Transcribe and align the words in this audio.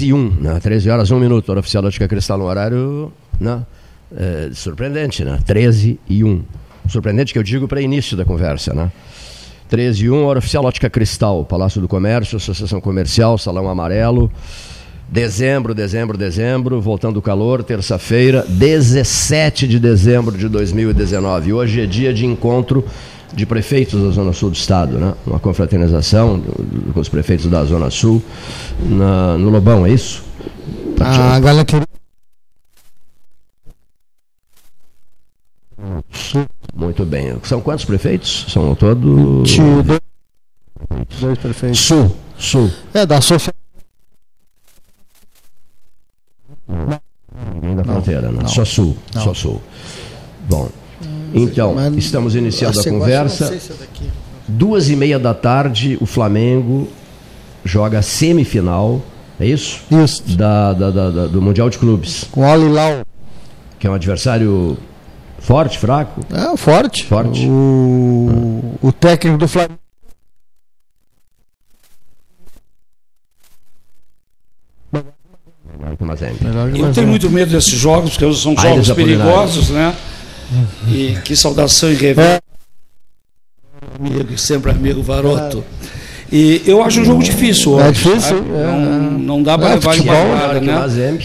13 0.00 0.06
e 0.06 0.12
1, 0.12 0.30
né? 0.40 0.60
13 0.60 0.90
horas 0.90 1.10
1 1.10 1.18
minuto, 1.18 1.50
hora 1.50 1.60
oficial 1.60 1.84
Ótica 1.84 2.08
Cristal 2.08 2.38
no 2.38 2.44
horário 2.44 3.12
né? 3.38 3.62
É, 4.16 4.50
surpreendente, 4.54 5.24
né? 5.24 5.38
13 5.44 6.00
e 6.08 6.24
1. 6.24 6.42
Surpreendente 6.88 7.32
que 7.32 7.38
eu 7.38 7.42
digo 7.42 7.68
para 7.68 7.80
início 7.80 8.16
da 8.16 8.24
conversa, 8.24 8.72
né? 8.72 8.90
13 9.68 10.06
e 10.06 10.10
1, 10.10 10.24
hora 10.24 10.38
oficial 10.38 10.64
Ótica 10.64 10.88
Cristal, 10.88 11.44
Palácio 11.44 11.80
do 11.80 11.86
Comércio, 11.86 12.36
Associação 12.36 12.80
Comercial, 12.80 13.36
Salão 13.36 13.68
Amarelo. 13.68 14.30
Dezembro, 15.08 15.74
dezembro, 15.74 16.16
dezembro, 16.16 16.80
voltando 16.80 17.18
o 17.18 17.22
calor, 17.22 17.62
terça-feira, 17.62 18.44
17 18.48 19.66
de 19.66 19.78
dezembro 19.78 20.36
de 20.36 20.48
2019. 20.48 21.52
Hoje 21.52 21.80
é 21.80 21.86
dia 21.86 22.14
de 22.14 22.24
encontro 22.24 22.84
de 23.32 23.46
prefeitos 23.46 24.02
da 24.02 24.10
Zona 24.10 24.32
Sul 24.32 24.50
do 24.50 24.56
Estado, 24.56 24.98
né? 24.98 25.14
Uma 25.26 25.38
confraternização 25.38 26.42
com 26.92 27.00
os 27.00 27.08
prefeitos 27.08 27.46
da 27.46 27.64
Zona 27.64 27.90
Sul 27.90 28.22
na, 28.80 29.38
no 29.38 29.50
Lobão, 29.50 29.86
é 29.86 29.90
isso? 29.90 30.24
A 31.00 31.38
galera 31.40 31.64
que... 31.64 31.76
Muito 36.74 37.04
bem. 37.04 37.36
São 37.42 37.60
quantos 37.60 37.84
prefeitos? 37.84 38.46
São 38.48 38.74
todos. 38.74 39.56
Dois 41.20 41.38
prefeitos. 41.38 41.80
Sul. 41.80 42.16
Sul. 42.38 42.70
É, 42.94 43.04
da 43.04 43.20
Sofia. 43.20 43.52
Ninguém 47.54 47.76
da 47.76 47.84
fronteira, 47.84 48.30
né? 48.30 48.46
Só 48.46 48.64
sul. 48.64 48.96
Só 49.12 49.34
sul. 49.34 49.60
Bom. 50.48 50.68
Então, 51.32 51.74
Mas 51.74 51.94
estamos 51.96 52.34
iniciando 52.34 52.80
a 52.80 52.84
conversa. 52.84 53.54
é. 53.54 53.60
Duas 54.48 54.88
e 54.90 54.96
meia 54.96 55.18
da 55.18 55.32
tarde, 55.32 55.96
o 56.00 56.06
Flamengo 56.06 56.88
joga 57.64 57.98
a 58.00 58.02
semifinal, 58.02 59.00
é 59.38 59.46
isso? 59.46 59.80
Isso. 59.90 60.22
Da, 60.36 60.72
da- 60.72 60.90
da- 60.90 61.10
da- 61.10 61.26
do 61.26 61.40
Mundial 61.40 61.70
de 61.70 61.78
Clubes, 61.78 62.24
Com 62.32 62.44
Al 62.44 62.60
Hilal. 62.60 63.02
que 63.78 63.86
é 63.86 63.90
um 63.90 63.94
adversário 63.94 64.76
forte, 65.38 65.78
fraco. 65.78 66.20
É, 66.34 66.56
forte. 66.56 67.04
Forte. 67.04 67.46
O, 67.46 68.74
o 68.82 68.92
técnico 68.92 69.38
do 69.38 69.46
Flamengo. 69.48 69.78
Mas 76.00 76.22
é. 76.22 76.32
Eu 76.76 76.92
tenho 76.92 77.06
muito 77.08 77.30
medo 77.30 77.50
desses 77.52 77.72
jogos, 77.72 78.16
porque 78.16 78.32
são 78.34 78.56
jogos 78.56 78.90
perigosos, 78.90 79.70
né? 79.70 79.94
E 80.88 81.16
que 81.24 81.36
saudação 81.36 81.90
e 81.90 81.94
reverência. 81.94 82.42
Amigo, 83.98 84.36
sempre 84.38 84.70
amigo 84.70 85.02
Varoto. 85.02 85.64
E 86.32 86.62
eu 86.64 86.80
acho 86.82 87.00
um 87.00 87.04
jogo 87.04 87.22
difícil 87.22 87.72
hoje. 87.72 87.88
É 87.88 87.90
difícil, 87.90 88.20
sabe? 88.20 88.50
é, 88.50 88.62
não, 88.64 89.10
não 89.18 89.42
dá 89.42 89.58
para 89.58 89.70
É, 89.70 89.74
levar 89.74 89.94
em 89.94 89.98
futebol, 89.98 90.26
guardada, 90.26 90.60
né? 90.60 91.18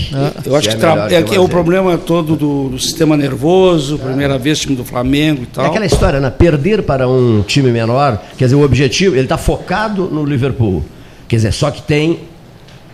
Eu 0.44 0.56
acho 0.56 0.70
que, 0.70 0.76
tra- 0.78 1.08
é, 1.12 1.22
que 1.22 1.36
é 1.36 1.40
o 1.40 1.48
problema 1.48 1.96
todo 1.96 2.36
do, 2.36 2.70
do 2.70 2.80
sistema 2.80 3.16
nervoso, 3.16 4.00
primeira 4.00 4.38
vez 4.40 4.60
time 4.60 4.76
do 4.76 4.84
Flamengo 4.84 5.42
e 5.42 5.44
É 5.44 5.48
tal. 5.54 5.66
aquela 5.68 5.86
história, 5.86 6.20
né? 6.20 6.32
Perder 6.32 6.82
para 6.82 7.08
um 7.08 7.44
time 7.44 7.72
menor, 7.72 8.20
quer 8.36 8.46
dizer, 8.46 8.56
o 8.56 8.64
objetivo, 8.64 9.16
ele 9.16 9.26
está 9.26 9.38
focado 9.38 10.06
no 10.12 10.26
Liverpool. 10.26 10.84
Quer 11.28 11.36
dizer, 11.36 11.52
só 11.52 11.70
que 11.70 11.84
tem 11.84 12.22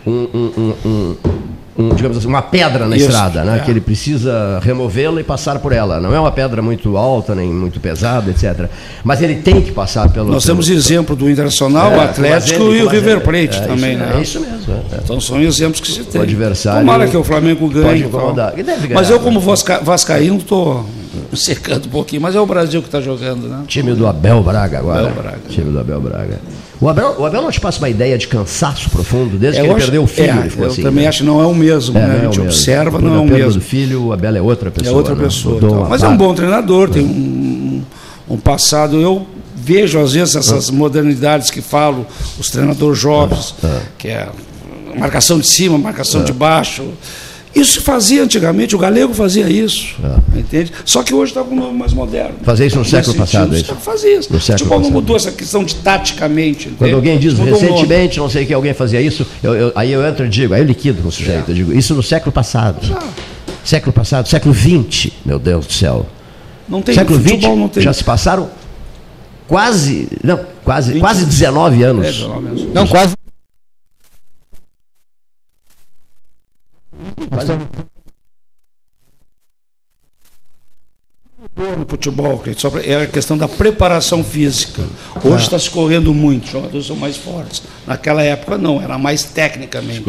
um, 0.06 0.12
um- 0.34 0.74
um- 0.86 1.16
um- 1.78 1.90
digamos 1.96 2.18
assim, 2.18 2.28
uma 2.28 2.42
pedra 2.42 2.86
na 2.88 2.96
Isso, 2.96 3.06
estrada, 3.08 3.44
né? 3.44 3.58
é. 3.58 3.60
Que 3.60 3.72
ele 3.72 3.80
precisa 3.82 4.60
removê-la 4.62 5.22
e 5.22 5.24
passar 5.24 5.60
por 5.60 5.72
ela. 5.72 6.00
Não 6.00 6.14
é 6.14 6.20
uma 6.20 6.32
pedra 6.32 6.62
muito 6.62 6.98
alta, 6.98 7.34
nem 7.34 7.48
muito 7.52 7.80
pesada, 7.80 8.30
etc. 8.30 8.70
Mas 9.04 9.22
ele 9.22 9.36
tem 9.36 9.62
que 9.62 9.72
passar 9.72 10.10
pelo. 10.10 10.32
Nós 10.32 10.44
pelo- 10.46 10.56
temos 10.58 10.70
exemplo 10.70 11.16
do 11.16 11.30
Internacional, 11.30 11.92
É, 11.94 11.98
o 11.98 12.02
Atlético 12.02 12.60
com 12.60 12.74
e 12.74 12.84
o 12.84 12.88
River 12.88 13.22
Plate. 13.22 13.58
É, 13.58 13.62
também, 13.62 13.92
isso, 13.94 14.00
né? 14.00 14.14
É 14.18 14.22
isso 14.22 14.40
mesmo. 14.40 14.74
é. 14.92 14.98
Então 15.04 15.20
são 15.22 15.42
exemplos 15.42 15.80
que 15.80 15.92
se 15.92 16.04
tem. 16.04 16.22
adversário 16.22 16.82
Tomara 16.82 17.08
que 17.08 17.16
o 17.18 17.24
Flamengo 17.24 17.68
ganhe. 17.70 18.04
e. 18.04 18.60
E 18.60 18.64
deve 18.64 18.88
ganhar, 18.88 19.00
Mas 19.00 19.10
eu, 19.10 19.18
né? 19.18 19.24
como 19.24 19.40
vasca, 19.40 19.80
vascaíno, 19.82 20.38
estou 20.38 20.86
secando 21.34 21.86
um 21.86 21.90
pouquinho. 21.90 22.22
Mas 22.22 22.36
é 22.36 22.40
o 22.40 22.46
Brasil 22.46 22.82
que 22.82 22.88
está 22.88 23.00
jogando, 23.00 23.48
né? 23.48 23.64
Time 23.68 23.94
do 23.94 24.06
Abel 24.08 24.44
Braga 24.44 24.80
agora. 24.80 25.08
Abel 25.08 25.22
Braga. 25.24 25.40
Time 25.50 25.72
do 25.72 25.80
Abel 25.80 26.02
Braga. 26.02 26.40
O 26.82 26.90
Abel, 26.90 27.16
o 27.20 27.26
Abel 27.28 27.44
não 27.44 27.52
te 27.52 27.62
passa 27.62 27.78
uma 27.78 27.90
ideia 27.90 28.18
de 28.18 28.28
cansaço 28.28 28.90
profundo 28.90 29.38
desde 29.38 29.60
É, 29.60 29.62
que 29.62 29.68
eu 29.68 29.72
ele 29.72 29.76
acho- 29.78 29.86
perdeu 29.86 30.04
o 30.04 30.08
filho, 30.08 30.28
é, 30.32 30.50
eu 30.58 30.66
assim. 30.68 30.82
também 30.82 31.04
né? 31.04 31.10
acho 31.10 31.20
que 31.20 31.24
não 31.26 31.40
é 31.40 31.46
o 31.46 31.54
mesmo, 31.54 31.96
É, 31.96 32.02
né? 32.02 32.08
não 32.08 32.14
A 32.14 32.18
é 32.18 32.22
gente 32.24 32.40
o 32.40 32.44
mesmo. 32.44 32.44
observa, 32.46 33.00
não 33.00 33.16
é 33.16 33.20
o 33.20 33.26
mesmo. 33.26 33.54
do 33.54 33.62
filho, 33.62 34.06
o 34.08 34.14
Abel 34.14 34.36
é 34.36 34.42
outra 34.42 34.70
É 34.70 34.72
pessoa. 34.72 34.98
outra 34.98 35.14
né? 35.14 35.24
pessoa. 35.24 35.58
Então. 35.58 35.86
Mas 35.88 36.02
é 36.02 36.08
um 36.08 36.18
bom 36.18 36.34
treinador, 36.34 36.90
tem 36.90 37.04
um, 37.04 37.84
um 38.28 38.38
passado. 38.38 39.00
Eu 39.00 39.28
vejo, 39.56 40.00
às 40.00 40.14
vezes, 40.14 40.36
essas 40.36 40.72
modernidades 40.72 41.52
que 41.52 41.62
falo, 41.62 42.04
os 42.40 42.50
treinadores 42.50 42.98
jovens, 42.98 43.54
que 44.00 44.08
é 44.08 44.28
marcação 44.98 45.38
de 45.40 45.48
cima, 45.48 45.78
marcação 45.78 46.24
de 46.24 46.34
baixo. 46.34 46.84
Isso 47.54 47.74
se 47.74 47.82
fazia 47.82 48.24
antigamente, 48.24 48.76
o 48.76 48.80
galego 48.80 49.14
fazia 49.14 49.50
isso, 49.50 49.96
entende? 50.34 50.72
Só 50.86 51.04
que 51.04 51.14
hoje 51.14 51.32
está 51.32 51.44
com 51.44 51.54
um 51.54 51.58
novo 51.60 51.74
mais 51.74 51.92
moderno. 51.94 52.36
Fazia 52.44 52.66
isso 52.66 52.78
no 52.78 52.82
Nesse 52.82 52.92
século 52.96 53.16
passado, 53.18 53.54
sentido, 53.54 53.56
é 53.56 53.60
isso? 53.74 53.76
Fazia 53.82 54.18
isso. 54.20 54.32
No 54.32 54.38
O 54.38 54.42
século 54.42 54.58
futebol 54.70 54.80
não 54.80 54.92
mudou 54.92 55.16
essa 55.18 55.32
questão 55.32 55.64
de 55.64 55.76
taticamente. 55.76 56.66
Quando 56.70 56.76
entende? 56.80 56.94
alguém 56.96 57.20
diz 57.20 57.34
Mudou 57.34 57.54
recentemente, 57.60 58.20
não 58.20 58.30
sei 58.30 58.46
que 58.46 58.54
alguém 58.54 58.74
fazia 58.74 59.02
isso, 59.02 59.28
eu- 59.44 59.54
eu- 59.54 59.72
aí 59.76 59.92
eu 59.92 60.06
entro 60.06 60.26
e 60.26 60.30
digo, 60.30 60.54
aí 60.54 60.62
eu 60.62 60.66
liquido 60.66 61.02
com 61.02 61.10
o 61.10 61.12
sujeito. 61.12 61.50
Eu 61.52 61.56
digo, 61.56 61.74
isso 61.74 61.94
no 61.94 62.02
século 62.02 62.32
passado. 62.32 62.78
Século 63.66 63.92
passado, 63.92 64.28
século 64.30 64.56
XX, 64.56 65.12
meu 65.26 65.38
Deus 65.38 65.68
do 65.68 65.74
céu. 65.74 66.06
Não 66.70 66.82
tem 66.82 66.96
século 66.96 67.20
XX 67.20 67.42
não 67.56 67.68
tem. 67.68 67.84
já 67.84 67.92
se 67.92 68.04
passaram 68.04 68.50
quase, 69.48 70.08
não, 70.24 70.40
quase, 70.64 71.00
quase 71.00 71.26
19 71.26 71.84
anos. 71.84 72.08
É, 72.08 72.12
pelo 72.14 72.42
menos. 72.42 72.74
Não, 72.74 72.88
quase. 72.88 73.14
No 81.78 81.86
futebol, 81.88 82.38
que 82.40 82.54
só 82.60 82.70
pra- 82.70 82.82
é 82.82 83.04
a 83.04 83.08
questão 83.08 83.38
da 83.38 83.48
preparação 83.48 84.24
física. 84.24 84.84
Hoje 85.24 85.44
está 85.44 85.58
se 85.58 85.70
correndo 85.70 86.14
muito, 86.14 86.46
os 86.46 86.52
jogadores 86.52 86.86
são 86.88 86.96
mais 86.96 87.18
fortes. 87.18 87.64
Naquela 87.88 88.22
época 88.22 88.58
não, 88.58 88.82
era 88.82 88.98
mais 88.98 89.24
tecnicamente. 89.24 90.04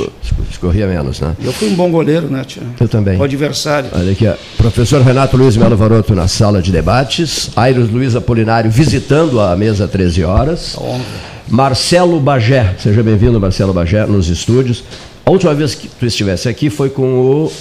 Escorria 0.51 0.87
menos, 0.87 1.21
né? 1.21 1.35
Eu 1.43 1.53
fui 1.53 1.69
um 1.69 1.75
bom 1.75 1.91
goleiro, 1.91 2.29
né, 2.29 2.45
tia? 2.45 2.63
Eu 2.79 2.89
também. 2.89 3.19
O 3.19 3.23
adversário. 3.25 3.89
Olha 3.93 4.13
aqui, 4.13 4.27
ó. 4.29 4.35
professor 4.59 5.01
Renato 5.03 5.37
Luiz 5.37 5.57
Melo 5.57 5.77
Varoto 5.77 6.15
na 6.15 6.29
sala 6.29 6.61
de 6.61 6.71
debates, 6.71 7.51
Airos 7.57 7.91
Luiz 7.91 8.15
Apolinário 8.15 8.71
visitando 8.71 9.41
a 9.41 9.57
mesa 9.57 9.89
13 9.89 10.23
horas, 10.25 10.77
Marcelo 11.49 12.21
Bagé, 12.21 12.77
seja 12.79 13.03
bem-vindo 13.03 13.41
Marcelo 13.41 13.73
Bagé 13.73 14.07
nos 14.07 14.29
estúdios. 14.29 14.85
A 15.25 15.31
última 15.31 15.55
vez 15.55 15.75
que 15.75 15.89
tu 15.89 16.07
estivesse 16.07 16.49
aqui 16.49 16.69
foi 16.69 16.91
com 16.91 17.21
o, 17.21 17.53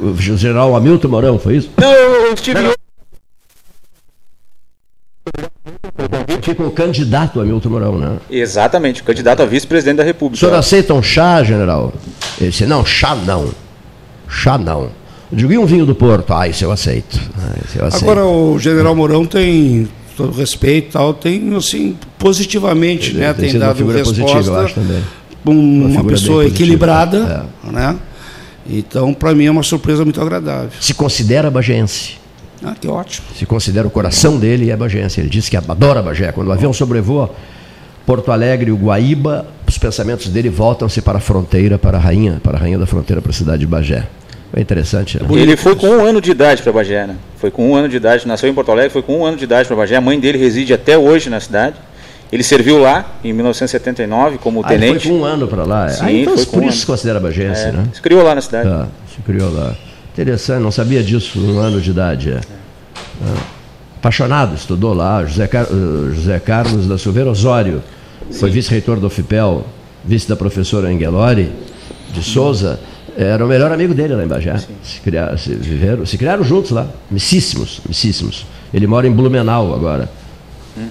o 0.00 0.16
general 0.16 0.74
Hamilton 0.76 1.08
Mourão, 1.08 1.38
foi 1.38 1.56
isso? 1.56 1.70
Não, 1.76 1.92
eu 1.92 2.34
estive 2.34 2.58
Aqui 6.36 6.54
com 6.54 6.66
o 6.66 6.70
candidato 6.70 7.40
Hamilton 7.40 7.68
Mourão, 7.68 7.98
né? 7.98 8.18
Exatamente, 8.30 9.02
candidato 9.02 9.42
a 9.42 9.46
vice-presidente 9.46 9.98
da 9.98 10.02
O 10.02 10.06
República. 10.06 10.44
senhor 10.44 10.56
aceita 10.56 10.94
um 10.94 11.02
chá, 11.02 11.42
general? 11.44 11.92
Ele 12.40 12.50
disse, 12.50 12.66
não, 12.66 12.84
chá 12.84 13.14
não. 13.14 13.50
Chá 14.28 14.58
não. 14.58 14.90
Eu 15.30 15.38
digo, 15.38 15.52
e 15.52 15.58
um 15.58 15.66
vinho 15.66 15.86
do 15.86 15.94
Porto? 15.94 16.32
Ah, 16.32 16.48
isso 16.48 16.64
eu 16.64 16.72
aceito. 16.72 17.18
Ah, 17.38 17.58
isso 17.64 17.78
eu 17.78 17.86
aceito. 17.86 18.04
Agora 18.04 18.24
o 18.26 18.58
General 18.58 18.94
Mourão 18.94 19.24
tem 19.24 19.88
todo 20.16 20.32
respeito 20.36 20.88
e 20.88 20.92
tal, 20.92 21.14
tem 21.14 21.54
assim 21.56 21.96
positivamente, 22.18 23.10
Ele 23.10 23.20
né, 23.20 23.32
tem 23.32 23.42
tem, 23.42 23.50
sido 23.50 23.60
uma 23.60 23.66
dado 23.68 23.76
figura 23.76 23.98
resposta 23.98 24.22
positiva, 24.22 24.56
eu 24.56 24.64
acho 24.64 24.74
também. 24.74 25.02
Uma 25.44 26.04
pessoa 26.04 26.46
equilibrada, 26.46 27.46
né? 27.64 27.96
Então, 28.68 29.12
para 29.12 29.34
mim 29.34 29.46
é 29.46 29.50
uma 29.50 29.62
surpresa 29.62 30.04
muito 30.04 30.20
agradável. 30.20 30.70
Se 30.80 30.94
considera 30.94 31.50
bagense. 31.50 32.22
Ah, 32.64 32.74
que 32.80 32.86
ótimo. 32.86 33.26
se 33.36 33.44
considera 33.44 33.86
o 33.86 33.90
coração 33.90 34.38
dele 34.38 34.70
é 34.70 34.76
bagense. 34.76 35.20
Ele 35.20 35.28
disse 35.28 35.50
que 35.50 35.56
adora 35.56 36.00
Bagé. 36.00 36.30
Quando 36.30 36.48
o 36.48 36.52
avião 36.52 36.72
sobrevoa 36.72 37.30
Porto 38.06 38.30
Alegre 38.30 38.70
e 38.70 38.72
o 38.72 38.76
Guaíba, 38.76 39.46
os 39.66 39.78
pensamentos 39.78 40.28
dele 40.28 40.48
voltam-se 40.48 41.02
para 41.02 41.18
a 41.18 41.20
fronteira, 41.20 41.76
para 41.78 41.98
a 41.98 42.00
rainha, 42.00 42.40
para 42.42 42.56
a 42.56 42.60
rainha 42.60 42.78
da 42.78 42.86
fronteira, 42.86 43.20
para 43.20 43.30
a 43.30 43.34
cidade 43.34 43.60
de 43.60 43.66
Bagé. 43.66 44.06
É 44.54 44.60
interessante, 44.60 45.20
né? 45.20 45.26
Ele 45.30 45.56
foi 45.56 45.74
com 45.74 45.88
um 45.88 46.04
ano 46.04 46.20
de 46.20 46.30
idade 46.30 46.62
para 46.62 46.72
Bagé, 46.72 47.06
né? 47.06 47.16
Foi 47.38 47.50
com 47.50 47.70
um 47.70 47.74
ano 47.74 47.88
de 47.88 47.96
idade, 47.96 48.28
nasceu 48.28 48.48
em 48.48 48.54
Porto 48.54 48.70
Alegre, 48.70 48.90
foi 48.90 49.02
com 49.02 49.18
um 49.18 49.24
ano 49.24 49.36
de 49.36 49.44
idade 49.44 49.66
para 49.66 49.76
Bagé. 49.76 49.96
A 49.96 50.00
mãe 50.00 50.20
dele 50.20 50.38
reside 50.38 50.72
até 50.72 50.96
hoje 50.96 51.30
na 51.30 51.40
cidade. 51.40 51.76
Ele 52.32 52.42
serviu 52.42 52.78
lá 52.80 53.04
em 53.22 53.32
1979 53.32 54.38
como 54.38 54.62
Ah, 54.64 54.72
ele 54.72 54.86
tenente. 54.86 55.06
foi 55.06 55.12
com 55.12 55.22
um 55.22 55.24
ano 55.24 55.46
para 55.46 55.64
lá. 55.64 55.88
Sim, 55.90 56.04
ah, 56.04 56.12
então 56.12 56.36
foi 56.36 56.46
por 56.46 56.62
um 56.62 56.68
isso 56.68 56.78
se 56.78 56.86
considera 56.86 57.20
bagense, 57.20 57.64
É, 57.64 57.72
né? 57.72 57.84
Se 57.92 58.00
criou 58.00 58.22
lá 58.22 58.34
na 58.34 58.40
cidade. 58.40 58.68
Tá, 58.68 58.88
se 59.14 59.20
criou 59.20 59.52
lá. 59.52 59.74
Interessante, 60.12 60.62
não 60.62 60.70
sabia 60.72 61.02
disso, 61.02 61.38
um 61.38 61.58
ano 61.58 61.80
de 61.80 61.90
idade. 61.90 62.30
É. 62.30 62.40
Ah, 63.24 63.42
Apaixonado, 63.98 64.56
estudou 64.56 64.92
lá, 64.94 65.24
José, 65.24 65.46
Car- 65.46 65.66
eh, 65.70 66.14
José 66.14 66.40
Carlos 66.40 66.88
da 66.88 66.98
Silveira 66.98 67.30
Osório, 67.30 67.80
foi 68.32 68.50
vice-reitor 68.50 68.98
do 68.98 69.08
FIPEL, 69.08 69.64
vice 70.04 70.28
da 70.28 70.34
professora 70.34 70.88
Angelori 70.88 71.52
de 72.12 72.20
Souza, 72.20 72.80
era 73.16 73.44
o 73.44 73.48
melhor 73.48 73.70
amigo 73.70 73.94
dele 73.94 74.16
lá 74.16 74.24
em 74.24 74.26
Bagé. 74.26 74.56
Se, 74.82 75.00
criaram, 75.04 75.38
se, 75.38 75.54
viveram, 75.54 76.04
se 76.04 76.18
criaram 76.18 76.42
juntos 76.42 76.72
lá, 76.72 76.88
missíssimos, 77.08 77.80
missíssimos. 77.88 78.44
Ele 78.74 78.88
mora 78.88 79.06
em 79.06 79.12
Blumenau 79.12 79.72
agora. 79.72 80.10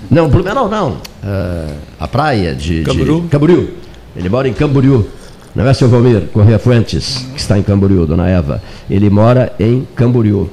Não, 0.10 0.30
Blumenau 0.30 0.70
não, 0.70 0.98
ah, 1.24 1.74
a 2.00 2.08
praia 2.08 2.54
de... 2.54 2.80
de- 2.80 2.84
Camboriú? 2.84 3.28
Camboriú. 3.30 3.70
Ele 4.16 4.30
mora 4.30 4.48
em 4.48 4.54
Camboriú. 4.54 5.08
Não 5.56 5.68
é, 5.68 5.74
seu 5.74 5.90
Valmir 5.90 6.28
Correia 6.28 6.58
Fuentes, 6.60 7.26
que 7.34 7.40
está 7.40 7.58
em 7.58 7.64
Camboriú, 7.64 8.06
dona 8.06 8.30
Eva. 8.30 8.62
Ele 8.90 9.10
mora 9.10 9.54
em 9.60 9.86
Camboriú, 9.96 10.50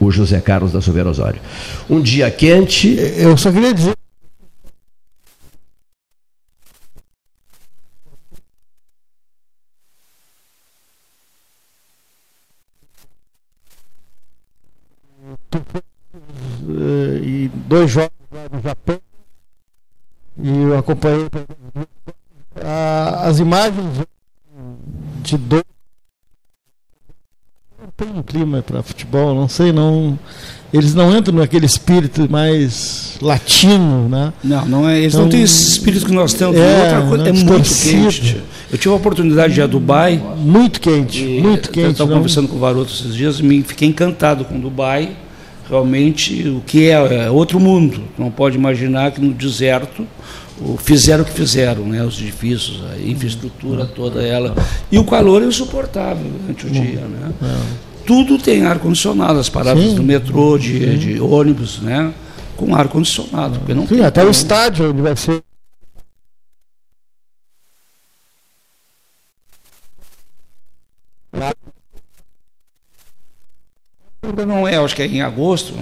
o 0.00 0.10
José 0.10 0.40
Carlos 0.40 0.72
da 0.72 0.80
Silveira 0.80 1.10
Osório. 1.10 1.40
Um 1.88 2.00
dia 2.00 2.30
quente, 2.30 2.96
Eu 3.16 3.36
só 3.36 3.52
queria 3.52 3.72
dizer. 3.72 3.94
E 17.22 17.48
dois 17.68 17.90
jogos 17.90 18.19
no 18.52 18.60
Japão. 18.60 18.98
E 20.42 20.48
eu 20.48 20.78
acompanhei 20.78 21.28
a- 22.62 23.22
as 23.28 23.38
imagens 23.38 24.06
de 25.22 25.36
dois. 25.36 25.64
Não 27.82 27.88
tem 27.96 28.08
um 28.18 28.22
clima 28.22 28.62
para 28.62 28.82
futebol, 28.82 29.34
não 29.34 29.48
sei, 29.48 29.72
não. 29.72 30.18
Eles 30.72 30.94
não 30.94 31.16
entram 31.16 31.34
naquele 31.34 31.66
espírito 31.66 32.30
mais 32.30 33.16
latino, 33.20 34.08
né? 34.08 34.32
Não, 34.44 34.66
não 34.66 34.88
é, 34.88 34.98
eles 35.00 35.14
Então, 35.14 35.24
não 35.24 35.30
têm 35.30 35.42
esse 35.42 35.70
espírito 35.72 36.06
que 36.06 36.12
nós 36.12 36.32
temos. 36.34 36.56
é, 36.56 36.84
Outra 36.84 37.08
coisa, 37.08 37.24
né, 37.24 37.30
é 37.30 37.32
muito 37.32 37.68
quente. 37.68 38.42
Eu 38.70 38.78
tive 38.78 38.94
a 38.94 38.96
oportunidade 38.96 39.54
de 39.54 39.60
ir 39.60 39.62
a 39.64 39.66
Dubai. 39.66 40.16
Muito 40.36 40.80
quente, 40.80 41.24
muito 41.42 41.70
Eu 41.70 41.72
quente. 41.72 41.90
estava 41.92 42.10
não- 42.10 42.18
conversando 42.18 42.48
com 42.48 42.56
o 42.56 42.58
Varoto 42.60 42.92
esses 42.92 43.14
dias 43.14 43.40
e 43.40 43.42
me 43.42 43.62
fiquei 43.62 43.88
encantado 43.88 44.44
com 44.44 44.60
Dubai. 44.60 45.16
Realmente, 45.70 46.48
o 46.48 46.60
que 46.66 46.88
é, 46.90 47.24
é 47.26 47.30
outro 47.30 47.60
mundo. 47.60 48.02
Não 48.18 48.28
pode 48.30 48.56
imaginar 48.56 49.12
que 49.12 49.20
no 49.20 49.32
deserto 49.32 50.04
o- 50.60 50.76
fizeram 50.76 51.22
o 51.22 51.24
que 51.26 51.32
fizeram, 51.32 51.84
né? 51.84 52.02
os 52.04 52.20
edifícios, 52.20 52.82
a 52.92 52.98
infraestrutura 53.00 53.86
toda 53.86 54.20
ela. 54.20 54.54
E 54.90 54.98
o 54.98 55.04
calor 55.04 55.42
é 55.42 55.46
insuportável 55.46 56.26
durante 56.40 56.66
o 56.66 56.70
dia. 56.70 57.00
Né? 57.02 57.30
Tudo 58.04 58.36
tem 58.36 58.64
ar-condicionado, 58.66 59.38
as 59.38 59.48
paradas 59.48 59.82
Sim. 59.84 59.94
do 59.94 60.02
metrô, 60.02 60.58
de, 60.58 60.98
de 60.98 61.20
ônibus, 61.20 61.78
né? 61.80 62.12
com 62.56 62.74
ar-condicionado. 62.74 63.60
Sim, 63.66 63.86
tem 63.86 64.04
até 64.04 64.24
o 64.24 64.30
estádio 64.30 64.92
vai 64.94 65.14
ser. 65.16 65.40
Ainda 74.30 74.46
não 74.46 74.66
é, 74.66 74.76
acho 74.76 74.94
que 74.94 75.02
é 75.02 75.06
em 75.06 75.20
agosto, 75.22 75.74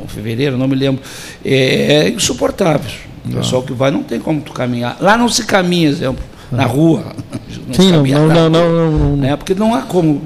ou 0.00 0.08
fevereiro, 0.08 0.56
não 0.56 0.66
me 0.66 0.74
lembro. 0.74 1.02
É, 1.44 2.08
insuportável. 2.08 2.90
O 3.24 3.34
pessoal 3.34 3.62
que 3.62 3.72
vai 3.72 3.90
não 3.90 4.02
tem 4.02 4.18
como 4.18 4.40
tu 4.40 4.52
caminhar. 4.52 4.96
Lá 5.00 5.16
não 5.16 5.28
se 5.28 5.44
caminha, 5.44 5.88
exemplo, 5.88 6.24
na 6.50 6.64
rua. 6.64 7.04
Não 7.66 7.74
Sim, 7.74 7.92
não, 7.92 8.02
não, 8.02 8.50
não, 8.50 8.62
rua, 8.62 8.98
não, 8.98 9.16
né? 9.16 9.36
Porque 9.36 9.54
não 9.54 9.74
há 9.74 9.82
como 9.82 10.20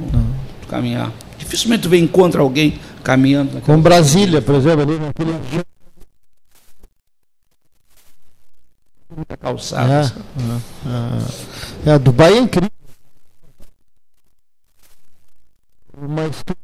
tu 0.62 0.68
caminhar. 0.68 1.12
Dificilmente 1.38 1.82
tu 1.82 1.88
vê 1.88 1.98
encontra 1.98 2.40
alguém 2.40 2.78
caminhando. 3.04 3.60
Como 3.60 3.82
Brasília, 3.82 4.40
por 4.40 4.54
exemplo, 4.54 4.82
ali 4.82 4.98
naquele. 4.98 5.32
Muita 9.14 9.36
calçada. 9.36 9.92
É, 9.92 11.88
é, 11.88 11.92
é. 11.92 11.94
É, 11.94 11.98
Dubai 11.98 12.34
é 12.34 12.38
incrível. 12.38 12.70
Mas 15.96 16.42
tu- 16.42 16.56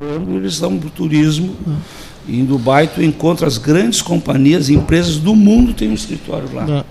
Eles 0.00 0.58
dão 0.58 0.78
para 0.78 0.88
o 0.88 0.90
turismo. 0.90 1.54
E 2.26 2.40
em 2.40 2.44
Dubai 2.44 2.86
tu 2.86 3.02
encontra 3.02 3.46
as 3.46 3.58
grandes 3.58 4.00
companhias 4.00 4.68
e 4.68 4.74
empresas 4.74 5.16
do 5.18 5.34
mundo 5.34 5.74
têm 5.74 5.90
um 5.90 5.94
escritório 5.94 6.48
lá. 6.54 6.66
é. 6.78 6.84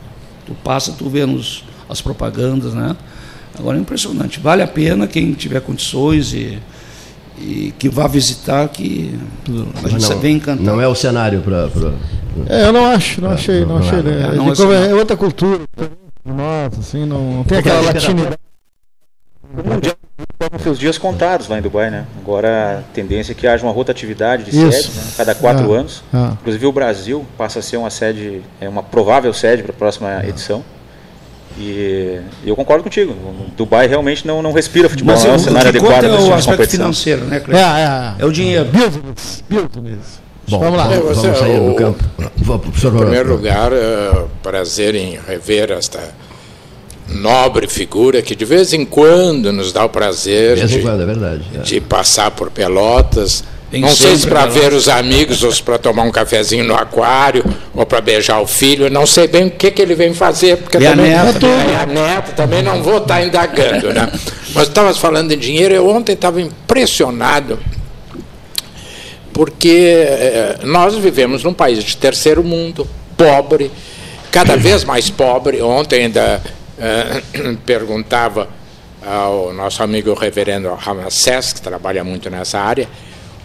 Tu 0.46 0.54
passa, 0.64 0.92
tu 0.94 1.08
vê 1.10 1.26
nos, 1.26 1.64
as 1.88 2.02
propagandas, 2.02 2.74
né? 2.74 2.96
Agora 3.58 3.78
é 3.78 3.82
impressionante. 3.82 4.40
Vale 4.40 4.64
a 4.64 4.68
pena 4.68 5.06
quem 5.06 5.34
tiver 5.34 5.60
condições 5.62 6.34
e, 6.34 6.58
e 7.38 7.74
que 7.78 7.90
vá 7.90 8.08
visitar, 8.08 8.68
que 8.70 9.14
a 9.84 9.90
gente 9.90 10.10
não, 10.10 10.20
vem 10.20 10.36
encantado. 10.38 10.64
não 10.64 10.82
é 10.82 10.88
o 10.88 10.96
cenário 10.96 11.42
para. 11.42 11.70
É, 12.48 12.66
eu 12.68 12.74
não 12.74 12.86
acho, 12.86 13.22
não 13.22 13.32
achei, 13.32 13.62
não 13.62 13.68
não 13.68 13.78
achei. 13.80 14.00
é, 14.00 14.04
né? 14.04 14.12
é, 14.12 14.34
É, 14.34 14.36
não 14.36 14.52
é 14.52 14.56
como 14.56 14.74
é, 14.74 14.90
é 14.90 14.94
outra 14.96 15.18
cultura. 15.18 15.62
Nossa, 16.26 16.80
assim, 16.80 17.06
não, 17.06 17.36
não 17.38 17.44
tem 17.44 17.58
aquela 17.58 17.82
latinidade. 17.82 18.38
O 20.40 20.46
Mundial 20.46 20.48
está 20.48 20.58
com 20.58 20.64
seus 20.64 20.80
dias 20.80 20.98
contados 20.98 21.50
lá 21.50 21.60
em 21.60 21.62
Dubai, 21.62 21.92
né? 21.92 22.06
Agora 22.22 22.80
a 22.80 22.94
tendência 22.94 23.34
é 23.34 23.36
que 23.36 23.46
haja 23.46 23.62
uma 23.66 23.74
rotatividade 23.74 24.46
de 24.46 24.52
Isso. 24.52 24.72
sedes, 24.72 24.96
né? 24.96 25.04
cada 25.18 25.36
quatro 25.36 25.74
Ah, 25.74 25.80
anos. 25.80 26.02
ah. 26.14 26.32
Inclusive 26.40 26.66
o 26.66 26.72
Brasil 26.72 27.26
passa 27.38 27.60
a 27.60 27.62
ser 27.62 27.76
uma 27.76 27.90
sede, 27.90 28.42
é 28.62 28.70
uma 28.70 28.82
provável 28.82 29.34
sede 29.34 29.64
para 29.64 29.74
a 29.74 29.76
próxima 29.76 30.24
edição. 30.26 30.64
E, 31.58 32.22
eu 32.46 32.56
concordo 32.56 32.84
contigo. 32.86 33.14
Dubai 33.58 33.86
realmente 33.88 34.26
não, 34.26 34.42
não 34.42 34.54
respira 34.54 34.88
futebol, 34.88 35.14
Mas 35.14 35.26
não 35.26 35.32
é 35.32 35.34
o, 35.34 35.36
um 35.36 35.40
cenário 35.44 35.68
adequado 35.70 36.00
para 36.00 36.08
é 36.08 36.12
o 36.14 36.18
tipo 36.20 36.34
aspecto 36.34 36.52
competição. 36.52 36.80
financeiro, 36.86 37.26
né, 37.26 37.36
É, 37.36 37.40
Cleiton? 37.42 37.68
é. 37.68 38.16
É 38.20 38.26
o 38.26 38.32
dinheiro. 38.32 38.66
Business, 38.66 39.44
business. 39.50 40.22
Bom, 40.48 40.60
Vamos 40.60 40.78
lá. 40.78 40.84
Vamos, 40.88 40.98
É, 40.98 41.02
você- 41.16 41.22
vamos 41.28 41.40
sair 41.40 41.60
do 41.60 41.72
o- 41.72 41.76
campo. 41.76 42.04
Em 42.88 42.98
primeiro 42.98 43.30
lugar, 43.30 43.74
é 43.74 44.26
prazer 44.42 44.96
em 44.96 45.20
rever 45.28 45.70
esta 45.72 46.00
nobre 47.12 47.68
figura 47.68 48.22
que 48.22 48.36
de 48.36 48.46
vez 48.46 48.74
em 48.74 48.86
quando 48.86 49.52
nos 49.52 49.72
dá 49.72 49.84
o 49.86 49.90
prazer 49.90 50.56
De 50.56 50.68
de, 50.68 50.80
quando, 50.80 51.02
é 51.02 51.06
verdade. 51.06 51.42
é. 51.56 51.60
de 51.60 51.82
passar 51.82 52.32
por 52.32 52.50
Pelotas. 52.50 53.44
Tem 53.72 53.82
não 53.82 53.90
sei 53.90 54.16
se 54.18 54.26
para 54.26 54.48
ver 54.48 54.74
os 54.74 54.90
amigos 54.90 55.44
ou 55.44 55.52
se 55.52 55.62
para 55.62 55.78
tomar 55.78 56.02
um 56.02 56.12
cafezinho 56.12 56.64
no 56.64 56.74
aquário 56.74 57.46
ou 57.76 57.86
para 57.86 58.02
beijar 58.02 58.42
o 58.42 58.48
filho. 58.48 58.90
Não 58.90 59.06
sei 59.06 59.28
bem 59.28 59.46
o 59.46 59.52
que, 59.52 59.70
que 59.70 59.80
ele 59.80 59.94
vem 59.94 60.12
fazer, 60.12 60.58
porque 60.58 60.78
E 60.80 60.88
a 60.88 60.92
também 60.92 61.12
neta? 61.12 61.46
É, 61.46 61.76
a 61.76 61.86
neta 61.86 62.32
também 62.32 62.64
não 62.64 62.82
vou 62.82 62.98
estar 62.98 63.24
indagando, 63.24 63.94
né? 63.94 64.12
Mas 64.56 64.68
estavas 64.68 64.98
falando 64.98 65.32
em 65.32 65.38
dinheiro, 65.38 65.74
eu 65.76 65.88
ontem 65.88 66.14
estava 66.14 66.42
impressionado 66.42 67.60
porque 69.32 69.70
eh, 69.96 70.58
nós 70.64 70.96
vivemos 70.96 71.44
num 71.44 71.54
país 71.54 71.82
de 71.82 71.96
terceiro 71.96 72.44
mundo, 72.44 72.86
pobre, 73.16 73.72
cada 74.32 74.58
vez 74.58 74.84
mais 74.84 75.10
pobre. 75.10 75.62
Ontem 75.62 76.06
ainda 76.06 76.42
eh, 76.80 77.22
perguntava 77.66 78.48
ao 79.06 79.54
nosso 79.54 79.82
amigo 79.84 80.14
reverendo 80.14 80.74
Ramacés, 80.74 81.54
que 81.54 81.62
trabalha 81.62 82.04
muito 82.04 82.30
nessa 82.30 82.60
área, 82.60 82.88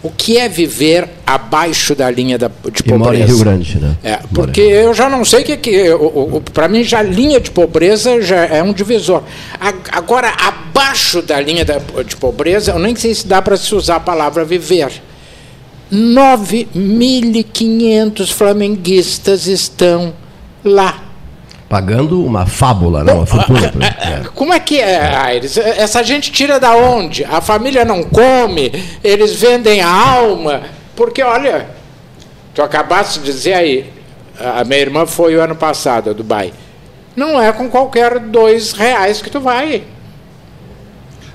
o 0.03 0.09
que 0.11 0.37
é 0.37 0.47
viver 0.49 1.07
abaixo 1.25 1.95
da 1.95 2.11
linha 2.11 2.37
da, 2.37 2.47
de 2.47 2.53
E 2.81 2.83
pobreza. 2.83 2.97
mora 2.97 3.17
em 3.17 3.23
Rio 3.25 3.39
Grande, 3.39 3.79
né? 3.79 3.95
É, 4.03 4.19
porque 4.33 4.61
eu 4.61 4.93
já 4.93 5.09
não 5.09 5.23
sei 5.25 5.41
o 5.41 5.45
que, 5.45 5.57
que 5.57 5.85
para 6.53 6.67
mim 6.67 6.83
já 6.83 6.99
a 6.99 7.03
linha 7.03 7.39
de 7.39 7.49
pobreza 7.49 8.21
já 8.21 8.45
é 8.45 8.61
um 8.61 8.71
divisor. 8.73 9.23
Agora 9.91 10.31
abaixo 10.37 11.21
da 11.23 11.39
linha 11.39 11.65
da- 11.65 11.79
de 12.05 12.15
pobreza, 12.17 12.71
eu 12.71 12.77
nem 12.79 12.95
sei 12.95 13.15
se 13.15 13.25
dá 13.25 13.41
para 13.41 13.57
se 13.57 13.73
usar 13.73 13.95
a 13.95 13.99
palavra 13.99 14.45
viver. 14.45 14.91
9.500 15.91 18.29
flamenguistas 18.31 19.47
estão 19.47 20.13
lá. 20.63 21.01
Pagando 21.67 22.23
uma 22.23 22.45
fábula, 22.45 23.03
não, 23.03 23.17
uma 23.17 23.25
fortuna. 23.25 23.69
pra- 23.71 23.87
é. 23.99 24.21
Como 24.35 24.53
é 24.53 24.59
que 24.59 24.79
é, 24.79 25.15
Aires? 25.15 25.57
Essa 25.57 26.03
gente 26.03 26.31
tira 26.31 26.59
da 26.59 26.75
onde? 26.75 27.23
A 27.25 27.41
família 27.41 27.83
não 27.83 28.03
come, 28.03 28.71
eles 29.03 29.33
vendem 29.35 29.81
a 29.81 29.89
alma. 29.89 30.61
Porque, 30.95 31.21
olha, 31.23 31.67
tu 32.53 32.61
acabaste 32.61 33.19
de 33.19 33.25
dizer 33.25 33.53
aí, 33.53 33.91
a 34.39 34.63
minha 34.63 34.79
irmã 34.79 35.05
foi 35.05 35.35
o 35.35 35.41
ano 35.41 35.55
passado 35.55 36.09
a 36.11 36.13
Dubai. 36.13 36.53
Não 37.15 37.41
é 37.41 37.51
com 37.51 37.69
qualquer 37.69 38.19
dois 38.19 38.73
reais 38.73 39.21
que 39.21 39.29
tu 39.29 39.39
vai. 39.39 39.83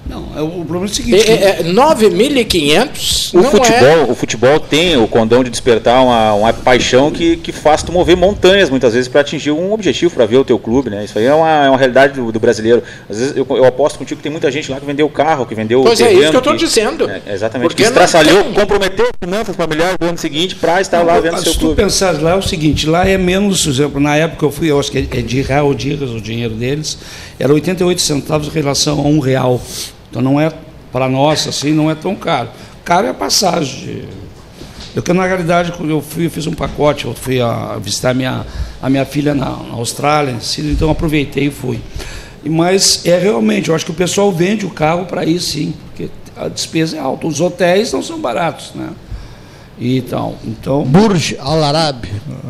Não, 0.06 0.26
é, 0.36 0.42
o 0.42 0.50
problema 0.64 0.86
é 0.86 0.88
o 0.88 0.88
seguinte. 0.88 1.30
é, 1.30 1.60
é, 1.60 1.62
9.500 1.62 3.34
O 3.34 3.42
não 3.42 3.50
futebol, 3.50 3.88
é... 3.88 4.02
o 4.08 4.14
futebol 4.14 4.58
tem 4.58 4.96
o 4.96 5.06
condão 5.06 5.44
de 5.44 5.50
despertar 5.50 6.02
uma, 6.02 6.34
uma 6.34 6.52
paixão 6.52 7.10
que, 7.10 7.36
que 7.36 7.52
faz 7.52 7.82
tu 7.82 7.92
mover 7.92 8.16
montanhas 8.16 8.68
muitas 8.70 8.94
vezes 8.94 9.08
para 9.08 9.20
atingir 9.20 9.50
um 9.50 9.72
objetivo, 9.72 10.12
para 10.12 10.26
ver 10.26 10.38
o 10.38 10.44
teu 10.44 10.58
clube, 10.58 10.90
né? 10.90 11.04
Isso 11.04 11.18
aí 11.18 11.26
é 11.26 11.34
uma, 11.34 11.66
é 11.66 11.68
uma 11.68 11.78
realidade 11.78 12.14
do, 12.14 12.32
do 12.32 12.40
brasileiro. 12.40 12.82
Às 13.08 13.18
vezes 13.18 13.36
eu, 13.36 13.46
eu 13.50 13.64
aposto 13.64 13.98
contigo 13.98 14.18
que 14.18 14.22
tem 14.22 14.32
muita 14.32 14.50
gente 14.50 14.70
lá 14.70 14.80
que 14.80 14.86
vendeu 14.86 15.08
carro, 15.08 15.46
que 15.46 15.54
vendeu 15.54 15.82
Pois 15.82 16.00
é, 16.00 16.04
terreno, 16.04 16.22
isso 16.22 16.30
que 16.30 16.36
eu 16.36 16.42
tô 16.42 16.54
dizendo. 16.54 17.08
É, 17.08 17.20
exatamente. 17.32 17.68
Porque 17.68 17.82
que 17.82 17.88
se 17.88 17.94
não 17.94 17.98
traçalhou, 17.98 18.44
tem. 18.44 18.54
comprometeu 18.54 19.06
as 19.06 19.28
finanças 19.28 19.54
familiares 19.54 19.96
do 19.98 20.06
ano 20.06 20.18
seguinte 20.18 20.56
para 20.56 20.80
estar 20.80 21.02
lá 21.02 21.20
vendo 21.20 21.32
Mas 21.32 21.42
seu 21.42 21.52
se 21.52 21.58
tu 21.58 21.66
clube. 21.66 21.76
pensar 21.82 22.20
lá 22.20 22.32
é 22.32 22.36
o 22.36 22.42
seguinte, 22.42 22.86
lá 22.86 23.06
é 23.06 23.16
menos, 23.16 23.62
por 23.62 23.70
exemplo, 23.70 24.00
na 24.00 24.16
época 24.16 24.38
que 24.38 24.44
eu 24.44 24.50
fui, 24.50 24.70
eu 24.70 24.80
acho 24.80 24.90
que 24.90 24.98
é 24.98 25.22
de 25.22 25.42
real 25.42 25.66
ou 25.66 25.74
dirhas 25.74 26.10
o 26.10 26.20
dinheiro 26.20 26.54
deles, 26.54 26.98
era 27.38 27.52
88 27.52 28.00
centavos 28.00 28.48
em 28.48 28.50
relação 28.50 28.98
a 28.98 29.02
um 29.02 29.20
real. 29.20 29.60
Então 30.10 30.20
não 30.20 30.40
é, 30.40 30.52
para 30.92 31.08
nós, 31.08 31.46
assim, 31.46 31.72
não 31.72 31.90
é 31.90 31.94
tão 31.94 32.14
caro. 32.14 32.48
Caro 32.84 33.06
é 33.06 33.10
a 33.10 33.14
passagem. 33.14 34.08
Eu 34.94 35.02
que 35.02 35.12
na 35.12 35.24
realidade, 35.24 35.72
quando 35.72 35.90
eu 35.90 36.00
fui, 36.00 36.26
eu 36.26 36.30
fiz 36.30 36.46
um 36.48 36.52
pacote, 36.52 37.04
eu 37.04 37.14
fui 37.14 37.40
a 37.40 37.78
visitar 37.80 38.12
minha, 38.12 38.44
a 38.82 38.90
minha 38.90 39.04
filha 39.04 39.34
na, 39.34 39.50
na 39.50 39.74
Austrália, 39.74 40.36
então 40.58 40.90
aproveitei 40.90 41.46
e 41.46 41.50
fui. 41.50 41.80
Mas 42.44 43.06
é 43.06 43.16
realmente, 43.16 43.68
eu 43.68 43.74
acho 43.74 43.84
que 43.84 43.90
o 43.92 43.94
pessoal 43.94 44.32
vende 44.32 44.66
o 44.66 44.70
carro 44.70 45.04
para 45.04 45.24
ir 45.24 45.38
sim, 45.38 45.74
porque 45.86 46.10
a 46.36 46.48
despesa 46.48 46.96
é 46.96 47.00
alta. 47.00 47.26
Os 47.26 47.40
hotéis 47.40 47.92
não 47.92 48.02
são 48.02 48.18
baratos, 48.18 48.72
né? 48.74 48.88
E 49.80 50.02
tal. 50.02 50.36
Então, 50.44 50.82
Burj 50.84 51.36
Al 51.40 51.62
Arab, 51.64 52.04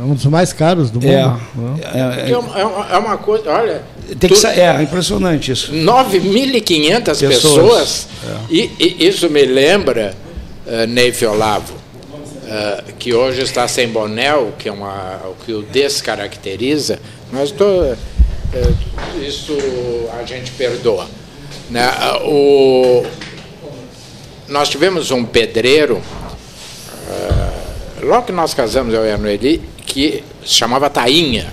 um 0.05 0.15
dos 0.15 0.25
mais 0.27 0.53
caros 0.53 0.91
do 0.91 1.01
mundo. 1.01 1.13
é, 1.13 1.27
né? 1.57 2.25
é, 2.27 2.31
É 2.33 2.37
uma, 2.39 2.59
é 2.59 2.65
uma- 2.65 2.87
é 2.93 2.99
uma 2.99 3.17
coisa, 3.19 3.49
olha, 3.51 3.83
é, 4.11 4.15
tem 4.19 4.29
que, 4.31 4.37
sa- 4.37 4.53
é 4.53 4.83
impressionante 4.83 5.53
isso. 5.53 5.73
9.500 5.73 7.21
pessoas, 7.21 7.29
Pessoas, 7.29 8.09
e, 8.51 8.71
e 8.81 9.07
isso 9.07 9.31
me 9.31 9.45
lembra, 9.45 10.13
uh, 10.67 10.87
Neif 10.89 11.25
Olavo, 11.25 11.75
eh, 12.49 12.83
que 12.99 13.15
hoje 13.15 13.43
está 13.43 13.69
sem 13.69 13.87
boné, 13.89 14.35
o 14.35 14.51
que, 14.59 14.69
é 14.69 14.73
uma, 14.73 15.21
o 15.25 15.45
que 15.45 15.53
o 15.53 15.63
descaracteriza, 15.63 16.99
mas 17.31 17.53
tô, 17.53 17.85
eh, 17.85 17.97
isso 19.25 19.57
a 20.21 20.25
gente 20.27 20.51
perdoa. 20.53 21.07
Né? 21.71 21.89
O, 22.25 23.05
nós 24.49 24.69
tivemos 24.69 25.13
um 25.13 25.25
pedreiro, 25.25 25.99
eh, 25.99 26.20
logo 28.03 28.27
que 28.27 28.33
nós 28.33 28.55
casamos, 28.55 28.95
eu 28.95 29.05
e 29.05 29.11
a 29.11 29.19
Noeli, 29.19 29.61
que 29.87 30.23
se 30.45 30.55
chamava 30.55 30.89
Tainha. 30.91 31.47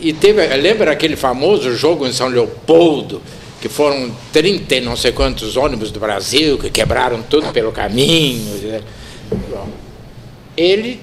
E 0.00 0.12
teve, 0.12 0.46
lembra 0.56 0.92
aquele 0.92 1.16
famoso 1.16 1.74
jogo 1.74 2.06
em 2.06 2.12
São 2.12 2.28
Leopoldo, 2.28 3.22
que 3.60 3.68
foram 3.68 4.10
30 4.32 4.74
e 4.76 4.80
não 4.80 4.96
sei 4.96 5.12
quantos 5.12 5.56
ônibus 5.56 5.90
do 5.90 5.98
Brasil, 5.98 6.58
que 6.58 6.68
quebraram 6.68 7.22
tudo 7.22 7.50
pelo 7.52 7.72
caminho. 7.72 8.82
Bom, 9.50 9.68
ele 10.56 11.00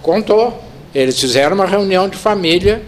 contou, 0.00 0.62
eles 0.94 1.20
fizeram 1.20 1.54
uma 1.54 1.66
reunião 1.66 2.08
de 2.08 2.16
família 2.16 2.82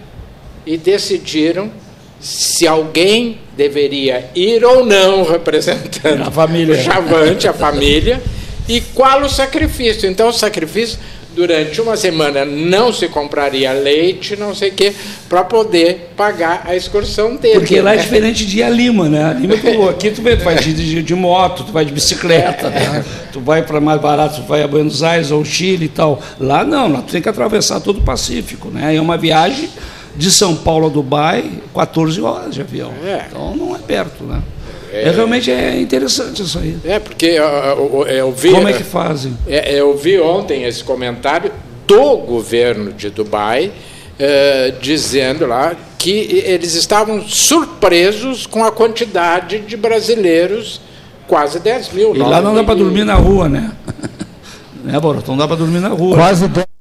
e 0.65 0.79
decidiram 0.79 1.71
se 2.19 2.67
alguém 2.67 3.39
deveria 3.55 4.31
ir 4.35 4.65
ou 4.65 4.85
não 4.85 5.23
representando 5.23 6.23
A 6.23 6.31
família. 6.31 6.75
o 6.75 6.79
Chavante, 6.83 7.47
a 7.47 7.53
família, 7.53 8.23
e 8.69 8.81
qual 8.81 9.23
o 9.23 9.29
sacrifício. 9.29 10.09
Então, 10.09 10.29
o 10.29 10.33
sacrifício, 10.33 10.99
durante 11.35 11.81
uma 11.81 11.97
semana, 11.97 12.45
não 12.45 12.93
se 12.93 13.09
compraria 13.09 13.73
leite, 13.73 14.37
não 14.37 14.55
sei 14.55 14.71
o 14.71 14.73
quê, 14.73 14.93
para 15.29 15.45
poder 15.45 16.13
pagar 16.17 16.63
a 16.65 16.77
excursão 16.77 17.37
dele. 17.37 17.61
Porque 17.61 17.81
lá 17.81 17.95
é 17.95 17.97
né? 17.97 18.03
diferente 18.03 18.47
de 18.47 18.59
ir 18.59 18.63
a 18.63 18.71
Lima, 18.71 19.09
né? 19.09 19.25
A 19.25 19.33
Lima, 19.33 19.57
tu, 19.57 19.89
aqui 19.89 20.11
tu, 20.11 20.23
vê, 20.23 20.37
tu 20.37 20.45
vai 20.45 20.57
de, 20.57 20.73
de, 20.73 21.03
de 21.03 21.15
moto, 21.15 21.65
tu 21.65 21.73
vai 21.73 21.85
de 21.85 21.93
bicicleta, 21.93 22.71
né? 22.71 23.05
tu 23.33 23.41
vai 23.41 23.63
para 23.63 23.81
mais 23.81 24.01
barato, 24.01 24.43
tu 24.43 24.47
vai 24.47 24.63
a 24.63 24.69
Buenos 24.69 25.03
Aires 25.03 25.31
ou 25.31 25.45
Chile 25.45 25.87
e 25.87 25.89
tal. 25.89 26.23
Lá 26.39 26.65
não, 26.65 26.91
lá 26.91 27.03
tu 27.03 27.11
tem 27.13 27.21
que 27.21 27.29
atravessar 27.29 27.81
todo 27.81 27.99
o 27.99 28.03
Pacífico, 28.03 28.69
né? 28.69 28.95
É 28.95 29.01
uma 29.01 29.19
viagem 29.19 29.69
de 30.17 30.31
São 30.31 30.55
Paulo 30.55 30.87
a 30.87 30.89
Dubai, 30.89 31.51
14 31.75 32.21
horas 32.21 32.55
de 32.55 32.61
avião. 32.61 32.93
É. 33.05 33.27
Então 33.29 33.57
não 33.57 33.75
é 33.75 33.79
perto, 33.79 34.25
né? 34.25 34.41
É, 34.95 35.11
realmente 35.11 35.51
é 35.51 35.81
interessante 35.81 36.43
isso 36.43 36.59
aí. 36.59 36.77
É, 36.85 36.99
porque 36.99 37.27
eu, 37.27 37.45
eu, 37.45 38.07
eu 38.07 38.33
vi. 38.33 38.51
Como 38.51 38.69
é 38.69 38.73
que 38.73 38.85
fazem? 38.85 39.37
É, 39.47 39.79
Eu 39.79 39.97
vi 39.97 40.21
ontem 40.21 40.65
esse 40.65 40.85
comentário 40.85 41.51
do 41.87 42.17
governo 42.19 42.93
de 42.93 43.11
Dubai 43.11 43.73
eh, 44.19 44.73
dizendo 44.81 45.47
lá 45.47 45.75
que 45.99 46.43
eles 46.45 46.75
estavam 46.75 47.23
surpresos 47.23 48.47
com 48.47 48.63
a 48.63 48.71
quantidade 48.71 49.59
de 49.61 49.77
brasileiros, 49.77 50.81
quase 51.27 51.59
10 51.59 51.93
mil. 51.93 52.15
E 52.15 52.19
lá 52.19 52.41
não 52.41 52.55
dá 52.55 52.63
para 52.63 52.77
dormir 52.77 53.05
na 53.05 53.15
rua, 53.15 53.49
né? 53.49 53.73
né, 54.85 55.01
Borotão? 55.01 55.35
Não 55.35 55.39
dá 55.39 55.49
para 55.49 55.57
dormir 55.57 55.81
na 55.81 55.89
rua. 55.89 56.17
Quase 56.17 56.47
10. 56.47 56.74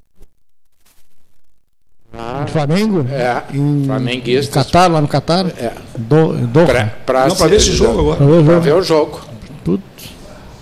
Flamengo? 2.53 3.05
É, 3.11 3.41
Em 3.53 3.83
flamenguistas. 3.85 4.65
Catar, 4.65 4.89
lá 4.91 5.01
no 5.01 5.07
Catar? 5.07 5.45
É. 5.57 5.71
Do, 5.97 6.33
Doha. 6.47 6.65
Pra, 6.65 6.85
pra 7.05 7.27
Não, 7.27 7.35
para 7.35 7.47
ver 7.47 7.57
esse 7.57 7.71
jogo 7.73 7.99
agora. 7.99 8.17
Pra 8.17 8.25
ver 8.25 8.31
o 8.31 8.43
Para 8.43 8.53
jogo. 8.53 8.61
ver 8.61 8.73
o 8.75 8.81
jogo. 8.81 9.21
Tudo. 9.65 9.83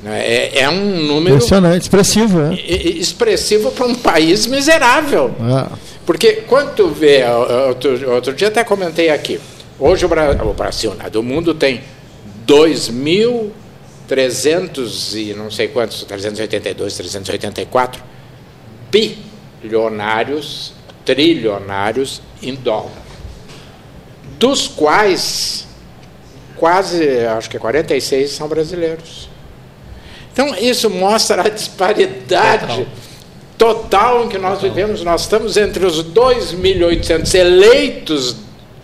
É, 0.03 0.61
é 0.61 0.69
um 0.69 1.03
número 1.05 1.35
Impressionante, 1.35 1.83
expressivo, 1.83 2.39
né? 2.39 2.55
i- 2.55 2.97
expressivo 2.99 3.71
para 3.71 3.85
um 3.85 3.93
país 3.93 4.47
miserável. 4.47 5.29
É. 5.39 5.67
Porque 6.05 6.33
quando 6.47 6.73
tu 6.73 6.87
vê, 6.89 7.23
outro, 7.67 8.09
outro 8.11 8.33
dia 8.33 8.47
até 8.47 8.63
comentei 8.63 9.11
aqui, 9.11 9.39
hoje 9.79 10.03
o, 10.03 10.09
Bra 10.09 10.35
o 10.43 10.53
Brasil, 10.53 10.95
né, 10.95 11.07
do 11.09 11.21
mundo 11.21 11.53
tem 11.53 11.81
2.300 12.47 15.13
e 15.15 15.33
não 15.33 15.51
sei 15.51 15.67
quantos, 15.67 16.03
382, 16.03 16.95
384 16.97 18.01
bilionários, 19.61 20.73
trilionários 21.05 22.21
em 22.41 22.55
dólar. 22.55 23.01
Dos 24.37 24.67
quais 24.67 25.67
quase, 26.55 27.25
acho 27.25 27.49
que 27.49 27.57
46 27.57 28.29
são 28.29 28.47
brasileiros. 28.47 29.29
Então, 30.31 30.55
isso 30.55 30.89
mostra 30.89 31.41
a 31.41 31.49
disparidade 31.49 32.87
total 33.57 34.25
em 34.25 34.29
que 34.29 34.37
nós 34.37 34.61
vivemos. 34.61 35.03
Nós 35.03 35.21
estamos 35.21 35.57
entre 35.57 35.85
os 35.85 36.03
2.800 36.03 37.33
eleitos 37.35 38.35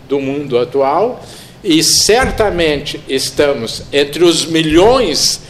do 0.09 0.19
mundo 0.19 0.57
atual 0.57 1.23
e 1.63 1.83
certamente 1.83 3.01
estamos 3.07 3.83
entre 3.91 4.23
os 4.23 4.45
milhões 4.45 5.41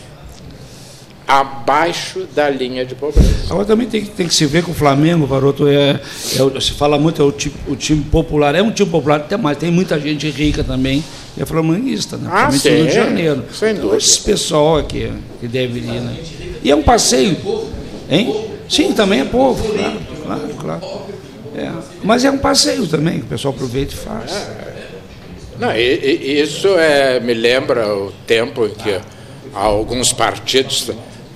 abaixo 1.27 2.25
da 2.33 2.49
linha 2.49 2.85
de 2.85 2.95
pobreza. 2.95 3.29
Agora 3.49 3.65
também 3.65 3.85
tem, 3.87 4.01
que- 4.01 4.11
tem 4.11 4.27
que 4.27 4.33
se 4.33 4.45
ver 4.45 4.63
que 4.63 4.71
o 4.71 4.73
Flamengo, 4.73 5.25
Varoto, 5.25 5.67
é, 5.67 5.99
é 5.99 6.59
se 6.61 6.71
fala 6.71 6.97
muito, 6.97 7.21
é 7.21 7.25
o 7.25 7.31
time, 7.33 7.53
o 7.67 7.75
time 7.75 8.01
popular. 8.05 8.55
É 8.55 8.61
um 8.61 8.71
time 8.71 8.89
popular, 8.89 9.17
até 9.17 9.35
mais, 9.35 9.57
tem 9.57 9.69
muita 9.69 9.99
gente 9.99 10.29
rica 10.29 10.63
também, 10.63 11.03
e 11.37 11.41
é 11.41 11.45
flamenguista, 11.45 12.15
né? 12.17 12.29
Ah, 12.31 12.47
Principalmente 12.47 12.79
no 12.79 12.83
Rio 12.83 12.85
de 12.87 12.91
sim, 12.93 12.97
Janeiro. 13.09 13.43
sem 13.53 13.69
Então, 13.71 13.81
dúvida. 13.83 13.97
Esse 14.03 14.21
pessoal 14.21 14.77
aqui 14.77 15.11
que 15.41 15.47
deve 15.47 15.79
ir, 15.79 15.83
né? 15.83 16.15
E 16.63 16.71
é 16.71 16.75
um 16.75 16.83
passeio. 16.83 17.35
Hein? 18.09 18.45
Sim, 18.69 18.93
também 18.93 19.19
é 19.21 19.25
povo, 19.25 19.63
claro, 19.73 19.99
claro, 20.23 20.49
claro. 20.59 21.01
É. 21.55 21.71
Mas 22.03 22.23
é 22.23 22.31
um 22.31 22.37
passeio 22.37 22.87
também, 22.87 23.19
que 23.19 23.25
o 23.25 23.27
pessoal 23.27 23.53
aproveita 23.53 23.93
e 23.93 23.97
faz. 23.97 24.47
Não, 25.59 25.71
e, 25.75 25.81
e 25.81 26.41
isso 26.41 26.67
é, 26.77 27.19
me 27.19 27.33
lembra 27.33 27.87
o 27.93 28.11
tempo 28.27 28.65
em 28.65 28.69
que 28.69 28.99
alguns 29.53 30.13
partidos 30.13 30.89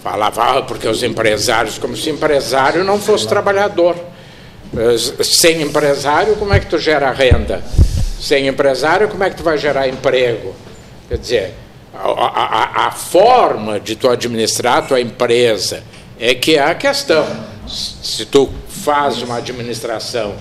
falavam 0.04 0.44
ah, 0.44 0.62
porque 0.62 0.88
os 0.88 1.04
empresários, 1.04 1.78
como 1.78 1.96
se 1.96 2.10
empresário 2.10 2.84
não 2.84 3.00
fosse 3.00 3.28
trabalhador. 3.28 3.96
Sem 5.24 5.62
empresário, 5.62 6.36
como 6.38 6.54
é 6.54 6.60
que 6.60 6.68
tu 6.68 6.78
gera 6.78 7.12
renda? 7.12 7.62
Sem 8.20 8.48
empresário, 8.48 9.08
como 9.10 9.24
é 9.24 9.30
que 9.30 9.36
tu 9.38 9.44
vai 9.44 9.58
gerar 9.58 9.88
emprego? 9.88 10.56
Quer 11.10 11.18
dizer, 11.18 11.54
a, 11.94 12.08
a- 12.08 12.88
a- 12.88 12.92
forma 12.92 13.80
de 13.80 13.96
tu 13.96 14.08
administrar 14.10 14.78
a 14.78 14.82
tua 14.84 15.02
empresa 15.02 15.84
é 16.20 16.34
que 16.34 16.56
é 16.56 16.64
a 16.64 16.74
questão. 16.76 17.26
Se 17.68 18.26
tu 18.26 18.50
faz 18.70 19.22
uma 19.22 19.38
administração 19.38 20.36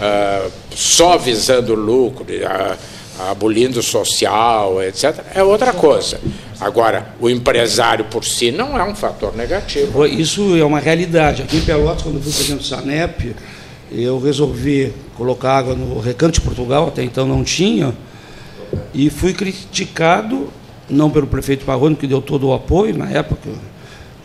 ah, 0.00 0.48
só 0.74 1.16
visando 1.16 1.74
lucro, 1.74 2.26
ah, 2.46 2.76
abolindo 3.30 3.80
social, 3.82 4.82
etc., 4.82 5.14
é 5.34 5.42
outra 5.42 5.72
coisa. 5.72 6.18
Agora, 6.60 7.14
o 7.20 7.30
empresário 7.30 8.06
por 8.06 8.24
si 8.24 8.50
não 8.50 8.78
é 8.78 8.82
um 8.82 8.94
fator 8.94 9.36
negativo. 9.36 10.04
Isso 10.06 10.56
é 10.56 10.64
uma 10.64 10.80
realidade. 10.80 11.42
Aqui 11.42 11.58
em 11.58 11.60
Pelotas, 11.60 12.02
quando 12.02 12.20
fui 12.20 12.32
presidente 12.32 12.58
do 12.58 12.64
SANEP, 12.64 13.34
eu 13.92 14.18
resolvi 14.18 14.92
colocar 15.16 15.56
água 15.56 15.74
no 15.74 16.00
Recanto 16.00 16.34
de 16.34 16.40
Portugal, 16.40 16.88
até 16.88 17.02
então 17.02 17.26
não 17.26 17.44
tinha, 17.44 17.94
e 18.92 19.08
fui 19.08 19.32
criticado, 19.32 20.48
não 20.88 21.10
pelo 21.10 21.26
prefeito 21.26 21.64
Parrone, 21.64 21.96
que 21.96 22.06
deu 22.06 22.20
todo 22.20 22.48
o 22.48 22.52
apoio 22.52 22.96
na 22.96 23.08
época, 23.08 23.50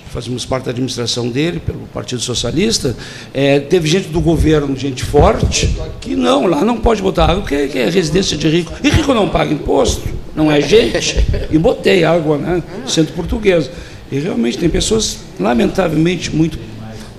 fazíamos 0.10 0.46
parte 0.46 0.66
da 0.66 0.72
administração 0.72 1.30
dele, 1.30 1.60
pelo 1.60 1.80
Partido 1.94 2.22
Socialista, 2.22 2.96
é, 3.34 3.60
teve 3.60 3.88
gente 3.88 4.10
do 4.10 4.22
governo, 4.22 4.76
gente 4.76 5.04
forte, 5.04 5.76
que 6.00 6.16
não, 6.16 6.46
lá 6.46 6.64
não 6.64 6.78
pode 6.78 7.02
botar 7.02 7.26
água, 7.26 7.42
porque 7.42 7.56
é 7.56 7.90
residência 7.90 8.38
de 8.38 8.48
rico. 8.48 8.72
E 8.84 8.90
rico 8.90 9.14
não 9.14 9.30
paga 9.30 9.52
imposto, 9.52 10.08
não 10.36 10.52
é 10.52 10.60
gente. 10.62 11.18
E 11.52 11.58
botei 11.58 12.04
água, 12.04 12.38
né? 12.38 12.64
Centro 12.88 13.14
português. 13.14 13.70
E 14.12 14.20
realmente 14.20 14.58
tem 14.58 14.70
pessoas, 14.70 15.18
lamentavelmente, 15.40 16.36
muito 16.36 16.58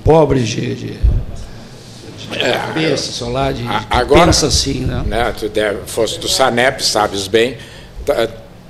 pobres 0.04 0.46
de, 0.48 0.74
de, 0.74 0.86
de 0.92 2.38
cabeça, 2.52 3.12
só 3.12 3.28
lá, 3.28 3.50
de, 3.52 3.64
agora- 3.90 4.26
pensa 4.26 4.46
assim, 4.46 4.80
né? 4.80 5.02
né, 5.06 5.34
tu 5.38 5.48
deve, 5.48 5.78
fosse 5.86 6.18
do 6.18 6.28
Sanep, 6.28 6.80
sabes 6.84 7.26
bem, 7.26 7.56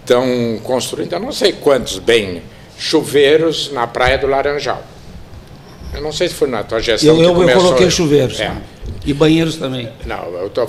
estão 0.01 0.61
construindo, 0.63 1.13
eu 1.13 1.21
não 1.21 1.33
sei 1.33 1.53
quantos 1.53 1.99
bem, 1.99 2.43
chuveiros 2.79 3.73
na 3.73 3.87
Praia 3.87 4.17
do 4.17 4.27
Laranjal. 4.27 4.83
Eu 5.95 6.01
não 6.03 6.13
sei 6.13 6.29
se 6.29 6.35
foi 6.35 6.49
na 6.49 6.63
tua 6.65 6.81
gestão 6.81 7.11
Eu, 7.11 7.17
que 7.17 7.23
eu, 7.23 7.29
eu 7.29 7.35
começou. 7.35 7.63
coloquei 7.63 7.91
chuveiros. 7.91 8.41
É. 8.41 8.53
E 9.07 9.13
banheiros 9.13 9.57
também. 9.57 9.89
Não, 10.07 10.25
eu 10.35 10.47
estou 10.47 10.67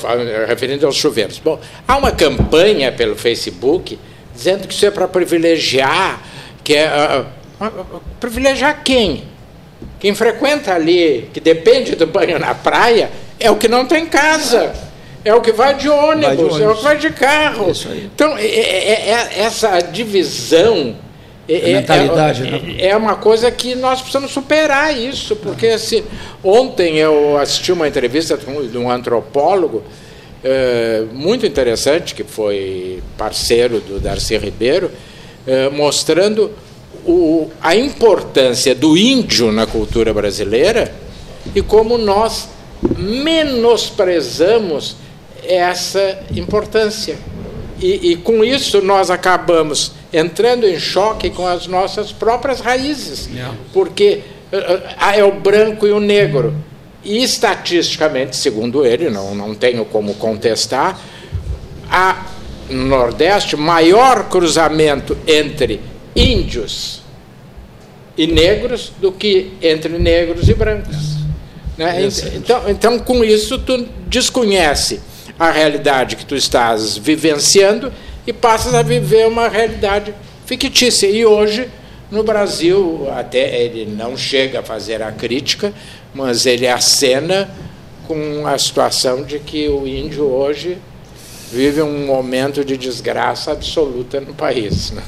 referindo 0.48 0.86
aos 0.86 0.96
chuveiros. 0.96 1.40
Bom, 1.40 1.60
há 1.88 1.98
uma 1.98 2.12
campanha 2.12 2.92
pelo 2.92 3.16
Facebook 3.16 3.98
dizendo 4.36 4.68
que 4.68 4.74
isso 4.74 4.86
é 4.86 4.92
para 4.92 5.08
privilegiar, 5.08 6.22
que 6.64 6.76
é 6.76 6.86
ah, 6.88 7.26
ah, 7.62 7.72
privilegiar 8.20 8.82
quem? 8.84 9.24
Quem 10.00 10.14
frequenta 10.14 10.74
ali, 10.74 11.30
que 11.34 11.40
depende 11.40 11.96
do 11.96 12.06
banho 12.06 12.38
na 12.38 12.54
praia, 12.54 13.10
é 13.40 13.50
o 13.50 13.56
que 13.56 13.68
não 13.68 13.86
tem 13.86 14.06
casa. 14.06 14.74
É 15.24 15.34
o 15.34 15.42
que 15.42 15.52
vai 15.52 15.74
de 15.76 15.90
ônibus, 15.90 16.28
Vai 16.28 16.36
de 16.36 16.42
é 16.42 16.46
o 16.46 16.52
ônibus. 16.54 16.78
que 16.78 16.84
vai 16.84 16.98
de 16.98 17.10
carro. 17.12 17.72
Isso 17.72 17.88
aí. 17.90 18.10
Então, 18.14 18.38
é- 18.38 18.46
é- 18.46 18.90
é- 18.90 19.10
é- 19.10 19.40
essa 19.44 19.80
divisão 19.80 20.96
É, 21.48 21.74
A 21.74 21.80
mentalidade, 21.80 22.48
é, 22.48 22.52
né? 22.52 22.76
é 22.80 22.98
uma 22.98 23.16
coisa 23.16 23.52
que 23.52 23.76
nós 23.76 24.00
precisamos 24.02 24.32
superar 24.32 24.98
isso, 24.98 25.36
porque 25.36 25.68
assim, 25.68 26.04
ontem 26.44 26.98
eu 26.98 27.38
assisti 27.38 27.72
uma 27.72 27.88
entrevista 27.88 28.36
de 28.38 28.78
um 28.78 28.90
antropólogo 28.90 29.84
eh, 30.44 31.04
muito 31.14 31.46
interessante, 31.46 32.14
que 32.16 32.24
foi 32.24 33.02
parceiro 33.18 33.80
do 33.80 34.00
Darcy 34.00 34.38
Ribeiro, 34.38 34.90
eh, 35.48 35.70
mostrando 35.70 36.52
o- 37.06 37.50
a 37.62 37.76
importância 37.76 38.74
do 38.76 38.98
índio 38.98 39.52
na 39.52 39.66
cultura 39.68 40.14
brasileira 40.14 40.92
e 41.56 41.62
como 41.62 41.98
nós 41.98 42.48
menosprezamos 42.98 44.96
essa 45.44 46.20
importância. 46.36 47.18
E, 47.80 48.12
e 48.12 48.16
com 48.16 48.44
isso 48.44 48.82
nós 48.82 49.10
acabamos 49.12 49.92
entrando 50.16 50.66
em 50.66 50.80
choque 50.80 51.30
com 51.30 51.46
as 51.46 51.68
nossas 51.68 52.12
próprias 52.12 52.62
raízes. 52.62 53.30
Porque 53.74 54.22
eh, 54.52 54.82
ah, 54.98 55.16
é 55.16 55.24
o 55.24 55.34
branco 55.34 55.86
e 55.86 55.92
o 55.92 56.00
negro. 56.00 56.56
E 57.04 57.22
estatisticamente, 57.22 58.36
segundo 58.36 58.86
ele, 58.86 59.10
não, 59.10 59.36
não 59.36 59.54
tenho 59.54 59.84
como 59.86 60.14
contestar, 60.16 61.00
há 61.90 62.26
no 62.70 62.86
Nordeste 62.86 63.56
maior 63.56 64.30
cruzamento 64.30 65.16
entre 65.28 65.82
índios 66.16 67.02
e 68.18 68.26
negros 68.26 68.94
do 69.00 69.12
que 69.12 69.52
entre 69.62 70.00
negros 70.00 70.48
e 70.48 70.54
brancos. 70.54 71.16
Né? 71.78 72.08
Então, 72.34 72.70
então, 72.70 73.00
com 73.00 73.24
isso, 73.24 73.60
tu 73.60 73.86
desconhece 74.08 75.02
a 75.38 75.52
realidade 75.52 76.16
que 76.16 76.26
tu 76.26 76.36
estás 76.36 76.98
vivenciando 76.98 77.92
e 78.26 78.34
passas 78.34 78.74
a 78.74 78.82
viver 78.82 79.28
uma 79.28 79.48
realidade 79.48 80.14
fictícia. 80.46 81.08
E 81.08 81.26
hoje, 81.26 81.68
no 82.12 82.24
Brasil, 82.24 83.08
até 83.16 83.62
ele 83.64 83.86
não 83.86 84.16
chega 84.18 84.60
a 84.60 84.64
fazer 84.64 85.02
a 85.02 85.12
crítica, 85.12 85.74
mas 86.14 86.46
ele 86.46 86.68
acena 86.68 87.50
com 88.08 88.46
a 88.46 88.58
situação 88.58 89.24
de 89.24 89.40
que 89.40 89.68
o 89.68 89.88
índio 89.88 90.26
hoje 90.26 90.78
vive 91.52 91.82
um 91.82 92.06
momento 92.06 92.64
de 92.64 92.78
desgraça 92.78 93.52
absoluta 93.52 94.20
no 94.20 94.34
país. 94.34 94.92
né? 94.92 95.02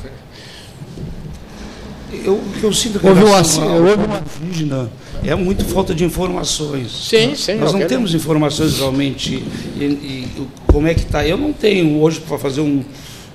Eu, 2.23 2.35
o 2.35 2.53
que 2.59 2.63
eu 2.63 2.71
sinto 2.73 2.99
com 2.99 3.09
Houve 3.09 3.23
um 3.23 3.27
ao 3.33 3.81
houve 3.83 4.03
uma- 4.05 4.23
indígena 4.41 4.89
é 5.25 5.35
muito 5.35 5.65
falta 5.65 5.93
de 5.93 6.05
informações. 6.05 6.89
Sim, 7.09 7.35
sim. 7.35 7.55
Nós 7.55 7.73
não 7.73 7.85
temos 7.85 8.13
informações 8.13 8.77
realmente 8.77 9.43
e, 9.77 9.83
e 9.83 10.27
como 10.67 10.87
é 10.87 10.93
que 10.93 11.01
está. 11.01 11.27
Eu 11.27 11.37
não 11.37 11.51
tenho 11.51 11.99
hoje 12.01 12.21
para 12.21 12.37
fazer 12.37 12.61
um- 12.61 12.83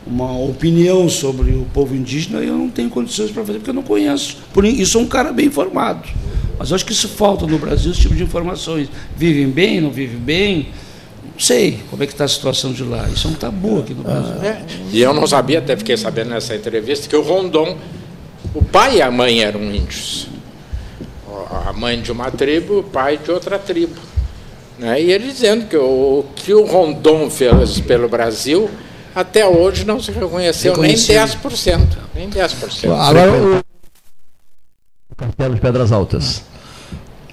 uma 0.06 0.36
opinião 0.38 1.08
sobre 1.08 1.52
o 1.52 1.64
povo 1.72 1.94
indígena, 1.94 2.40
eu 2.40 2.56
não 2.56 2.68
tenho 2.68 2.90
condições 2.90 3.30
para 3.30 3.44
fazer 3.44 3.58
porque 3.58 3.70
eu 3.70 3.74
não 3.74 3.82
conheço. 3.82 4.38
Por 4.52 4.64
isso, 4.64 4.92
sou 4.92 5.02
um 5.02 5.06
cara 5.06 5.32
bem 5.32 5.46
informado. 5.46 6.08
Mas 6.58 6.70
eu 6.70 6.76
acho 6.76 6.84
que 6.84 6.92
isso 6.92 7.08
falta 7.08 7.46
no 7.46 7.58
Brasil, 7.58 7.90
esse 7.92 8.00
tipo 8.00 8.14
de 8.14 8.22
informações. 8.22 8.88
Vivem 9.16 9.48
bem, 9.48 9.80
não 9.80 9.90
vivem 9.90 10.18
bem? 10.18 10.68
Não 11.24 11.40
sei 11.40 11.80
como 11.90 12.02
é 12.02 12.06
que 12.06 12.12
está 12.12 12.24
a 12.24 12.28
situação 12.28 12.72
de 12.72 12.82
lá. 12.82 13.08
Isso 13.08 13.26
é 13.26 13.30
um 13.30 13.34
tabu 13.34 13.80
aqui 13.80 13.94
no 13.94 14.02
Brasil. 14.02 14.42
É. 14.42 14.62
E 14.92 15.00
eu 15.00 15.14
não 15.14 15.26
sabia, 15.26 15.58
até 15.58 15.76
fiquei 15.76 15.96
sabendo 15.96 16.30
nessa 16.30 16.54
entrevista, 16.54 17.08
que 17.08 17.16
o 17.16 17.22
Rondon, 17.22 17.76
o 18.54 18.62
pai 18.62 18.98
e 18.98 19.02
a 19.02 19.10
mãe 19.10 19.42
eram 19.42 19.62
índios. 19.62 20.28
A 21.66 21.72
mãe 21.72 22.00
de 22.00 22.12
uma 22.12 22.30
tribo, 22.30 22.80
o 22.80 22.82
pai 22.82 23.18
de 23.18 23.30
outra 23.30 23.58
tribo. 23.58 23.96
Né? 24.78 25.02
E 25.02 25.12
ele 25.12 25.28
dizendo 25.28 25.66
que 25.66 25.76
o 25.76 26.24
que 26.34 26.52
o 26.52 26.64
Rondon 26.64 27.30
fez 27.30 27.80
pelo 27.80 28.08
Brasil, 28.08 28.68
até 29.14 29.46
hoje 29.46 29.84
não 29.84 30.00
se 30.00 30.10
reconheceu 30.12 30.76
nem 30.76 30.92
Reconhecido. 30.96 31.16
10%. 31.50 31.80
Nem 32.14 32.28
10%. 32.30 32.90
Agora, 32.92 33.32
o, 33.32 33.62
Castelo 35.16 35.54
de 35.54 35.60
Pedras 35.60 35.92
Altas. 35.92 36.42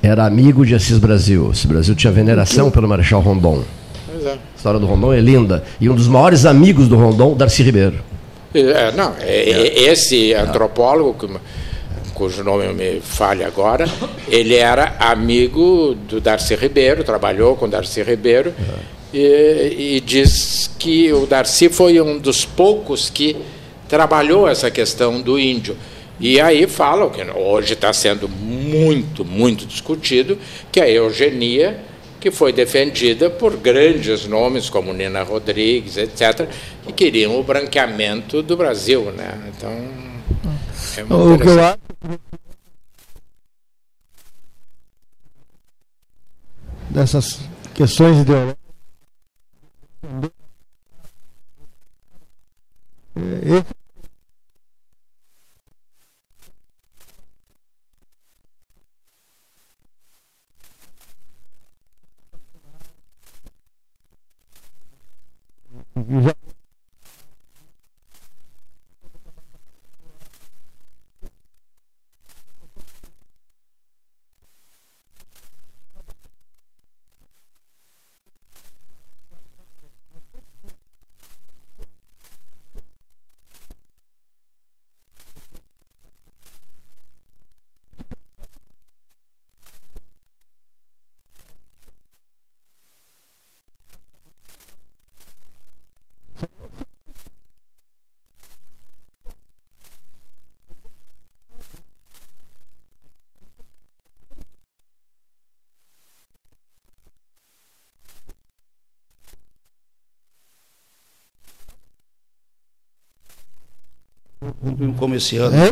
Era 0.02 0.26
amigo 0.26 0.66
de 0.66 0.76
Assis 0.76 0.98
Brasil. 0.98 1.50
Assis 1.52 1.66
Brasil 1.66 1.96
tinha 1.96 2.12
veneração 2.12 2.70
pelo 2.72 2.88
Marechal 2.88 3.22
Rondon. 3.22 3.64
Pois 4.10 4.26
é. 4.26 4.32
A 4.34 4.38
história 4.56 4.80
do 4.80 4.86
Rondon 4.86 5.14
é 5.14 5.20
linda. 5.20 5.64
E 5.80 5.90
um 5.90 5.96
dos 5.96 6.08
maiores 6.08 6.46
amigos 6.46 6.88
do 6.88 6.96
Rondon, 6.96 7.36
Darcy 7.36 7.64
Ribeiro. 7.64 8.00
É, 8.54 8.92
não, 8.94 9.14
é- 9.20 9.50
é- 9.50 9.84
esse 9.92 10.34
antropólogo, 10.34 11.14
que- 11.14 11.40
cujo 12.14 12.44
nome 12.44 12.68
me 12.74 13.00
falha 13.00 13.46
agora, 13.48 13.86
ele 14.28 14.56
era 14.56 14.96
amigo 15.00 15.96
do 16.08 16.20
Darcy 16.20 16.56
Ribeiro, 16.56 17.04
trabalhou 17.04 17.56
com 17.56 17.66
o 17.66 17.68
Darcy 17.70 18.02
Ribeiro, 18.04 18.54
e, 19.14 19.96
e 19.98 20.02
diz 20.02 20.70
que 20.78 21.12
o 21.12 21.26
Darcy 21.26 21.70
foi 21.70 22.00
um 22.00 22.18
dos 22.18 22.46
poucos 22.46 23.10
que 23.10 23.36
trabalhou 23.88 24.48
essa 24.48 24.70
questão 24.70 25.22
do 25.22 25.40
índio. 25.40 25.76
E 26.20 26.40
aí 26.40 26.68
falam 26.68 27.10
que 27.10 27.22
hoje 27.22 27.74
está 27.74 27.94
sendo 27.94 28.28
muito, 28.28 29.24
muito 29.24 29.66
discutido, 29.66 30.38
que 30.72 30.80
a 30.80 30.90
eugenia 30.90 31.86
que 32.20 32.30
foi 32.30 32.52
defendida 32.52 33.30
por 33.30 33.56
grandes 33.56 34.28
nomes 34.28 34.70
como 34.70 34.92
Nina 34.92 35.24
Rodrigues, 35.24 35.96
etc., 35.96 36.50
que 36.86 36.92
queriam 36.92 37.40
o 37.40 37.44
branqueamento 37.44 38.44
do 38.44 38.58
Brasil. 38.58 39.12
Né? 39.12 39.52
Então, 39.56 39.72
é 40.98 41.04
muito 41.04 41.14
o 41.14 41.38
que 41.38 41.48
eu 41.48 41.54
interessante. 41.54 41.80
acho 42.04 42.20
dessas 46.90 47.40
questões 47.74 48.18
ideológicas 48.18 48.59
é, 53.16 53.58
esse 53.58 53.80
já 66.22 66.49
como 114.98 115.16
esse 115.16 115.38
ano. 115.38 115.56
É? 115.56 115.72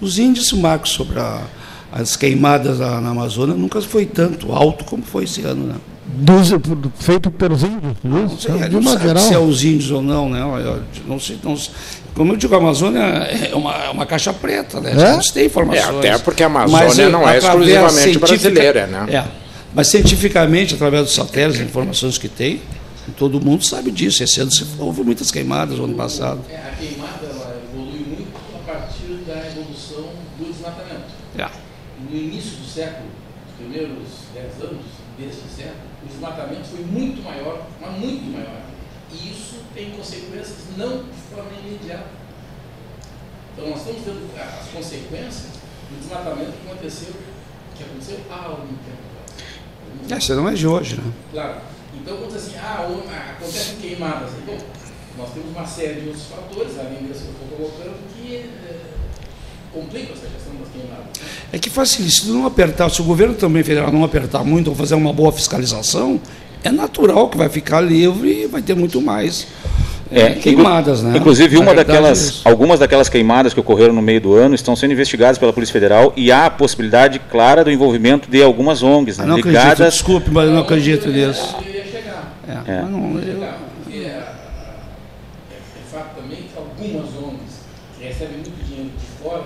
Os 0.00 0.18
índices, 0.18 0.52
Marcos, 0.52 0.90
sobre 0.90 1.18
a- 1.18 1.42
as 1.92 2.16
queimadas 2.16 2.78
na, 2.78 3.00
na 3.00 3.10
Amazônia 3.10 3.54
nunca 3.54 3.80
foi 3.80 4.04
tanto 4.06 4.52
alto 4.52 4.84
como 4.84 5.02
foi 5.02 5.24
esse 5.24 5.42
ano, 5.42 5.66
né? 5.66 5.74
dos, 6.16 6.50
feito 6.96 7.30
pelos 7.30 7.62
índios, 7.62 7.96
Não 8.04 8.26
isso, 8.26 8.40
sei, 8.42 8.68
de 8.68 8.76
não 8.78 8.98
geral. 8.98 9.22
se 9.22 9.34
é 9.34 9.38
os 9.38 9.64
índios 9.64 9.90
ou 9.90 10.00
não, 10.02 10.28
né? 10.28 10.40
Não 11.06 11.18
sei, 11.18 11.38
não 11.42 11.56
sei. 11.56 11.72
Como 12.14 12.32
eu 12.32 12.36
digo, 12.36 12.54
a 12.54 12.58
Amazônia 12.58 13.00
é 13.00 13.52
uma, 13.54 13.74
é 13.74 13.90
uma 13.90 14.06
caixa 14.06 14.32
preta, 14.32 14.80
né? 14.80 14.92
É? 14.92 15.12
Não 15.12 15.22
se 15.22 15.32
tem 15.32 15.46
informações. 15.46 16.04
É, 16.04 16.10
até 16.10 16.18
porque 16.18 16.42
a 16.42 16.46
Amazônia 16.46 16.86
Mas, 16.86 16.98
não 17.12 17.28
é 17.28 17.38
exclusivamente 17.38 18.18
brasileira, 18.18 18.86
né? 18.86 19.06
É. 19.12 19.24
Mas 19.74 19.88
cientificamente, 19.88 20.74
através 20.74 21.04
dos 21.04 21.14
satélites, 21.14 21.60
as 21.60 21.66
informações 21.66 22.16
que 22.16 22.28
tem, 22.28 22.60
todo 23.16 23.40
mundo 23.40 23.64
sabe 23.64 23.90
disso. 23.90 24.22
Esse 24.22 24.40
ano 24.40 24.50
houve 24.78 25.02
muitas 25.02 25.32
queimadas 25.32 25.78
no 25.78 25.84
ano 25.84 25.94
passado. 25.94 26.40
É, 26.48 26.54
a 26.56 26.76
queimada 26.78 27.26
ela 27.28 27.60
evolui 27.72 28.04
muito 28.06 28.28
a 28.54 28.72
partir 28.72 29.14
da 29.26 29.34
evolução 29.48 30.04
do 30.38 30.44
desmatamento. 30.52 31.12
É. 31.36 31.46
No 32.08 32.16
início 32.16 32.50
do 32.52 32.63
século, 32.74 33.08
os 33.46 33.54
primeiros 33.56 34.08
10 34.34 34.62
anos 34.62 34.84
deste 35.16 35.48
século, 35.48 35.86
o 36.02 36.06
desmatamento 36.06 36.64
foi 36.64 36.80
muito 36.80 37.22
maior, 37.22 37.66
mas 37.80 37.98
muito 37.98 38.32
maior. 38.32 38.62
E 39.12 39.30
isso 39.30 39.60
tem 39.72 39.92
consequências 39.92 40.58
não 40.76 41.04
de 41.04 41.20
forma 41.32 41.50
imediata. 41.64 42.08
Então 43.52 43.70
nós 43.70 43.78
estamos 43.78 44.02
vendo 44.02 44.28
as 44.36 44.68
consequências 44.70 45.52
do 45.88 46.00
desmatamento 46.00 46.50
que 46.50 46.68
aconteceu, 46.68 47.14
que 47.76 47.84
aconteceu 47.84 48.18
há 48.28 48.44
algum 48.46 48.66
tempo 48.66 49.04
atrás. 50.02 50.22
Isso 50.24 50.34
não 50.34 50.48
é 50.48 50.54
de 50.54 50.66
hoje, 50.66 50.96
né? 50.96 51.12
Claro. 51.30 51.60
Então, 51.94 52.16
quando 52.16 52.34
assim, 52.34 52.56
ah, 52.56 52.88
ah, 53.08 53.30
acontecem 53.38 53.76
queimadas. 53.76 54.30
Bom, 54.44 54.58
nós 55.16 55.30
temos 55.32 55.50
uma 55.50 55.64
série 55.64 56.00
de 56.00 56.08
outros 56.08 56.26
fatores, 56.26 56.76
além 56.76 57.04
desse 57.04 57.22
que 57.22 57.28
eu 57.28 57.34
estou 57.34 57.56
colocando, 57.56 57.96
que 58.12 58.34
eh, 58.34 58.93
complica 59.74 60.12
essa 60.12 60.26
questão 60.26 60.54
das 60.60 60.68
queimadas. 60.72 61.04
né? 61.20 61.26
É 61.52 61.58
que 61.58 61.68
facilita, 61.70 62.14
se 62.14 62.28
não 62.30 62.46
apertar, 62.46 62.88
se 62.90 63.00
o 63.00 63.04
governo 63.04 63.34
também 63.34 63.62
federal 63.62 63.92
não 63.92 64.04
apertar 64.04 64.44
muito 64.44 64.68
ou 64.70 64.76
fazer 64.76 64.94
uma 64.94 65.12
boa 65.12 65.32
fiscalização, 65.32 66.20
é 66.62 66.70
natural 66.70 67.28
que 67.28 67.36
vai 67.36 67.48
ficar 67.48 67.80
livre 67.80 68.44
e 68.44 68.46
vai 68.46 68.62
ter 68.62 68.74
muito 68.74 69.00
mais 69.02 69.46
é, 70.10 70.20
É, 70.20 70.30
queimadas, 70.34 70.98
inclu- 71.00 71.12
né? 71.12 71.18
Inclusive, 71.18 71.56
uma 71.58 71.74
daquelas, 71.74 72.42
é 72.44 72.48
algumas 72.48 72.78
daquelas 72.78 73.08
queimadas 73.08 73.52
que 73.52 73.60
ocorreram 73.60 73.92
no 73.92 74.02
meio 74.02 74.20
do 74.20 74.34
ano 74.34 74.54
estão 74.54 74.76
sendo 74.76 74.92
investigadas 74.92 75.38
pela 75.38 75.52
Polícia 75.52 75.72
Federal 75.72 76.12
e 76.16 76.30
há 76.30 76.46
a 76.46 76.50
possibilidade 76.50 77.18
clara 77.30 77.64
do 77.64 77.70
envolvimento 77.70 78.30
de 78.30 78.42
algumas 78.42 78.82
ONGs 78.82 79.18
né, 79.18 79.24
Ah, 79.24 79.26
não 79.26 79.36
acredito, 79.36 79.60
ligadas. 79.60 79.92
desculpe, 79.94 80.30
mas 80.30 80.46
eu 80.48 80.54
não 80.54 80.62
acredito 80.62 81.08
nisso. 81.08 81.56
Eu 81.66 81.72
ia 81.74 81.84
chegar. 81.84 82.38
É, 82.46 82.52
É. 82.72 82.82
mas 82.82 82.90
não, 82.90 83.18
eu- 83.18 83.22
chegar, 83.34 83.58
porque 83.82 83.98
é, 83.98 84.08
é, 84.08 84.14
é 85.52 85.92
fato 85.92 86.16
também 86.20 86.38
que 86.38 86.56
algumas 86.56 87.06
ONGs 87.16 87.54
que 87.98 88.04
recebem 88.06 88.34
muito 88.36 88.50
dinheiro 88.66 88.90
de 88.98 89.22
fora 89.22 89.44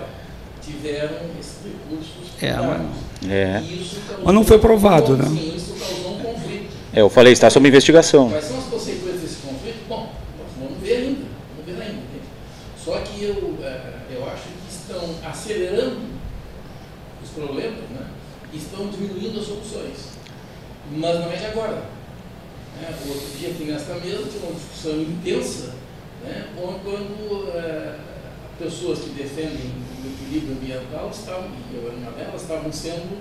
tiveram 0.63 1.15
esses 1.39 1.55
recursos 1.63 2.28
É, 2.41 2.53
privados. 2.53 2.85
É, 3.27 3.61
E 3.61 3.99
Mas 4.23 4.33
não 4.33 4.43
foi 4.43 4.59
provado, 4.59 5.17
né? 5.17 5.25
Sim, 5.25 5.55
isso 5.55 5.73
causou 5.73 6.15
um 6.15 6.19
conflito. 6.19 6.71
é, 6.93 7.01
eu 7.01 7.09
falei, 7.09 7.33
está 7.33 7.49
sob 7.49 7.67
investigação. 7.67 8.29
Quais 8.29 8.45
são 8.45 8.57
as 8.57 8.65
consequências 8.65 9.21
desse 9.21 9.37
conflito? 9.37 9.87
Bom, 9.87 10.13
nós 10.37 10.47
vamos 10.57 10.81
ver 10.81 10.95
ainda. 10.97 11.25
Vamos 11.57 11.79
ver 11.79 11.83
ainda. 11.83 12.01
Só 12.83 12.97
que 12.99 13.23
eu, 13.23 13.57
eh, 13.61 13.93
eu 14.11 14.29
acho 14.29 14.43
que 14.43 14.71
estão 14.71 15.15
acelerando 15.29 15.99
os 17.23 17.29
problemas 17.31 17.79
né? 17.93 18.07
e 18.53 18.57
estão 18.57 18.87
diminuindo 18.87 19.39
as 19.39 19.45
soluções. 19.45 20.09
Mas 20.91 21.19
não 21.19 21.31
é 21.31 21.35
de 21.35 21.45
agora. 21.45 21.83
Né? 22.81 22.95
O 23.05 23.09
outro 23.09 23.27
dia 23.37 23.49
aqui 23.49 23.65
nesta 23.65 23.95
mesa 23.95 24.23
tinha 24.31 24.43
uma 24.43 24.55
discussão 24.55 25.01
intensa 25.01 25.73
né? 26.23 26.47
onde, 26.57 26.79
quando 26.79 27.49
eh, 27.53 27.95
pessoas 28.57 28.99
que 28.99 29.09
defendem 29.09 29.71
equilíbrio 30.09 30.53
ambiental 30.53 31.09
estavam, 31.11 31.49
eu 31.73 31.87
era 31.87 31.95
uma 31.95 32.11
delas, 32.11 32.41
estavam 32.41 32.71
sendo 32.71 33.17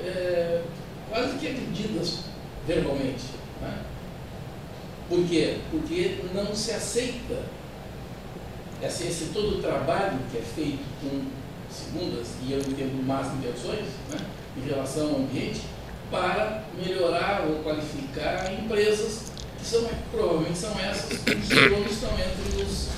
eh, 0.00 0.62
quase 1.10 1.38
que 1.38 1.48
agredidas 1.48 2.20
verbalmente. 2.66 3.24
Né? 3.60 3.82
Por 5.08 5.24
quê? 5.26 5.58
Porque 5.70 6.18
não 6.34 6.54
se 6.54 6.72
aceita 6.72 7.42
esse, 8.82 9.06
esse 9.06 9.26
todo 9.32 9.58
o 9.58 9.62
trabalho 9.62 10.18
que 10.30 10.38
é 10.38 10.42
feito 10.42 10.84
com 11.00 11.22
segundas 11.70 12.28
e 12.46 12.52
eu 12.52 12.60
entendo 12.60 13.04
más 13.06 13.26
intenções 13.34 13.86
né, 14.10 14.18
em 14.56 14.68
relação 14.68 15.10
ao 15.10 15.16
ambiente 15.16 15.62
para 16.10 16.64
melhorar 16.82 17.44
ou 17.46 17.62
qualificar 17.62 18.52
empresas 18.52 19.32
que 19.58 19.66
são, 19.66 19.86
provavelmente 20.10 20.58
são 20.58 20.78
essas 20.78 21.18
cujos 21.18 21.48
donos 21.48 21.92
estão 21.92 22.10
entre 22.12 22.62
os 22.62 22.97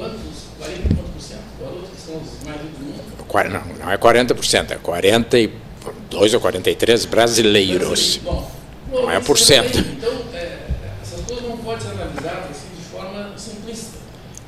quantos? 0.00 0.18
40 0.58 0.78
e 0.80 0.94
quantos 0.94 1.10
por 1.12 1.20
cento? 1.20 1.42
Garotos 1.60 1.90
que 1.90 2.00
são 2.00 2.16
os 2.16 2.44
mais 2.44 2.60
ricos 2.62 2.78
do 2.78 2.84
mundo? 2.84 3.50
Não, 3.50 3.84
não 3.84 3.92
é 3.92 3.98
40%, 3.98 4.70
é 4.70 4.76
42 4.76 6.34
ou 6.34 6.40
43 6.40 7.04
brasileiros. 7.04 8.16
Bom, 8.18 8.50
Não 8.90 9.10
é 9.10 9.20
por 9.20 9.38
cento. 9.38 9.78
Então, 9.78 10.12
é, 10.34 10.58
essas 11.02 11.20
coisas 11.24 11.46
não 11.46 11.58
podem 11.58 11.80
ser 11.80 11.92
analisadas 11.92 12.50
assim, 12.50 12.68
de 12.76 12.82
forma 12.84 13.38
simplista. 13.38 13.98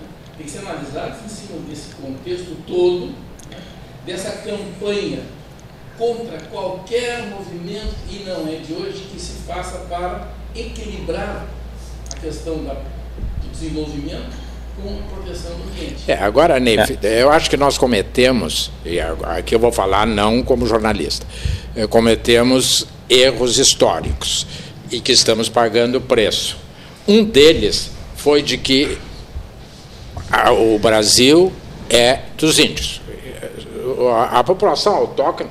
né? 0.01 0.09
Tem 0.37 0.47
que 0.47 0.53
ser 0.53 0.59
analisadas 0.61 1.25
em 1.25 1.29
cima 1.29 1.59
desse 1.69 1.95
contexto 1.95 2.57
todo, 2.67 3.15
né? 3.51 3.59
dessa 4.07 4.31
campanha 4.39 5.21
contra 5.97 6.41
qualquer 6.51 7.27
movimento, 7.27 7.95
e 8.11 8.25
não 8.27 8.49
é 8.49 8.57
de 8.57 8.73
hoje, 8.73 9.07
que 9.13 9.21
se 9.21 9.35
faça 9.47 9.79
para 9.89 10.29
equilibrar 10.57 11.47
a 12.11 12.17
questão 12.17 12.65
da, 12.65 12.73
do 12.75 13.51
desenvolvimento 13.53 14.42
com 14.81 14.89
a 14.89 15.15
proteção 15.15 15.53
do 15.53 15.63
ambiente. 15.71 15.97
É, 16.07 16.15
agora, 16.15 16.59
Neif, 16.61 16.99
eu 17.03 17.31
acho 17.31 17.49
que 17.51 17.57
nós 17.57 17.77
cometemos, 17.79 18.71
e 18.85 19.01
agora- 19.01 19.39
aqui 19.39 19.55
eu 19.55 19.59
vou 19.59 19.73
falar 19.73 20.07
não 20.07 20.43
como 20.43 20.67
jornalista, 20.67 21.27
eh, 21.77 21.87
cometemos 21.87 22.87
erros 23.09 23.59
históricos 23.59 24.47
e 24.91 25.01
que 25.01 25.13
estamos 25.13 25.49
pagando 25.49 25.97
o 25.99 26.01
preço. 26.01 26.57
Um 27.07 27.25
deles 27.25 27.91
foi 28.17 28.43
de 28.43 28.57
que 28.59 28.97
a- 30.31 30.53
o 30.53 30.79
Brasil 30.79 31.53
é 31.91 32.21
dos 32.39 32.59
índios. 32.59 33.01
A, 34.17 34.39
a 34.41 34.45
população 34.45 34.95
autóctone 34.95 35.51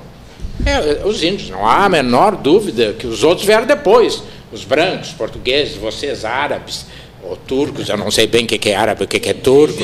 é 0.65 1.05
os 1.05 1.23
índios, 1.23 1.49
não 1.49 1.65
há 1.67 1.85
a 1.85 1.89
menor 1.89 2.35
dúvida 2.35 2.93
que 2.93 3.07
os 3.07 3.23
outros 3.23 3.45
vieram 3.45 3.65
depois. 3.65 4.23
Os 4.51 4.65
brancos, 4.65 5.09
portugueses, 5.11 5.75
vocês 5.77 6.25
árabes, 6.25 6.85
ou 7.23 7.35
turcos, 7.35 7.89
eu 7.89 7.97
não 7.97 8.09
sei 8.11 8.27
bem 8.27 8.45
o 8.45 8.47
que 8.47 8.57
que 8.57 8.69
é 8.69 8.75
árabe, 8.75 9.03
o 9.03 9.07
que 9.07 9.19
que 9.19 9.29
é 9.29 9.33
turco. 9.33 9.81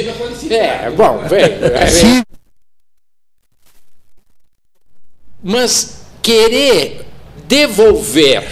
É, 0.50 0.90
bom, 0.92 1.22
é, 1.32 2.24
Mas 5.44 6.02
querer 6.22 7.06
devolver 7.48 8.44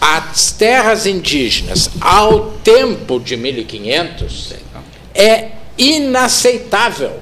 as 0.00 0.50
terras 0.52 1.06
indígenas 1.06 1.90
ao 2.00 2.50
tempo 2.64 3.18
de 3.20 3.36
1500 3.36 4.54
é 5.14 5.48
inaceitável, 5.78 7.20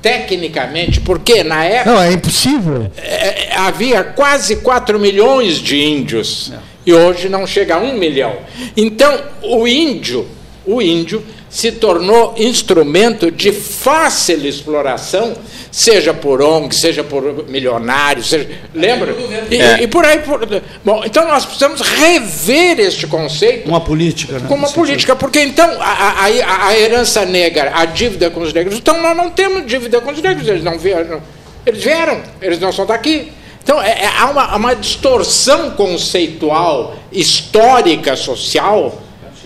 tecnicamente, 0.00 1.00
porque 1.00 1.42
na 1.44 1.64
época 1.64 1.94
Não, 1.94 2.00
é 2.02 2.12
impossível. 2.12 2.90
é, 2.96 3.46
é, 3.50 3.56
havia 3.56 4.04
quase 4.04 4.56
4 4.56 4.98
milhões 4.98 5.56
de 5.58 5.76
índios 5.76 6.52
e 6.86 6.92
hoje 6.92 7.28
não 7.28 7.46
chega 7.46 7.76
a 7.76 7.78
1 7.78 7.98
milhão. 7.98 8.36
Então, 8.76 9.18
o 9.42 9.66
índio, 9.66 10.26
o 10.66 10.80
índio 10.82 11.24
se 11.48 11.70
tornou 11.70 12.34
instrumento 12.36 13.30
de 13.30 13.52
fácil 13.52 14.44
exploração, 14.44 15.34
seja 15.70 16.12
por 16.12 16.42
ONG, 16.42 16.74
seja 16.74 17.04
por 17.04 17.48
milionários, 17.48 18.28
seja, 18.28 18.48
lembra? 18.74 19.14
E, 19.48 19.56
É. 19.60 19.82
e 19.84 19.86
por 19.86 20.04
aí. 20.04 20.18
Por, 20.18 20.40
bom, 20.84 21.02
então 21.04 21.26
nós 21.28 21.44
precisamos 21.44 21.80
rever 21.80 22.80
este 22.80 23.06
conceito 23.06 23.68
Uma 23.68 23.80
política, 23.80 24.32
né? 24.32 24.48
com 24.48 24.54
uma 24.54 24.62
nesse 24.62 24.74
sentido. 24.74 24.84
política, 24.86 25.16
porque 25.16 25.40
então 25.42 25.68
a, 25.80 26.24
a, 26.24 26.66
a 26.68 26.76
herança 26.78 27.24
negra, 27.24 27.70
a 27.72 27.84
dívida 27.84 28.30
com 28.30 28.40
os 28.40 28.52
negros, 28.52 28.76
então 28.76 29.00
nós 29.00 29.16
não 29.16 29.30
temos 29.30 29.64
dívida 29.64 30.00
com 30.00 30.10
os 30.10 30.20
negros, 30.20 30.48
eles 30.48 30.64
não 30.64 30.76
vieram, 30.76 31.22
eles 31.64 31.84
vieram, 31.84 32.20
eles 32.42 32.58
não 32.58 32.72
são 32.72 32.84
daqui. 32.84 33.30
Então 33.64 33.80
é, 33.82 34.02
é- 34.02 34.06
há 34.06 34.30
uma, 34.30 34.56
uma 34.56 34.74
distorção 34.76 35.70
conceitual, 35.70 36.94
histórica, 37.10 38.14
social, 38.14 39.00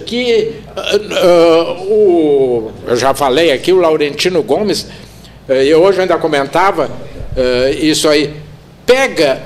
que 0.05 0.57
ah, 0.77 0.83
ah, 1.13 1.83
o, 1.83 2.73
eu 2.87 2.97
já 2.97 3.15
falei 3.15 3.53
aqui, 3.53 3.73
o 3.73 3.81
Laurentino 3.81 4.43
Gomes, 4.43 4.89
eh, 5.49 5.65
eu 5.67 5.81
hoje 5.81 6.01
ainda 6.01 6.19
comentava 6.19 6.91
isso 7.81 8.09
aí, 8.09 8.35
pega 8.85 9.41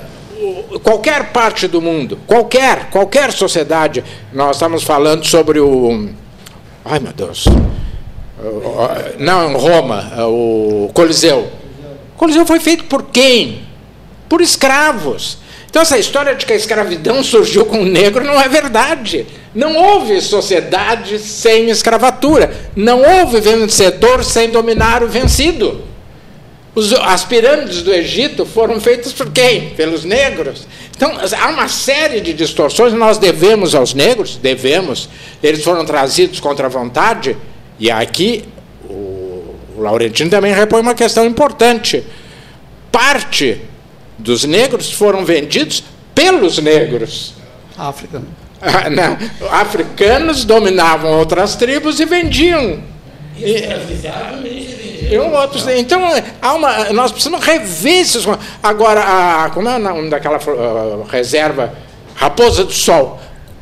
qualquer 0.81 1.31
parte 1.31 1.67
do 1.67 1.79
mundo, 1.79 2.17
qualquer, 2.25 2.89
qualquer 2.89 3.31
sociedade, 3.31 4.03
nós 4.33 4.55
estamos 4.55 4.83
falando 4.83 5.23
sobre 5.25 5.59
o. 5.59 6.09
Ai 6.83 6.99
meu 6.99 7.13
Deus. 7.13 7.45
Não, 9.19 9.53
Roma, 9.53 10.11
o 10.27 10.89
Coliseu. 10.93 11.47
O 12.15 12.17
Coliseu 12.17 12.45
foi 12.45 12.59
feito 12.59 12.85
por 12.85 13.03
quem? 13.03 13.61
Por 14.27 14.41
escravos. 14.41 15.37
Então, 15.73 15.81
essa 15.81 15.97
história 15.97 16.35
de 16.35 16.45
que 16.45 16.53
a 16.53 16.55
escravidão 16.55 17.23
surgiu 17.23 17.65
com 17.65 17.81
o 17.81 17.85
negro 17.85 18.23
não 18.23 18.39
é 18.39 18.47
verdade. 18.47 19.25
Não 19.55 19.75
houve 19.75 20.21
sociedade 20.21 21.17
sem 21.17 21.67
escravatura. 21.67 22.55
Não 22.75 23.01
houve 23.01 23.41
vencedor 23.41 24.23
sem 24.23 24.51
dominar 24.51 25.01
o 25.01 25.07
vencido. 25.07 25.83
As 27.01 27.25
pirâmides 27.25 27.81
do 27.81 27.91
Egito 27.91 28.45
foram 28.45 28.79
feitas 28.79 29.13
por 29.13 29.31
quem? 29.31 29.71
Pelos 29.71 30.05
negros. 30.05 30.67
Então, 30.95 31.11
há 31.39 31.49
uma 31.49 31.67
série 31.67 32.21
de 32.21 32.33
distorções. 32.33 32.93
Nós 32.93 33.17
devemos 33.17 33.73
aos 33.73 33.95
negros, 33.95 34.37
devemos. 34.37 35.09
Eles 35.41 35.63
foram 35.63 35.83
trazidos 35.83 36.39
contra 36.39 36.67
a 36.67 36.69
vontade. 36.69 37.35
E 37.79 37.89
aqui, 37.89 38.45
o 38.87 39.55
Laurentino 39.75 40.29
também 40.29 40.53
repõe 40.53 40.81
uma 40.81 40.93
questão 40.93 41.25
importante. 41.25 42.03
Parte 42.91 43.59
dos 44.17 44.43
negros 44.43 44.91
foram 44.91 45.25
vendidos 45.25 45.83
pelos 46.13 46.57
negros. 46.59 47.33
África. 47.77 48.21
Ah, 48.61 48.89
não. 48.89 49.17
Africanos 49.51 50.45
dominavam 50.45 51.11
outras 51.19 51.55
tribos 51.55 51.99
e 51.99 52.05
vendiam. 52.05 52.79
E 55.11 55.19
um 55.19 55.33
outros, 55.33 55.67
então, 55.67 56.01
há 56.41 56.53
uma, 56.53 56.91
nós 56.93 57.11
precisamos 57.11 57.45
rever 57.45 58.01
esses. 58.01 58.25
Agora, 58.61 59.01
a, 59.01 59.49
como 59.49 59.67
é 59.67 59.75
o 59.75 59.79
nome 59.79 60.09
daquela 60.09 60.39
reserva 61.09 61.73
Raposa 62.15 62.63
do 62.63 62.71
Sol? 62.71 63.19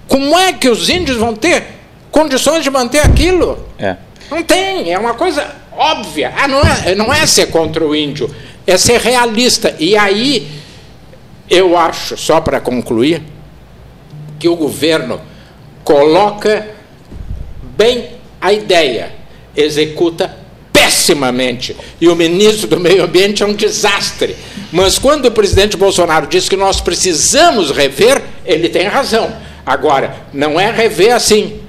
Como 0.07 0.37
é 0.37 0.53
que 0.53 0.69
os 0.69 0.89
índios 0.89 1.17
vão 1.17 1.33
ter 1.35 1.63
condições 2.11 2.63
de 2.63 2.69
manter 2.69 2.99
aquilo? 2.99 3.65
É. 3.79 3.95
Não 4.29 4.43
tem, 4.43 4.93
é 4.93 4.99
uma 4.99 5.13
coisa 5.13 5.45
óbvia. 5.75 6.33
Ah, 6.37 6.47
não, 6.47 6.61
é, 6.61 6.95
não 6.95 7.13
é 7.13 7.25
ser 7.25 7.47
contra 7.47 7.85
o 7.85 7.95
índio, 7.95 8.33
é 8.71 8.77
ser 8.77 8.99
realista. 8.99 9.75
E 9.79 9.97
aí, 9.97 10.47
eu 11.49 11.77
acho, 11.77 12.17
só 12.17 12.39
para 12.39 12.59
concluir, 12.59 13.21
que 14.39 14.47
o 14.47 14.55
governo 14.55 15.21
coloca 15.83 16.69
bem 17.77 18.09
a 18.39 18.53
ideia, 18.53 19.13
executa 19.55 20.37
pessimamente 20.71 21.75
e 21.99 22.07
o 22.07 22.15
ministro 22.15 22.67
do 22.67 22.79
Meio 22.79 23.03
Ambiente 23.03 23.43
é 23.43 23.45
um 23.45 23.53
desastre. 23.53 24.35
Mas 24.71 24.97
quando 24.97 25.25
o 25.25 25.31
presidente 25.31 25.77
Bolsonaro 25.77 26.27
diz 26.27 26.47
que 26.49 26.55
nós 26.55 26.81
precisamos 26.81 27.71
rever, 27.71 28.21
ele 28.45 28.69
tem 28.69 28.87
razão. 28.87 29.31
Agora, 29.65 30.15
não 30.33 30.59
é 30.59 30.71
rever 30.71 31.13
assim, 31.13 31.59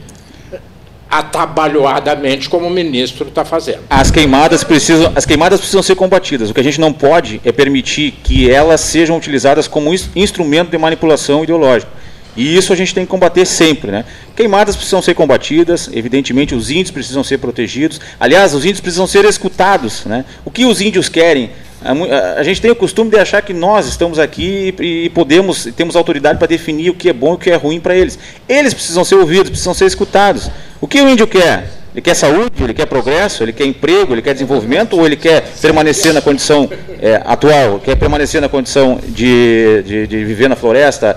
atabalhoadamente, 1.13 2.49
como 2.49 2.67
o 2.67 2.71
ministro 2.71 3.29
está 3.29 3.45
fazendo. 3.45 3.81
As 3.91 4.11
queimadas, 4.11 4.65
precisam, 4.65 5.13
as 5.15 5.27
queimadas 5.27 5.61
precisam 5.61 5.83
ser 5.83 5.95
combatidas. 5.95 6.49
O 6.49 6.55
que 6.55 6.61
a 6.61 6.65
gente 6.65 6.81
não 6.81 6.91
pode 6.91 7.39
é 7.45 7.53
permitir 7.53 8.15
que 8.25 8.51
elas 8.51 8.81
sejam 8.81 9.15
utilizadas 9.15 9.69
como 9.69 9.93
instrumento 10.17 10.71
de 10.71 10.79
manipulação 10.79 11.45
ideológica. 11.45 11.93
E 12.35 12.57
isso 12.57 12.73
a 12.73 12.77
gente 12.77 12.95
tem 12.95 13.05
que 13.05 13.11
combater 13.11 13.45
sempre. 13.45 13.91
Né? 13.91 14.07
Queimadas 14.35 14.75
precisam 14.75 15.03
ser 15.03 15.13
combatidas, 15.13 15.91
evidentemente 15.93 16.55
os 16.55 16.71
índios 16.71 16.91
precisam 16.91 17.23
ser 17.23 17.37
protegidos. 17.37 18.01
Aliás, 18.19 18.55
os 18.55 18.65
índios 18.65 18.81
precisam 18.81 19.07
ser 19.07 19.27
escutados. 19.27 20.07
Né? 20.07 20.25
O 20.47 20.51
que 20.51 20.65
os 20.65 20.81
índios 20.81 21.11
querem? 21.11 21.51
A, 21.85 22.43
gente 22.43 22.63
tem 22.63 22.71
o 22.71 22.77
costume 22.77 23.11
de 23.11 23.19
achar 23.19 23.43
que 23.43 23.53
nós 23.53 23.87
estamos 23.87 24.19
aqui 24.19 24.75
e 24.81 25.11
podemos, 25.11 25.69
temos 25.77 25.95
autoridade 25.95 26.39
para 26.39 26.47
definir 26.47 26.89
o 26.89 26.95
que 26.95 27.11
é 27.11 27.13
bom 27.13 27.33
e 27.33 27.35
o 27.35 27.39
que 27.39 27.51
é 27.51 27.57
ruim 27.57 27.81
para 27.81 27.95
eles. 27.95 28.19
Eles 28.49 28.73
precisam 28.73 29.05
ser 29.05 29.17
ouvidos, 29.17 29.51
precisam 29.51 29.75
ser 29.75 29.85
escutados. 29.85 30.49
O 30.83 30.87
que 30.87 31.01
o 31.01 31.09
índio 31.09 31.27
quer? 31.27 31.71
Ele 31.95 32.03
quer 32.03 32.15
saúde, 32.15 32.63
ele 32.63 32.75
quer 32.75 32.87
progresso, 32.87 33.43
ele 33.43 33.53
quer 33.55 33.65
emprego, 33.65 34.13
ele 34.13 34.21
quer 34.21 34.35
desenvolvimento 34.35 34.99
ou 34.99 35.07
ele 35.07 35.17
quer 35.17 35.43
permanecer 35.61 36.13
na 36.13 36.21
condição 36.21 36.69
é, 37.01 37.23
atual, 37.25 37.79
quer 37.79 37.97
permanecer 37.97 38.41
na 38.41 38.49
condição 38.49 38.99
de, 39.09 39.83
de, 39.87 40.07
de 40.07 40.25
viver 40.25 40.49
na 40.49 40.57
floresta, 40.57 41.17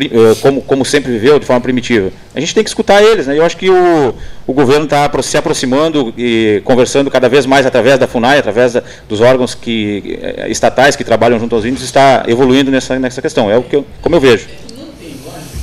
eh, 0.00 0.34
como, 0.40 0.62
como 0.62 0.84
sempre 0.84 1.12
viveu, 1.12 1.38
de 1.38 1.44
forma 1.44 1.60
primitiva. 1.60 2.10
A 2.34 2.40
gente 2.40 2.54
tem 2.54 2.64
que 2.64 2.70
escutar 2.70 3.02
eles. 3.02 3.26
Né? 3.26 3.36
Eu 3.36 3.44
acho 3.44 3.56
que 3.56 3.68
o, 3.68 4.14
o 4.46 4.52
governo 4.52 4.84
está 4.84 5.10
se 5.22 5.36
aproximando 5.36 6.14
e 6.16 6.62
conversando 6.64 7.10
cada 7.10 7.28
vez 7.28 7.44
mais 7.44 7.66
através 7.66 7.98
da 7.98 8.06
FUNAI, 8.06 8.38
através 8.38 8.72
da, 8.72 8.82
dos 9.08 9.20
órgãos 9.20 9.54
que, 9.54 10.18
eh, 10.22 10.46
estatais 10.48 10.96
que 10.96 11.04
trabalham 11.04 11.38
junto 11.38 11.54
aos 11.54 11.64
índios, 11.64 11.82
está 11.82 12.24
evoluindo 12.26 12.70
nessa, 12.70 12.98
nessa 12.98 13.20
questão. 13.20 13.50
É 13.50 13.58
o 13.58 13.62
que 13.62 13.76
eu, 13.76 13.84
como 14.00 14.16
eu 14.16 14.20
vejo. 14.20 14.46
Não 14.70 14.86
tem 14.98 15.16
lógica 15.24 15.58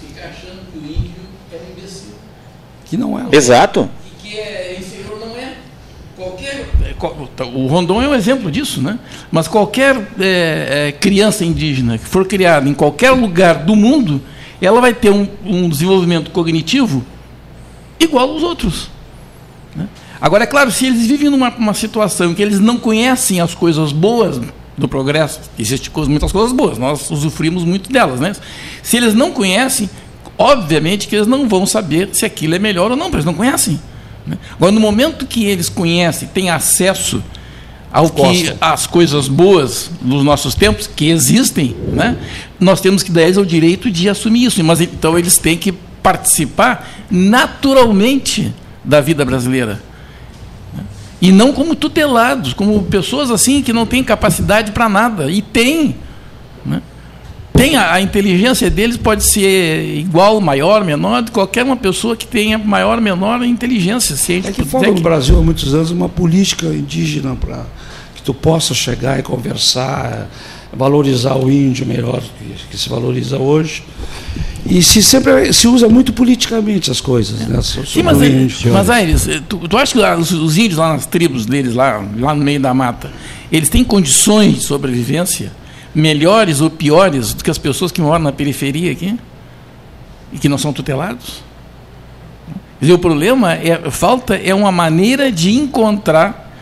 ficar 0.00 0.30
achando 0.30 0.60
que 0.72 0.78
o 0.78 0.82
índio 0.82 1.22
é 1.52 1.56
um 1.56 1.78
imbecil. 1.78 2.14
Que 2.86 2.96
não 2.96 3.18
é. 3.18 3.26
Exato. 3.32 3.90
E 4.06 4.22
que 4.22 4.36
é 4.38 4.76
inferior, 4.78 5.18
não 5.20 5.36
é. 5.36 5.54
Qualquer 6.16 6.66
o 7.54 7.66
Rondon 7.66 8.00
é 8.02 8.08
um 8.08 8.14
exemplo 8.14 8.50
disso, 8.50 8.80
né? 8.80 8.98
Mas 9.30 9.46
qualquer 9.46 9.96
é, 10.18 10.88
é, 10.88 10.92
criança 10.92 11.44
indígena 11.44 11.98
que 11.98 12.06
for 12.06 12.26
criada 12.26 12.68
em 12.68 12.74
qualquer 12.74 13.10
lugar 13.10 13.64
do 13.64 13.76
mundo, 13.76 14.22
ela 14.60 14.80
vai 14.80 14.94
ter 14.94 15.10
um, 15.10 15.28
um 15.44 15.68
desenvolvimento 15.68 16.30
cognitivo 16.30 17.04
igual 18.00 18.30
aos 18.30 18.42
outros. 18.42 18.90
Né? 19.74 19.86
Agora, 20.20 20.44
é 20.44 20.46
claro, 20.46 20.70
se 20.70 20.86
eles 20.86 21.06
vivem 21.06 21.28
numa 21.28 21.74
situação 21.74 22.30
em 22.30 22.34
que 22.34 22.42
eles 22.42 22.58
não 22.58 22.78
conhecem 22.78 23.40
as 23.40 23.54
coisas 23.54 23.92
boas 23.92 24.40
do 24.76 24.88
progresso, 24.88 25.40
existem 25.58 25.90
muitas 26.08 26.32
coisas 26.32 26.52
boas, 26.52 26.78
nós 26.78 27.10
usufruímos 27.10 27.64
muito 27.64 27.90
delas, 27.90 28.20
né? 28.20 28.34
Se 28.82 28.96
eles 28.96 29.14
não 29.14 29.32
conhecem, 29.32 29.88
obviamente 30.38 31.08
que 31.08 31.16
eles 31.16 31.26
não 31.26 31.48
vão 31.48 31.66
saber 31.66 32.10
se 32.12 32.24
aquilo 32.24 32.54
é 32.54 32.58
melhor 32.58 32.90
ou 32.90 32.96
não, 32.96 33.06
porque 33.06 33.16
eles 33.16 33.26
não 33.26 33.34
conhecem. 33.34 33.80
Né? 34.26 34.36
Agora, 34.52 34.72
no 34.72 34.80
momento 34.80 35.26
que 35.26 35.44
eles 35.44 35.68
conhecem, 35.68 36.28
têm 36.28 36.50
acesso 36.50 37.22
ao 37.92 38.10
que 38.10 38.54
as 38.60 38.86
coisas 38.86 39.28
boas 39.28 39.90
dos 40.02 40.22
nossos 40.22 40.54
tempos 40.54 40.86
que 40.86 41.08
existem, 41.08 41.74
né? 41.92 42.16
Nós 42.60 42.80
temos 42.80 43.02
que 43.02 43.10
dar 43.10 43.22
eles 43.22 43.38
o 43.38 43.46
direito 43.46 43.90
de 43.90 44.08
assumir 44.08 44.44
isso, 44.44 44.62
mas 44.62 44.80
então 44.80 45.18
eles 45.18 45.38
têm 45.38 45.56
que 45.56 45.72
participar 46.02 46.86
naturalmente 47.10 48.52
da 48.84 49.00
vida 49.00 49.24
brasileira. 49.24 49.80
Né? 50.74 50.82
E 51.22 51.32
não 51.32 51.52
como 51.52 51.74
tutelados, 51.74 52.52
como 52.52 52.82
pessoas 52.82 53.30
assim 53.30 53.62
que 53.62 53.72
não 53.72 53.86
têm 53.86 54.04
capacidade 54.04 54.72
para 54.72 54.88
nada. 54.88 55.30
E 55.30 55.40
tem. 55.40 55.96
Né? 56.64 56.82
Tem 57.56 57.76
a, 57.76 57.94
a, 57.94 58.00
inteligência 58.00 58.70
deles 58.70 58.96
pode 58.96 59.24
ser 59.24 59.98
igual, 59.98 60.40
maior, 60.40 60.84
menor 60.84 61.22
de 61.22 61.30
qualquer 61.30 61.64
uma 61.64 61.76
pessoa 61.76 62.16
que 62.16 62.26
tenha 62.26 62.58
maior, 62.58 63.00
menor 63.00 63.42
inteligência. 63.44 64.14
Se 64.16 64.34
é 64.34 64.52
que 64.52 64.64
falta 64.64 64.90
no 64.90 65.00
Brasil 65.00 65.38
há 65.38 65.42
muitos 65.42 65.74
anos 65.74 65.90
uma 65.90 66.08
política 66.08 66.66
indígena 66.66 67.34
para 67.34 67.64
que 68.14 68.22
tu 68.22 68.34
possa 68.34 68.74
chegar 68.74 69.18
e 69.18 69.22
conversar, 69.22 70.28
valorizar 70.72 71.36
o 71.36 71.50
índio 71.50 71.86
melhor 71.86 72.20
que, 72.20 72.68
que 72.70 72.78
se 72.78 72.88
valoriza 72.88 73.38
hoje. 73.38 73.82
E 74.68 74.82
se 74.82 75.00
sempre 75.02 75.52
se 75.52 75.68
usa 75.68 75.88
muito 75.88 76.12
politicamente 76.12 76.90
as 76.90 77.00
coisas, 77.00 77.38
né? 77.38 77.60
Sim, 77.62 78.02
mas, 78.02 78.20
índio, 78.20 78.72
mas 78.72 78.90
Aires, 78.90 79.28
tu, 79.48 79.58
tu 79.58 79.76
acha 79.76 79.92
que 79.92 80.20
os, 80.20 80.32
os 80.32 80.58
índios 80.58 80.78
lá 80.78 80.92
nas 80.92 81.06
tribos 81.06 81.46
deles, 81.46 81.74
lá, 81.74 82.04
lá 82.18 82.34
no 82.34 82.42
meio 82.42 82.58
da 82.58 82.74
mata, 82.74 83.10
eles 83.50 83.68
têm 83.68 83.84
condições 83.84 84.56
de 84.56 84.64
sobrevivência? 84.64 85.52
Melhores 85.96 86.60
ou 86.60 86.68
piores 86.68 87.32
do 87.32 87.42
que 87.42 87.50
as 87.50 87.56
pessoas 87.56 87.90
que 87.90 88.02
moram 88.02 88.24
na 88.24 88.32
periferia 88.32 88.92
aqui 88.92 89.18
e 90.30 90.38
que 90.38 90.46
não 90.46 90.58
são 90.58 90.70
tutelados? 90.70 91.42
Dizer, 92.78 92.92
o 92.92 92.98
problema 92.98 93.54
é 93.54 93.90
falta 93.90 94.36
é 94.36 94.54
uma 94.54 94.70
maneira 94.70 95.32
de 95.32 95.50
encontrar 95.54 96.52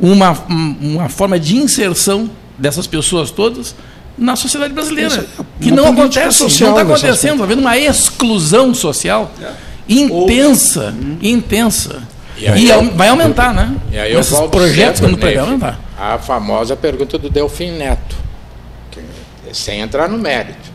uma, 0.00 0.36
uma 0.48 1.08
forma 1.08 1.38
de 1.38 1.56
inserção 1.56 2.28
dessas 2.58 2.88
pessoas 2.88 3.30
todas 3.30 3.76
na 4.18 4.34
sociedade 4.34 4.74
brasileira. 4.74 5.24
É 5.38 5.44
que 5.62 5.70
não 5.70 5.86
acontece, 5.86 6.38
social, 6.38 6.70
não 6.70 6.80
está 6.80 6.92
acontecendo, 6.92 7.32
está 7.34 7.44
havendo 7.44 7.60
uma 7.60 7.78
exclusão 7.78 8.74
social 8.74 9.30
é. 9.40 9.52
intensa, 9.88 10.92
Ou... 10.98 11.16
intensa. 11.22 12.02
E, 12.36 12.44
e 12.44 12.70
eu, 12.70 12.90
vai 12.96 13.08
aumentar, 13.08 13.54
né? 13.54 13.76
E 13.92 13.98
aí 13.98 14.12
Esses 14.14 14.36
projetos 14.50 15.00
que 15.00 15.14
vai 15.14 15.36
aumentar. 15.36 15.78
A 15.96 16.18
famosa 16.18 16.74
pergunta 16.74 17.16
do 17.16 17.30
Delfim 17.30 17.70
Neto 17.70 18.23
sem 19.54 19.80
entrar 19.80 20.08
no 20.08 20.18
mérito. 20.18 20.72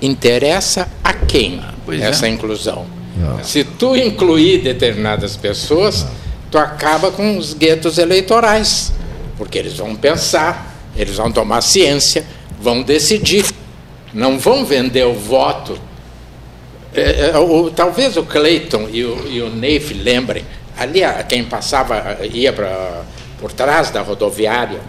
Interessa 0.00 0.88
a 1.02 1.12
quem 1.12 1.60
ah, 1.62 1.74
essa 2.00 2.26
é. 2.26 2.30
inclusão? 2.30 2.86
Não. 3.16 3.42
Se 3.44 3.64
tu 3.64 3.96
incluir 3.96 4.58
determinadas 4.58 5.36
pessoas, 5.36 6.02
Não. 6.02 6.10
tu 6.50 6.58
acaba 6.58 7.10
com 7.10 7.36
os 7.38 7.54
guetos 7.54 7.98
eleitorais, 7.98 8.92
porque 9.36 9.58
eles 9.58 9.76
vão 9.76 9.94
pensar, 9.94 10.74
eles 10.96 11.16
vão 11.16 11.30
tomar 11.30 11.60
ciência, 11.60 12.24
vão 12.60 12.82
decidir, 12.82 13.46
não 14.12 14.38
vão 14.38 14.64
vender 14.64 15.04
o 15.04 15.14
voto. 15.14 15.78
É, 16.94 17.30
é, 17.30 17.38
o, 17.38 17.70
talvez 17.70 18.16
o 18.16 18.22
Cleiton 18.22 18.88
e 18.90 19.04
o, 19.04 19.28
e 19.28 19.42
o 19.42 19.50
Neif 19.50 19.92
lembrem, 19.92 20.44
ali 20.76 21.00
quem 21.28 21.44
passava 21.44 22.18
ia 22.32 22.52
pra, 22.52 23.02
por 23.40 23.52
trás 23.52 23.90
da 23.90 24.00
rodoviária 24.00 24.80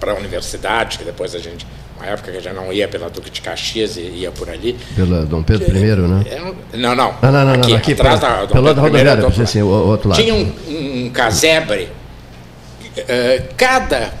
para 0.00 0.12
a 0.12 0.16
universidade, 0.16 0.98
que 0.98 1.04
depois 1.04 1.34
a 1.34 1.38
gente 1.38 1.66
uma 2.04 2.12
época 2.12 2.30
que 2.30 2.40
já 2.40 2.52
não 2.52 2.72
ia 2.72 2.86
pela 2.86 3.08
Duque 3.08 3.30
de 3.30 3.40
Caxias 3.40 3.96
e 3.96 4.00
ia 4.00 4.30
por 4.30 4.48
ali. 4.50 4.76
Pela 4.94 5.24
Dom 5.24 5.42
Pedro 5.42 5.76
I, 5.76 5.96
né? 5.96 6.24
É, 6.26 6.76
não, 6.76 6.94
não. 6.94 7.14
Ah, 7.22 7.30
não, 7.30 7.44
não, 7.44 7.54
aqui, 7.54 7.70
não, 7.70 7.78
aqui 7.78 7.92
atrás 7.94 8.20
pela, 8.20 8.32
da 8.32 8.40
Dom 8.44 8.52
pela 8.52 8.68
Pedro 8.68 8.82
rodoviária, 8.82 9.22
I, 9.22 9.42
assim, 9.42 9.62
o 9.62 9.68
outro 9.68 10.10
lado. 10.10 10.22
Tinha 10.22 10.34
um, 10.34 11.06
um 11.06 11.10
casebre, 11.10 11.88
uh, 12.98 13.54
cada 13.56 14.12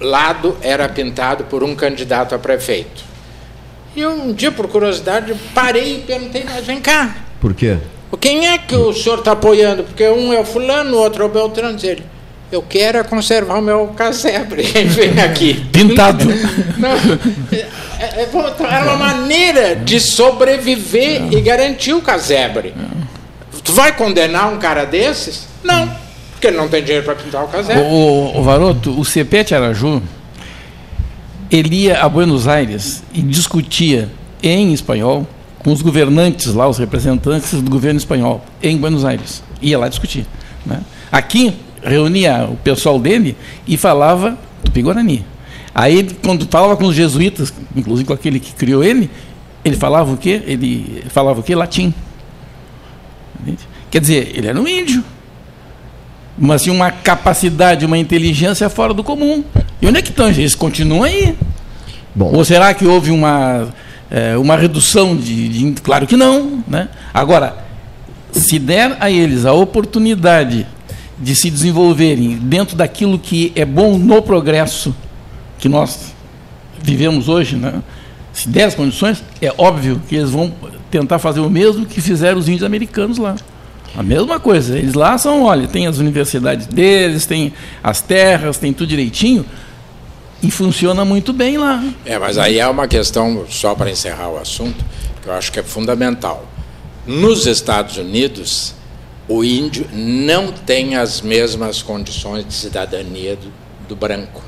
lado 0.00 0.56
era 0.62 0.88
pintado 0.88 1.44
por 1.44 1.62
um 1.64 1.74
candidato 1.74 2.34
a 2.34 2.38
prefeito. 2.38 3.02
E 3.96 4.00
eu, 4.00 4.10
um 4.10 4.32
dia, 4.32 4.50
por 4.50 4.68
curiosidade, 4.68 5.34
parei 5.54 5.96
e 5.96 5.98
perguntei, 6.00 6.44
mas 6.44 6.64
vem 6.64 6.80
cá. 6.80 7.16
Por 7.40 7.54
quê? 7.54 7.78
Quem 8.20 8.46
é 8.48 8.58
que 8.58 8.74
o 8.76 8.92
senhor 8.92 9.18
está 9.18 9.32
apoiando? 9.32 9.84
Porque 9.84 10.08
um 10.08 10.32
é 10.32 10.40
o 10.40 10.44
fulano, 10.44 10.96
o 10.96 11.00
outro 11.00 11.24
é 11.24 11.26
o 11.26 11.28
Beltrano. 11.28 11.78
Ele, 11.82 12.02
eu 12.54 12.62
quero 12.62 12.98
é 12.98 13.04
conservar 13.04 13.58
o 13.58 13.62
meu 13.62 13.88
casebre. 13.88 14.62
Vem 14.86 15.20
aqui. 15.20 15.54
Pintado. 15.72 16.24
Não, 16.78 16.90
é, 17.98 18.22
é, 18.22 18.28
é, 18.32 18.82
uma 18.82 18.96
maneira 18.96 19.74
de 19.74 19.98
sobreviver 19.98 21.20
Não. 21.20 21.32
e 21.32 21.40
garantir 21.40 21.92
o 21.92 22.00
casebre. 22.00 22.72
Não. 22.76 23.04
Tu 23.62 23.72
vai 23.72 23.96
condenar 23.96 24.52
um 24.52 24.58
cara 24.58 24.84
desses? 24.84 25.48
Não, 25.62 25.90
porque 26.32 26.48
ele 26.48 26.58
não 26.58 26.68
tem 26.68 26.82
dinheiro 26.82 27.04
para 27.04 27.14
pintar 27.14 27.42
o 27.42 27.48
casebre. 27.48 27.82
O, 27.82 27.86
o, 27.86 28.40
o 28.40 28.42
Varoto, 28.42 29.00
o 29.00 29.04
Cepete 29.04 29.54
Araju, 29.54 30.02
ele 31.50 31.74
ia 31.74 32.02
a 32.02 32.08
Buenos 32.08 32.46
Aires 32.46 33.02
e 33.14 33.22
discutia 33.22 34.10
em 34.42 34.74
espanhol 34.74 35.26
com 35.60 35.72
os 35.72 35.80
governantes 35.80 36.52
lá, 36.52 36.68
os 36.68 36.76
representantes 36.76 37.62
do 37.62 37.70
governo 37.70 37.96
espanhol, 37.96 38.44
em 38.62 38.76
Buenos 38.76 39.04
Aires. 39.04 39.42
Ia 39.62 39.78
lá 39.78 39.88
discutir. 39.88 40.26
Né? 40.66 40.80
Aqui, 41.10 41.56
reunia 41.84 42.48
o 42.50 42.56
pessoal 42.56 42.98
dele 42.98 43.36
e 43.66 43.76
falava 43.76 44.38
tupi-guarani. 44.64 45.24
Aí, 45.74 46.08
quando 46.22 46.46
falava 46.46 46.76
com 46.76 46.84
os 46.84 46.94
jesuítas, 46.94 47.52
inclusive 47.76 48.06
com 48.06 48.12
aquele 48.12 48.38
que 48.38 48.52
criou 48.52 48.82
ele, 48.82 49.10
ele 49.64 49.76
falava 49.76 50.12
o 50.12 50.16
quê? 50.16 50.42
Ele 50.46 51.02
falava 51.08 51.40
o 51.40 51.42
quê? 51.42 51.54
Latim. 51.54 51.92
Quer 53.90 54.00
dizer, 54.00 54.32
ele 54.34 54.46
era 54.46 54.60
um 54.60 54.66
índio, 54.66 55.02
mas 56.38 56.62
tinha 56.62 56.72
uma 56.72 56.90
capacidade, 56.90 57.84
uma 57.84 57.98
inteligência 57.98 58.68
fora 58.68 58.94
do 58.94 59.02
comum. 59.02 59.44
E 59.80 59.86
onde 59.86 59.98
é 59.98 60.02
que 60.02 60.10
estão? 60.10 60.28
Eles 60.28 60.54
continuam 60.54 61.02
aí. 61.02 61.36
Bom. 62.14 62.32
Ou 62.32 62.44
será 62.44 62.72
que 62.72 62.86
houve 62.86 63.10
uma, 63.10 63.68
é, 64.10 64.36
uma 64.36 64.56
redução 64.56 65.16
de, 65.16 65.48
de. 65.48 65.80
Claro 65.80 66.06
que 66.06 66.16
não. 66.16 66.62
Né? 66.68 66.88
Agora, 67.12 67.56
se 68.32 68.58
der 68.58 68.96
a 69.00 69.10
eles 69.10 69.44
a 69.44 69.52
oportunidade 69.52 70.66
de 71.24 71.34
se 71.34 71.50
desenvolverem 71.50 72.36
dentro 72.36 72.76
daquilo 72.76 73.18
que 73.18 73.50
é 73.56 73.64
bom 73.64 73.96
no 73.96 74.20
progresso 74.20 74.94
que 75.58 75.70
nós 75.70 76.12
vivemos 76.82 77.30
hoje, 77.30 77.56
né? 77.56 77.82
se 78.34 78.46
der 78.46 78.64
as 78.64 78.74
condições, 78.74 79.24
é 79.40 79.50
óbvio 79.56 80.02
que 80.06 80.16
eles 80.16 80.28
vão 80.28 80.52
tentar 80.90 81.18
fazer 81.18 81.40
o 81.40 81.48
mesmo 81.48 81.86
que 81.86 81.98
fizeram 82.02 82.38
os 82.38 82.46
índios 82.46 82.62
americanos 82.62 83.16
lá. 83.16 83.36
A 83.96 84.02
mesma 84.02 84.38
coisa. 84.38 84.76
Eles 84.76 84.92
lá 84.92 85.16
são, 85.16 85.44
olha, 85.44 85.66
tem 85.66 85.86
as 85.86 85.96
universidades 85.96 86.66
deles, 86.66 87.24
tem 87.24 87.54
as 87.82 88.02
terras, 88.02 88.58
tem 88.58 88.72
tudo 88.72 88.88
direitinho. 88.88 89.46
E 90.42 90.50
funciona 90.50 91.06
muito 91.06 91.32
bem 91.32 91.56
lá. 91.56 91.82
É, 92.04 92.18
mas 92.18 92.36
aí 92.36 92.58
é 92.58 92.68
uma 92.68 92.86
questão, 92.86 93.46
só 93.48 93.74
para 93.74 93.90
encerrar 93.90 94.28
o 94.28 94.36
assunto, 94.36 94.84
que 95.22 95.28
eu 95.28 95.32
acho 95.32 95.50
que 95.50 95.58
é 95.58 95.62
fundamental. 95.62 96.46
Nos 97.06 97.46
Estados 97.46 97.96
Unidos, 97.96 98.74
o 99.28 99.42
índio 99.42 99.86
não 99.92 100.52
tem 100.52 100.96
as 100.96 101.20
mesmas 101.20 101.82
condições 101.82 102.46
de 102.46 102.52
cidadania 102.52 103.36
do, 103.36 103.52
do 103.88 103.96
branco. 103.96 104.42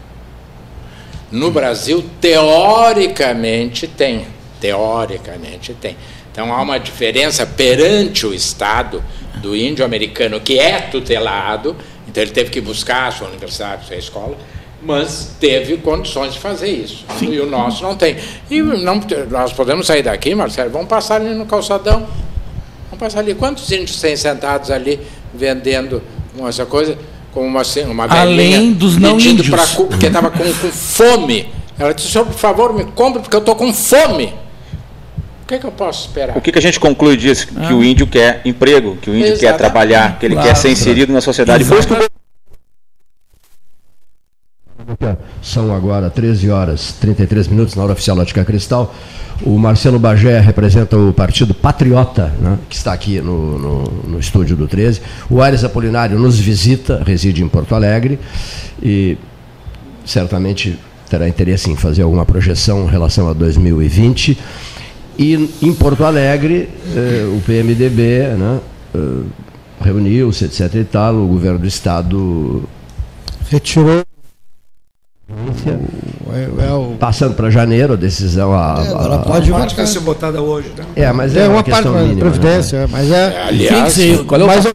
No 1.31 1.51
Brasil, 1.51 2.05
teoricamente 2.21 3.87
tem. 3.87 4.27
Teoricamente 4.61 5.75
tem. 5.75 5.97
Então 6.31 6.53
há 6.53 6.61
uma 6.61 6.79
diferença 6.79 7.47
perante 7.47 8.27
o 8.27 8.35
Estado 8.35 9.03
do 9.37 9.57
índio 9.57 9.85
americano, 9.85 10.41
que 10.41 10.59
é 10.59 10.81
tutelado, 10.81 11.75
então 12.07 12.23
ele 12.23 12.33
teve 12.33 12.51
que 12.51 12.61
buscar 12.61 13.09
a 13.09 13.11
sua 13.11 13.29
universidade, 13.29 13.83
a 13.85 13.87
sua 13.87 13.97
escola, 13.97 14.37
mas 14.83 15.35
teve 15.41 15.79
condições 15.79 16.35
de 16.35 16.39
fazer 16.39 16.69
isso. 16.69 17.05
Sim. 17.19 17.33
E 17.33 17.41
o 17.41 17.47
nosso 17.47 17.83
não 17.83 17.97
tem. 17.97 18.17
E 18.51 18.61
não, 18.61 19.01
nós 19.31 19.53
podemos 19.53 19.87
sair 19.87 20.03
daqui, 20.03 20.35
Marcelo, 20.35 20.71
vamos 20.71 20.89
passar 20.89 21.17
ali 21.17 21.35
no 21.35 21.47
calçadão. 21.47 22.07
Vamos 22.91 22.99
passar 22.99 23.21
ali. 23.21 23.35
Quantos 23.35 23.71
índios 23.71 24.01
têm 24.01 24.17
sentados 24.17 24.71
ali 24.71 25.01
vendendo 25.35 26.03
essa 26.49 26.67
coisa? 26.67 26.97
Como 27.33 27.47
uma, 27.47 27.63
uma 27.87 28.07
velhinha 28.07 28.57
Além 28.57 28.73
dos 28.73 28.97
não 28.97 29.19
índios. 29.19 29.49
Pra, 29.49 29.67
porque 29.67 30.07
estava 30.07 30.31
com, 30.31 30.39
com, 30.39 30.73
fome. 30.73 31.49
Ela 31.79 31.93
disse, 31.93 32.09
senhor, 32.09 32.25
por 32.25 32.35
favor, 32.35 32.73
me 32.73 32.85
compre, 32.85 33.21
porque 33.21 33.37
eu 33.37 33.41
estou 33.41 33.55
com 33.55 33.73
fome. 33.73 34.33
O 35.43 35.47
que, 35.47 35.55
é 35.55 35.59
que 35.59 35.67
eu 35.67 35.71
posso 35.71 36.09
esperar? 36.09 36.37
O 36.37 36.41
que, 36.41 36.51
que 36.51 36.59
a 36.59 36.63
gente 36.63 36.81
conclui 36.81 37.17
disso? 37.17 37.49
Ah. 37.57 37.67
Que 37.67 37.73
o 37.75 37.85
índio 37.85 38.07
quer 38.07 38.41
emprego, 38.45 38.97
que 38.97 39.11
o 39.11 39.15
índio 39.15 39.33
Exatamente. 39.33 39.53
quer 39.53 39.57
trabalhar, 39.57 40.19
que 40.19 40.27
ele 40.27 40.35
claro, 40.35 40.49
quer 40.49 40.57
ser 40.57 40.71
inserido 40.71 41.13
na 41.13 41.21
sociedade. 41.21 41.63
Exatamente. 41.63 42.16
São 45.43 45.75
agora 45.75 46.09
13 46.09 46.49
horas 46.51 46.93
33 47.01 47.49
minutos 47.49 47.75
na 47.75 47.83
hora 47.83 47.93
oficial 47.93 48.19
Ótica 48.19 48.45
Cristal. 48.45 48.95
O 49.43 49.59
Marcelo 49.59 49.99
Bagé 49.99 50.39
representa 50.39 50.97
o 50.97 51.13
Partido 51.13 51.53
Patriota, 51.53 52.33
né, 52.41 52.59
que 52.71 52.77
está 52.77 52.93
aqui 52.93 53.21
no, 53.21 53.59
no, 53.59 53.83
no, 54.09 54.19
estúdio 54.19 54.57
do 54.57 54.69
13. 54.69 55.03
O 55.29 55.43
Aires 55.43 55.65
Apolinário 55.65 56.19
nos 56.19 56.39
visita, 56.39 57.03
reside 57.05 57.43
em 57.43 57.49
Porto 57.49 57.75
Alegre 57.75 58.19
e 58.83 59.19
certamente 60.05 60.79
terá 61.11 61.29
interesse 61.29 61.71
em 61.71 61.77
fazer 61.77 62.03
alguma 62.03 62.25
projeção 62.25 62.85
em 62.85 62.89
relação 62.89 63.29
a 63.29 63.33
2020. 63.33 64.39
E 65.19 65.51
em 65.63 65.75
Porto 65.75 66.05
Alegre, 66.05 66.69
eh, 66.95 67.27
o 67.37 67.41
PMDB 67.41 68.37
né, 68.37 68.61
eh, 68.95 68.99
reuniu-se, 69.81 70.45
etc. 70.45 70.75
e 70.75 70.85
tal, 70.85 71.17
o 71.17 71.27
governo 71.27 71.59
do 71.59 71.67
Estado 71.67 72.65
retirou 73.51 74.05
é, 76.33 76.67
é 76.69 76.73
o... 76.73 76.97
Passando 76.99 77.35
para 77.35 77.51
janeiro, 77.51 77.95
a 77.95 77.97
decisão. 77.97 78.53
A, 78.53 78.85
é, 78.85 78.91
ela 78.91 79.19
pode 79.19 79.53
a, 79.53 79.87
ser 79.87 80.01
botada 80.01 80.41
hoje. 80.41 80.73
Né? 80.77 80.85
É, 80.97 81.13
mas 81.13 81.37
é, 81.37 81.45
é 81.45 81.49
uma, 81.49 81.57
uma 81.57 81.65
parte 81.65 81.89
da 81.89 82.17
providência, 82.19 82.81
né? 82.81 82.89
mas 82.91 83.11
é. 83.11 83.43
Aliás, 83.43 83.93
ser, 83.93 84.25
qual 84.25 84.41
é 84.41 84.45
o... 84.45 84.47
mas, 84.47 84.67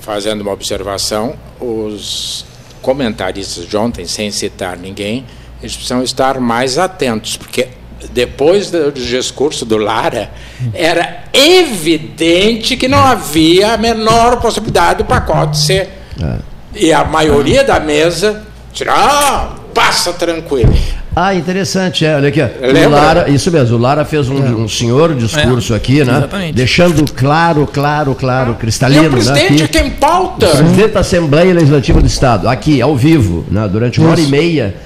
Fazendo 0.00 0.40
uma 0.40 0.52
observação, 0.52 1.34
os 1.60 2.44
comentaristas 2.82 3.66
de 3.66 3.76
ontem, 3.76 4.04
sem 4.06 4.30
citar 4.30 4.76
ninguém, 4.76 5.24
eles 5.60 5.74
precisam 5.74 6.02
estar 6.02 6.40
mais 6.40 6.78
atentos, 6.78 7.36
porque 7.36 7.68
depois 8.12 8.70
do 8.70 8.90
discurso 8.92 9.64
do 9.64 9.76
Lara, 9.76 10.30
era 10.74 11.24
evidente 11.32 12.76
que 12.76 12.88
não 12.88 12.98
havia 12.98 13.74
a 13.74 13.76
menor 13.76 14.40
possibilidade 14.40 14.98
do 14.98 15.04
pacote 15.04 15.58
ser. 15.58 15.88
É. 16.20 16.36
E 16.74 16.92
a 16.92 17.04
maioria 17.04 17.64
da 17.64 17.80
mesa 17.80 18.42
ah, 18.88 19.54
passa 19.74 20.12
tranquilo. 20.12 20.72
Ah, 21.14 21.34
interessante, 21.34 22.06
é, 22.06 22.14
olha 22.14 22.28
aqui. 22.28 22.40
O 22.40 22.88
Lara, 22.88 23.28
isso 23.28 23.50
mesmo, 23.50 23.76
o 23.76 23.80
Lara 23.80 24.04
fez 24.04 24.28
um, 24.28 24.46
é. 24.46 24.50
um 24.50 24.68
senhor 24.68 25.14
discurso 25.14 25.72
é, 25.72 25.76
aqui, 25.76 26.04
né? 26.04 26.18
Exatamente. 26.18 26.54
Deixando 26.54 27.12
claro, 27.12 27.66
claro, 27.66 28.14
claro, 28.14 28.54
cristalino. 28.54 29.04
E 29.04 29.08
o 29.08 29.10
presidente 29.10 29.62
né, 29.62 29.64
é 29.64 29.68
quem 29.68 29.90
pauta. 29.90 30.46
O 30.46 30.56
presidente 30.56 30.92
da 30.92 31.00
Assembleia 31.00 31.52
Legislativa 31.52 32.00
do 32.00 32.06
Estado, 32.06 32.48
aqui, 32.48 32.80
ao 32.80 32.96
vivo, 32.96 33.44
né, 33.50 33.68
durante 33.68 33.98
uma 33.98 34.10
hora 34.10 34.20
e 34.20 34.26
meia, 34.28 34.76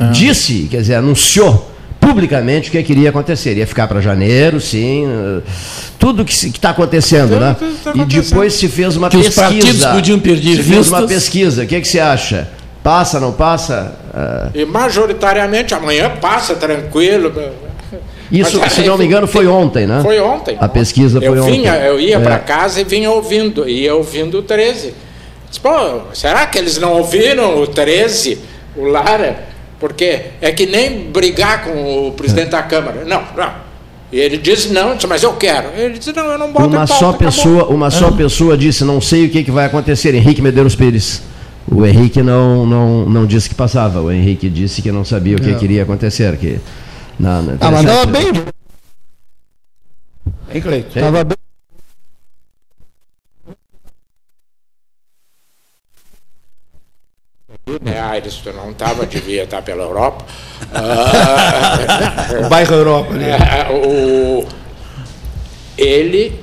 ah. 0.00 0.06
disse, 0.06 0.66
quer 0.68 0.78
dizer, 0.78 0.96
anunciou 0.96 1.67
publicamente 2.08 2.68
o 2.68 2.72
que 2.72 2.82
queria 2.82 3.10
acontecer. 3.10 3.56
Ia 3.56 3.66
ficar 3.66 3.86
para 3.86 4.00
janeiro, 4.00 4.60
sim. 4.60 5.04
Tudo 5.98 6.24
que 6.24 6.32
está 6.32 6.70
acontecendo, 6.70 7.38
né? 7.38 7.56
Tá 7.84 7.92
e 7.94 8.04
depois 8.04 8.54
se 8.54 8.68
fez 8.68 8.96
uma 8.96 9.10
que 9.10 9.18
pesquisa. 9.18 9.42
Os 9.42 9.48
partidos 9.48 9.84
podiam 9.86 10.18
perder 10.18 10.56
se 10.56 10.62
fez 10.62 10.88
uma 10.88 11.06
pesquisa. 11.06 11.64
O 11.64 11.66
que, 11.66 11.76
é 11.76 11.80
que 11.80 11.88
você 11.88 12.00
acha? 12.00 12.48
Passa, 12.82 13.20
não 13.20 13.32
passa? 13.32 13.94
Uh... 14.14 14.58
E 14.58 14.64
majoritariamente 14.64 15.74
amanhã 15.74 16.10
passa 16.20 16.54
tranquilo. 16.54 17.32
Isso, 18.30 18.58
Mas, 18.58 18.72
se 18.72 18.82
não 18.82 18.98
me 18.98 19.06
engano, 19.06 19.26
foi 19.26 19.46
ontem, 19.46 19.86
né? 19.86 20.00
Foi 20.02 20.20
ontem. 20.20 20.56
A 20.60 20.68
pesquisa 20.68 21.18
eu 21.18 21.34
foi 21.34 21.50
vinha, 21.50 21.72
ontem. 21.72 21.86
Eu 21.86 22.00
ia 22.00 22.16
é. 22.16 22.20
para 22.20 22.38
casa 22.38 22.80
e 22.80 22.84
vinha 22.84 23.10
ouvindo, 23.10 23.68
ia 23.68 23.94
ouvindo 23.94 24.38
o 24.38 24.42
13. 24.42 24.94
Disse, 25.48 25.60
Pô, 25.60 26.02
será 26.12 26.46
que 26.46 26.58
eles 26.58 26.78
não 26.78 26.92
ouviram 26.92 27.60
o 27.60 27.66
13, 27.66 28.38
o 28.76 28.84
Lara? 28.84 29.48
Porque 29.78 30.22
é 30.40 30.50
que 30.52 30.66
nem 30.66 31.10
brigar 31.10 31.64
com 31.64 32.08
o 32.08 32.12
presidente 32.12 32.50
da 32.50 32.62
Câmara. 32.62 33.04
Não, 33.04 33.22
não. 33.36 33.68
E 34.10 34.18
ele 34.18 34.38
disse 34.38 34.72
não, 34.72 34.94
disse, 34.94 35.06
mas 35.06 35.22
eu 35.22 35.34
quero. 35.34 35.68
Ele 35.76 35.98
disse, 35.98 36.12
não, 36.12 36.26
eu 36.26 36.38
não 36.38 36.50
boto 36.50 36.66
Uma 36.66 36.86
pauta, 36.86 36.94
só 36.94 37.12
pessoa, 37.12 37.58
acabou. 37.58 37.76
uma 37.76 37.90
só 37.90 38.10
pessoa 38.10 38.56
disse, 38.56 38.84
não 38.84 39.00
sei 39.00 39.26
o 39.26 39.30
que, 39.30 39.44
que 39.44 39.50
vai 39.50 39.66
acontecer, 39.66 40.14
Henrique 40.14 40.40
Medeiros 40.40 40.74
Pires. 40.74 41.22
O 41.70 41.84
Henrique 41.84 42.22
não, 42.22 42.64
não, 42.64 43.04
não 43.04 43.26
disse 43.26 43.48
que 43.48 43.54
passava, 43.54 44.00
o 44.00 44.10
Henrique 44.10 44.48
disse 44.48 44.80
que 44.80 44.90
não 44.90 45.04
sabia 45.04 45.36
o 45.36 45.40
que 45.40 45.50
não. 45.50 45.58
queria 45.58 45.82
acontecer. 45.82 46.36
Que, 46.38 46.58
na, 47.20 47.42
na, 47.42 47.56
ah, 47.60 47.70
mas 47.70 47.80
estava 47.80 48.06
bem. 48.06 48.32
Hein, 50.54 50.62
Cleiton? 50.62 50.88
Estava 50.98 51.24
bem. 51.24 51.36
né? 57.82 58.00
Aires, 58.18 58.34
tu 58.42 58.52
não 58.52 58.70
estava, 58.70 59.06
devia 59.06 59.44
estar 59.44 59.62
pela 59.62 59.84
Europa. 59.84 60.24
o 62.44 62.48
bairro 62.48 62.74
Europa. 62.74 63.14
Né? 63.14 63.36
o, 63.70 64.44
ele, 65.76 66.38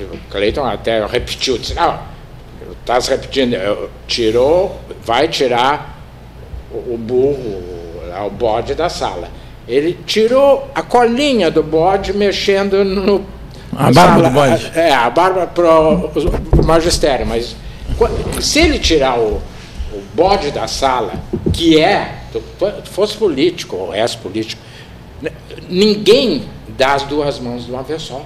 o 0.00 0.30
Cleiton 0.30 0.64
até 0.64 1.04
repetiu, 1.04 1.58
disse, 1.58 1.74
não, 1.74 1.98
estás 2.80 3.08
repetindo, 3.08 3.56
tirou, 4.06 4.80
vai 5.04 5.26
tirar 5.28 5.98
o 6.72 6.96
burro, 6.96 7.62
o 8.26 8.30
bode 8.30 8.74
da 8.74 8.88
sala. 8.88 9.28
Ele 9.66 9.98
tirou 10.06 10.70
a 10.74 10.82
colinha 10.82 11.50
do 11.50 11.62
bode 11.62 12.12
mexendo 12.12 12.84
no. 12.84 13.24
A 13.76 13.92
barba 13.92 14.22
do 14.22 14.30
bode. 14.30 14.72
É, 14.74 14.92
a 14.92 15.08
barba 15.10 15.46
para 15.46 15.80
o 15.80 16.64
magistério, 16.64 17.26
mas 17.26 17.54
se 18.40 18.60
ele 18.60 18.78
tirar 18.78 19.18
o 19.18 19.40
bode 20.14 20.50
da 20.50 20.66
sala, 20.66 21.14
que 21.52 21.80
é, 21.80 22.20
fosse 22.84 23.16
político 23.16 23.76
ou 23.76 23.94
és 23.94 24.14
político, 24.14 24.62
ninguém 25.68 26.44
dá 26.68 26.94
as 26.94 27.02
duas 27.04 27.38
mãos 27.38 27.66
de 27.66 27.70
uma 27.70 27.82
vez 27.82 28.02
só. 28.02 28.24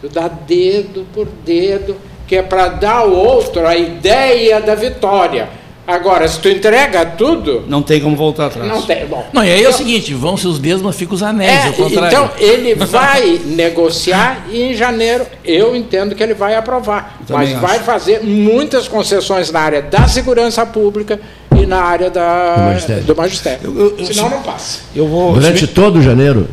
Tu 0.00 0.08
dá 0.08 0.28
dedo 0.28 1.06
por 1.12 1.26
dedo, 1.26 1.96
que 2.26 2.36
é 2.36 2.42
para 2.42 2.68
dar 2.68 2.98
ao 2.98 3.10
outro 3.10 3.66
a 3.66 3.76
ideia 3.76 4.60
da 4.60 4.74
vitória. 4.74 5.48
Agora, 5.88 6.28
se 6.28 6.38
tu 6.38 6.50
entrega 6.50 7.06
tudo. 7.06 7.64
Não 7.66 7.80
tem 7.80 7.98
como 7.98 8.14
voltar 8.14 8.48
atrás. 8.48 8.68
Não 8.68 8.82
tem. 8.82 9.06
Bom, 9.06 9.26
não, 9.32 9.42
e 9.42 9.50
aí 9.50 9.64
é 9.64 9.68
o 9.70 9.72
seguinte: 9.72 10.12
vão 10.12 10.36
seus 10.36 10.58
dedos, 10.58 10.82
mas 10.82 10.94
ficam 10.94 11.14
os 11.14 11.22
anéis. 11.22 11.50
É, 11.50 12.06
então, 12.06 12.30
ele 12.38 12.74
vai 12.84 13.40
negociar 13.46 14.44
e 14.50 14.64
em 14.64 14.74
janeiro 14.74 15.24
eu 15.42 15.74
entendo 15.74 16.14
que 16.14 16.22
ele 16.22 16.34
vai 16.34 16.54
aprovar. 16.54 17.18
Mas 17.26 17.52
acho. 17.52 17.60
vai 17.60 17.78
fazer 17.78 18.22
muitas 18.22 18.86
concessões 18.86 19.50
na 19.50 19.60
área 19.60 19.80
da 19.80 20.06
segurança 20.06 20.66
pública 20.66 21.18
e 21.58 21.64
na 21.64 21.80
área 21.80 22.10
da, 22.10 22.54
do 22.54 22.62
magistério. 22.64 23.04
Do 23.04 23.16
magistério. 23.16 23.74
Eu, 23.78 23.98
eu, 23.98 24.06
Senão 24.06 24.28
não 24.28 24.42
passa. 24.42 24.80
Eu 24.94 25.08
vou, 25.08 25.32
Durante 25.32 25.66
todo 25.66 26.02
janeiro. 26.02 26.50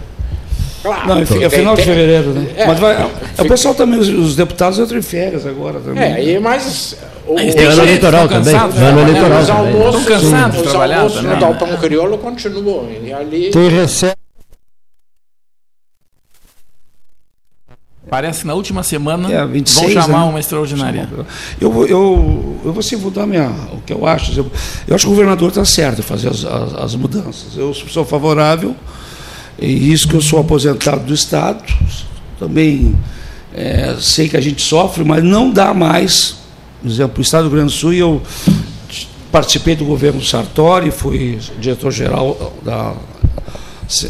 Claro. 0.81 1.07
Não, 1.09 1.17
é 1.19 1.49
final 1.49 1.75
de 1.75 1.81
fevereiro, 1.81 2.29
né? 2.29 2.47
É, 2.55 2.67
mas 2.67 2.79
vai, 2.79 2.93
é, 2.93 3.41
o 3.41 3.47
pessoal 3.47 3.75
também, 3.75 3.99
os, 3.99 4.07
os 4.07 4.35
deputados 4.35 4.79
entram 4.79 4.97
em 4.97 5.01
férias 5.01 5.45
agora 5.45 5.81
também. 5.81 6.03
É, 6.03 6.23
e, 6.23 6.39
mas 6.39 6.95
o, 7.27 7.35
tem 7.35 7.65
ano 7.65 7.81
eleitoral 7.81 8.27
também. 8.27 8.55
ano 8.55 8.99
eleitoral 9.01 9.41
os 9.41 9.49
almoços, 9.49 10.01
estão 10.01 10.03
cansados 10.19 10.57
de 10.57 10.63
trabalhar 10.63 11.09
também. 11.09 11.33
no 11.33 11.39
Galpão 11.39 11.77
Crioulo 11.77 12.17
continuam. 12.17 12.89
E 13.03 13.11
ali... 13.13 13.49
Tem 13.51 13.69
recesso. 13.69 14.15
Parece 18.07 18.41
que 18.41 18.47
na 18.47 18.53
última 18.53 18.83
semana 18.83 19.31
É, 19.31 19.45
26, 19.45 19.93
vão 19.93 20.03
chamar 20.03 20.19
né? 20.19 20.29
uma 20.29 20.39
extraordinária. 20.39 21.09
Eu, 21.59 21.71
vou- 21.71 21.87
eu, 21.87 22.59
eu 22.63 22.71
vou 22.71 22.79
assim, 22.79 22.95
vou 22.95 23.09
dar 23.09 23.25
minha, 23.25 23.49
o 23.73 23.81
que 23.81 23.91
eu 23.91 24.05
acho. 24.05 24.31
Eu, 24.39 24.51
eu 24.87 24.95
acho 24.95 25.05
que 25.05 25.11
o 25.11 25.15
governador 25.15 25.49
está 25.49 25.65
certo 25.65 25.99
em 25.99 26.03
fazer 26.03 26.29
as, 26.29 26.45
as, 26.45 26.73
as 26.75 26.95
mudanças. 26.95 27.57
Eu 27.57 27.73
sou 27.73 28.05
favorável, 28.05 28.75
e 29.57 29.91
isso 29.91 30.07
que 30.07 30.13
eu 30.13 30.21
sou 30.21 30.39
aposentado 30.39 31.03
do 31.03 31.13
Estado. 31.15 31.63
Também 32.37 32.95
é, 33.53 33.95
sei 33.99 34.29
que 34.29 34.37
a 34.37 34.41
gente 34.41 34.61
sofre, 34.61 35.03
mas 35.03 35.23
não 35.23 35.49
dá 35.49 35.73
mais. 35.73 36.37
Exemplo, 36.83 37.19
o 37.19 37.21
Estado 37.21 37.43
do 37.43 37.49
Rio 37.49 37.57
Grande 37.57 37.73
do 37.73 37.77
Sul, 37.77 37.93
eu 37.93 38.21
participei 39.31 39.75
do 39.75 39.85
governo 39.85 40.23
Sartori, 40.23 40.91
fui 40.91 41.39
diretor-geral 41.59 42.53
da. 42.63 42.93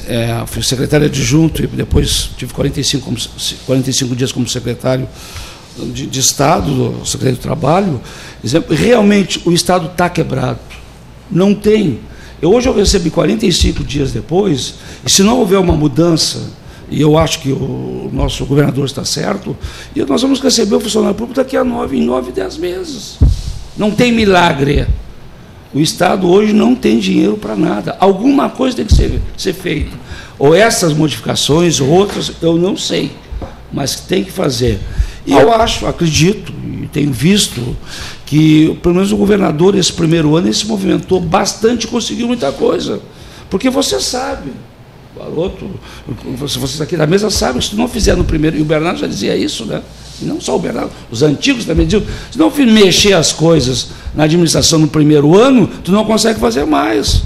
É, 0.08 0.44
fui 0.48 0.64
secretário 0.64 1.06
adjunto 1.06 1.62
e 1.62 1.68
depois 1.68 2.30
tive 2.38 2.54
45, 2.54 3.04
como, 3.04 3.18
45 3.66 4.16
dias 4.16 4.32
como 4.32 4.48
secretário 4.48 5.06
de, 5.78 6.08
de 6.08 6.20
Estado, 6.20 6.74
do 6.74 7.06
Secretaria 7.06 7.38
do 7.38 7.42
Trabalho, 7.42 8.02
exemplo, 8.44 8.76
realmente 8.76 9.42
o 9.46 9.52
Estado 9.52 9.88
está 9.88 10.10
quebrado. 10.10 10.60
Não 11.30 11.54
tem. 11.54 12.00
Eu, 12.42 12.54
hoje 12.54 12.70
eu 12.70 12.76
recebi 12.76 13.10
45 13.10 13.84
dias 13.84 14.12
depois, 14.12 14.76
e 15.06 15.12
se 15.12 15.24
não 15.24 15.40
houver 15.40 15.60
uma 15.60 15.76
mudança, 15.76 16.50
e 16.90 17.02
eu 17.02 17.18
acho 17.18 17.40
que 17.40 17.52
o 17.52 18.10
nosso 18.14 18.46
governador 18.46 18.86
está 18.86 19.04
certo, 19.04 19.56
e 19.96 20.04
nós 20.04 20.22
vamos 20.22 20.40
receber 20.40 20.76
o 20.76 20.80
funcionário 20.80 21.16
público 21.16 21.36
daqui 21.36 21.58
a 21.58 21.64
nove, 21.64 21.98
em 21.98 22.02
nove, 22.02 22.32
dez 22.32 22.58
meses. 22.58 23.18
Não 23.78 23.92
tem 23.92 24.12
milagre. 24.12 24.88
O 25.74 25.80
Estado 25.80 26.30
hoje 26.30 26.54
não 26.54 26.74
tem 26.74 27.00
dinheiro 27.00 27.36
para 27.36 27.56
nada. 27.56 27.98
Alguma 28.00 28.50
coisa 28.50 28.78
tem 28.78 28.86
que 28.86 28.96
ser, 28.96 29.20
ser 29.36 29.54
feita. 29.54 29.92
Ou 30.40 30.56
essas 30.56 30.94
modificações, 30.94 31.82
ou 31.82 31.90
outras, 31.90 32.32
eu 32.42 32.56
não 32.58 32.78
sei. 32.78 33.12
Mas 33.74 33.96
tem 34.00 34.24
que 34.24 34.32
fazer. 34.32 34.80
E 35.26 35.34
eu 35.34 35.52
acho, 35.54 35.86
acredito, 35.88 36.54
e 36.82 36.88
tenho 36.88 37.12
visto, 37.12 37.76
que 38.26 38.78
pelo 38.82 38.96
menos 38.96 39.12
o 39.12 39.18
governador, 39.18 39.76
esse 39.76 39.92
primeiro 39.92 40.36
ano, 40.36 40.48
ele 40.48 40.54
se 40.54 40.68
movimentou 40.68 41.20
bastante 41.20 41.86
e 41.86 41.88
conseguiu 41.88 42.28
muita 42.28 42.52
coisa. 42.52 43.02
Porque 43.50 43.70
você 43.70 44.00
sabe, 44.00 44.52
Você- 46.38 46.60
vocês 46.60 46.82
aqui 46.82 46.96
da 46.98 47.08
mesa 47.08 47.30
sabem, 47.30 47.62
se 47.62 47.70
tu 47.72 47.76
não 47.76 47.88
fizer 47.88 48.16
no 48.16 48.24
primeiro, 48.24 48.58
e 48.58 48.62
o 48.62 48.66
Bernardo 48.66 49.00
já 49.00 49.08
dizia 49.08 49.36
isso, 49.36 49.66
né? 49.66 49.82
E 50.22 50.26
não 50.26 50.40
só 50.40 50.56
o 50.56 50.60
Bernardo, 50.60 50.92
os 51.12 51.22
antigos 51.24 51.66
também 51.66 51.86
diziam, 51.86 52.04
se 52.32 52.38
não 52.38 52.50
mexer 52.52 53.14
as 53.14 53.34
coisas 53.34 53.88
na 54.16 54.24
administração 54.24 54.80
no 54.80 54.88
primeiro 54.88 55.38
ano, 55.38 55.68
tu 55.84 55.92
não 55.92 56.06
consegue 56.06 56.40
fazer 56.40 56.66
mais. 56.66 57.24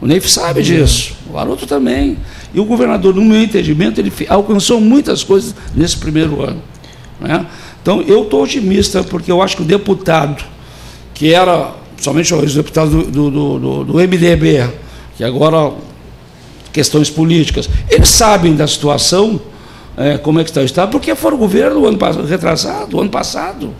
O 0.00 0.06
Neif 0.06 0.28
sabe 0.28 0.60
disso, 0.62 1.14
o 1.28 1.32
Baroto 1.32 1.66
também. 1.66 2.16
E 2.54 2.60
o 2.60 2.64
governador, 2.64 3.14
no 3.14 3.22
meu 3.22 3.40
entendimento, 3.42 4.00
ele 4.00 4.12
alcançou 4.28 4.80
muitas 4.80 5.24
coisas 5.24 5.54
nesse 5.74 5.96
primeiro 5.96 6.42
ano. 6.42 6.60
né? 7.20 7.46
Então, 7.80 8.02
eu 8.02 8.22
estou 8.24 8.42
otimista, 8.42 9.02
porque 9.04 9.30
eu 9.30 9.40
acho 9.40 9.56
que 9.56 9.62
o 9.62 9.64
deputado, 9.64 10.42
que 11.14 11.32
era 11.32 11.72
somente 12.00 12.34
os 12.34 12.54
deputados 12.54 12.92
do, 12.92 13.04
do, 13.04 13.30
do, 13.30 13.58
do- 13.58 13.84
do 13.84 14.00
MDB, 14.00 14.68
que 15.16 15.22
agora 15.24 15.72
questões 16.72 17.10
políticas, 17.10 17.68
eles 17.90 18.08
sabem 18.08 18.54
da 18.56 18.66
situação, 18.66 19.40
eh, 19.96 20.18
como 20.18 20.40
é 20.40 20.44
que 20.44 20.50
está 20.50 20.60
o 20.60 20.64
Estado, 20.64 20.90
porque 20.90 21.14
foram 21.14 21.36
o 21.36 21.40
governo 21.40 21.86
ano 21.86 21.98
pas- 21.98 22.16
retrasado, 22.28 22.96
o 22.96 23.00
ano 23.00 23.10
passado. 23.10 23.72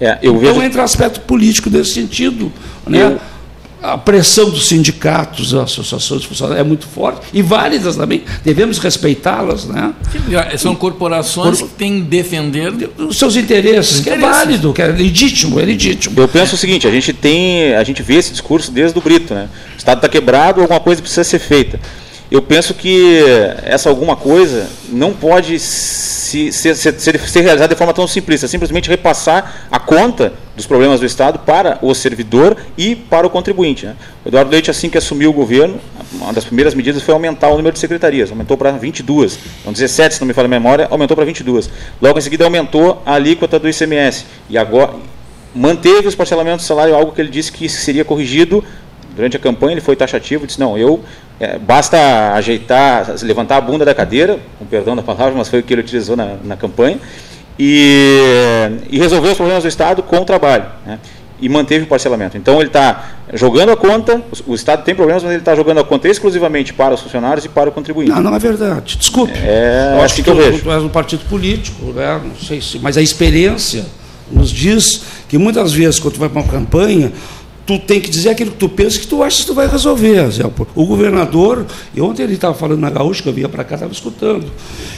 É, 0.00 0.18
eu 0.22 0.36
então 0.36 0.54
vejo. 0.54 0.62
entra 0.62 0.82
aspecto 0.82 1.20
político 1.20 1.68
nesse 1.70 1.92
sentido. 1.92 2.52
Né? 2.86 3.02
Eu- 3.02 3.20
A 3.80 3.96
pressão 3.96 4.50
dos 4.50 4.66
sindicatos, 4.66 5.52
das 5.52 5.70
associações 5.70 6.22
de 6.22 6.26
funcionários 6.26 6.60
é 6.66 6.68
muito 6.68 6.84
forte 6.84 7.20
e 7.32 7.40
válidas 7.40 7.94
também, 7.94 8.24
devemos 8.44 8.78
respeitá-las, 8.78 9.66
né? 9.66 9.92
São 10.56 10.74
corporações 10.74 11.62
que 11.62 11.68
têm 11.68 12.00
que 12.00 12.08
defender 12.08 12.90
os 12.98 13.16
seus 13.16 13.36
interesses, 13.36 14.00
que 14.00 14.10
é 14.10 14.16
Interesses. 14.16 14.36
válido, 14.36 14.72
que 14.72 14.82
é 14.82 14.86
legítimo, 14.88 15.60
é 15.60 15.64
legítimo. 15.64 16.20
Eu 16.20 16.26
penso 16.26 16.56
o 16.56 16.58
seguinte, 16.58 16.88
a 16.88 16.90
gente 16.90 17.12
tem, 17.12 17.72
a 17.76 17.84
gente 17.84 18.02
vê 18.02 18.14
esse 18.16 18.32
discurso 18.32 18.72
desde 18.72 18.98
o 18.98 19.00
Brito, 19.00 19.32
né? 19.32 19.48
O 19.76 19.78
Estado 19.78 19.98
está 19.98 20.08
quebrado, 20.08 20.60
alguma 20.60 20.80
coisa 20.80 21.00
precisa 21.00 21.22
ser 21.22 21.38
feita. 21.38 21.78
Eu 22.30 22.42
penso 22.42 22.74
que 22.74 23.22
essa 23.62 23.88
alguma 23.88 24.14
coisa 24.14 24.68
não 24.90 25.14
pode 25.14 25.58
se, 25.58 26.52
ser, 26.52 26.76
ser, 26.76 27.00
ser, 27.00 27.18
ser 27.18 27.40
realizada 27.40 27.72
de 27.72 27.78
forma 27.78 27.94
tão 27.94 28.06
simplista, 28.06 28.46
simplesmente 28.46 28.90
repassar 28.90 29.68
a 29.70 29.80
conta 29.80 30.34
dos 30.54 30.66
problemas 30.66 31.00
do 31.00 31.06
Estado 31.06 31.38
para 31.38 31.78
o 31.80 31.94
servidor 31.94 32.54
e 32.76 32.94
para 32.94 33.26
o 33.26 33.30
contribuinte. 33.30 33.86
Né? 33.86 33.96
O 34.26 34.28
Eduardo 34.28 34.50
Leite, 34.50 34.70
assim 34.70 34.90
que 34.90 34.98
assumiu 34.98 35.30
o 35.30 35.32
governo, 35.32 35.80
uma 36.12 36.32
das 36.34 36.44
primeiras 36.44 36.74
medidas 36.74 37.02
foi 37.02 37.14
aumentar 37.14 37.48
o 37.48 37.56
número 37.56 37.72
de 37.72 37.78
secretarias, 37.78 38.30
aumentou 38.30 38.58
para 38.58 38.72
22, 38.72 39.38
então 39.62 39.72
17, 39.72 40.16
se 40.16 40.20
não 40.20 40.28
me 40.28 40.34
falha 40.34 40.46
a 40.46 40.50
memória, 40.50 40.86
aumentou 40.90 41.16
para 41.16 41.24
22. 41.24 41.70
Logo 42.00 42.18
em 42.18 42.22
seguida 42.22 42.44
aumentou 42.44 43.02
a 43.06 43.14
alíquota 43.14 43.58
do 43.58 43.66
ICMS, 43.66 44.26
e 44.50 44.58
agora 44.58 44.92
manteve 45.54 46.06
os 46.06 46.14
parcelamentos 46.14 46.66
do 46.66 46.68
salário, 46.68 46.94
algo 46.94 47.12
que 47.12 47.22
ele 47.22 47.30
disse 47.30 47.50
que 47.50 47.70
seria 47.70 48.04
corrigido 48.04 48.62
durante 49.18 49.36
a 49.36 49.40
campanha, 49.40 49.72
ele 49.72 49.80
foi 49.80 49.96
taxativo, 49.96 50.46
disse, 50.46 50.60
não, 50.60 50.78
eu, 50.78 51.02
é, 51.40 51.58
basta 51.58 52.34
ajeitar, 52.34 53.16
levantar 53.22 53.56
a 53.56 53.60
bunda 53.60 53.84
da 53.84 53.92
cadeira, 53.92 54.38
com 54.60 54.64
perdão 54.64 54.94
da 54.94 55.02
palavra, 55.02 55.34
mas 55.36 55.48
foi 55.48 55.58
o 55.58 55.62
que 55.64 55.74
ele 55.74 55.80
utilizou 55.80 56.16
na, 56.16 56.36
na 56.44 56.56
campanha, 56.56 57.00
e, 57.58 58.20
e 58.88 58.96
resolver 58.96 59.30
os 59.30 59.34
problemas 59.36 59.64
do 59.64 59.68
Estado 59.68 60.04
com 60.04 60.18
o 60.18 60.24
trabalho, 60.24 60.66
né? 60.86 61.00
e 61.40 61.48
manteve 61.48 61.82
o 61.82 61.88
parcelamento. 61.88 62.36
Então 62.36 62.60
ele 62.60 62.68
está 62.68 63.10
jogando 63.34 63.72
a 63.72 63.76
conta, 63.76 64.22
o, 64.46 64.52
o 64.52 64.54
Estado 64.54 64.84
tem 64.84 64.94
problemas, 64.94 65.24
mas 65.24 65.32
ele 65.32 65.40
está 65.40 65.56
jogando 65.56 65.78
a 65.80 65.84
conta 65.84 66.08
exclusivamente 66.08 66.72
para 66.72 66.94
os 66.94 67.00
funcionários 67.00 67.44
e 67.44 67.48
para 67.48 67.70
o 67.70 67.72
contribuinte. 67.72 68.12
Não, 68.12 68.22
não 68.22 68.36
é 68.36 68.38
verdade. 68.38 68.96
Desculpe. 68.96 69.32
É, 69.34 69.94
eu 69.96 70.02
acho 70.02 70.14
que, 70.14 70.22
que 70.22 70.30
eu 70.30 70.36
tu, 70.36 70.40
vejo. 70.40 70.62
tu 70.62 70.70
és 70.70 70.82
um 70.84 70.88
partido 70.88 71.24
político, 71.28 71.86
né? 71.86 72.20
não 72.24 72.36
sei 72.36 72.60
se, 72.60 72.78
mas 72.78 72.96
a 72.96 73.02
experiência 73.02 73.84
nos 74.30 74.50
diz 74.50 75.02
que 75.28 75.36
muitas 75.38 75.72
vezes, 75.72 75.98
quando 75.98 76.14
tu 76.14 76.20
vai 76.20 76.28
para 76.28 76.40
uma 76.40 76.48
campanha, 76.48 77.12
tu 77.68 77.78
tem 77.78 78.00
que 78.00 78.08
dizer 78.08 78.30
aquilo 78.30 78.50
que 78.50 78.56
tu 78.56 78.68
pensa 78.68 78.98
que 78.98 79.06
tu 79.06 79.22
acha 79.22 79.40
que 79.42 79.46
tu 79.46 79.52
vai 79.54 79.68
resolver. 79.68 80.30
Zé. 80.30 80.42
O 80.74 80.86
governador, 80.86 81.66
e 81.94 82.00
ontem 82.00 82.22
ele 82.22 82.32
estava 82.32 82.54
falando 82.54 82.80
na 82.80 82.88
Gaúcha, 82.88 83.22
que 83.22 83.28
eu 83.28 83.32
vinha 83.34 83.48
para 83.48 83.62
cá, 83.62 83.74
estava 83.74 83.92
escutando, 83.92 84.46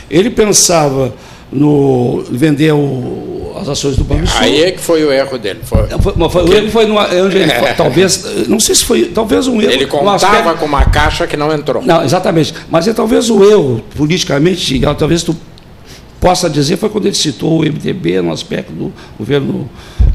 ele 0.08 0.30
pensava 0.30 1.12
no 1.52 2.22
vender 2.30 2.72
o- 2.72 3.54
as 3.60 3.68
ações 3.68 3.96
do 3.96 4.04
Banco 4.04 4.24
Sul. 4.24 4.36
Aí 4.40 4.62
é 4.62 4.70
que 4.70 4.78
foi 4.80 5.04
o 5.04 5.10
erro 5.12 5.36
dele. 5.36 5.58
Foi- 5.64 5.88
Foi- 6.00 6.14
mas 6.16 6.32
foi- 6.32 6.44
o 6.44 6.54
erro 6.54 6.70
foi 6.70 6.86
no, 6.86 6.96
ele 7.02 7.50
foi- 7.50 7.72
talvez, 7.76 8.46
não 8.46 8.60
sei 8.60 8.76
se 8.76 8.84
foi, 8.84 9.06
talvez 9.06 9.48
um 9.48 9.60
erro. 9.60 9.72
Ele 9.72 9.86
contava 9.86 10.54
com 10.54 10.64
uma 10.64 10.84
caixa 10.84 11.26
que 11.26 11.36
não 11.36 11.52
entrou. 11.52 11.82
não, 11.82 12.04
exatamente. 12.04 12.54
Mas 12.70 12.86
é 12.86 12.92
talvez 12.92 13.28
o 13.30 13.42
erro, 13.42 13.82
politicamente, 13.96 14.80
talvez 14.96 15.24
tu 15.24 15.36
possa 16.20 16.48
dizer, 16.48 16.76
foi 16.76 16.88
quando 16.88 17.06
ele 17.06 17.16
citou 17.16 17.58
o 17.60 17.64
MDB 17.64 18.20
no 18.22 18.30
aspecto 18.32 18.70
do 18.72 18.92
governo 19.18 19.68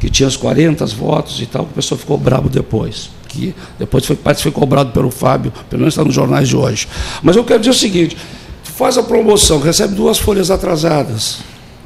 que 0.05 0.11
tinha 0.11 0.27
os 0.27 0.37
40 0.37 0.85
votos 0.87 1.41
e 1.41 1.47
tal, 1.47 1.63
o 1.63 1.67
pessoal 1.67 1.97
ficou 1.97 2.15
bravo 2.15 2.47
depois. 2.47 3.09
Que 3.27 3.55
depois 3.79 4.05
foi, 4.05 4.15
parece 4.15 4.43
que 4.43 4.43
foi 4.43 4.51
cobrado 4.51 4.91
pelo 4.91 5.09
Fábio, 5.09 5.51
pelo 5.67 5.79
menos 5.79 5.93
está 5.93 6.03
nos 6.03 6.13
jornais 6.13 6.47
de 6.47 6.55
hoje. 6.55 6.87
Mas 7.23 7.35
eu 7.35 7.43
quero 7.43 7.59
dizer 7.59 7.71
o 7.71 7.73
seguinte: 7.73 8.15
tu 8.63 8.71
faz 8.71 8.99
a 8.99 9.03
promoção, 9.03 9.59
recebe 9.59 9.95
duas 9.95 10.19
folhas 10.19 10.51
atrasadas, 10.51 11.39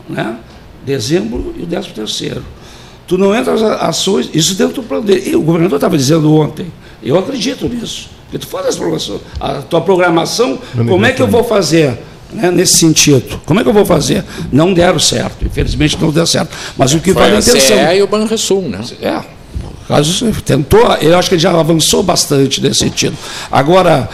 né? 0.10 0.38
dezembro 0.86 1.56
e 1.58 1.64
o 1.64 1.66
décimo 1.66 1.94
terceiro. 1.94 2.44
Tu 3.08 3.18
não 3.18 3.34
entra 3.34 3.54
as 3.54 3.62
ações, 3.62 4.30
isso 4.34 4.54
dentro 4.56 4.82
do 4.82 4.84
plano 4.84 5.04
dele. 5.04 5.30
E 5.30 5.36
o 5.36 5.42
governador 5.42 5.78
estava 5.78 5.98
dizendo 5.98 6.34
ontem, 6.36 6.68
eu 7.02 7.18
acredito 7.18 7.70
nisso. 7.70 8.10
Porque 8.26 8.38
tu 8.38 8.48
faz 8.48 8.80
a 9.40 9.62
tua 9.62 9.82
programação, 9.82 10.60
como 10.88 11.06
é 11.06 11.14
que 11.14 11.22
eu 11.22 11.28
vou 11.28 11.44
fazer 11.44 11.98
né, 12.32 12.52
nesse 12.52 12.78
sentido? 12.78 13.42
Como 13.46 13.60
é 13.60 13.64
que 13.64 13.70
eu 13.70 13.74
vou 13.74 13.86
fazer? 13.86 14.24
Não 14.52 14.74
deram 14.74 15.00
certo, 15.00 15.46
infelizmente 15.46 15.98
não 16.00 16.12
deu 16.12 16.26
certo. 16.26 16.56
Mas 16.78 16.94
o 16.94 17.00
que 17.00 17.14
Foi 17.14 17.22
vale 17.22 17.36
a 17.36 17.38
a 17.38 17.42
intenção. 17.42 17.78
CE 17.78 17.98
e 17.98 18.02
o 18.02 18.08
Banrisul, 18.08 18.62
né? 18.64 18.82
É, 19.02 19.20
caso, 19.88 20.32
tentou, 20.46 20.94
eu 21.02 21.18
acho 21.18 21.30
que 21.30 21.36
ele 21.36 21.42
já 21.42 21.52
avançou 21.52 22.04
bastante 22.04 22.62
nesse 22.62 22.80
sentido. 22.80 23.18
Agora, 23.52 24.10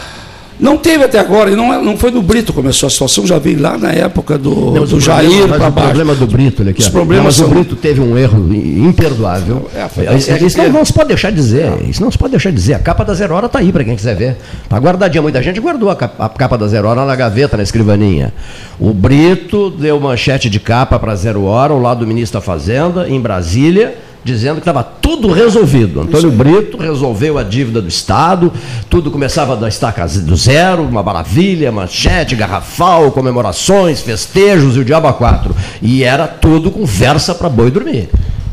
não 0.58 0.76
teve 0.78 1.04
até 1.04 1.18
agora, 1.18 1.50
e 1.50 1.56
não, 1.56 1.72
é- 1.72 1.82
não 1.82 1.96
foi 1.96 2.10
no 2.10 2.22
Brito 2.22 2.52
que 2.52 2.58
começou 2.60 2.86
a 2.86 2.90
situação, 2.90 3.26
já 3.26 3.38
veio 3.38 3.60
lá 3.60 3.76
na 3.76 3.90
época 3.92 4.38
do, 4.38 4.50
Não, 4.72 4.84
do 4.84 4.96
o 4.96 5.00
Jair 5.00 5.46
para 5.48 5.68
o 5.68 5.70
baixo. 5.70 5.88
problema 5.88 6.14
do 6.14 6.26
Brito, 6.26 6.62
olha 6.62 6.70
aqui, 6.70 6.80
Os 6.80 6.88
problemas 6.88 7.18
Não, 7.18 7.24
mas 7.24 7.34
são- 7.36 7.46
o 7.46 7.50
Brito 7.50 7.76
teve 7.76 8.00
um 8.00 8.16
erro 8.16 8.38
imperdoável. 8.54 9.68
É, 9.74 9.88
foi 9.88 10.04
isso 10.16 10.56
não, 10.58 10.64
erro. 10.64 10.72
não 10.74 10.84
se 10.84 10.92
pode 10.92 11.08
deixar 11.08 11.30
de 11.30 11.36
dizer. 11.36 11.72
Isso 11.88 12.02
não 12.02 12.10
se 12.10 12.18
pode 12.18 12.30
deixar 12.30 12.50
de 12.50 12.56
dizer. 12.56 12.74
A 12.74 12.78
capa 12.78 13.04
da 13.04 13.14
Zero 13.14 13.34
Hora 13.34 13.46
está 13.46 13.58
aí 13.58 13.70
para 13.72 13.84
quem 13.84 13.96
quiser 13.96 14.14
ver. 14.16 14.36
Está 14.64 14.78
guardadinha. 14.78 15.22
Muita 15.22 15.42
gente 15.42 15.60
guardou 15.60 15.90
a 15.90 15.96
capa, 15.96 16.24
a 16.24 16.28
capa 16.28 16.56
da 16.56 16.66
Zero 16.66 16.88
Hora 16.88 17.04
na 17.04 17.16
gaveta, 17.16 17.56
na 17.56 17.62
escrivaninha. 17.62 18.32
O 18.78 18.92
Brito 18.92 19.70
deu 19.70 19.98
manchete 20.00 20.48
de 20.48 20.58
capa 20.60 20.98
para 20.98 21.14
Zero 21.16 21.44
Hora, 21.44 21.72
ao 21.72 21.80
lado 21.80 22.00
do 22.00 22.06
ministro 22.06 22.38
da 22.40 22.44
Fazenda, 22.44 23.08
em 23.08 23.20
Brasília, 23.20 23.94
dizendo 24.26 24.54
que 24.56 24.60
estava 24.60 24.82
tudo 24.82 25.32
resolvido. 25.32 26.00
Antônio 26.00 26.30
Brito 26.32 26.76
resolveu 26.76 27.38
a 27.38 27.42
dívida 27.44 27.80
do 27.80 27.88
Estado, 27.88 28.52
tudo 28.90 29.10
começava 29.10 29.56
da 29.56 29.68
estaca 29.68 30.04
do 30.06 30.36
zero, 30.36 30.82
uma 30.82 31.02
maravilha, 31.02 31.70
manchete, 31.70 32.34
garrafal, 32.34 33.12
comemorações, 33.12 34.00
festejos 34.02 34.76
e 34.76 34.80
o 34.80 34.84
diabo 34.84 35.06
a 35.06 35.12
quatro. 35.12 35.54
E 35.80 36.02
era 36.02 36.26
tudo 36.26 36.70
conversa 36.70 37.34
para 37.34 37.48
boi 37.48 37.70
dormir. 37.70 38.08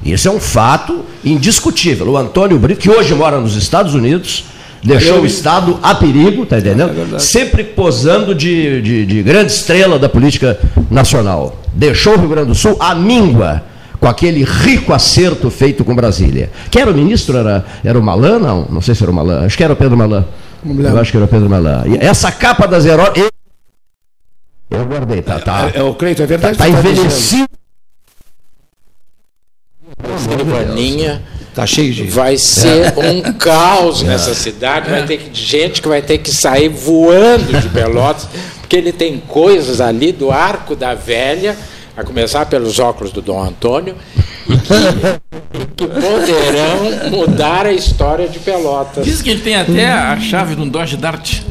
Isso 0.06 0.28
é 0.28 0.32
um 0.32 0.40
fato 0.40 1.04
indiscutível. 1.26 2.08
O 2.10 2.18
Antônio 2.18 2.60
Brito, 2.60 2.80
que 2.80 2.90
hoje 2.90 3.16
mora 3.16 3.40
nos 3.40 3.56
Estados 3.56 3.94
Unidos, 3.94 4.46
Deixou 4.86 5.16
Eu- 5.16 5.24
o 5.24 5.26
Estado 5.26 5.80
a 5.82 5.96
perigo, 5.96 6.46
tá 6.46 6.60
entendendo? 6.60 7.16
É. 7.16 7.18
Sempre 7.20 7.64
posando 7.64 8.36
de, 8.36 8.82
de, 8.82 9.06
de 9.06 9.24
grande 9.24 9.50
estrela 9.54 9.98
da 9.98 10.10
política 10.10 10.60
nacional. 10.92 11.58
Deixou 11.74 12.16
o 12.16 12.20
Rio 12.20 12.28
Grande 12.28 12.48
do 12.50 12.56
Sul 12.56 12.76
à 12.82 12.94
míngua 12.94 13.64
com 14.04 14.10
aquele 14.10 14.44
rico 14.44 14.92
acerto 14.92 15.50
feito 15.50 15.86
com 15.86 15.96
Brasília. 15.96 16.52
Quem 16.70 16.82
era 16.82 16.92
o 16.92 16.94
ministro? 16.94 17.38
Era, 17.38 17.66
era 17.86 17.98
o 17.98 18.04
Malan? 18.04 18.38
Não, 18.38 18.66
não 18.70 18.82
sei 18.82 18.94
se 18.94 19.02
era 19.02 19.10
o 19.10 19.16
Malan. 19.16 19.46
Acho 19.46 19.56
que 19.56 19.64
era 19.64 19.72
o 19.72 19.78
Pedro 19.78 19.96
Malan. 19.96 20.26
Eu 20.66 21.00
acho 21.00 21.10
que 21.10 21.16
era 21.16 21.26
o 21.26 21.30
Pedro 21.30 21.50
Malan. 21.50 21.86
E 21.88 21.96
essa 22.06 22.30
capa 22.30 22.68
das 22.68 22.86
heróis. 22.86 23.14
Eu, 23.16 23.30
eu 24.72 24.86
guardei, 24.86 25.22
tá, 25.22 25.40
tá, 25.40 25.72
É, 25.74 25.82
o 25.82 25.94
Cleito, 25.96 26.22
é 26.22 26.26
verdade. 26.26 26.58
tá 26.58 26.66
dizendo. 26.68 26.90
envelhecido. 26.90 27.48
Escrivaninha 30.20 31.22
Tá 31.56 31.66
cheio 31.66 31.94
de. 31.94 32.04
vai 32.04 32.38
ser 32.38 32.94
um 32.98 33.32
caos 33.34 34.02
nessa 34.02 34.34
cidade, 34.34 34.90
vai 34.90 35.06
ter 35.06 35.18
que- 35.18 35.30
gente 35.34 35.82
que 35.82 35.88
vai 35.88 36.02
ter 36.02 36.18
que 36.18 36.30
sair 36.30 36.68
voando 36.68 37.58
de 37.58 37.70
Pelotas, 37.70 38.28
porque 38.60 38.76
ele 38.76 38.92
tem 38.92 39.18
coisas 39.20 39.80
ali 39.80 40.12
do 40.12 40.30
Arco 40.30 40.76
da 40.76 40.94
Velha, 40.94 41.56
a 41.96 42.04
começar 42.04 42.46
pelos 42.46 42.80
óculos 42.80 43.12
do 43.12 43.22
Dom 43.22 43.42
Antônio, 43.42 43.96
e 44.48 44.58
que, 44.58 45.66
que 45.76 45.88
poderão 45.88 47.10
mudar 47.12 47.66
a 47.66 47.72
história 47.72 48.28
de 48.28 48.40
Pelotas. 48.40 49.06
Diz 49.06 49.22
que 49.22 49.30
ele 49.30 49.42
tem 49.42 49.56
até 49.56 49.92
a 49.92 50.20
chave 50.20 50.56
de 50.56 50.62
um 50.62 50.68
Dodge 50.68 50.98
Dart. 50.98 51.42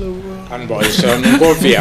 Ah, 0.51 0.59
bom, 0.59 0.80
isso 0.82 1.07
eu 1.07 1.18
não 1.18 1.38
confio. 1.38 1.78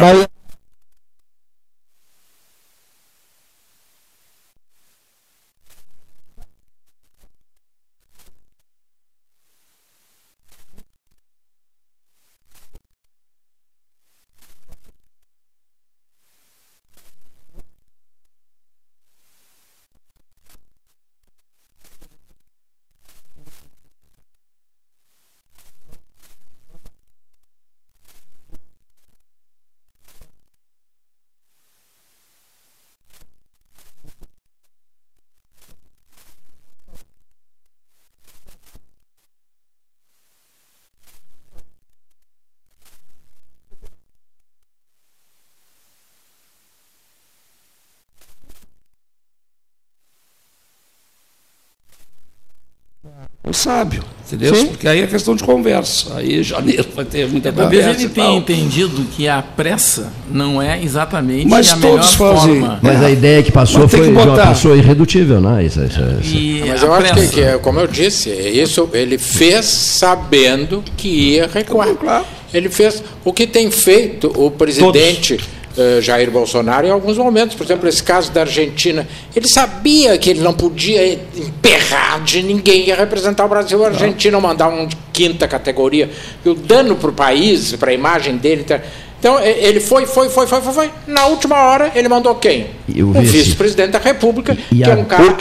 O 53.52 53.54
sábio, 53.54 54.02
entendeu? 54.26 54.54
Porque 54.68 54.88
aí 54.88 55.02
é 55.02 55.06
questão 55.06 55.36
de 55.36 55.44
conversa. 55.44 56.16
Aí 56.16 56.42
janeiro 56.42 56.86
vai 56.96 57.04
ter 57.04 57.28
muita 57.28 57.52
Talvez 57.52 57.82
conversa. 57.82 58.00
ele 58.02 58.10
e 58.10 58.14
tenha 58.14 58.34
entendido 58.34 59.04
que 59.14 59.28
a 59.28 59.42
pressa 59.42 60.10
não 60.30 60.60
é 60.62 60.82
exatamente 60.82 61.46
Mas 61.46 61.70
a 61.70 61.76
melhor 61.76 61.90
todos 61.96 62.14
fazem. 62.14 62.60
forma. 62.60 62.78
Mas 62.80 63.02
a 63.02 63.10
ideia 63.10 63.42
que 63.42 63.52
passou 63.52 63.82
Mas 63.82 63.90
tem 63.90 64.00
foi 64.00 64.08
que 64.08 64.14
de 64.14 64.18
uma 64.22 64.26
botar. 64.34 64.48
pessoa 64.48 64.74
irredutível, 64.74 65.38
né? 65.40 65.64
Isso, 65.64 65.80
isso, 65.84 66.00
isso. 66.22 66.34
E 66.34 66.64
Mas 66.66 66.82
eu 66.82 66.94
acho 66.94 67.06
que, 67.08 67.12
pressa. 67.12 67.32
que 67.34 67.40
é, 67.42 67.58
como 67.58 67.78
eu 67.78 67.86
disse, 67.86 68.30
isso 68.30 68.88
ele 68.94 69.18
fez 69.18 69.66
sabendo 69.66 70.82
que 70.96 71.08
ia 71.08 71.46
recuar. 71.52 71.88
Claro. 71.94 72.24
Ele 72.54 72.68
fez 72.70 73.02
o 73.24 73.32
que 73.34 73.46
tem 73.46 73.70
feito 73.70 74.32
o 74.34 74.50
presidente 74.50 75.38
eh, 75.76 76.00
Jair 76.00 76.30
Bolsonaro 76.30 76.86
em 76.86 76.90
alguns 76.90 77.16
momentos. 77.18 77.54
Por 77.56 77.64
exemplo, 77.64 77.88
esse 77.88 78.02
caso 78.02 78.30
da 78.32 78.42
Argentina. 78.42 79.06
Ele 79.34 79.48
sabia 79.48 80.16
que 80.18 80.30
ele 80.30 80.40
não 80.40 80.52
podia 80.52 81.14
emperrar 81.36 82.22
de 82.22 82.42
ninguém 82.42 82.86
ia 82.86 82.94
representar 82.96 83.44
o 83.44 83.48
Brasil. 83.48 83.82
A 83.84 83.88
Argentina 83.88 84.38
mandar 84.40 84.68
um 84.68 84.86
de 84.86 84.96
quinta 85.12 85.46
categoria. 85.48 86.10
E 86.44 86.48
o 86.48 86.54
dano 86.54 86.96
para 86.96 87.10
o 87.10 87.12
país, 87.12 87.74
para 87.76 87.90
a 87.90 87.94
imagem 87.94 88.36
dele. 88.36 88.64
tá- 88.64 88.80
Então, 89.18 89.38
e- 89.40 89.48
ele 89.64 89.78
foi, 89.80 90.04
foi, 90.06 90.28
foi, 90.28 90.46
foi, 90.46 90.60
foi, 90.60 90.72
foi. 90.72 90.90
Na 91.06 91.26
última 91.26 91.56
hora, 91.56 91.92
ele 91.94 92.08
mandou 92.08 92.34
quem? 92.34 92.66
E 92.88 93.02
o 93.02 93.12
vice? 93.12 93.32
vice-presidente 93.38 93.90
da 93.90 93.98
República, 93.98 94.56
E 94.70 94.76
que 94.82 94.90
é 94.90 94.94
um 94.94 95.04
cara. 95.04 95.36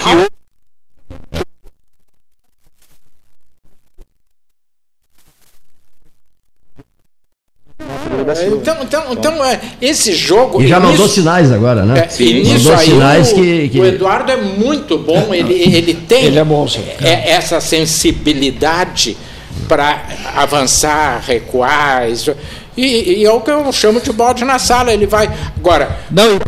Então, 8.39 8.77
então, 8.81 9.03
então 9.11 9.45
é, 9.45 9.59
esse 9.81 10.13
jogo. 10.13 10.61
E 10.61 10.67
já 10.67 10.79
mandou 10.79 11.03
nisso- 11.05 11.15
sinais 11.15 11.51
agora, 11.51 11.83
né? 11.83 12.07
é, 12.17 12.21
e 12.23 12.33
nisso 12.43 12.53
mandou 12.69 12.73
aí 12.75 12.85
sinais 12.87 13.31
o, 13.31 13.35
que, 13.35 13.69
que- 13.69 13.79
o 13.79 13.85
Eduardo 13.85 14.31
é 14.31 14.37
muito 14.37 14.97
bom, 14.97 15.27
ele, 15.33 15.53
ele 15.53 15.93
tem 15.93 16.25
Ele 16.25 16.39
é 16.39 16.43
bom, 16.43 16.67
sim. 16.67 16.83
é- 17.03 17.31
essa 17.31 17.59
sensibilidade 17.61 19.17
para 19.67 20.03
avançar, 20.35 21.21
recuar, 21.25 22.09
isso. 22.09 22.33
E, 22.75 23.19
e 23.21 23.25
é 23.25 23.31
o 23.31 23.41
que 23.41 23.51
eu 23.51 23.71
chamo 23.71 23.99
de 23.99 24.11
bode 24.13 24.45
na 24.45 24.57
sala. 24.57 24.91
Ele 24.93 25.05
vai. 25.05 25.29
Agora, 25.57 25.97
Não, 26.09 26.39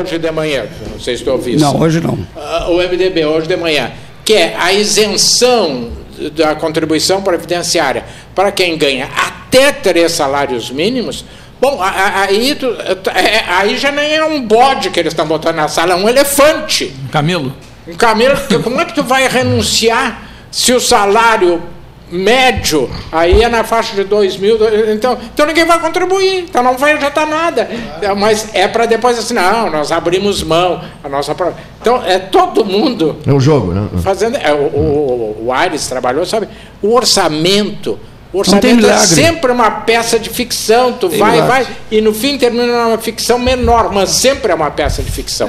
hoje 0.00 0.18
de 0.18 0.30
manhã, 0.30 0.66
não 0.90 0.98
sei 1.00 1.16
se 1.16 1.24
tu 1.24 1.30
ouviu 1.30 1.56
isso. 1.56 1.64
não, 1.64 1.78
hoje 1.80 2.00
não. 2.00 2.18
Ah, 2.36 2.66
o 2.68 2.76
MDB 2.78 3.24
hoje 3.24 3.46
de 3.48 3.56
manhã, 3.56 3.90
que 4.24 4.34
é 4.34 4.54
a 4.58 4.72
isenção 4.72 5.90
da 6.34 6.54
contribuição 6.54 7.22
previdenciária 7.22 8.04
para 8.34 8.50
quem 8.50 8.76
ganha 8.78 9.08
até 9.16 9.70
três 9.72 10.12
salários 10.12 10.70
mínimos. 10.70 11.24
Bom, 11.60 11.78
aí, 11.82 12.54
tu- 12.54 12.76
é- 13.14 13.44
aí 13.48 13.76
já 13.78 13.90
nem 13.90 14.14
é 14.14 14.24
um 14.24 14.40
bode 14.42 14.90
que 14.90 15.00
eles 15.00 15.12
estão 15.12 15.26
botando 15.26 15.56
na 15.56 15.68
sala, 15.68 15.92
é 15.94 15.96
um 15.96 16.08
elefante. 16.08 16.92
Camelo? 17.10 17.54
Um 17.88 17.94
camelo, 17.94 18.36
como 18.62 18.80
é 18.80 18.84
que 18.84 18.94
tu 18.94 19.02
vai 19.02 19.26
renunciar 19.28 20.22
se 20.50 20.72
o 20.72 20.80
salário 20.80 21.62
médio 22.10 22.88
aí 23.10 23.42
é 23.42 23.48
na 23.48 23.64
faixa 23.64 23.94
de 23.94 24.04
2 24.04 24.36
mil? 24.36 24.58
Então, 24.92 25.18
então 25.34 25.46
ninguém 25.46 25.64
vai 25.64 25.78
contribuir, 25.80 26.40
então 26.40 26.62
não 26.62 26.76
vai 26.76 26.92
adiantar 26.92 27.26
nada. 27.26 27.68
É, 28.00 28.14
Mas 28.14 28.48
é 28.54 28.66
para 28.68 28.86
depois 28.86 29.18
assim, 29.18 29.34
não, 29.34 29.70
nós 29.70 29.90
abrimos 29.92 30.42
mão, 30.42 30.80
a 31.02 31.08
nossa. 31.08 31.34
pro- 31.34 31.52
Então, 31.80 32.02
é 32.04 32.18
todo 32.18 32.64
mundo 32.64 33.16
É 33.26 33.32
um 33.32 33.40
jogo, 33.40 33.72
né? 33.72 33.88
fazendo. 34.02 34.36
é, 34.36 34.52
o, 34.52 34.56
o, 34.56 35.44
o 35.46 35.52
Aires 35.52 35.86
trabalhou, 35.86 36.24
sabe? 36.26 36.48
O 36.82 36.94
orçamento. 36.94 37.98
O 38.32 38.38
orçamento 38.40 38.86
é 38.86 38.98
sempre 38.98 39.50
uma 39.52 39.70
peça 39.70 40.18
de 40.18 40.28
ficção. 40.28 40.92
Tu 40.92 41.08
Tem 41.08 41.18
vai, 41.18 41.32
milagre. 41.40 41.64
vai, 41.64 41.76
e 41.90 42.00
no 42.00 42.12
fim 42.12 42.36
termina 42.36 42.84
numa 42.84 42.98
ficção 42.98 43.38
menor, 43.38 43.90
mas 43.92 44.10
sempre 44.10 44.52
é 44.52 44.54
uma 44.54 44.70
peça 44.70 45.02
de 45.02 45.10
ficção. 45.10 45.48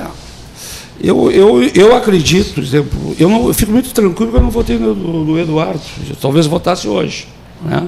Eu, 1.02 1.32
eu, 1.32 1.64
eu 1.64 1.96
acredito, 1.96 2.56
por 2.56 2.64
exemplo, 2.64 3.16
eu, 3.20 3.30
não, 3.30 3.48
eu 3.48 3.54
fico 3.54 3.72
muito 3.72 3.92
tranquilo 3.92 4.32
que 4.32 4.38
eu 4.38 4.42
não 4.42 4.50
votei 4.50 4.78
no, 4.78 4.96
no 4.96 5.40
Eduardo. 5.40 5.82
Talvez 6.20 6.48
votasse 6.48 6.88
hoje. 6.88 7.28
Né? 7.64 7.88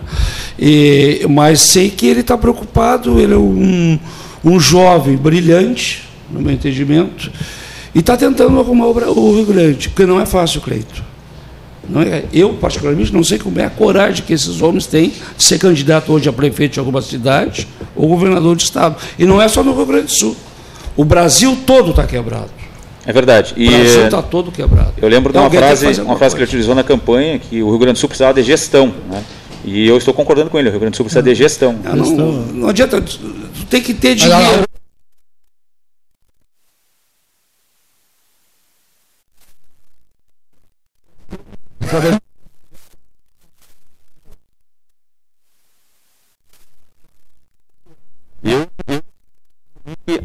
E, 0.58 1.26
mas 1.30 1.62
sei 1.62 1.90
que 1.90 2.06
ele 2.06 2.22
está 2.22 2.38
preocupado, 2.38 3.20
ele 3.20 3.34
é 3.34 3.38
um, 3.38 4.00
um 4.44 4.60
jovem 4.60 5.16
brilhante, 5.16 6.08
no 6.30 6.42
meu 6.42 6.54
entendimento, 6.54 7.32
e 7.94 8.00
está 8.00 8.16
tentando 8.16 8.60
arrumar 8.60 8.88
o 8.88 9.36
Rio 9.36 9.46
Grande, 9.46 9.90
porque 9.90 10.06
não 10.06 10.20
é 10.20 10.26
fácil, 10.26 10.62
Cleito. 10.62 11.10
Não 11.90 12.02
é, 12.04 12.26
eu, 12.32 12.54
particularmente, 12.54 13.12
não 13.12 13.24
sei 13.24 13.40
como 13.40 13.60
é 13.60 13.66
a 13.66 13.70
coragem 13.70 14.24
que 14.24 14.32
esses 14.32 14.62
homens 14.62 14.86
têm 14.86 15.10
de 15.10 15.44
ser 15.44 15.58
candidato 15.58 16.14
hoje 16.14 16.30
a 16.30 16.34
prefeito 16.34 16.74
de 16.74 16.80
alguma 16.80 17.02
cidade 17.02 17.68
ou 17.96 18.08
governador 18.08 18.56
de 18.56 18.62
estado. 18.62 18.96
E 19.18 19.26
não 19.26 19.42
é 19.42 19.48
só 19.48 19.64
no 19.64 19.74
Rio 19.74 19.88
Grande 19.88 20.06
do 20.06 20.20
Sul. 20.20 20.36
O 20.96 21.04
Brasil 21.04 21.58
todo 21.66 21.90
está 21.90 22.06
quebrado. 22.06 22.59
É 23.10 23.14
verdade. 23.14 23.56
O 23.58 23.60
E 23.60 23.68
Brasil 23.68 24.06
está 24.06 24.22
todo 24.22 24.52
quebrado. 24.52 24.94
eu 25.02 25.10
lembro 25.10 25.34
de 25.34 25.40
uma 25.40 25.50
frase, 25.50 26.00
uma 26.02 26.16
frase 26.16 26.36
que 26.36 26.42
ele 26.42 26.48
utilizou 26.48 26.76
na 26.76 26.84
campanha, 26.84 27.40
que 27.40 27.64
o 27.64 27.70
Rio 27.70 27.80
Grande 27.80 27.94
do 27.94 28.00
Sul 28.00 28.08
precisava 28.08 28.36
de 28.36 28.44
gestão. 28.44 28.94
Né? 29.10 29.24
E 29.66 29.88
eu 29.88 29.98
estou 29.98 30.14
concordando 30.14 30.48
com 30.52 30.60
ele, 30.60 30.68
o 30.70 30.72
Rio 30.72 30.80
Grande 30.80 30.92
do 30.94 30.98
Sul 30.98 31.06
precisa 31.06 31.24
de 31.24 31.34
gestão. 31.34 31.76
Ah, 31.84 31.96
Não, 31.96 32.06
não 32.06 32.70
adianta, 32.70 33.02
tu 33.02 33.20
tem 33.68 33.82
que 33.82 33.96
ter 33.96 34.14
dinheiro. 34.14 34.69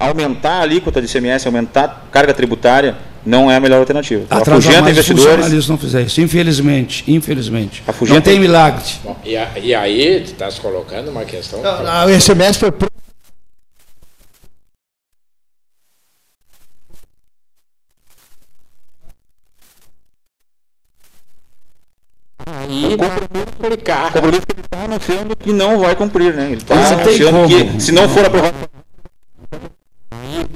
aumentar 0.08 0.58
a 0.58 0.60
alíquota 0.62 1.00
de 1.00 1.06
ICMS, 1.06 1.46
aumentar 1.46 1.84
a 1.84 2.10
carga 2.10 2.34
tributária, 2.34 2.96
não 3.24 3.50
é 3.50 3.56
a 3.56 3.60
melhor 3.60 3.80
alternativa. 3.80 4.22
Então, 4.24 4.38
Atrasar 4.38 4.72
mais 4.82 4.92
investidores... 4.92 5.26
funcionários 5.26 5.68
não 5.68 5.78
fizer 5.78 6.02
isso, 6.02 6.20
infelizmente, 6.20 7.04
infelizmente. 7.06 7.82
Afugenta... 7.86 8.18
Não 8.18 8.22
tem 8.22 8.38
milagre. 8.38 8.82
Bom, 9.02 9.16
e, 9.24 9.36
a, 9.36 9.50
e, 9.58 9.74
aí, 9.74 10.20
tu 10.20 10.32
estás 10.32 10.58
colocando 10.58 11.08
uma 11.10 11.24
questão... 11.24 11.62
Não, 11.62 12.06
o 12.06 12.10
ICMS 12.10 12.58
foi... 12.58 12.70
aí 22.46 22.96
né? 22.96 22.96
compromisso 22.96 23.62
militar. 23.62 24.12
o 24.16 24.26
militar 24.26 24.84
anunciando 24.84 25.36
que 25.36 25.52
não 25.52 25.78
vai 25.78 25.94
cumprir, 25.94 26.34
né? 26.34 26.46
Ele 26.46 26.56
está 26.56 26.74
anunciando 26.74 27.48
que 27.48 27.80
se 27.80 27.92
não 27.92 28.08
for 28.08 28.24
aprovado 28.24 28.73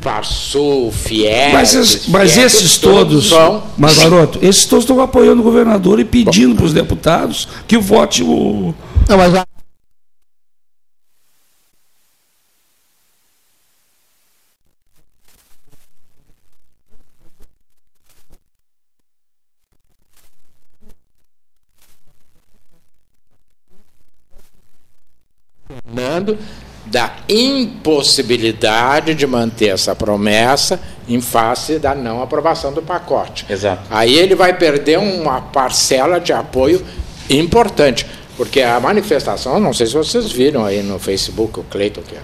Passou, 0.09 0.91
Fiel. 0.91 1.53
Mas, 1.53 1.75
es- 1.75 2.09
mas 2.09 2.35
esses 2.39 2.79
todos, 2.79 3.29
são. 3.29 3.63
mas 3.77 3.99
garoto, 3.99 4.39
esses 4.41 4.65
todos 4.65 4.85
estão 4.85 5.03
apoiando 5.03 5.43
o 5.43 5.45
governador 5.45 6.01
e 6.01 6.05
pedindo 6.05 6.55
para 6.57 6.65
os 6.65 6.73
deputados 6.73 7.47
que 7.67 7.77
vote 7.77 8.23
o. 8.23 8.75
Não, 9.07 9.19
mas 9.19 9.35
a- 9.35 9.45
Fernando 25.67 26.39
da 26.91 27.13
impossibilidade 27.29 29.15
de 29.15 29.27
manter 29.27 29.69
essa 29.69 29.95
promessa 29.95 30.81
em 31.09 31.21
face 31.21 31.79
da 31.79 31.95
não 31.95 32.23
aprovação 32.23 32.73
do 32.73 32.83
pacote. 32.83 33.45
Exato. 33.49 33.83
Aí 33.91 34.15
ele 34.15 34.35
vai 34.35 34.57
perder 34.57 34.99
uma 34.99 35.41
parcela 35.41 36.19
de 36.19 36.33
apoio 36.33 36.83
importante, 37.29 38.07
porque 38.37 38.61
a 38.63 38.79
manifestação, 38.81 39.59
não 39.61 39.73
sei 39.73 39.87
se 39.87 39.95
vocês 39.95 40.31
viram 40.33 40.65
aí 40.65 40.83
no 40.83 40.99
Facebook, 40.99 41.61
o 41.61 41.63
Cleiton, 41.65 42.03
que 42.03 42.15
é, 42.15 42.21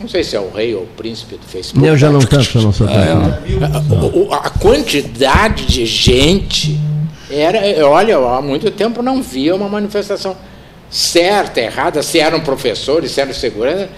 não 0.00 0.08
sei 0.08 0.22
se 0.24 0.34
é 0.36 0.40
o 0.40 0.50
rei 0.50 0.74
ou 0.74 0.82
o 0.82 0.86
príncipe 0.86 1.36
do 1.36 1.46
Facebook. 1.46 1.84
eu 1.86 1.96
já 1.96 2.10
não 2.10 2.20
tanto, 2.20 2.58
eu 2.58 2.62
não 2.62 2.72
sou. 2.72 2.86
O- 2.88 4.28
o- 4.28 4.32
a 4.34 4.50
quantidade 4.50 5.66
de 5.66 5.84
gente 5.86 6.78
era 7.30 7.60
olha 7.86 8.16
há 8.16 8.40
muito 8.40 8.70
tempo 8.70 9.02
não 9.02 9.22
via 9.22 9.54
uma 9.54 9.68
manifestação 9.68 10.36
certa 10.90 11.60
errada 11.60 12.02
se 12.02 12.18
eram 12.18 12.40
professores 12.40 13.12
se 13.12 13.20
eram 13.20 13.32
segurança 13.32 13.88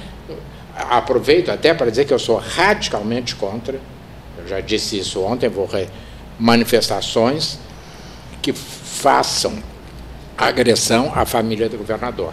aproveito 0.74 1.50
até 1.50 1.72
para 1.72 1.90
dizer 1.90 2.04
que 2.04 2.12
eu 2.12 2.18
sou 2.18 2.36
radicalmente 2.36 3.36
contra 3.36 3.78
eu 4.38 4.48
já 4.48 4.60
disse 4.60 4.98
isso 4.98 5.20
ontem 5.20 5.48
vou 5.48 5.66
re, 5.66 5.88
manifestações 6.38 7.58
que 8.40 8.52
façam 8.52 9.62
agressão 10.36 11.12
à 11.14 11.26
família 11.26 11.68
do 11.68 11.76
governador. 11.76 12.32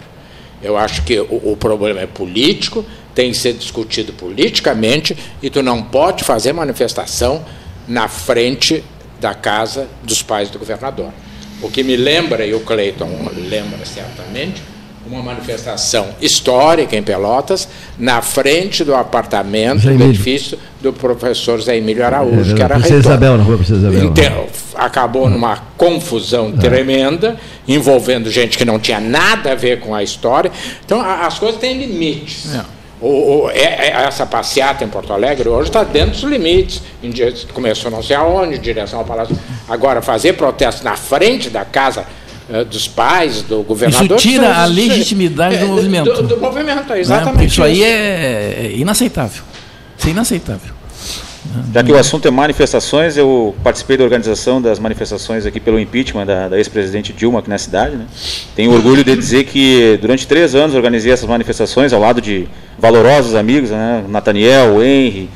Eu 0.62 0.76
acho 0.76 1.02
que 1.02 1.20
o, 1.20 1.52
o 1.52 1.56
problema 1.56 2.00
é 2.00 2.06
político, 2.06 2.84
tem 3.14 3.30
que 3.30 3.36
ser 3.36 3.52
discutido 3.52 4.12
politicamente 4.12 5.16
e 5.42 5.50
tu 5.50 5.62
não 5.62 5.82
pode 5.82 6.24
fazer 6.24 6.52
manifestação 6.52 7.44
na 7.86 8.08
frente 8.08 8.82
da 9.20 9.34
casa 9.34 9.88
dos 10.02 10.22
pais 10.22 10.50
do 10.50 10.58
governador. 10.58 11.12
O 11.62 11.68
que 11.70 11.82
me 11.82 11.96
lembra, 11.96 12.46
e 12.46 12.54
o 12.54 12.60
Cleiton 12.60 13.08
lembra 13.48 13.84
certamente, 13.84 14.62
uma 15.06 15.22
manifestação 15.22 16.08
histórica 16.20 16.94
em 16.94 17.02
Pelotas, 17.02 17.66
na 17.98 18.20
frente 18.20 18.84
do 18.84 18.94
apartamento, 18.94 19.80
do 19.96 20.04
edifício 20.10 20.58
do 20.82 20.92
professor 20.92 21.60
Zé 21.62 21.78
Emílio 21.78 22.02
É 22.02 22.06
Araújo, 22.06 22.54
que 22.54 22.62
era 22.62 22.76
reitor. 22.76 22.98
Isabel, 23.12 23.38
na 23.38 23.42
rua 23.42 23.56
Princesa 23.56 23.88
Isabel. 23.88 24.04
Então, 24.04 24.46
acabou 24.74 25.28
numa 25.30 25.56
confusão 25.78 26.52
tremenda, 26.52 27.36
envolvendo 27.66 28.30
gente 28.30 28.58
que 28.58 28.64
não 28.66 28.78
tinha 28.78 29.00
nada 29.00 29.52
a 29.52 29.54
ver 29.54 29.80
com 29.80 29.94
a 29.94 30.02
história. 30.02 30.52
Então, 30.84 31.00
a- 31.00 31.26
as 31.26 31.38
coisas 31.38 31.58
têm 31.58 31.78
limites. 31.78 32.50
O- 33.00 33.44
o- 33.44 33.50
é- 33.50 33.88
é- 33.88 34.04
essa 34.06 34.26
passeata 34.26 34.84
em 34.84 34.88
Porto 34.88 35.12
Alegre 35.12 35.48
hoje 35.48 35.68
está 35.68 35.84
dentro 35.84 36.12
dos 36.12 36.22
limites. 36.22 36.82
Começou 37.52 37.90
não 37.90 38.02
sei 38.02 38.16
aonde, 38.16 38.56
em 38.56 38.60
direção 38.60 38.98
ao 38.98 39.04
Palácio. 39.04 39.38
Agora, 39.68 40.02
fazer 40.02 40.32
protesto 40.32 40.82
na 40.84 40.96
frente 40.96 41.48
da 41.48 41.64
casa 41.64 42.04
eh, 42.50 42.64
dos 42.64 42.88
pais, 42.88 43.42
do 43.42 43.62
governador. 43.62 44.16
Isso 44.18 44.28
tira 44.28 44.62
a 44.62 44.64
isso- 44.66 44.74
legitimidade 44.74 45.58
do 45.58 45.64
é, 45.64 45.68
movimento. 45.68 46.12
Do, 46.12 46.22
do 46.22 46.36
movimento, 46.40 46.90
é 46.92 46.94
né? 46.94 47.00
exatamente. 47.00 47.32
Porque 47.34 47.44
isso 47.46 47.62
aí 47.62 47.82
é 47.82 48.66
é 48.66 48.72
inaceitável. 48.74 49.42
Isso 49.98 50.08
é 50.08 50.10
inaceitável. 50.10 50.72
Já 51.72 51.82
que 51.82 51.92
o 51.92 51.96
assunto 51.96 52.28
é 52.28 52.30
manifestações, 52.30 53.16
eu 53.16 53.54
participei 53.62 53.96
da 53.96 54.04
organização 54.04 54.60
das 54.60 54.78
manifestações 54.78 55.46
aqui 55.46 55.58
pelo 55.58 55.78
impeachment 55.78 56.26
da, 56.26 56.48
da 56.48 56.58
ex-presidente 56.58 57.12
Dilma 57.12 57.38
aqui 57.38 57.48
na 57.48 57.58
cidade. 57.58 57.96
Né? 57.96 58.06
Tenho 58.54 58.72
orgulho 58.72 59.02
de 59.02 59.14
dizer 59.16 59.44
que 59.44 59.98
durante 60.00 60.26
três 60.26 60.54
anos 60.54 60.74
organizei 60.74 61.12
essas 61.12 61.28
manifestações 61.28 61.92
ao 61.92 62.00
lado 62.00 62.20
de 62.20 62.48
valorosos 62.78 63.34
amigos, 63.34 63.70
né? 63.70 64.04
Nathaniel, 64.08 64.82
Henry, 64.82 65.28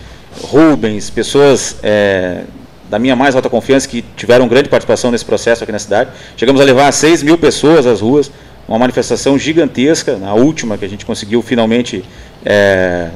Rubens, 0.42 1.10
pessoas 1.10 1.76
é, 1.82 2.42
da 2.88 2.98
minha 2.98 3.16
mais 3.16 3.34
alta 3.34 3.48
confiança 3.48 3.88
que 3.88 4.04
tiveram 4.16 4.46
grande 4.46 4.68
participação 4.68 5.10
nesse 5.10 5.24
processo 5.24 5.62
aqui 5.62 5.72
na 5.72 5.78
cidade. 5.78 6.10
Chegamos 6.36 6.60
a 6.60 6.64
levar 6.64 6.92
6 6.92 7.22
mil 7.22 7.38
pessoas 7.38 7.86
às 7.86 8.00
ruas, 8.00 8.30
uma 8.68 8.78
manifestação 8.78 9.38
gigantesca, 9.38 10.18
a 10.24 10.34
última 10.34 10.76
que 10.76 10.84
a 10.84 10.88
gente 10.88 11.04
conseguiu 11.04 11.42
finalmente 11.42 12.04
é, 12.44 13.08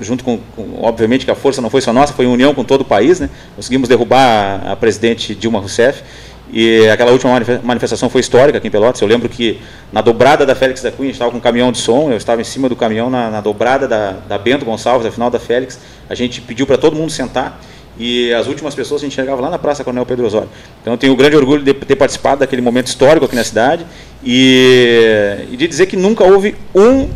junto 0.00 0.22
com, 0.24 0.38
com- 0.54 0.78
obviamente 0.82 1.24
que 1.24 1.30
a 1.30 1.34
força 1.34 1.60
não 1.60 1.70
foi 1.70 1.80
só 1.80 1.92
nossa, 1.92 2.12
foi 2.12 2.24
em 2.24 2.28
união 2.28 2.54
com 2.54 2.64
todo 2.64 2.82
o 2.82 2.84
país, 2.84 3.20
né? 3.20 3.28
Conseguimos 3.56 3.88
derrubar 3.88 4.62
a, 4.66 4.72
a 4.72 4.76
presidente 4.76 5.34
Dilma 5.34 5.58
Rousseff 5.58 6.02
e 6.50 6.88
aquela 6.88 7.10
última 7.12 7.32
manife- 7.32 7.60
manifestação 7.62 8.08
foi 8.08 8.20
histórica 8.22 8.56
aqui 8.58 8.68
em 8.68 8.70
Pelotas. 8.70 9.00
Eu 9.02 9.08
lembro 9.08 9.28
que 9.28 9.60
na 9.92 10.00
dobrada 10.00 10.46
da 10.46 10.54
Félix 10.54 10.80
da 10.82 10.90
Cunha, 10.90 11.08
a 11.08 11.12
gente 11.12 11.14
estava 11.16 11.30
com 11.30 11.36
um 11.36 11.40
caminhão 11.40 11.70
de 11.70 11.78
som, 11.78 12.10
eu 12.10 12.16
estava 12.16 12.40
em 12.40 12.44
cima 12.44 12.68
do 12.68 12.76
caminhão 12.76 13.10
na, 13.10 13.28
na 13.30 13.40
dobrada 13.40 13.86
da, 13.86 14.12
da 14.26 14.38
Bento 14.38 14.64
Gonçalves, 14.64 15.06
a 15.06 15.10
final 15.10 15.28
da 15.30 15.38
Félix. 15.38 15.78
A 16.08 16.14
gente 16.14 16.40
pediu 16.40 16.66
para 16.66 16.78
todo 16.78 16.96
mundo 16.96 17.10
sentar 17.10 17.60
e 17.98 18.32
as 18.32 18.46
últimas 18.46 18.74
pessoas 18.74 19.02
a 19.02 19.04
gente 19.04 19.14
chegava 19.16 19.42
lá 19.42 19.50
na 19.50 19.58
Praça 19.58 19.82
Coronel 19.84 20.06
Pedro 20.06 20.24
Osório. 20.24 20.48
Então 20.80 20.94
eu 20.94 20.96
tenho 20.98 21.12
o 21.12 21.16
grande 21.16 21.36
orgulho 21.36 21.62
de 21.62 21.74
ter 21.74 21.96
participado 21.96 22.40
daquele 22.40 22.62
momento 22.62 22.86
histórico 22.86 23.26
aqui 23.26 23.34
na 23.36 23.44
cidade 23.44 23.84
e, 24.24 25.46
e 25.50 25.56
de 25.56 25.66
dizer 25.66 25.86
que 25.86 25.96
nunca 25.96 26.24
houve 26.24 26.54
um 26.74 27.08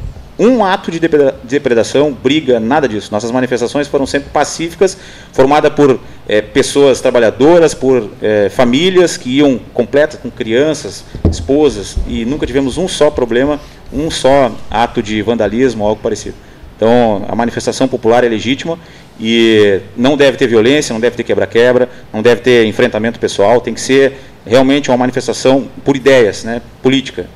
um 0.47 0.65
ato 0.65 0.91
de 0.91 0.99
depre- 0.99 1.35
depredação, 1.45 2.13
briga, 2.13 2.59
nada 2.59 2.89
disso. 2.89 3.11
Nossas 3.13 3.31
manifestações 3.31 3.87
foram 3.87 4.07
sempre 4.07 4.31
pacíficas, 4.31 4.97
formada 5.33 5.71
por 5.71 6.01
eh, 6.29 6.43
pessoas 6.43 7.01
trabalhadoras, 7.01 7.75
por 7.75 8.11
eh, 8.21 8.49
famílias 8.51 9.17
que 9.17 9.31
iam 9.39 9.61
completas 9.73 10.19
com 10.21 10.31
crianças, 10.31 11.05
esposas, 11.31 11.97
e 12.09 12.25
nunca 12.25 12.45
tivemos 12.45 12.77
um 12.77 12.89
só 12.89 13.09
problema, 13.09 13.61
um 13.93 14.11
só 14.11 14.51
ato 14.69 15.01
de 15.01 15.23
vandalismo 15.23 15.85
ou 15.85 15.91
algo 15.91 16.03
parecido. 16.03 16.35
Então, 16.77 17.25
a 17.29 17.37
manifestação 17.37 17.87
popular 17.87 18.25
é 18.25 18.29
legítima 18.29 18.77
e 19.21 19.81
não 19.97 20.17
deve 20.17 20.37
ter 20.37 20.49
violência, 20.49 20.93
não 20.93 21.01
deve 21.01 21.15
ter 21.15 21.23
quebra-quebra, 21.23 21.89
não 22.13 22.21
deve 22.21 22.41
ter 22.41 22.67
enfrentamento 22.67 23.21
pessoal, 23.21 23.61
tem 23.61 23.73
que 23.73 23.81
ser 23.81 24.19
realmente 24.45 24.91
uma 24.91 24.97
manifestação 24.97 25.69
por 25.85 25.97
ideias, 25.97 26.43
né, 26.43 26.61
política. 26.83 27.27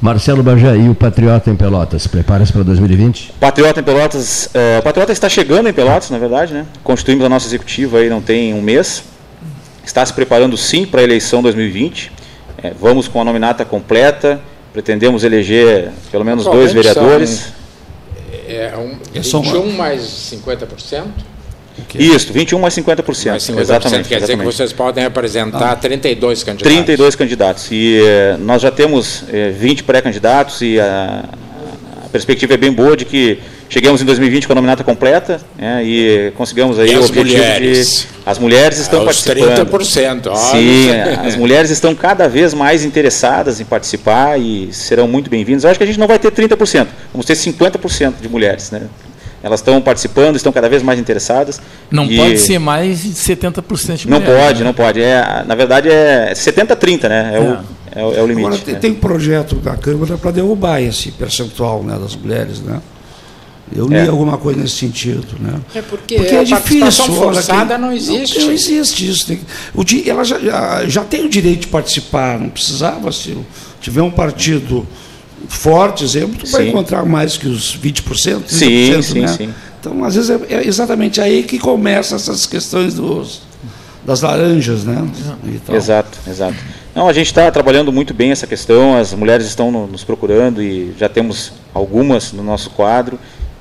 Marcelo 0.00 0.42
Bajé 0.42 0.76
e 0.76 0.88
o 0.88 0.94
Patriota 0.94 1.50
em 1.50 1.56
Pelotas, 1.56 2.06
prepara-se 2.06 2.52
para 2.52 2.62
2020? 2.62 3.32
Patriota 3.40 3.80
em 3.80 3.82
Pelotas, 3.82 4.48
é, 4.54 4.78
o 4.78 4.82
Patriota 4.82 5.12
está 5.12 5.28
chegando 5.28 5.68
em 5.68 5.72
Pelotas, 5.72 6.10
na 6.10 6.18
verdade, 6.18 6.54
né? 6.54 6.66
Constituímos 6.84 7.24
a 7.24 7.28
nossa 7.28 7.46
executiva 7.46 7.98
aí 7.98 8.08
não 8.08 8.20
tem 8.20 8.54
um 8.54 8.62
mês. 8.62 9.02
Está 9.84 10.04
se 10.04 10.12
preparando 10.12 10.56
sim 10.56 10.84
para 10.86 11.00
a 11.00 11.04
eleição 11.04 11.42
2020. 11.42 12.12
É, 12.62 12.72
vamos 12.78 13.08
com 13.08 13.20
a 13.20 13.24
nominata 13.24 13.64
completa. 13.64 14.40
Pretendemos 14.72 15.24
eleger 15.24 15.90
pelo 16.12 16.24
menos 16.24 16.44
dois 16.44 16.70
Atualmente 16.70 16.92
são- 16.94 17.02
vereadores. 17.02 17.52
É 18.46 18.74
um, 18.76 18.96
É 19.18 19.22
só 19.22 19.40
uma- 19.40 19.52
21 19.52 19.72
mais 19.72 20.02
50%? 20.02 21.04
Isso, 21.96 22.32
21 22.32 22.58
mais 22.58 22.74
50%. 22.74 23.30
Mais 23.30 23.42
50% 23.42 23.58
exatamente. 23.60 24.08
quer 24.08 24.16
dizer 24.16 24.26
que 24.26 24.32
exatamente. 24.32 24.44
vocês 24.56 24.72
podem 24.72 25.04
apresentar 25.04 25.76
32 25.76 26.42
candidatos. 26.42 26.72
32 26.72 27.14
candidatos. 27.16 27.68
E 27.70 28.00
eh, 28.04 28.36
nós 28.40 28.60
já 28.60 28.70
temos 28.70 29.24
eh, 29.32 29.50
20 29.50 29.84
pré-candidatos 29.84 30.60
e 30.60 30.78
a, 30.80 31.24
a 32.04 32.08
perspectiva 32.08 32.54
é 32.54 32.56
bem 32.56 32.72
boa 32.72 32.96
de 32.96 33.04
que 33.04 33.38
chegamos 33.68 34.00
em 34.00 34.04
2020 34.04 34.46
com 34.46 34.52
a 34.52 34.56
nominata 34.56 34.82
completa 34.82 35.40
né, 35.56 35.82
e 35.84 36.32
conseguimos 36.36 36.78
aí 36.78 36.90
E 36.90 36.96
o 36.96 37.00
as 37.00 37.10
objetivo 37.10 37.36
mulheres? 37.36 38.00
de... 38.00 38.18
As 38.26 38.38
mulheres 38.38 38.78
estão 38.78 39.00
Aos 39.00 39.22
participando. 39.24 39.70
30%. 39.70 40.26
Olha. 40.26 40.36
Sim, 40.36 40.90
as 41.26 41.36
mulheres 41.36 41.70
estão 41.70 41.94
cada 41.94 42.28
vez 42.28 42.52
mais 42.54 42.84
interessadas 42.84 43.60
em 43.60 43.64
participar 43.64 44.38
e 44.40 44.72
serão 44.72 45.06
muito 45.06 45.30
bem-vindas. 45.30 45.64
Acho 45.64 45.78
que 45.78 45.84
a 45.84 45.86
gente 45.86 45.98
não 45.98 46.06
vai 46.06 46.18
ter 46.18 46.30
30%, 46.32 46.86
vamos 47.12 47.26
ter 47.26 47.34
50% 47.34 48.14
de 48.20 48.28
mulheres. 48.28 48.70
Né? 48.70 48.82
Elas 49.42 49.60
estão 49.60 49.80
participando, 49.80 50.36
estão 50.36 50.52
cada 50.52 50.68
vez 50.68 50.82
mais 50.82 50.98
interessadas. 50.98 51.60
Não 51.90 52.04
e- 52.06 52.16
pode 52.16 52.38
ser 52.38 52.58
mais 52.58 53.02
de 53.02 53.10
70% 53.14 53.96
de 53.96 54.08
Não 54.10 54.18
mulher, 54.20 54.36
pode, 54.46 54.58
né? 54.60 54.64
não 54.64 54.74
pode. 54.74 55.00
É, 55.00 55.44
na 55.46 55.54
verdade 55.54 55.88
é 55.88 56.32
70-30, 56.34 57.08
né? 57.08 57.32
É, 57.34 57.38
O, 57.40 57.44
é, 58.00 58.04
o- 58.04 58.14
é 58.16 58.22
o 58.22 58.26
limite. 58.26 58.46
Agora, 58.48 58.62
tem, 58.62 58.74
né? 58.74 58.80
tem 58.80 58.90
um 58.90 58.94
projeto 58.96 59.54
da 59.56 59.76
Câmara 59.76 60.18
para 60.18 60.30
derrubar 60.32 60.80
esse 60.82 61.12
percentual 61.12 61.82
né, 61.84 61.96
das 62.00 62.16
mulheres, 62.16 62.60
né? 62.60 62.80
Eu 63.70 63.86
li 63.86 63.96
É. 63.96 64.06
alguma 64.08 64.38
coisa 64.38 64.58
nesse 64.60 64.76
sentido, 64.76 65.26
né? 65.38 65.52
É 65.74 65.82
porque, 65.82 66.16
Porque 66.16 66.34
a 66.34 66.40
é 66.40 66.44
difícil. 66.44 67.04
forçada 67.12 67.74
quem- 67.74 67.78
não 67.84 67.92
existe. 67.92 68.38
Não, 68.38 68.46
não 68.46 68.52
existe 68.52 69.08
isso. 69.10 69.26
Tem- 69.26 69.40
o 69.74 69.84
ela 70.08 70.24
já, 70.24 70.38
já, 70.40 70.84
já 70.88 71.04
tem 71.04 71.26
o 71.26 71.28
direito 71.28 71.60
de 71.60 71.66
participar, 71.68 72.38
não 72.40 72.48
precisava, 72.48 73.12
se 73.12 73.36
tiver 73.80 74.00
um 74.02 74.10
partido 74.10 74.86
forte, 75.48 76.04
exemplo, 76.04 76.38
tu 76.38 76.50
vai 76.50 76.68
encontrar 76.68 77.04
mais 77.04 77.36
que 77.36 77.46
os 77.46 77.76
20%, 77.76 78.02
30%, 78.02 78.42
Sim, 78.46 79.02
sim, 79.02 79.20
né? 79.20 79.28
sim. 79.28 79.54
Então, 79.80 80.04
às 80.04 80.14
vezes, 80.14 80.30
é, 80.30 80.54
é 80.54 80.66
exatamente 80.66 81.20
aí 81.20 81.42
que 81.42 81.58
começam 81.58 82.16
essas 82.16 82.46
questões 82.46 82.94
dos, 82.94 83.42
das 84.04 84.22
laranjas, 84.22 84.84
né? 84.84 85.06
E 85.44 85.58
tal. 85.58 85.76
Exato, 85.76 86.18
exato. 86.28 86.56
Não, 86.94 87.08
a 87.08 87.12
gente 87.12 87.26
está 87.26 87.50
trabalhando 87.50 87.92
muito 87.92 88.12
bem 88.12 88.32
essa 88.32 88.46
questão, 88.46 88.96
as 88.96 89.12
mulheres 89.14 89.46
estão 89.46 89.70
no, 89.70 89.86
nos 89.86 90.02
procurando 90.02 90.60
e 90.60 90.92
já 90.98 91.08
temos 91.08 91.52
algumas 91.72 92.32
no 92.32 92.42
nosso 92.42 92.70
quadro 92.70 93.18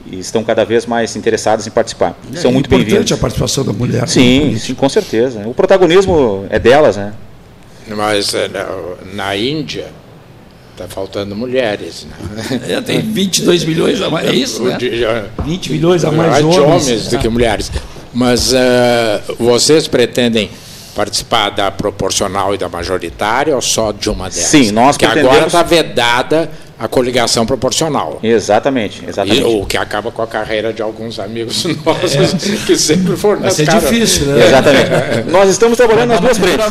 e 0.09 0.17
estão 0.19 0.43
cada 0.43 0.65
vez 0.65 0.85
mais 0.85 1.15
interessadas 1.15 1.67
em 1.67 1.69
participar. 1.69 2.17
É 2.33 2.37
São 2.37 2.51
muito 2.51 2.69
bem-vindas. 2.69 2.93
importante 2.93 3.13
a 3.13 3.17
participação 3.17 3.63
da 3.63 3.73
mulher. 3.73 4.01
na 4.01 4.07
Sim, 4.07 4.57
sim, 4.57 4.73
com 4.73 4.89
certeza. 4.89 5.43
O 5.45 5.53
protagonismo 5.53 6.45
é 6.49 6.57
delas, 6.57 6.97
né? 6.97 7.13
Mas 7.89 8.33
eh, 8.33 8.49
na 9.13 9.35
Índia 9.35 9.87
está 10.83 10.87
faltando 10.87 11.35
mulheres. 11.35 12.05
Né? 12.09 12.61
É, 12.77 12.81
tem 12.81 13.01
22 13.01 13.63
milhões 13.65 14.01
a 14.01 14.09
mais, 14.09 14.27
é 14.27 14.33
isso, 14.33 14.63
né? 14.63 14.77
De- 14.77 14.99
já- 14.99 15.25
20 15.43 15.71
milhões 15.71 16.05
a 16.05 16.11
mais 16.11 16.29
mais 16.29 16.45
de 16.45 16.59
homens. 16.59 16.87
homens 16.87 17.07
do 17.07 17.17
que 17.17 17.27
mulheres. 17.29 17.71
Mas 18.13 18.53
eh, 18.53 19.21
vocês 19.39 19.87
pretendem 19.87 20.49
participar 20.95 21.49
da 21.51 21.69
proporcional 21.71 22.53
e 22.55 22.57
da 22.57 22.67
majoritária 22.69 23.55
ou 23.55 23.61
só 23.61 23.91
de 23.91 24.09
uma 24.09 24.29
delas? 24.29 24.45
Sim, 24.49 24.71
nós 24.71 24.97
que 24.97 25.05
agora 25.05 25.19
pretendemos- 25.21 25.47
está 25.53 25.63
vedada 25.63 26.49
a 26.79 26.87
coligação 26.87 27.45
proporcional. 27.45 28.19
Exatamente, 28.21 29.03
E, 29.03 29.09
exatamente. 29.09 29.43
o 29.43 29.65
que 29.65 29.75
acaba 29.77 30.11
com 30.11 30.21
a 30.21 30.27
carreira 30.27 30.71
de 30.71 30.81
alguns 30.81 31.19
amigos 31.19 31.63
nossos 31.83 32.63
que 32.65 32.77
sempre 32.77 33.17
foram 33.17 33.41
Vai 33.41 33.51
ser 33.51 33.65
caras. 33.65 33.89
difícil, 33.89 34.27
né? 34.27 34.45
Exatamente. 34.45 35.31
Nós 35.31 35.49
estamos 35.49 35.75
trabalhando 35.75 36.09
nas 36.09 36.19
duas 36.19 36.37
frentes. 36.37 36.65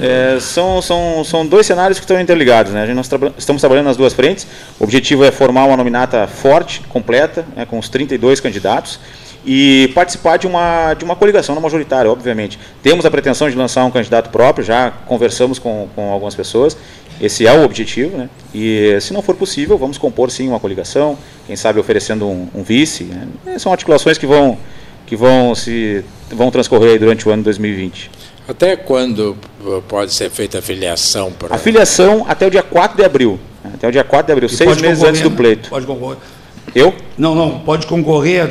É, 0.00 0.38
são, 0.40 0.80
são, 0.80 1.22
são 1.24 1.46
dois 1.46 1.66
cenários 1.66 1.98
que 1.98 2.04
estão 2.04 2.18
interligados. 2.20 2.72
Né? 2.72 2.82
A 2.82 2.86
gente, 2.86 2.96
nós 2.96 3.08
traba- 3.08 3.32
estamos 3.36 3.60
trabalhando 3.60 3.86
nas 3.86 3.96
duas 3.96 4.14
frentes. 4.14 4.46
O 4.80 4.84
objetivo 4.84 5.24
é 5.24 5.30
formar 5.30 5.64
uma 5.64 5.76
nominata 5.76 6.26
forte, 6.26 6.80
completa, 6.88 7.44
né, 7.54 7.66
com 7.66 7.78
os 7.78 7.88
32 7.88 8.40
candidatos, 8.40 8.98
e 9.46 9.90
participar 9.94 10.36
de 10.36 10.46
uma, 10.46 10.94
de 10.94 11.04
uma 11.04 11.14
coligação 11.16 11.54
na 11.54 11.60
majoritária, 11.60 12.10
obviamente. 12.10 12.58
Temos 12.82 13.04
a 13.06 13.10
pretensão 13.10 13.48
de 13.48 13.56
lançar 13.56 13.84
um 13.84 13.90
candidato 13.90 14.30
próprio, 14.30 14.64
já 14.64 14.90
conversamos 15.06 15.58
com, 15.58 15.88
com 15.94 16.10
algumas 16.12 16.34
pessoas. 16.34 16.76
Esse 17.20 17.46
é 17.46 17.52
o 17.52 17.64
objetivo. 17.64 18.16
Né? 18.16 18.28
E, 18.54 18.96
se 19.00 19.12
não 19.12 19.22
for 19.22 19.34
possível, 19.34 19.76
vamos 19.76 19.98
compor 19.98 20.30
sim 20.30 20.48
uma 20.48 20.60
coligação, 20.60 21.18
quem 21.46 21.56
sabe 21.56 21.78
oferecendo 21.80 22.26
um, 22.26 22.48
um 22.54 22.62
vice. 22.62 23.04
Né? 23.04 23.58
São 23.58 23.72
articulações 23.72 24.18
que 24.18 24.26
vão, 24.26 24.58
que 25.06 25.16
vão, 25.16 25.54
se, 25.54 26.04
vão 26.30 26.50
transcorrer 26.50 26.92
aí 26.92 26.98
durante 26.98 27.28
o 27.28 27.32
ano 27.32 27.42
2020. 27.42 28.10
Até 28.48 28.76
quando 28.76 29.36
pode 29.88 30.14
ser 30.14 30.30
feita 30.30 30.58
a 30.60 30.62
filiação? 30.62 31.30
Para... 31.32 31.54
A 31.54 31.58
filiação 31.58 32.24
até 32.26 32.46
o 32.46 32.50
dia 32.50 32.62
4 32.62 32.96
de 32.96 33.04
abril. 33.04 33.38
né? 33.62 33.72
Até 33.74 33.88
o 33.88 33.92
dia 33.92 34.04
4 34.04 34.26
de 34.26 34.32
abril, 34.32 34.48
E 34.50 34.56
seis 34.56 34.80
meses 34.80 35.02
antes 35.04 35.20
do 35.20 35.30
né? 35.30 35.36
pleito. 35.36 35.68
Pode 35.68 35.86
concorrer. 35.86 36.16
Eu, 36.74 36.94
Não, 37.16 37.34
não, 37.34 37.58
pode 37.60 37.86
concorrer. 37.86 38.48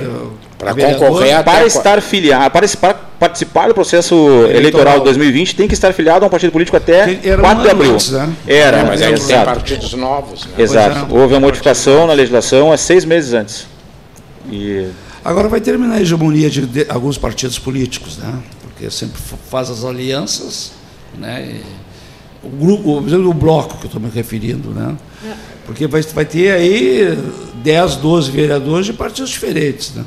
Do- 0.58 0.60
Pra 0.60 0.72
a 0.72 0.74
vereador. 0.74 1.08
concorrer 1.10 1.36
a- 1.38 1.44
para 1.44 1.66
estar 1.66 2.02
filiado, 2.02 2.50
para, 2.52 2.68
para 2.68 2.94
participar 3.20 3.68
do 3.68 3.74
processo 3.76 4.16
eleitoral. 4.16 4.56
Eleitoral. 4.56 4.98
de 5.00 5.04
2020, 5.06 5.56
tem 5.56 5.68
que 5.68 5.74
estar 5.74 5.94
filiado 5.94 6.26
a 6.26 6.28
um 6.28 6.32
partido 6.32 6.52
político 6.52 6.76
até 6.78 7.20
era 7.24 7.38
um 7.38 7.42
4 7.42 7.64
de 7.64 7.70
abril. 7.70 7.94
antes, 7.94 8.10
né? 8.12 8.30
Era, 8.48 8.78
É, 8.80 8.84
mas 8.84 9.02
aí 9.02 9.14
tem 9.14 9.24
exato. 9.24 9.46
partidos 9.46 9.94
novos. 9.94 10.46
Né? 10.46 10.52
Exato. 10.58 11.16
É. 11.16 11.20
Houve 11.20 11.36
a 11.36 11.40
modificação 11.40 12.08
na 12.08 12.14
legislação 12.14 12.72
há 12.72 12.78
seis 12.78 13.06
meses 13.06 13.34
antes. 13.34 13.68
E 14.52 14.88
Agora 15.26 15.50
vai 15.50 15.60
terminar 15.60 15.96
a 15.96 16.02
hegemonia 16.02 16.50
de, 16.50 16.66
de 16.66 16.86
alguns 16.88 17.18
partidos 17.18 17.60
políticos, 17.60 18.18
né? 18.18 18.34
Porque 18.62 18.90
sempre 18.90 19.20
faz 19.52 19.70
as 19.70 19.84
alianças, 19.84 20.72
né? 21.18 21.46
E 22.44 22.48
o 22.48 22.50
grupo, 22.50 23.02
por 23.02 23.08
exemplo, 23.08 23.30
o 23.30 23.34
bloco 23.34 23.78
que 23.78 23.84
eu 23.84 23.88
estou 23.88 24.02
me 24.02 24.10
referindo, 24.10 24.70
né? 24.70 24.96
Porque 25.66 25.86
vai, 25.86 26.02
vai 26.02 26.24
ter 26.24 26.52
aí 26.52 27.18
10, 27.62 27.98
12 27.98 28.32
vereadores 28.32 28.86
de 28.86 28.94
partidos 28.94 29.30
diferentes, 29.30 29.94
né? 29.96 30.04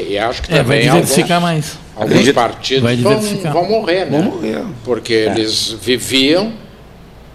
E 0.00 0.18
acho 0.18 0.42
que 0.42 0.52
É, 0.52 0.56
vai 0.56 0.64
também 0.64 0.88
alguns, 0.88 1.00
diversificar 1.08 1.40
mais. 1.40 1.78
alguns 1.96 2.32
partidos 2.32 2.82
vai 2.82 2.96
vão, 2.96 3.14
diversificar. 3.14 3.52
vão 3.52 3.68
morrer, 3.68 4.04
né? 4.06 4.20
Vão 4.22 4.22
morrer. 4.32 4.64
Porque 4.84 5.12
eles 5.12 5.72
viviam 5.80 6.52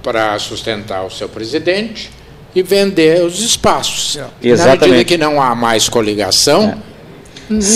para 0.02 0.38
sustentar 0.40 1.06
o 1.06 1.10
seu 1.10 1.30
presidente 1.30 2.10
e 2.56 2.62
vender 2.62 3.24
os 3.24 3.40
espaços. 3.40 4.16
Na 4.16 4.24
medida 4.42 4.54
Exatamente. 4.54 5.06
que 5.06 5.18
não 5.18 5.42
há 5.42 5.56
mais 5.56 5.88
coligação, 5.90 6.76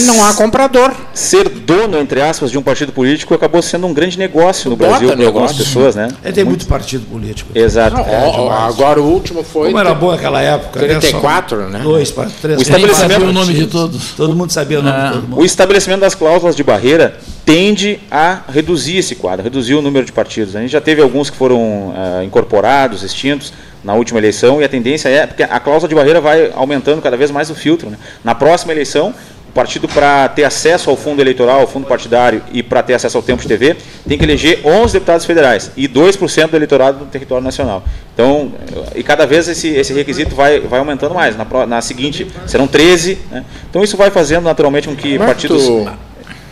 não 0.05 0.25
há 0.25 0.33
comprador. 0.33 0.91
ser 1.13 1.49
dono, 1.49 1.97
entre 1.99 2.21
aspas, 2.21 2.51
de 2.51 2.57
um 2.57 2.61
partido 2.61 2.91
político 2.91 3.33
acabou 3.33 3.61
sendo 3.61 3.87
um 3.87 3.93
grande 3.93 4.17
negócio 4.17 4.69
no 4.69 4.75
Bota 4.75 4.91
Brasil 4.91 5.15
para 5.15 5.25
algumas 5.25 5.53
pessoas, 5.53 5.95
né? 5.95 6.07
É, 6.23 6.31
tem 6.31 6.43
muito 6.43 6.65
partido 6.67 7.05
político. 7.05 7.51
Exato. 7.53 7.95
Não, 7.97 8.03
ó, 8.03 8.51
agora 8.51 9.01
o 9.01 9.05
último 9.05 9.43
foi. 9.43 9.67
Como 9.67 9.79
era 9.79 9.93
bom 9.93 10.11
aquela 10.11 10.41
época, 10.41 10.79
né? 10.81 10.93
Só 10.95 10.99
34, 10.99 11.69
né? 11.69 11.79
Dois, 11.83 12.11
pa- 12.11 12.27
três, 12.41 12.59
O 12.59 12.61
estabelecimento- 12.61 13.11
sabia 13.13 13.27
o 13.29 13.33
nome 13.33 13.53
de 13.53 13.67
todos. 13.67 14.11
Todo 14.11 14.35
mundo 14.35 14.51
sabia 14.51 14.79
o 14.79 14.83
nome 14.83 14.95
Ah. 14.97 15.07
de 15.07 15.13
todo 15.13 15.23
O 15.25 15.29
mundo. 15.29 15.45
estabelecimento 15.45 15.99
das 16.01 16.15
cláusulas 16.15 16.55
de 16.55 16.63
barreira 16.63 17.17
tende 17.45 17.99
a 18.11 18.41
reduzir 18.51 18.97
esse 18.97 19.15
quadro, 19.15 19.43
reduzir 19.43 19.73
o 19.75 19.81
número 19.81 20.05
de 20.05 20.11
partidos. 20.11 20.55
A 20.55 20.59
gente 20.59 20.71
já 20.71 20.81
teve 20.81 21.01
alguns 21.01 21.29
que 21.29 21.37
foram 21.37 21.93
ah, 21.95 22.23
incorporados, 22.23 23.03
extintos 23.03 23.53
na 23.83 23.93
última 23.93 24.19
eleição, 24.19 24.59
e 24.61 24.65
a 24.65 24.69
tendência 24.69 25.07
é, 25.07 25.25
porque 25.25 25.43
a 25.43 25.59
cláusula 25.59 25.87
de 25.87 25.95
barreira 25.95 26.19
vai 26.19 26.51
aumentando 26.53 27.01
cada 27.01 27.15
vez 27.15 27.31
mais 27.31 27.49
o 27.49 27.55
filtro. 27.55 27.89
né? 27.89 27.97
Na 28.23 28.35
próxima 28.35 28.73
eleição, 28.73 29.13
o 29.36 29.36
partido, 29.57 29.87
para 29.87 30.29
ter 30.29 30.43
acesso 30.43 30.89
ao 30.89 30.95
fundo 30.95 31.19
eleitoral, 31.21 31.61
ao 31.61 31.67
fundo 31.67 31.87
partidário 31.87 32.43
e 32.53 32.61
para 32.61 32.83
ter 32.83 32.93
acesso 32.93 33.17
ao 33.17 33.23
tempo 33.23 33.41
de 33.41 33.47
TV, 33.47 33.75
tem 34.07 34.17
que 34.17 34.23
eleger 34.23 34.61
11 34.63 34.93
deputados 34.93 35.25
federais 35.25 35.71
e 35.75 35.87
2% 35.87 36.47
do 36.49 36.55
eleitorado 36.55 36.99
do 36.99 37.05
território 37.05 37.43
nacional. 37.43 37.83
Então, 38.13 38.51
e 38.95 39.01
cada 39.03 39.25
vez 39.25 39.47
esse, 39.47 39.69
esse 39.69 39.93
requisito 39.93 40.35
vai, 40.35 40.59
vai 40.59 40.79
aumentando 40.79 41.15
mais. 41.15 41.35
Na, 41.35 41.45
na 41.65 41.81
seguinte, 41.81 42.27
serão 42.45 42.67
13. 42.67 43.17
né? 43.31 43.43
Então, 43.69 43.83
isso 43.83 43.97
vai 43.97 44.11
fazendo 44.11 44.43
naturalmente 44.43 44.87
com 44.87 44.95
que 44.95 45.15
é 45.15 45.17
que 45.17 45.25
partidos 45.25 45.65
tu 45.65 45.89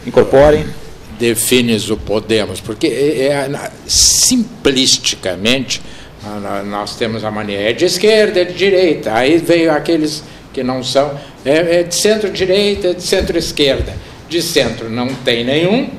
incorporem. 0.07 0.65
defines 1.19 1.89
o 1.89 1.97
Podemos? 1.97 2.59
Porque 2.59 2.87
é, 2.87 3.27
é, 3.27 3.47
na- 3.47 3.69
simplisticamente 3.85 5.81
a- 6.25 6.39
na- 6.39 6.63
nós 6.63 6.95
temos 6.95 7.23
a 7.23 7.31
mania 7.31 7.69
é 7.69 7.73
de 7.73 7.85
esquerda, 7.85 8.41
é 8.41 8.45
de 8.45 8.53
direita. 8.53 9.13
Aí 9.13 9.37
veio 9.37 9.71
aqueles 9.71 10.23
que 10.55 10.63
não 10.63 10.81
são, 10.81 11.19
é, 11.43 11.79
é 11.79 11.83
de 11.83 11.93
centro-direita, 11.93 12.87
é 12.87 12.93
de 12.93 13.03
centro-esquerda. 13.03 13.93
De 14.29 14.41
centro 14.41 14.89
não 14.89 15.07
tem 15.07 15.43
nenhum. 15.43 15.89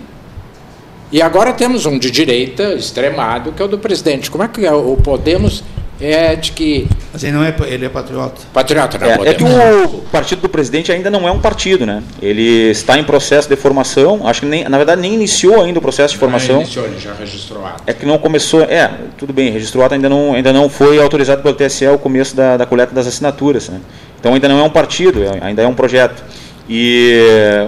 E 1.12 1.20
agora 1.20 1.52
temos 1.52 1.84
um 1.84 1.98
de 1.98 2.10
direita 2.10 2.72
extremado, 2.72 3.52
que 3.52 3.60
é 3.60 3.64
o 3.66 3.68
do 3.68 3.78
presidente. 3.78 4.30
Como 4.30 4.42
é 4.42 4.48
que 4.48 4.64
é? 4.64 4.72
o 4.72 4.96
Podemos 4.96 5.62
é 6.00 6.36
de 6.36 6.52
que. 6.52 6.86
Mas 7.12 7.24
ele 7.24 7.32
não 7.32 7.42
é, 7.42 7.54
ele 7.66 7.86
é 7.86 7.88
patriota. 7.88 8.42
Patriota, 8.52 8.98
não 8.98 9.06
É, 9.24 9.30
é 9.30 9.34
que 9.34 9.44
o 9.44 10.02
partido 10.12 10.42
do 10.42 10.48
presidente 10.48 10.92
ainda 10.92 11.10
não 11.10 11.26
é 11.26 11.30
um 11.30 11.40
partido, 11.40 11.86
né? 11.86 12.02
Ele 12.20 12.70
está 12.70 12.98
em 12.98 13.04
processo 13.04 13.48
de 13.48 13.56
formação, 13.56 14.26
acho 14.26 14.40
que 14.40 14.46
nem, 14.46 14.68
na 14.68 14.76
verdade 14.76 15.00
nem 15.00 15.14
iniciou 15.14 15.62
ainda 15.62 15.78
o 15.78 15.82
processo 15.82 16.14
de 16.14 16.20
formação. 16.20 16.56
Ah, 16.56 16.62
iniciou, 16.62 16.84
ele 16.84 16.98
já 16.98 17.14
registrou 17.14 17.64
ato. 17.64 17.82
É 17.86 17.92
que 17.92 18.04
não 18.04 18.18
começou, 18.18 18.62
é, 18.62 18.90
tudo 19.16 19.32
bem, 19.32 19.50
registrou 19.50 19.84
ato, 19.84 19.94
ainda 19.94 20.08
não, 20.08 20.34
ainda 20.34 20.52
não 20.52 20.68
foi 20.68 21.00
autorizado 21.00 21.42
pelo 21.42 21.54
TSE 21.54 21.86
o 21.88 21.98
começo 21.98 22.36
da, 22.36 22.56
da 22.56 22.66
coleta 22.66 22.94
das 22.94 23.06
assinaturas, 23.06 23.68
né? 23.68 23.80
Então 24.20 24.34
ainda 24.34 24.48
não 24.48 24.58
é 24.58 24.62
um 24.62 24.70
partido, 24.70 25.22
é- 25.22 25.38
ainda 25.40 25.62
é 25.62 25.66
um 25.66 25.74
projeto. 25.74 26.22
E 26.68 27.14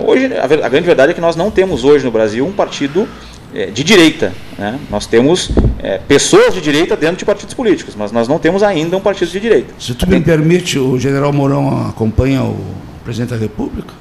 hoje 0.04 0.26
a, 0.36 0.68
grande 0.68 0.86
verdade 0.86 1.12
é 1.12 1.14
que 1.14 1.20
nós 1.20 1.36
não 1.36 1.50
temos 1.50 1.84
hoje 1.84 2.04
no 2.04 2.10
Brasil 2.10 2.44
um 2.44 2.52
partido 2.52 3.08
de 3.52 3.82
direita, 3.82 4.32
né? 4.58 4.78
Nós 4.90 5.06
temos 5.06 5.50
eh, 5.82 6.00
pessoas 6.06 6.54
de 6.54 6.60
direita 6.60 6.96
dentro 6.96 7.16
de 7.16 7.24
partidos 7.24 7.54
políticos, 7.54 7.94
mas 7.96 8.12
nós 8.12 8.28
não 8.28 8.38
temos 8.38 8.62
ainda 8.62 8.96
um 8.96 9.00
partido 9.00 9.30
de 9.30 9.40
direita. 9.40 9.72
Se 9.78 9.94
tu 9.94 10.08
me 10.08 10.20
permite, 10.20 10.78
o 10.78 10.98
general 10.98 11.32
Mourão 11.32 11.88
acompanha 11.88 12.42
o 12.42 12.58
presidente 13.04 13.30
da 13.30 13.36
República? 13.36 13.94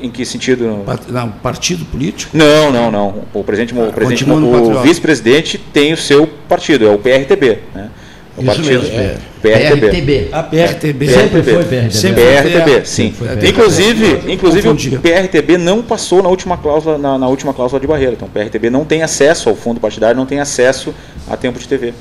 Em 0.00 0.10
que 0.10 0.24
sentido? 0.24 0.84
Não, 1.08 1.30
partido 1.30 1.84
político? 1.84 2.36
Não, 2.36 2.72
não, 2.72 2.90
não. 2.90 3.24
O 3.32 3.44
presidente, 3.44 3.72
o, 3.72 3.92
presidente, 3.92 4.24
continua 4.24 4.40
no 4.40 4.78
o 4.78 4.82
vice-presidente 4.82 5.58
tem 5.58 5.92
o 5.92 5.96
seu 5.96 6.26
partido, 6.48 6.86
é 6.86 6.90
o 6.90 6.98
PRTB, 6.98 7.58
né? 7.74 7.90
O 8.36 8.40
Isso 8.40 8.46
partido 8.46 8.68
mesmo, 8.82 8.98
é, 8.98 9.16
PRTB. 9.42 9.80
PRTB. 9.88 10.28
A 10.32 10.42
PRTB. 10.42 11.08
Sempre 11.08 11.42
foi 11.42 11.64
PRTB. 11.64 11.90
Sempre 11.90 12.22
PRTB, 12.22 12.84
sim. 12.86 13.12
Foi. 13.12 13.48
Inclusive, 13.48 14.32
inclusive 14.32 14.68
o 14.68 15.00
PRTB 15.00 15.58
não 15.58 15.82
passou 15.82 16.22
na 16.22 16.30
última 16.30 16.56
cláusula 16.56 16.96
na, 16.96 17.18
na 17.18 17.28
última 17.28 17.52
cláusula 17.52 17.78
de 17.78 17.86
barreira. 17.86 18.12
Então, 18.14 18.26
o 18.28 18.30
PRTB 18.30 18.70
não 18.70 18.84
tem 18.86 19.02
acesso 19.02 19.50
ao 19.50 19.54
fundo 19.54 19.80
partidário, 19.80 20.16
não 20.16 20.24
tem 20.24 20.40
acesso 20.40 20.94
a 21.28 21.36
tempo 21.36 21.58
de 21.58 21.68
TV. 21.68 21.92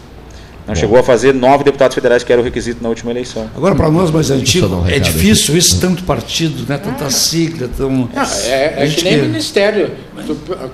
Não 0.67 0.75
chegou 0.75 0.97
a 0.97 1.03
fazer 1.03 1.33
nove 1.33 1.63
deputados 1.65 1.95
federais, 1.95 2.23
que 2.23 2.31
era 2.31 2.39
o 2.39 2.43
requisito 2.45 2.81
na 2.81 2.87
última 2.87 3.11
eleição. 3.11 3.49
Agora, 3.55 3.75
para 3.75 3.89
nós 3.89 4.09
mais 4.09 4.29
antigos, 4.31 4.71
um 4.71 4.87
é 4.87 4.99
difícil 4.99 5.57
isso, 5.57 5.81
tanto 5.81 6.03
partido, 6.03 6.65
né, 6.69 6.77
tanta 6.77 7.09
sigla, 7.09 7.67
tão... 7.75 7.89
Não, 7.89 8.23
é, 8.45 8.75
é 8.77 8.83
A 8.83 8.85
gente 8.85 8.99
que 8.99 9.03
nem 9.03 9.19
que- 9.19 9.25
ministério. 9.25 9.91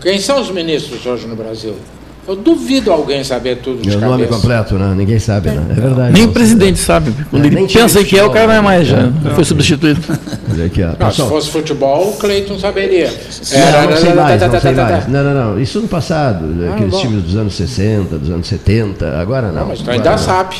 Quem 0.01 0.19
são 0.19 0.39
os 0.39 0.51
ministros 0.51 1.03
hoje 1.05 1.25
no 1.25 1.35
Brasil? 1.35 1.73
Eu 2.27 2.35
duvido 2.35 2.91
alguém 2.91 3.23
saber 3.23 3.57
tudo 3.59 3.81
de 3.81 3.87
Meu 3.89 3.99
cabeça. 3.99 4.17
nome 4.17 4.27
completo, 4.27 4.75
né? 4.75 4.93
Ninguém 4.97 5.17
sabe, 5.17 5.49
né? 5.49 5.65
É 5.69 5.73
verdade. 5.73 6.11
Nem 6.13 6.23
não 6.23 6.29
o 6.29 6.33
presidente 6.33 6.77
sabe. 6.77 7.13
Quando 7.29 7.45
É, 7.45 7.47
ele 7.47 7.67
pensa 7.67 8.03
que 8.03 8.17
é, 8.19 8.23
o 8.25 8.29
cara 8.29 8.47
não 8.47 8.53
é 8.55 8.61
mais, 8.61 8.85
já, 8.87 8.97
né? 9.03 9.13
já 9.23 9.29
foi 9.33 9.45
substituído. 9.45 10.01
Olha 10.51 10.65
aqui, 10.65 10.83
ó. 10.83 10.91
Não, 10.99 11.11
se 11.11 11.21
fosse 11.21 11.49
futebol, 11.49 12.09
o 12.09 12.13
Cleiton 12.17 12.59
saberia. 12.59 13.07
Não, 13.07 13.89
não 13.89 13.97
sei 13.97 14.13
mais, 14.13 14.41
não 14.41 14.59
sei 14.59 14.71
mais. 14.73 15.07
Não, 15.07 15.23
não, 15.23 15.33
não. 15.53 15.61
Isso 15.61 15.79
no 15.79 15.87
passado, 15.87 16.45
aqueles 16.73 16.91
bom. 16.91 16.99
times 16.99 17.23
dos 17.23 17.35
anos 17.37 17.55
60, 17.55 18.17
dos 18.17 18.29
anos 18.29 18.45
70, 18.47 19.19
agora 19.19 19.51
não. 19.51 19.67
Mas 19.67 19.79
tu 19.79 19.83
Agora 19.83 19.95
ainda 19.97 20.11
não. 20.11 20.17
sabe. 20.17 20.57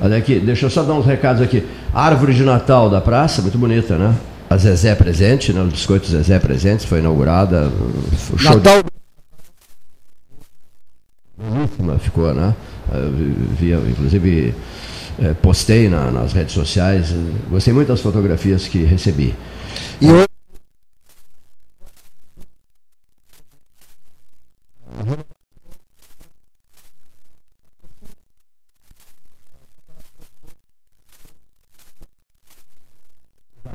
Olha 0.00 0.16
aqui, 0.16 0.38
deixa 0.38 0.66
eu 0.66 0.70
só 0.70 0.82
dar 0.82 0.94
uns 0.94 1.04
recados 1.04 1.42
aqui. 1.42 1.64
Árvore 1.92 2.32
de 2.32 2.44
Natal 2.44 2.88
da 2.88 3.00
praça, 3.00 3.42
muito 3.42 3.58
bonita, 3.58 3.96
né? 3.96 4.14
A 4.48 4.56
Zezé 4.56 4.94
presente, 4.94 5.52
né? 5.52 5.60
O 5.60 5.64
biscoito 5.64 6.06
Zezé 6.06 6.38
presente, 6.38 6.86
foi 6.86 7.00
inaugurada. 7.00 7.70
O 8.32 8.38
Natal 11.38 11.86
marcou, 11.86 12.34
né? 12.34 12.54
Eh, 12.92 13.10
via, 13.58 13.76
inclusive, 13.76 14.54
eh, 15.20 15.34
postei 15.34 15.88
na, 15.88 16.10
nas 16.10 16.32
redes 16.32 16.52
sociais. 16.52 17.14
Gostei 17.48 17.72
muito 17.72 17.88
das 17.88 18.00
fotografias 18.00 18.66
que 18.66 18.84
recebi. 18.84 19.34
E 20.00 20.10
hoje 20.10 20.26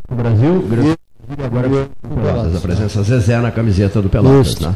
o 0.10 0.16
Brasil, 0.16 0.62
Brasil 0.62 0.96
agora 1.44 1.90
Pelotas, 2.02 2.56
a 2.56 2.60
presença 2.60 3.04
Zezé 3.04 3.40
na 3.40 3.52
camiseta 3.52 4.02
do 4.02 4.10
Pelotas. 4.10 4.60
Né? 4.60 4.76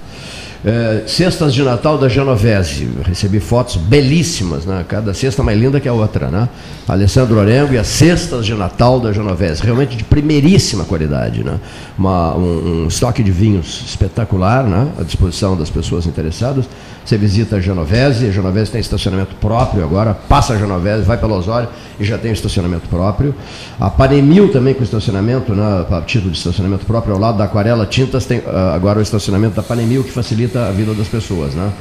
É, 0.66 1.04
cestas 1.06 1.54
de 1.54 1.62
Natal 1.62 1.98
da 1.98 2.10
Genovese. 2.10 2.90
Recebi 3.04 3.40
fotos 3.40 3.78
belíssimas, 3.78 4.66
né? 4.66 4.84
cada 4.88 5.14
cesta 5.14 5.44
mais 5.44 5.60
linda 5.60 5.80
que 5.80 5.88
a 5.88 5.94
outra. 5.94 6.28
Né? 6.28 6.50
Alessandro 6.88 7.38
Orengo 7.38 7.74
e 7.74 7.78
as 7.78 7.88
cestas 7.88 8.46
de 8.46 8.54
Natal 8.54 9.00
da 9.00 9.14
Genovese. 9.14 9.62
Realmente 9.62 9.96
de 9.96 10.04
primeiríssima 10.04 10.84
qualidade. 10.84 11.44
Né? 11.44 11.60
Uma, 11.98 12.36
um, 12.36 12.84
um 12.84 12.88
estoque 12.88 13.22
de 13.22 13.32
vinhos 13.32 13.84
espetacular 13.86 14.64
né? 14.64 14.88
à 15.00 15.04
disposição 15.04 15.56
das 15.56 15.70
pessoas 15.70 16.06
interessadas. 16.06 16.66
Você 17.08 17.18
visita 17.18 17.56
a 17.56 17.62
Genovese, 17.62 18.28
a 18.28 18.32
Genovese 18.32 18.70
tem 18.70 18.82
estacionamento 18.82 19.34
próprio 19.36 19.82
agora, 19.82 20.14
passa 20.14 20.56
a 20.56 20.58
Genovese, 20.58 21.04
vai 21.04 21.18
pelo 21.18 21.36
Osório 21.36 21.70
e 21.98 22.04
já 22.04 22.18
tem 22.18 22.34
estacionamento 22.34 22.90
próprio. 22.90 23.34
A 23.80 23.90
Panemil 23.90 24.52
também 24.52 24.74
com 24.74 24.84
estacionamento, 24.84 25.56
né, 25.56 25.86
a 25.90 26.02
título 26.02 26.32
de 26.32 26.38
estacionamento 26.38 26.86
próprio, 26.86 27.14
ao 27.14 27.20
lado 27.20 27.38
da 27.38 27.46
Aquarela 27.46 27.86
Tintas 27.86 28.26
tem 28.26 28.40
uh, 28.40 28.76
agora 28.76 29.00
o 29.00 29.02
estacionamento 29.02 29.56
da 29.56 29.64
Panemil 29.64 30.04
que 30.04 30.12
facilita 30.12 30.47
a 30.56 30.72
vida 30.72 30.94
das 30.94 31.08
pessoas. 31.08 31.54
Né? 31.54 31.72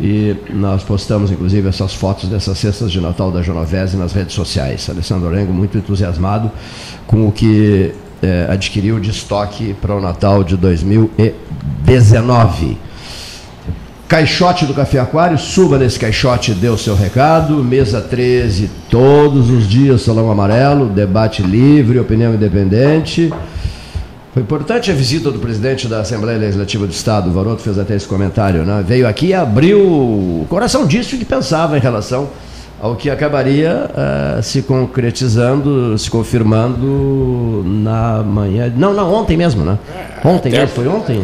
E 0.00 0.34
nós 0.50 0.82
postamos, 0.82 1.30
inclusive, 1.30 1.68
essas 1.68 1.92
fotos 1.92 2.30
dessas 2.30 2.56
cestas 2.56 2.90
de 2.90 3.00
Natal 3.00 3.30
da 3.30 3.42
Genovese 3.42 3.96
nas 3.96 4.12
redes 4.12 4.34
sociais. 4.34 4.88
Alessandro 4.88 5.28
Orengo 5.28 5.52
muito 5.52 5.76
entusiasmado 5.76 6.50
com 7.06 7.28
o 7.28 7.32
que 7.32 7.92
eh, 8.22 8.46
adquiriu 8.48 8.98
de 8.98 9.10
estoque 9.10 9.74
para 9.74 9.94
o 9.94 10.00
Natal 10.00 10.42
de 10.42 10.56
2019. 10.56 12.78
Caixote 14.08 14.64
do 14.66 14.74
Café 14.74 14.98
Aquário, 14.98 15.38
suba 15.38 15.78
nesse 15.78 15.98
caixote 15.98 16.52
dê 16.52 16.68
o 16.68 16.76
seu 16.76 16.96
recado. 16.96 17.62
Mesa 17.62 18.00
13, 18.00 18.68
todos 18.88 19.50
os 19.50 19.68
dias, 19.68 20.02
Salão 20.02 20.30
Amarelo, 20.30 20.88
debate 20.88 21.42
livre, 21.42 21.98
opinião 21.98 22.34
independente. 22.34 23.30
Foi 24.32 24.42
importante 24.42 24.92
a 24.92 24.94
visita 24.94 25.30
do 25.32 25.40
presidente 25.40 25.88
da 25.88 26.00
Assembleia 26.00 26.38
Legislativa 26.38 26.86
do 26.86 26.92
Estado, 26.92 27.30
o 27.30 27.32
Varoto 27.32 27.62
fez 27.62 27.76
até 27.78 27.96
esse 27.96 28.06
comentário, 28.06 28.64
né? 28.64 28.84
veio 28.86 29.08
aqui 29.08 29.28
e 29.28 29.34
abriu 29.34 29.80
o 29.80 30.46
coração 30.48 30.86
disso 30.86 31.18
que 31.18 31.24
pensava 31.24 31.76
em 31.76 31.80
relação 31.80 32.30
ao 32.80 32.94
que 32.96 33.10
acabaria 33.10 33.90
uh, 33.90 34.42
se 34.42 34.62
concretizando, 34.62 35.98
se 35.98 36.08
confirmando 36.08 37.62
na 37.66 38.22
manhã. 38.22 38.72
Não, 38.74 38.94
não, 38.94 39.12
ontem 39.12 39.36
mesmo, 39.36 39.64
né? 39.64 39.76
É, 39.94 40.26
ontem 40.26 40.50
mesmo, 40.50 40.68
foi 40.68 40.86
ontem? 40.86 41.20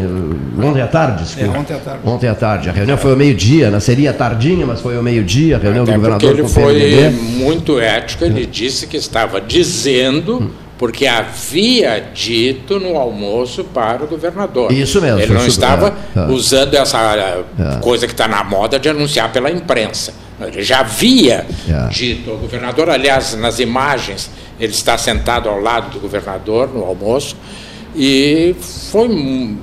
Ontem 0.62 0.82
à 0.82 0.86
tarde, 0.86 1.22
desculpa. 1.22 1.56
É, 1.56 1.60
ontem 1.60 1.74
à 1.74 1.78
tarde. 1.78 2.00
Ontem 2.04 2.28
à 2.28 2.34
tarde. 2.34 2.68
A 2.68 2.72
reunião 2.72 2.98
foi 2.98 3.12
ao 3.12 3.16
meio-dia, 3.16 3.70
né? 3.70 3.80
seria 3.80 4.12
tardinha, 4.12 4.66
mas 4.66 4.80
foi 4.80 4.96
ao 4.96 5.02
meio-dia, 5.02 5.56
a 5.56 5.58
reunião 5.58 5.84
Até 5.84 5.92
do 5.92 5.96
governador 5.96 6.30
ele 6.32 6.42
com 6.42 6.48
o 6.48 6.50
foi 6.50 7.08
muito 7.38 7.78
ético, 7.78 8.24
ele 8.24 8.44
disse 8.44 8.86
que 8.86 8.96
estava 8.96 9.40
dizendo. 9.40 10.50
Porque 10.78 11.06
havia 11.06 12.10
dito 12.12 12.78
no 12.78 12.96
almoço 12.96 13.64
para 13.64 14.04
o 14.04 14.06
governador. 14.06 14.70
Isso 14.70 15.00
mesmo. 15.00 15.20
Ele 15.20 15.32
não 15.32 15.46
estava 15.46 15.94
é, 16.14 16.18
é. 16.18 16.26
usando 16.26 16.74
essa 16.74 16.98
é. 17.58 17.80
coisa 17.80 18.06
que 18.06 18.12
está 18.12 18.28
na 18.28 18.44
moda 18.44 18.78
de 18.78 18.88
anunciar 18.88 19.32
pela 19.32 19.50
imprensa. 19.50 20.12
Ele 20.38 20.62
já 20.62 20.80
havia 20.80 21.46
é. 21.66 21.88
dito 21.88 22.30
ao 22.30 22.36
governador, 22.36 22.90
aliás, 22.90 23.34
nas 23.34 23.58
imagens, 23.58 24.30
ele 24.60 24.72
está 24.72 24.98
sentado 24.98 25.48
ao 25.48 25.58
lado 25.58 25.90
do 25.90 25.98
governador 25.98 26.68
no 26.68 26.84
almoço, 26.84 27.36
e 27.94 28.54
foi. 28.90 29.56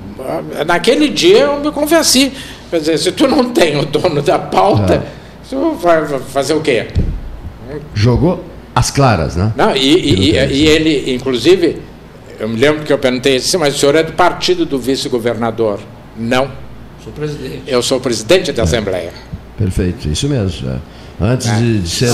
Naquele 0.66 1.08
dia 1.08 1.42
eu 1.42 1.60
me 1.60 1.70
confessei. 1.70 2.32
Quer 2.70 2.80
dizer, 2.80 2.98
se 2.98 3.12
tu 3.12 3.28
não 3.28 3.50
tem 3.50 3.78
o 3.78 3.84
dono 3.84 4.20
da 4.20 4.36
pauta, 4.36 4.94
é. 4.94 5.02
tu 5.48 5.74
vai 5.74 6.04
fazer 6.18 6.54
o 6.54 6.60
quê? 6.60 6.88
Jogou 7.94 8.42
as 8.74 8.90
claras, 8.90 9.36
né? 9.36 9.52
Não, 9.56 9.74
e, 9.76 9.80
e, 9.80 10.30
e, 10.32 10.66
ele, 10.66 11.14
inclusive, 11.14 11.80
eu 12.38 12.48
me 12.48 12.58
lembro 12.58 12.84
que 12.84 12.92
eu 12.92 12.98
perguntei 12.98 13.36
assim, 13.36 13.56
mas 13.56 13.76
o 13.76 13.78
senhor 13.78 13.94
é 13.94 14.02
do 14.02 14.12
partido 14.12 14.66
do 14.66 14.78
vice-governador? 14.78 15.80
Não. 16.16 16.50
Sou 17.02 17.12
presidente. 17.12 17.62
Eu 17.66 17.82
sou 17.82 18.00
presidente 18.00 18.52
da 18.52 18.62
é. 18.62 18.64
Assembleia. 18.64 19.12
Perfeito, 19.56 20.08
isso 20.08 20.28
mesmo. 20.28 20.70
É. 20.70 20.78
Antes 21.20 21.46
é. 21.48 21.56
de, 21.56 21.78
de 21.80 21.88
ser. 21.88 22.10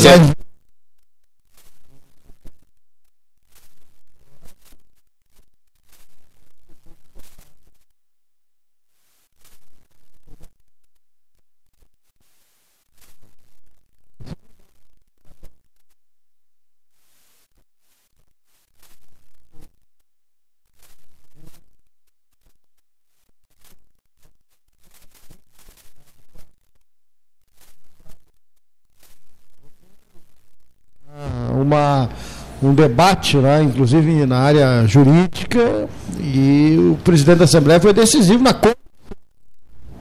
Um 32.62 32.74
debate, 32.74 33.36
né, 33.38 33.62
inclusive 33.62 34.26
na 34.26 34.38
área 34.38 34.86
jurídica, 34.86 35.88
e 36.18 36.76
o 36.92 36.98
presidente 37.02 37.38
da 37.38 37.44
Assembleia 37.44 37.80
foi 37.80 37.92
decisivo 37.92 38.42
na 38.42 38.52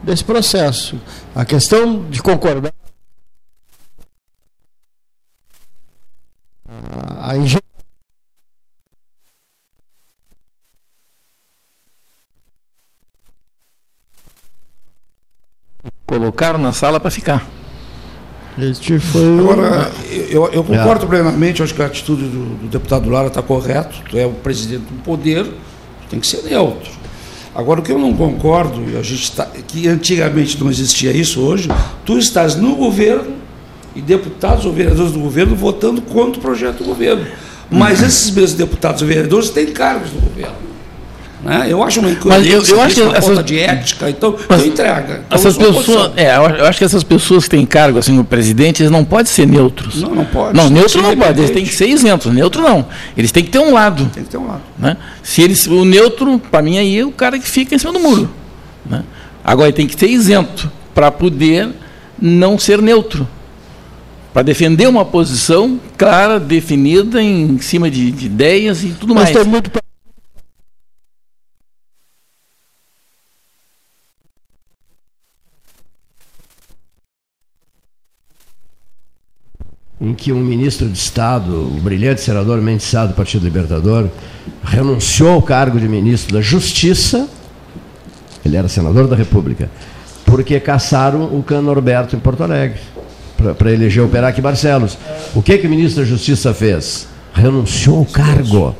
desse 0.03 0.23
processo. 0.23 0.99
A 1.35 1.45
questão 1.45 2.09
de 2.09 2.21
concordar. 2.21 2.73
A 7.21 7.37
engenharia. 7.37 7.59
Colocaram 16.05 16.57
na 16.57 16.73
sala 16.73 16.99
para 16.99 17.11
ficar. 17.11 17.58
Este 18.61 18.99
foi. 18.99 19.39
Agora, 19.39 19.91
eu, 20.29 20.47
eu 20.51 20.63
concordo 20.63 21.05
é. 21.05 21.07
plenamente, 21.07 21.63
acho 21.63 21.73
que 21.73 21.81
a 21.81 21.85
atitude 21.85 22.23
do, 22.23 22.57
do 22.57 22.67
deputado 22.67 23.09
Lara 23.09 23.27
está 23.27 23.41
correta. 23.41 23.91
Tu 24.09 24.17
é 24.17 24.25
o 24.25 24.31
presidente 24.31 24.83
do 24.83 25.01
poder, 25.03 25.45
tem 26.09 26.19
que 26.19 26.27
ser 26.27 26.43
neutro. 26.43 26.91
Agora, 27.53 27.79
o 27.79 27.83
que 27.83 27.91
eu 27.91 27.97
não 27.97 28.13
concordo, 28.13 28.81
a 28.97 29.01
gente 29.01 29.31
tá, 29.31 29.45
que 29.45 29.87
antigamente 29.87 30.61
não 30.61 30.69
existia 30.69 31.11
isso, 31.11 31.41
hoje, 31.41 31.67
tu 32.05 32.17
estás 32.17 32.55
no 32.55 32.75
governo 32.75 33.35
e 33.95 34.01
deputados 34.01 34.65
ou 34.65 34.71
vereadores 34.71 35.11
do 35.11 35.19
governo 35.19 35.55
votando 35.55 36.01
contra 36.01 36.39
o 36.39 36.41
projeto 36.41 36.77
do 36.79 36.85
governo. 36.85 37.25
Mas 37.69 38.01
esses 38.01 38.31
mesmos 38.31 38.53
deputados 38.53 39.01
ou 39.01 39.07
vereadores 39.07 39.49
têm 39.49 39.67
cargos 39.67 40.11
no 40.13 40.21
governo. 40.21 40.68
Né? 41.43 41.67
Eu 41.69 41.81
acho 41.81 42.01
uma 42.01 42.11
incoerência, 42.11 42.49
eu, 42.49 42.77
eu 42.77 42.81
acho 42.81 42.95
que 42.95 43.01
uma 43.01 43.11
essas, 43.11 43.25
falta 43.25 43.43
de 43.43 43.59
ética, 43.59 44.09
então, 44.09 44.35
então 44.37 44.65
entrega. 44.65 45.23
Então, 45.25 45.37
essas 45.37 45.57
pessoas, 45.57 46.11
é, 46.17 46.35
eu 46.35 46.65
acho 46.65 46.77
que 46.77 46.83
essas 46.83 47.03
pessoas 47.03 47.45
que 47.45 47.51
têm 47.51 47.65
cargo, 47.65 47.97
assim, 47.97 48.19
o 48.19 48.25
presidente, 48.25 48.81
eles 48.81 48.91
não 48.91 49.05
podem 49.05 49.25
ser 49.25 49.47
neutros. 49.47 50.01
Não, 50.01 50.15
não 50.15 50.25
pode. 50.25 50.57
Não, 50.57 50.69
neutro 50.69 51.01
não 51.01 51.15
pode, 51.15 51.39
eles 51.39 51.51
têm 51.51 51.63
que 51.63 51.73
ser 51.73 51.87
isentos. 51.87 52.33
Neutro 52.33 52.61
não. 52.61 52.85
Eles 53.15 53.31
têm 53.31 53.43
que 53.43 53.49
ter 53.49 53.59
um 53.59 53.73
lado. 53.73 54.05
Tem 54.13 54.23
que 54.23 54.29
ter 54.29 54.37
um 54.37 54.47
lado. 54.47 54.61
Né? 54.77 54.97
Se 55.23 55.41
eles, 55.41 55.65
o 55.65 55.85
neutro, 55.85 56.39
para 56.51 56.61
mim, 56.61 56.77
aí 56.77 56.99
é 56.99 57.05
o 57.05 57.11
cara 57.11 57.39
que 57.39 57.47
fica 57.47 57.73
em 57.73 57.77
cima 57.77 57.93
do 57.93 57.99
muro. 57.99 58.29
Né? 58.85 59.03
Agora, 59.43 59.69
ele 59.69 59.77
tem 59.77 59.87
que 59.87 59.97
ser 59.97 60.07
isento 60.07 60.69
para 60.93 61.09
poder 61.09 61.69
não 62.21 62.59
ser 62.59 62.81
neutro. 62.81 63.25
Para 64.33 64.43
defender 64.43 64.87
uma 64.87 65.05
posição 65.05 65.79
clara, 65.97 66.37
definida, 66.37 67.21
em 67.21 67.57
cima 67.59 67.89
de, 67.89 68.11
de 68.11 68.25
ideias 68.25 68.83
e 68.83 68.89
tudo 68.89 69.15
Mas 69.15 69.31
mais. 69.31 69.37
Tem 69.37 69.45
muito 69.45 69.71
em 80.01 80.13
que 80.13 80.31
um 80.31 80.39
ministro 80.39 80.87
de 80.87 80.97
Estado, 80.97 81.51
o 81.51 81.79
brilhante 81.81 82.21
senador 82.21 82.61
Mendes 82.61 82.87
Sá, 82.87 83.05
do 83.05 83.13
Partido 83.13 83.43
Libertador, 83.43 84.07
renunciou 84.63 85.31
ao 85.31 85.41
cargo 85.41 85.79
de 85.79 85.87
ministro 85.87 86.33
da 86.33 86.41
Justiça, 86.41 87.27
ele 88.45 88.55
era 88.55 88.69
senador 88.69 89.07
da 89.07 89.15
República, 89.15 89.69
porque 90.25 90.59
caçaram 90.59 91.25
o 91.25 91.43
Cano 91.43 91.63
Norberto 91.63 92.15
em 92.15 92.19
Porto 92.19 92.43
Alegre, 92.43 92.79
para 93.57 93.73
eleger 93.73 94.03
o 94.03 94.07
Perac 94.07 94.39
Barcelos. 94.41 94.97
O 95.35 95.41
que, 95.41 95.57
que 95.57 95.67
o 95.67 95.69
ministro 95.69 96.01
da 96.01 96.07
Justiça 96.07 96.53
fez? 96.53 97.07
Renunciou 97.33 97.99
ao 97.99 98.05
cargo. 98.05 98.75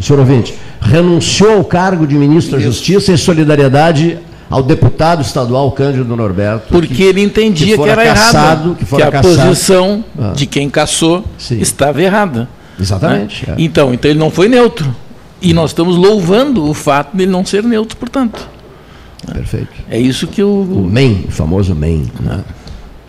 Senhor, 0.00 0.18
ouvinte, 0.18 0.54
renunciou 0.80 1.52
ao 1.52 1.64
cargo 1.64 2.06
de 2.06 2.14
ministro 2.14 2.58
da 2.58 2.62
Justiça 2.62 3.12
em 3.12 3.16
solidariedade 3.16 4.18
ao 4.50 4.62
deputado 4.62 5.22
estadual 5.22 5.70
Cândido 5.72 6.16
Norberto. 6.16 6.68
Porque 6.68 7.02
ele 7.02 7.22
entendia 7.22 7.68
que, 7.68 7.76
fora 7.76 7.92
era 7.92 8.04
caçado, 8.14 8.36
errado, 8.46 8.76
que 8.78 8.84
que, 8.84 9.02
a 9.02 9.10
caçado. 9.10 9.28
posição 9.48 10.04
Ah. 10.18 10.32
de 10.34 10.46
quem 10.46 10.68
caçou 10.70 11.24
Sim. 11.38 11.60
estava 11.60 12.02
errada. 12.02 12.48
Exatamente. 12.80 13.46
né? 13.48 13.54
é. 13.58 13.62
Então, 13.62 13.92
então 13.94 14.10
ele 14.10 14.18
não 14.18 14.30
foi 14.30 14.48
neutro. 14.48 14.94
E 15.40 15.52
nós 15.52 15.70
estamos 15.70 15.96
louvando 15.96 16.64
o 16.68 16.72
fato 16.74 17.16
dele 17.16 17.30
não 17.30 17.44
ser 17.44 17.62
neutro, 17.62 17.96
portanto. 17.96 18.48
Perfeito. 19.32 19.68
É 19.90 19.98
isso 19.98 20.26
que 20.26 20.42
O 20.42 20.46
o. 20.48 20.88
MEN, 20.90 21.24
o 21.28 21.30
famoso 21.30 21.74
MEN. 21.74 22.10
Né? 22.20 22.40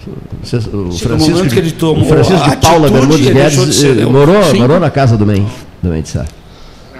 O 0.07 0.91
Francisco, 0.91 1.47
que 1.49 1.57
ele 1.59 1.71
tomou 1.71 2.03
o 2.03 2.07
Francisco 2.07 2.49
de 2.49 2.57
Paula 2.57 2.89
Bermudes 2.91 3.25
ele 3.25 3.33
de 3.33 3.33
Guedes 3.33 3.75
ser 3.75 3.99
eh, 3.99 4.05
morou, 4.05 4.43
Sim. 4.43 4.59
morou 4.59 4.79
na 4.79 4.91
casa 4.91 5.17
do 5.17 5.25
MEN, 5.25 5.47
do 5.81 5.89
MEN 5.89 6.01
de 6.03 6.09
Sá. 6.09 6.25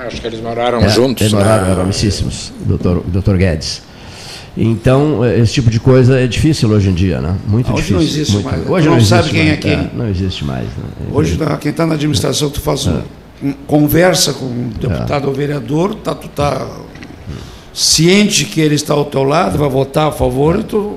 Acho 0.08 0.20
que 0.22 0.28
eles 0.28 0.42
moraram 0.42 0.80
É, 0.80 0.90
juntos. 0.90 1.22
Eles 1.22 1.34
né? 1.34 1.40
moraram, 1.40 1.68
eram 1.68 1.82
amicíssimos, 1.84 2.52
doutor, 2.66 3.04
doutor 3.08 3.38
Guedes. 3.38 3.82
Então, 4.58 5.24
eh, 5.26 5.40
esse 5.40 5.54
tipo 5.54 5.70
de 5.70 5.80
coisa 5.80 6.20
é 6.20 6.28
difícil 6.28 6.70
hoje 6.70 6.90
em 6.90 6.94
dia, 6.94 7.20
né? 7.20 7.36
Muito 7.46 7.68
Hoje 7.74 7.76
difícil. 7.82 7.96
não 7.98 8.04
existe 8.04 8.34
muito. 8.34 8.46
mais, 8.46 8.60
né? 8.62 8.66
Hoje 8.72 8.88
não, 8.88 8.94
não 8.96 9.02
sabe 9.04 9.30
quem 9.30 9.46
mais. 9.46 9.54
é 9.54 9.58
quem. 9.58 9.90
não 9.94 10.08
existe 10.10 10.46
mais. 10.46 10.64
Né? 10.66 10.84
Hoje, 11.12 11.38
tá- 11.38 11.58
quem 11.58 11.72
está 11.72 11.86
na 11.86 11.96
administração, 11.96 12.50
tu 12.50 12.62
faz 12.62 12.88
um, 12.88 13.02
um- 13.44 13.54
conversa 13.68 14.32
com 14.34 14.46
um 14.46 14.70
deputado 14.80 15.28
ou 15.28 15.34
vereador, 15.34 15.94
tá, 15.96 16.16
tu 16.16 16.28
está 16.28 16.66
ciente 17.74 18.46
que 18.46 18.62
ele 18.62 18.76
está 18.76 18.94
ao 18.94 19.06
teu 19.06 19.24
lado, 19.24 19.58
vai 19.58 19.70
votar 19.70 20.08
a 20.08 20.12
favor, 20.12 20.60
e 20.60 20.64
tu 20.64 20.96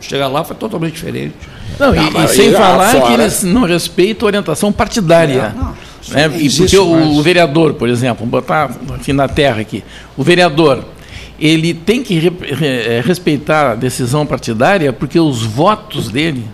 chega 0.00 0.26
lá, 0.28 0.44
foi 0.44 0.56
totalmente 0.56 0.94
diferente. 0.94 1.34
Não, 1.78 1.94
e- 1.94 2.10
Não, 2.10 2.24
e, 2.24 2.28
sem 2.28 2.50
lá 2.50 2.58
falar 2.60 2.92
que 2.94 3.00
fora- 3.00 3.22
eles 3.22 3.42
não 3.42 3.64
respeitam 3.64 4.26
a 4.26 4.28
orientação 4.28 4.70
partidária. 4.72 5.54
Não, 5.56 5.74
né? 6.14 6.28
não 6.28 6.36
E 6.36 6.44
existe 6.46 6.76
porque 6.76 6.78
o, 6.78 6.90
mais. 6.92 7.06
o 7.16 7.22
vereador, 7.22 7.74
por 7.74 7.88
exemplo, 7.88 8.18
vamos 8.26 8.30
botar 8.32 8.70
assim 9.00 9.12
na 9.12 9.28
terra 9.28 9.60
aqui, 9.60 9.82
o 10.16 10.22
vereador, 10.22 10.84
ele 11.38 11.72
tem 11.74 12.02
que 12.02 12.18
re- 12.18 12.32
re- 12.40 12.66
eh, 12.66 13.02
respeitar 13.04 13.72
a 13.72 13.74
decisão 13.74 14.26
partidária 14.26 14.92
porque 14.92 15.18
os 15.20 15.42
votos 15.42 16.08
dele, 16.08 16.44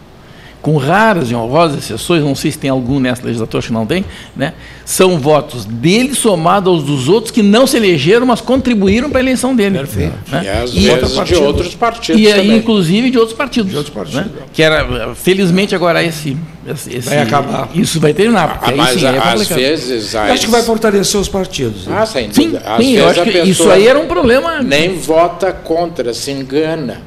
com 0.65 0.79
raras 0.79 1.31
e 1.31 1.35
honrosas 1.35 1.77
exceções, 1.77 2.23
não 2.25 2.35
sei 2.35 2.51
se 2.51 2.59
tem 2.59 2.71
algum 2.71 2.99
nessa 2.99 3.23
legislatura, 3.23 3.59
acho 3.59 3.67
que 3.69 3.75
não 3.75 3.85
tem, 3.85 4.03
né? 4.35 4.55
são 4.83 5.19
votos 5.19 5.67
dele 5.67 6.15
somados 6.15 6.73
aos 6.73 6.83
dos 6.85 7.07
outros 7.07 7.31
que 7.31 7.43
não 7.43 7.67
se 7.67 7.77
elegeram, 7.77 8.25
mas 8.25 8.41
contribuíram 8.41 9.11
para 9.11 9.19
a 9.19 9.23
eleição 9.23 9.55
dele. 9.55 9.77
Perfeito. 9.77 10.15
E 10.33 10.49
às 10.49 10.73
vezes 10.73 11.25
de 11.29 11.35
outros 11.35 11.75
partidos 11.75 12.19
E 12.21 12.27
aí, 12.33 12.41
também. 12.41 12.57
inclusive 12.57 13.11
de 13.11 13.19
outros 13.19 13.37
partidos. 13.37 13.71
De 13.71 13.77
outros 13.77 13.95
partidos, 13.95 14.25
né? 14.25 14.33
é. 14.41 14.45
Que 14.55 14.63
era, 14.63 15.15
felizmente, 15.15 15.75
agora 15.75 16.03
esse. 16.03 16.35
esse 16.67 17.01
Vai 17.11 17.19
acabar. 17.19 17.69
Isso 17.75 18.01
vai 18.01 18.15
terminar. 18.15 18.59
Porque 18.59 18.81
Ah, 18.81 18.85
aí 18.87 18.99
sim, 18.99 19.05
é 19.05 19.09
às 19.11 19.33
complicado. 19.33 19.59
vezes... 19.59 20.15
Eu 20.15 20.21
acho 20.21 20.45
que 20.47 20.51
vai 20.51 20.63
fortalecer 20.63 21.21
os 21.21 21.29
partidos. 21.29 21.87
né? 21.87 21.97
Ah, 21.99 22.07
sem 22.07 22.33
Sim. 22.33 22.57
Às 22.65 22.83
sim 22.83 22.93
eu 22.97 23.07
acho 23.09 23.21
a 23.21 23.25
que 23.25 23.39
isso 23.41 23.71
aí 23.71 23.87
era 23.87 23.99
um 23.99 24.07
problema. 24.07 24.63
Nem 24.63 24.97
vota 24.97 25.53
contra, 25.53 26.15
se 26.15 26.31
engana. 26.31 27.03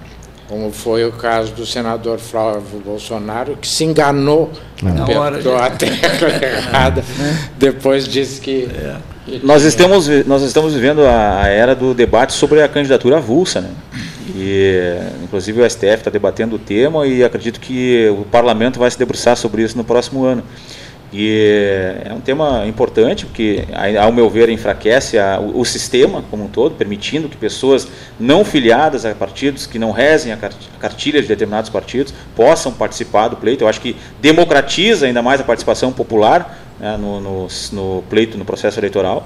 Como 0.47 0.71
foi 0.71 1.03
o 1.03 1.11
caso 1.11 1.51
do 1.53 1.65
senador 1.65 2.19
Flávio 2.19 2.79
Bolsonaro, 2.83 3.57
que 3.57 3.67
se 3.67 3.83
enganou, 3.83 4.49
Na 4.81 5.03
hora 5.03 5.37
apertou 5.37 5.57
a 5.57 5.69
tecla 5.69 6.29
errada, 6.41 7.03
depois 7.57 8.07
disse 8.07 8.39
que. 8.39 8.69
Nós 9.43 9.63
estamos, 9.63 10.07
nós 10.25 10.41
estamos 10.41 10.73
vivendo 10.73 11.05
a, 11.05 11.41
a 11.41 11.47
era 11.47 11.75
do 11.75 11.93
debate 11.93 12.31
sobre 12.31 12.61
a 12.61 12.67
candidatura 12.69 13.17
avulsa, 13.17 13.59
né? 13.59 13.71
E, 14.33 14.99
inclusive, 15.23 15.61
o 15.61 15.69
STF 15.69 15.95
está 15.95 16.09
debatendo 16.09 16.55
o 16.55 16.59
tema 16.59 17.05
e 17.05 17.23
acredito 17.23 17.59
que 17.59 18.07
o 18.09 18.23
parlamento 18.23 18.79
vai 18.79 18.89
se 18.89 18.97
debruçar 18.97 19.35
sobre 19.35 19.63
isso 19.63 19.77
no 19.77 19.83
próximo 19.83 20.23
ano. 20.23 20.43
E 21.13 21.93
é 22.03 22.13
um 22.13 22.19
tema 22.19 22.65
importante, 22.67 23.25
porque, 23.25 23.63
ao 23.99 24.11
meu 24.11 24.29
ver, 24.29 24.49
enfraquece 24.49 25.17
a- 25.17 25.39
o, 25.39 25.61
o 25.61 25.65
sistema 25.65 26.21
como 26.29 26.43
um 26.43 26.47
todo, 26.49 26.75
permitindo 26.75 27.29
que 27.29 27.37
pessoas 27.37 27.87
não 28.19 28.43
filiadas 28.43 29.05
a 29.05 29.15
partidos, 29.15 29.65
que 29.65 29.79
não 29.79 29.91
rezem 29.91 30.33
a 30.33 30.37
cartilha 30.79 31.21
de 31.21 31.27
determinados 31.27 31.69
partidos, 31.69 32.13
possam 32.35 32.73
participar 32.73 33.29
do 33.29 33.37
pleito. 33.37 33.63
Eu 33.63 33.69
acho 33.69 33.79
que 33.79 33.95
democratiza 34.21 35.05
ainda 35.05 35.21
mais 35.21 35.39
a 35.39 35.45
participação 35.45 35.93
popular 35.93 36.59
né, 36.77 36.97
no, 36.97 37.21
no, 37.21 37.47
no 37.71 38.03
pleito, 38.09 38.37
no 38.37 38.43
processo 38.43 38.77
eleitoral. 38.79 39.25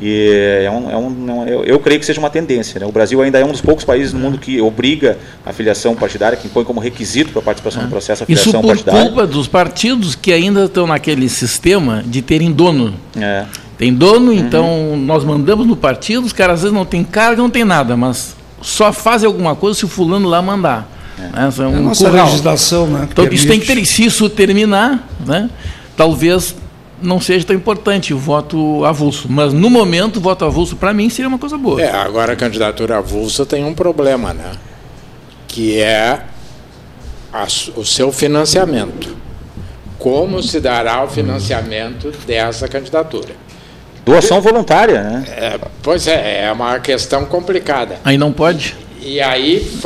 E 0.00 0.62
é 0.64 0.70
um, 0.70 0.90
é 0.90 0.96
um, 0.96 1.28
é 1.28 1.32
um- 1.32 1.48
eu, 1.48 1.64
eu 1.64 1.78
creio 1.80 1.98
que 1.98 2.06
seja 2.06 2.20
uma 2.20 2.30
tendência. 2.30 2.78
Né? 2.78 2.86
O 2.86 2.92
Brasil 2.92 3.20
ainda 3.20 3.38
é 3.38 3.44
um 3.44 3.50
dos 3.50 3.60
poucos 3.60 3.84
países 3.84 4.12
no 4.12 4.20
mundo 4.20 4.38
que 4.38 4.60
obriga 4.60 5.18
a 5.44 5.52
filiação 5.52 5.94
partidária, 5.96 6.36
que 6.38 6.46
impõe 6.46 6.62
como 6.64 6.78
requisito 6.78 7.30
para 7.32 7.40
a 7.40 7.44
participação 7.44 7.82
no 7.82 7.88
processo 7.88 8.22
a 8.22 8.26
Isso 8.32 8.44
filiação 8.44 8.60
por 8.60 8.68
partidária. 8.68 9.02
culpa 9.06 9.26
dos 9.26 9.48
partidos 9.48 10.14
que 10.14 10.32
ainda 10.32 10.64
estão 10.66 10.86
naquele 10.86 11.28
sistema 11.28 12.02
de 12.06 12.22
terem 12.22 12.52
dono. 12.52 12.94
É. 13.16 13.44
Tem 13.76 13.92
dono, 13.92 14.32
então 14.32 14.96
nós 14.96 15.24
mandamos 15.24 15.66
no 15.66 15.76
partido, 15.76 16.24
os 16.26 16.32
caras 16.32 16.56
às 16.56 16.62
vezes 16.62 16.74
não 16.76 16.84
tem 16.84 17.02
carga, 17.04 17.42
não 17.42 17.50
tem 17.50 17.64
nada, 17.64 17.96
mas 17.96 18.36
só 18.62 18.92
fazem 18.92 19.26
alguma 19.26 19.54
coisa 19.56 19.78
se 19.78 19.84
o 19.84 19.88
fulano 19.88 20.28
lá 20.28 20.40
mandar. 20.42 20.88
Né? 21.18 21.48
Isso 21.48 21.62
é 21.62 21.64
É 21.64 21.68
a 21.68 21.70
um 21.70 21.82
nossa 21.82 22.04
curral. 22.08 22.26
legislação, 22.26 22.86
né? 22.86 23.08
Então 23.10 23.24
isso 23.32 23.46
tem 23.48 23.58
que 23.58 23.66
ter, 23.66 23.84
se 23.84 24.04
isso 24.04 24.28
terminar, 24.30 25.08
né, 25.26 25.48
talvez 25.96 26.54
não 27.02 27.20
seja 27.20 27.46
tão 27.46 27.56
importante 27.56 28.12
o 28.12 28.18
voto 28.18 28.84
avulso. 28.84 29.26
Mas 29.30 29.52
no 29.52 29.70
momento, 29.70 30.16
o 30.16 30.20
voto 30.20 30.44
avulso, 30.44 30.76
para 30.76 30.92
mim, 30.92 31.08
seria 31.08 31.28
uma 31.28 31.38
coisa 31.38 31.56
boa. 31.56 31.80
É, 31.80 31.90
agora 31.90 32.32
a 32.32 32.36
candidatura 32.36 32.98
avulsa 32.98 33.46
tem 33.46 33.64
um 33.64 33.74
problema, 33.74 34.32
né? 34.32 34.52
Que 35.46 35.80
é 35.80 36.22
a 37.32 37.46
o 37.76 37.84
seu 37.84 38.12
financiamento. 38.12 39.16
Como 39.98 40.42
se 40.42 40.60
dará 40.60 41.02
o 41.02 41.08
financiamento 41.08 42.12
dessa 42.26 42.68
candidatura? 42.68 43.34
Doação 44.04 44.40
voluntária, 44.40 45.02
né? 45.02 45.24
É, 45.28 45.60
pois 45.82 46.06
é, 46.06 46.44
é 46.44 46.52
uma 46.52 46.78
questão 46.78 47.26
complicada. 47.26 47.98
Aí 48.04 48.16
não 48.16 48.32
pode. 48.32 48.76
E 49.02 49.20
aí 49.20 49.78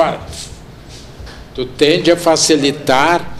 tu 1.54 1.64
tende 1.64 2.10
a 2.10 2.16
facilitar 2.16 3.36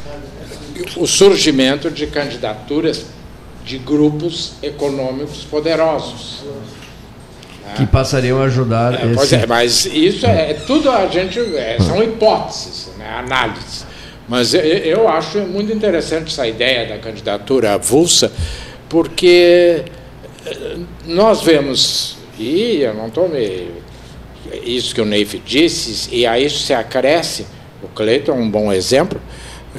o 0.97 1.07
surgimento 1.07 1.91
de 1.91 2.07
candidaturas 2.07 3.07
de 3.65 3.79
grupos 3.79 4.55
econômicos 4.63 5.45
poderosos. 5.45 6.43
Que 7.77 7.87
passariam 7.87 8.41
a 8.43 8.45
ajudar 8.45 8.95
É, 8.95 9.15
pois 9.15 9.33
esse... 9.33 9.35
é, 9.37 9.47
mas 9.47 9.87
isso 9.87 10.27
é 10.27 10.53
tudo 10.67 10.91
a 10.91 11.07
gente 11.07 11.39
é, 11.57 11.79
são 11.81 12.03
hipóteses, 12.03 12.91
né, 12.99 13.09
análises. 13.09 13.87
Mas 14.29 14.53
eu, 14.53 14.61
eu 14.61 15.09
acho 15.09 15.39
muito 15.41 15.73
interessante 15.73 16.33
essa 16.33 16.47
ideia 16.47 16.87
da 16.87 16.99
candidatura 16.99 17.75
avulsa, 17.75 18.31
porque 18.89 19.85
eh, 20.47 20.77
nós 21.07 21.43
vemos 21.43 22.17
e 22.39 22.81
eu 22.81 22.95
não 22.95 23.09
estou 23.09 23.29
me 23.29 23.69
isso 24.65 24.95
que 24.95 25.01
o 25.01 25.05
Neif 25.05 25.41
disse 25.45 26.15
e 26.15 26.27
a 26.27 26.39
isso 26.39 26.59
se 26.61 26.75
acresce 26.75 27.47
o 27.83 27.89
Cleiton 27.89 28.33
é 28.33 28.35
um 28.35 28.51
bom 28.51 28.73
exemplo. 28.73 29.21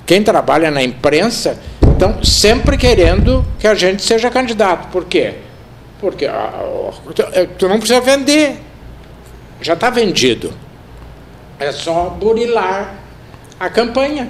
Quem 0.06 0.24
trabalha 0.24 0.72
na 0.72 0.82
imprensa 0.84 1.58
estão 1.92 2.24
sempre 2.24 2.78
querendo 2.78 3.46
que 3.60 3.68
a 3.68 3.76
gente 3.76 4.02
seja 4.04 4.30
candidato. 4.30 4.90
Por 4.92 5.06
quê? 5.06 5.36
Porque 6.00 6.26
ah, 6.26 6.52
tu- 7.16 7.24
tu 7.58 7.68
não 7.70 7.78
precisa 7.78 8.02
vender 8.02 8.58
já 9.62 9.74
está 9.74 9.90
vendido. 9.90 10.52
É 11.60 11.72
só 11.72 12.10
burilar 12.10 12.96
a 13.60 13.70
campanha. 13.70 14.28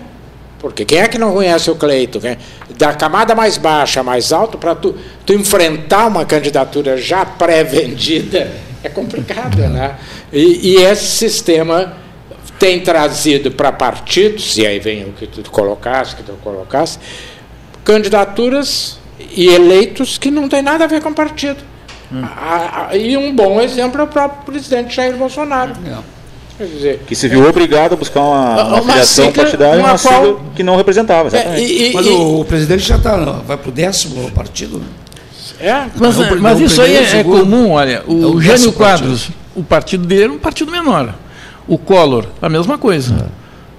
Porque 0.59 0.85
quem 0.85 0.99
é 0.99 1.07
que 1.07 1.17
não 1.17 1.33
conhece 1.33 1.71
o 1.71 1.75
Cleito? 1.75 2.19
Quem- 2.19 2.37
Da 2.77 2.93
camada 2.93 3.33
mais 3.33 3.57
baixa, 3.57 4.03
mais 4.03 4.31
alta, 4.31 4.57
para 4.57 4.75
tu, 4.75 4.95
tu 5.25 5.33
enfrentar 5.33 6.07
uma 6.07 6.25
candidatura 6.25 6.97
já 6.97 7.25
pré-vendida, 7.25 8.51
é 8.83 8.89
complicado, 8.89 9.57
né? 9.69 9.95
E, 10.31 10.73
e 10.73 10.75
esse 10.83 11.05
sistema 11.05 11.93
tem 12.63 12.79
trazido 12.79 13.51
para 13.51 13.73
partidos, 13.73 14.57
e 14.57 14.65
aí 14.65 14.79
vem 14.79 15.03
o 15.03 15.11
que 15.11 15.27
tu 15.27 15.51
colocaste, 15.51 16.15
que 16.15 16.23
tu 16.23 16.31
colocaste, 16.41 16.97
candidaturas 17.83 18.97
e 19.35 19.47
eleitos 19.49 20.17
que 20.17 20.31
não 20.31 20.47
tem 20.47 20.61
nada 20.61 20.85
a 20.85 20.87
ver 20.87 21.01
com 21.01 21.13
partido. 21.13 21.57
A- 22.23 22.87
a- 22.91 22.95
e 22.97 23.17
um 23.17 23.35
bom 23.35 23.59
exemplo 23.59 23.99
é 23.99 24.03
o 24.05 24.07
próprio 24.07 24.45
presidente 24.45 24.95
Jair 24.95 25.13
Bolsonaro. 25.17 25.73
Quer 26.57 26.65
dizer, 26.67 27.01
Que 27.05 27.15
se 27.15 27.27
viu 27.27 27.45
obrigado 27.49 27.93
a 27.93 27.95
buscar 27.97 28.21
uma, 28.21 28.53
uma, 28.53 28.63
Uma 28.75 28.81
filiação 28.83 29.25
sigla, 29.25 29.43
partidária, 29.43 29.79
uma 29.79 29.89
uma 29.91 29.99
qual- 29.99 30.41
que 30.55 30.63
não 30.63 30.77
representava. 30.77 31.23
é, 31.23 31.39
exatamente. 31.39 31.61
e- 31.63 31.89
e- 31.89 31.93
Mas 31.93 32.05
e- 32.05 32.09
o, 32.09 32.39
o 32.39 32.45
presidente 32.45 32.83
já 32.83 32.97
tá, 32.97 33.17
vai 33.45 33.57
para 33.57 33.69
o 33.69 33.71
décimo 33.73 34.31
partido. 34.31 34.81
é, 35.59 35.73
Mas, 35.97 36.15
Não, 36.17 36.39
mas 36.39 36.59
não, 36.59 36.65
isso 36.65 36.81
aí 36.81 36.95
é, 36.95 37.19
é 37.19 37.23
comum, 37.23 37.71
olha. 37.71 38.03
O, 38.07 38.23
É 38.23 38.25
o 38.27 38.39
Jânio 38.41 38.71
Quadros, 38.71 39.29
o 39.53 39.63
partido 39.63 40.05
dele 40.05 40.23
era 40.23 40.31
um 40.31 40.37
partido 40.39 40.71
menor. 40.71 41.13
O 41.67 41.77
Collor, 41.77 42.25
a 42.41 42.49
mesma 42.49 42.77
coisa. 42.77 43.13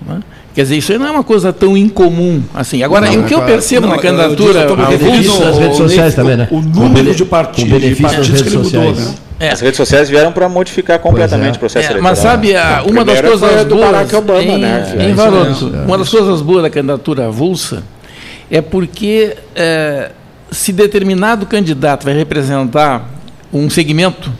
Né? 0.07 0.20
Quer 0.55 0.62
dizer, 0.62 0.76
isso 0.76 0.93
aí 0.93 0.99
não 0.99 1.07
é 1.07 1.11
uma 1.11 1.24
coisa 1.24 1.53
tão 1.53 1.76
incomum 1.76 2.43
assim. 2.55 2.82
Agora, 2.82 3.11
Não, 3.11 3.22
o 3.22 3.24
que 3.24 3.35
eu 3.35 3.39
não, 3.39 3.47
percebo 3.47 3.87
não, 3.89 3.97
na 3.97 4.01
candidatura 4.01 4.61
eu 4.61 4.76
benefício 4.76 5.41
das 5.41 5.59
redes 5.59 5.76
sociais 5.76 6.14
também, 6.14 6.37
né? 6.37 6.49
O 6.51 6.61
número 6.61 7.12
de 7.14 7.24
partidos, 7.24 7.72
com 7.72 7.78
benefício 7.78 8.09
de 8.09 8.16
das 8.16 8.28
partidos 8.28 8.43
que 8.43 8.49
redes 8.57 8.72
mudou, 8.72 8.95
sociais. 8.95 9.09
né? 9.09 9.14
É. 9.41 9.51
As 9.51 9.61
redes 9.61 9.76
sociais 9.76 10.09
vieram 10.09 10.30
para 10.30 10.49
modificar 10.49 11.01
completamente 11.01 11.55
é. 11.55 11.57
o 11.57 11.59
processo 11.59 11.89
É, 11.89 11.91
eleitoral. 11.91 12.03
mas 12.12 12.18
sabe, 12.20 12.55
a- 12.55 12.85
uma 12.87 13.05
das 13.05 13.20
coisas 13.20 13.64
boas 13.64 14.12
Obama, 14.14 14.43
em, 14.43 14.59
né? 14.61 14.95
em 15.01 15.11
É, 15.11 15.12
Varoto, 15.14 15.51
isso 15.51 15.72
é. 15.74 15.78
uma 15.87 15.99
das 15.99 16.09
coisas 16.09 16.41
boas 16.41 16.62
da 16.62 16.70
candidatura 16.70 17.26
avulsa 17.26 17.82
é 18.49 18.61
porque 18.62 19.37
é, 19.57 20.12
se 20.53 20.72
determinado 20.72 21.47
candidato 21.47 22.05
vai 22.05 22.14
representar 22.14 23.11
um 23.53 23.68
segmento, 23.68 24.32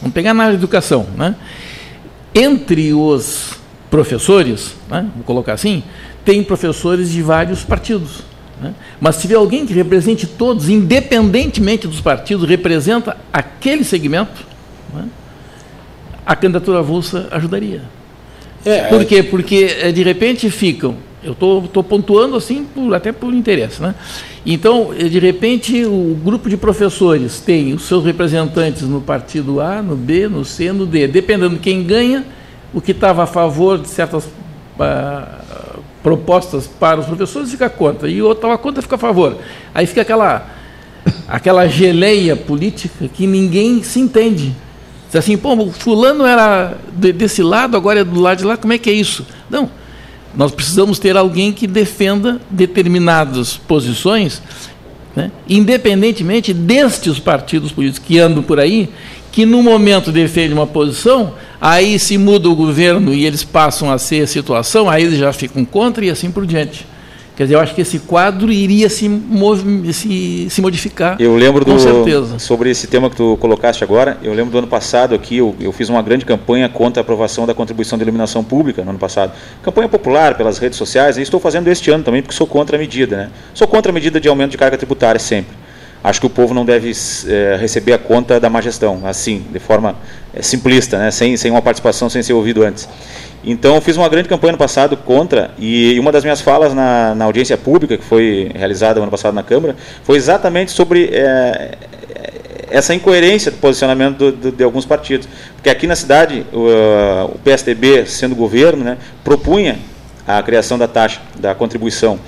vamos 0.00 0.12
pegar 0.12 0.34
na 0.34 0.42
área 0.42 0.56
de 0.56 0.60
educação, 0.60 1.06
né? 1.16 1.36
Entre 2.34 2.92
os 2.92 3.58
professores, 3.90 4.74
né, 4.88 5.08
vou 5.14 5.24
colocar 5.24 5.54
assim, 5.54 5.82
tem 6.24 6.42
professores 6.44 7.10
de 7.10 7.22
vários 7.22 7.64
partidos. 7.64 8.22
Né? 8.60 8.74
Mas 9.00 9.16
se 9.16 9.22
tiver 9.22 9.36
alguém 9.36 9.66
que 9.66 9.72
represente 9.72 10.26
todos, 10.26 10.68
independentemente 10.68 11.88
dos 11.88 12.00
partidos, 12.00 12.48
representa 12.48 13.16
aquele 13.32 13.84
segmento, 13.84 14.46
né? 14.94 15.06
a 16.24 16.36
candidatura 16.36 16.78
avulsa 16.78 17.26
ajudaria. 17.30 17.82
É, 18.64 18.82
por 18.82 19.04
quê? 19.04 19.22
Porque 19.22 19.76
eh, 19.80 19.90
de 19.90 20.02
repente 20.02 20.50
ficam, 20.50 20.96
eu 21.22 21.32
estou 21.32 21.84
pontuando 21.84 22.36
assim 22.36 22.64
por, 22.64 22.94
até 22.94 23.12
por 23.12 23.34
interesse, 23.34 23.82
né? 23.82 23.94
Então, 24.44 24.94
eh, 24.96 25.04
de 25.04 25.18
repente, 25.18 25.84
o 25.84 26.18
grupo 26.24 26.48
de 26.48 26.56
professores 26.56 27.40
tem 27.40 27.74
os 27.74 27.82
seus 27.82 28.04
representantes 28.04 28.82
no 28.82 29.00
partido 29.00 29.60
A, 29.60 29.82
no 29.82 29.94
B, 29.94 30.28
no 30.28 30.44
C, 30.44 30.72
no 30.72 30.86
D. 30.86 31.06
Dependendo 31.06 31.56
de 31.56 31.60
quem 31.60 31.82
ganha, 31.82 32.24
o 32.72 32.80
que 32.80 32.92
estava 32.92 33.24
a 33.24 33.26
favor 33.26 33.78
de 33.78 33.88
certas 33.88 34.24
uh, 34.24 35.80
propostas 36.02 36.66
para 36.66 37.00
os 37.00 37.06
professores 37.06 37.50
fica 37.50 37.68
contra, 37.68 38.08
e 38.08 38.22
o 38.22 38.24
outro 38.24 38.38
estava 38.38 38.56
contra 38.56 38.80
fica 38.80 38.94
a 38.94 38.98
favor. 38.98 39.36
Aí 39.74 39.86
fica 39.86 40.00
aquela, 40.00 40.46
aquela 41.28 41.66
geleia 41.68 42.34
política 42.34 43.08
que 43.08 43.26
ninguém 43.26 43.82
se 43.82 44.00
entende. 44.00 44.54
Diz 45.06 45.16
assim, 45.16 45.36
pô, 45.36 45.66
fulano 45.66 46.24
era 46.24 46.78
desse 46.94 47.42
lado, 47.42 47.76
agora 47.76 48.00
é 48.00 48.04
do 48.04 48.20
lado 48.20 48.38
de 48.38 48.44
lá, 48.44 48.56
como 48.56 48.72
é 48.72 48.78
que 48.78 48.88
é 48.88 48.92
isso? 48.92 49.26
Não. 49.50 49.79
Nós 50.34 50.52
precisamos 50.52 50.98
ter 50.98 51.16
alguém 51.16 51.52
que 51.52 51.66
defenda 51.66 52.40
determinadas 52.50 53.56
posições, 53.56 54.40
né, 55.14 55.30
independentemente 55.48 56.54
destes 56.54 57.18
partidos 57.18 57.72
políticos 57.72 58.06
que 58.06 58.18
andam 58.18 58.42
por 58.42 58.60
aí, 58.60 58.88
que 59.32 59.44
no 59.46 59.62
momento 59.62 60.10
defendem 60.12 60.52
uma 60.52 60.66
posição, 60.66 61.34
aí 61.60 61.98
se 61.98 62.18
muda 62.18 62.48
o 62.48 62.54
governo 62.54 63.12
e 63.12 63.24
eles 63.24 63.44
passam 63.44 63.90
a 63.90 63.98
ser 63.98 64.22
a 64.22 64.26
situação, 64.26 64.88
aí 64.88 65.04
eles 65.04 65.18
já 65.18 65.32
ficam 65.32 65.64
contra 65.64 66.04
e 66.04 66.10
assim 66.10 66.30
por 66.30 66.46
diante. 66.46 66.86
Quer 67.40 67.44
dizer, 67.44 67.54
eu 67.54 67.60
acho 67.60 67.74
que 67.74 67.80
esse 67.80 68.00
quadro 68.00 68.52
iria 68.52 68.90
se, 68.90 69.10
se, 69.94 70.50
se 70.50 70.60
modificar. 70.60 71.16
Eu 71.18 71.34
lembro 71.36 71.64
do, 71.64 71.72
sobre 72.38 72.68
esse 72.68 72.86
tema 72.86 73.08
que 73.08 73.16
tu 73.16 73.38
colocaste 73.40 73.82
agora. 73.82 74.18
Eu 74.22 74.34
lembro 74.34 74.52
do 74.52 74.58
ano 74.58 74.66
passado 74.66 75.14
aqui, 75.14 75.38
eu, 75.38 75.56
eu, 75.58 75.72
fiz 75.72 75.88
uma 75.88 76.02
grande 76.02 76.26
campanha 76.26 76.68
contra 76.68 77.00
a 77.00 77.02
aprovação 77.02 77.46
da 77.46 77.54
contribuição 77.54 77.96
de 77.96 78.04
iluminação 78.04 78.44
pública 78.44 78.84
no 78.84 78.90
ano 78.90 78.98
passado. 78.98 79.32
Campanha 79.62 79.88
popular 79.88 80.36
pelas 80.36 80.58
redes 80.58 80.76
sociais, 80.76 81.16
e 81.16 81.22
estou 81.22 81.40
fazendo 81.40 81.68
este 81.68 81.90
ano 81.90 82.04
também, 82.04 82.20
porque 82.20 82.36
sou 82.36 82.46
contra 82.46 82.76
a 82.76 82.78
medida. 82.78 83.16
Né? 83.16 83.30
Sou 83.54 83.66
contra 83.66 83.90
a 83.90 83.94
medida 83.94 84.20
de 84.20 84.28
aumento 84.28 84.50
de 84.50 84.58
carga 84.58 84.76
tributária 84.76 85.18
sempre. 85.18 85.56
Acho 86.04 86.20
que 86.20 86.26
o 86.26 86.30
povo 86.30 86.52
não 86.52 86.66
deve 86.66 86.92
é, 87.26 87.56
receber 87.58 87.94
a 87.94 87.98
conta 87.98 88.38
da 88.38 88.50
má 88.50 88.60
gestão, 88.60 89.00
assim, 89.04 89.46
de 89.50 89.58
forma 89.58 89.96
é, 90.34 90.42
simplista, 90.42 90.98
né? 90.98 91.10
sem, 91.10 91.38
sem 91.38 91.50
uma 91.50 91.62
participação, 91.62 92.10
sem 92.10 92.22
ser 92.22 92.34
ouvido 92.34 92.62
antes. 92.62 92.86
Então, 93.42 93.80
fiz 93.80 93.96
uma 93.96 94.08
grande 94.08 94.28
campanha 94.28 94.52
no 94.52 94.58
passado 94.58 94.96
contra, 94.96 95.50
e 95.58 95.98
uma 95.98 96.12
das 96.12 96.22
minhas 96.24 96.40
falas 96.40 96.74
na, 96.74 97.14
na 97.14 97.24
audiência 97.24 97.56
pública, 97.56 97.96
que 97.96 98.04
foi 98.04 98.50
realizada 98.54 98.96
no 98.96 99.02
ano 99.02 99.10
passado 99.10 99.34
na 99.34 99.42
Câmara, 99.42 99.76
foi 100.04 100.16
exatamente 100.16 100.70
sobre 100.72 101.08
é, 101.12 101.78
essa 102.70 102.94
incoerência 102.94 103.50
do 103.50 103.56
posicionamento 103.56 104.16
do, 104.16 104.32
do, 104.32 104.52
de 104.52 104.62
alguns 104.62 104.84
partidos. 104.84 105.28
Porque 105.56 105.70
aqui 105.70 105.86
na 105.86 105.96
cidade, 105.96 106.44
o, 106.52 106.66
o 107.34 107.38
PSDB, 107.38 108.06
sendo 108.06 108.34
governo, 108.34 108.84
né, 108.84 108.98
propunha 109.24 109.78
a 110.26 110.42
criação 110.42 110.78
da 110.78 110.86
taxa, 110.86 111.20
da 111.38 111.54
contribuição. 111.54 112.18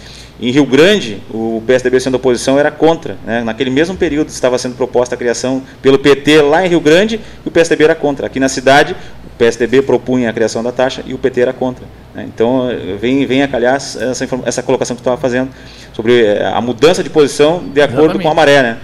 Em 0.40 0.50
Rio 0.50 0.66
Grande, 0.66 1.22
o 1.30 1.62
PSDB 1.64 2.00
sendo 2.00 2.16
oposição 2.16 2.58
era 2.58 2.70
contra. 2.70 3.16
Né? 3.24 3.44
Naquele 3.44 3.70
mesmo 3.70 3.96
período 3.96 4.28
estava 4.28 4.58
sendo 4.58 4.74
proposta 4.74 5.14
a 5.14 5.18
criação 5.18 5.62
pelo 5.80 5.98
PT 6.00 6.42
lá 6.42 6.66
em 6.66 6.68
Rio 6.68 6.80
Grande 6.80 7.20
e 7.44 7.48
o 7.48 7.50
PSDB 7.50 7.84
era 7.84 7.94
contra. 7.94 8.26
Aqui 8.26 8.40
na 8.40 8.48
cidade, 8.48 8.96
PSDB 9.42 9.82
propunha 9.82 10.30
a 10.30 10.32
criação 10.32 10.62
da 10.62 10.70
taxa 10.70 11.02
e 11.04 11.12
o 11.12 11.18
PT 11.18 11.40
era 11.40 11.52
contra. 11.52 11.84
Né? 12.14 12.24
Então, 12.32 12.68
vem, 13.00 13.26
vem 13.26 13.42
a 13.42 13.48
calhar 13.48 13.74
essa, 13.74 14.28
essa 14.44 14.62
colocação 14.62 14.94
que 14.94 15.02
tu 15.02 15.04
estava 15.04 15.20
fazendo 15.20 15.50
sobre 15.92 16.22
eh, 16.22 16.46
a 16.46 16.60
mudança 16.60 17.02
de 17.02 17.10
posição 17.10 17.58
de 17.58 17.82
acordo 17.82 18.02
Exatamente. 18.02 18.22
com 18.22 18.30
a 18.30 18.34
maré. 18.34 18.62
Né? 18.62 18.78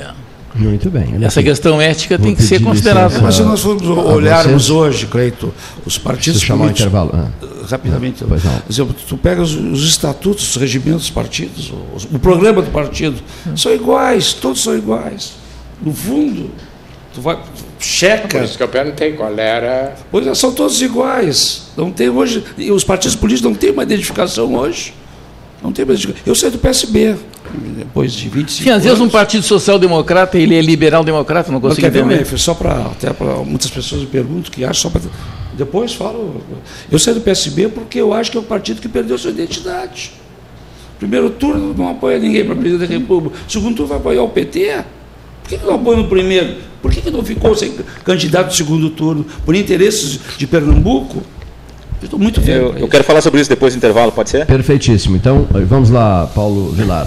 É. 0.00 0.10
Muito 0.54 0.88
bem. 0.88 1.22
Essa 1.22 1.42
questão 1.42 1.78
ética 1.78 2.18
tem 2.18 2.34
que 2.34 2.42
ser 2.42 2.62
considerada. 2.62 3.20
Mas 3.20 3.34
se 3.34 3.42
nós 3.42 3.60
formos 3.60 3.86
olharmos 3.86 4.70
hoje, 4.70 5.06
Cleito, 5.06 5.52
os 5.84 5.98
partidos 5.98 6.42
políticos... 6.42 6.68
Um 6.68 6.70
intervalo. 6.70 7.10
Ah. 7.12 7.28
Rapidamente. 7.68 8.24
Pois 8.26 8.44
não. 8.44 8.62
Exemplo, 8.68 8.94
tu 9.06 9.18
pega 9.18 9.42
os, 9.42 9.54
os, 9.54 9.86
estatutos, 9.86 10.48
os 10.50 10.56
regimentos 10.56 11.02
dos 11.02 11.10
partidos, 11.10 11.70
o, 11.70 12.16
o 12.16 12.18
programa 12.18 12.62
do 12.62 12.70
partido, 12.70 13.20
são 13.54 13.72
iguais, 13.74 14.32
todos 14.32 14.62
são 14.62 14.74
iguais. 14.74 15.34
No 15.82 15.92
fundo, 15.92 16.50
tu 17.12 17.20
vai, 17.20 17.38
checa. 17.84 18.38
Por 18.38 18.44
isso 18.44 18.56
que 18.56 18.62
eu 18.62 18.68
perguntei 18.68 19.12
qual 19.12 19.36
era. 19.38 19.94
Pois 20.10 20.26
é, 20.26 20.34
são 20.34 20.52
todos 20.52 20.80
iguais. 20.80 21.70
Não 21.76 21.90
tem 21.90 22.08
hoje. 22.08 22.44
E 22.56 22.70
os 22.70 22.84
partidos 22.84 23.16
políticos 23.16 23.50
não 23.50 23.56
têm 23.56 23.70
uma 23.70 23.82
identificação 23.82 24.54
hoje. 24.54 24.94
Não 25.62 25.72
tem 25.72 25.84
uma 25.84 25.92
identificação. 25.92 26.22
Eu 26.26 26.34
saí 26.34 26.50
do 26.50 26.58
PSB, 26.58 27.16
depois 27.76 28.12
de 28.12 28.28
25 28.28 28.64
Sim, 28.64 28.70
às 28.70 28.84
vezes 28.84 29.00
um 29.00 29.08
partido 29.08 29.42
social-democrata, 29.42 30.38
ele 30.38 30.54
é 30.54 30.60
liberal-democrata, 30.60 31.52
não 31.52 31.60
consigo 31.60 31.82
não, 31.82 31.88
entender. 31.88 32.24
Ver, 32.24 32.38
só 32.38 32.54
para 32.54 32.86
até 32.86 33.12
para 33.12 33.36
muitas 33.38 33.70
pessoas 33.70 34.02
me 34.02 34.06
perguntam 34.06 34.50
que 34.50 34.64
acham 34.64 34.90
só 34.90 34.90
para 34.90 35.02
depois 35.54 35.92
falo. 35.92 36.40
Eu 36.90 36.98
saí 36.98 37.14
do 37.14 37.20
PSB 37.20 37.68
porque 37.68 38.00
eu 38.00 38.14
acho 38.14 38.30
que 38.30 38.36
é 38.36 38.40
um 38.40 38.44
partido 38.44 38.80
que 38.80 38.88
perdeu 38.88 39.18
sua 39.18 39.30
identidade. 39.30 40.12
Primeiro 40.98 41.30
turno 41.30 41.74
não 41.76 41.88
apoia 41.88 42.18
ninguém 42.18 42.44
para 42.44 42.54
presidente 42.54 42.88
da 42.88 42.98
República. 42.98 43.36
Segundo 43.48 43.76
turno 43.76 43.88
vai 43.88 43.98
apoiar 43.98 44.22
o 44.22 44.28
PT. 44.28 44.84
Por 45.42 45.48
que 45.48 45.64
não 45.64 45.74
apoia 45.74 45.98
no 45.98 46.08
primeiro? 46.08 46.56
Por 46.80 46.90
que, 46.90 47.00
que 47.00 47.10
não 47.10 47.24
ficou 47.24 47.54
sem 47.54 47.74
candidato 48.04 48.46
no 48.46 48.52
segundo 48.52 48.90
turno? 48.90 49.24
Por 49.44 49.54
interesses 49.54 50.18
de 50.36 50.46
Pernambuco? 50.46 51.22
Estou 52.02 52.18
muito 52.18 52.40
velho. 52.40 52.72
Eu, 52.74 52.78
eu 52.78 52.88
quero 52.88 53.04
falar 53.04 53.20
sobre 53.20 53.40
isso 53.40 53.48
depois 53.48 53.74
do 53.74 53.76
intervalo, 53.76 54.10
pode 54.10 54.30
ser? 54.30 54.44
Perfeitíssimo. 54.46 55.16
Então, 55.16 55.46
vamos 55.68 55.90
lá, 55.90 56.26
Paulo 56.34 56.72
Vilar. 56.72 57.06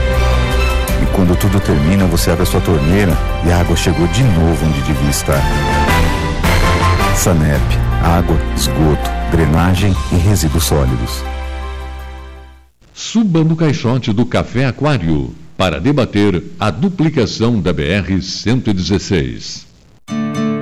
E 1.01 1.05
quando 1.15 1.35
tudo 1.35 1.59
termina, 1.59 2.05
você 2.05 2.31
abre 2.31 2.43
a 2.43 2.45
sua 2.45 2.61
torneira 2.61 3.11
e 3.45 3.51
a 3.51 3.59
água 3.59 3.75
chegou 3.75 4.07
de 4.07 4.23
novo 4.23 4.65
onde 4.65 4.81
devia 4.81 5.09
estar. 5.09 5.41
Sanep, 7.15 7.61
água, 8.03 8.37
esgoto, 8.55 9.09
drenagem 9.31 9.95
e 10.11 10.15
resíduos 10.15 10.63
sólidos. 10.63 11.23
Suba 12.93 13.43
no 13.43 13.55
caixote 13.55 14.13
do 14.13 14.25
Café 14.25 14.65
Aquário 14.65 15.33
para 15.57 15.79
debater 15.79 16.43
a 16.59 16.69
duplicação 16.69 17.59
da 17.59 17.73
BR-116. 17.73 19.65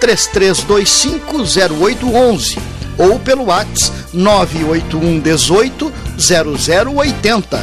33250811 0.00 2.58
ou 2.98 3.18
pelo 3.20 3.44
WhatsApp 3.44 3.96
981 4.12 5.20
18 5.20 5.92
0080. 6.18 7.62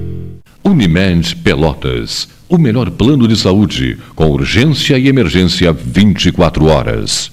Unimed 0.63 1.35
Pelotas. 1.37 2.27
O 2.47 2.57
melhor 2.57 2.91
plano 2.91 3.27
de 3.27 3.35
saúde, 3.35 3.97
com 4.15 4.29
urgência 4.29 4.97
e 4.97 5.07
emergência 5.07 5.73
24 5.73 6.65
horas. 6.65 7.31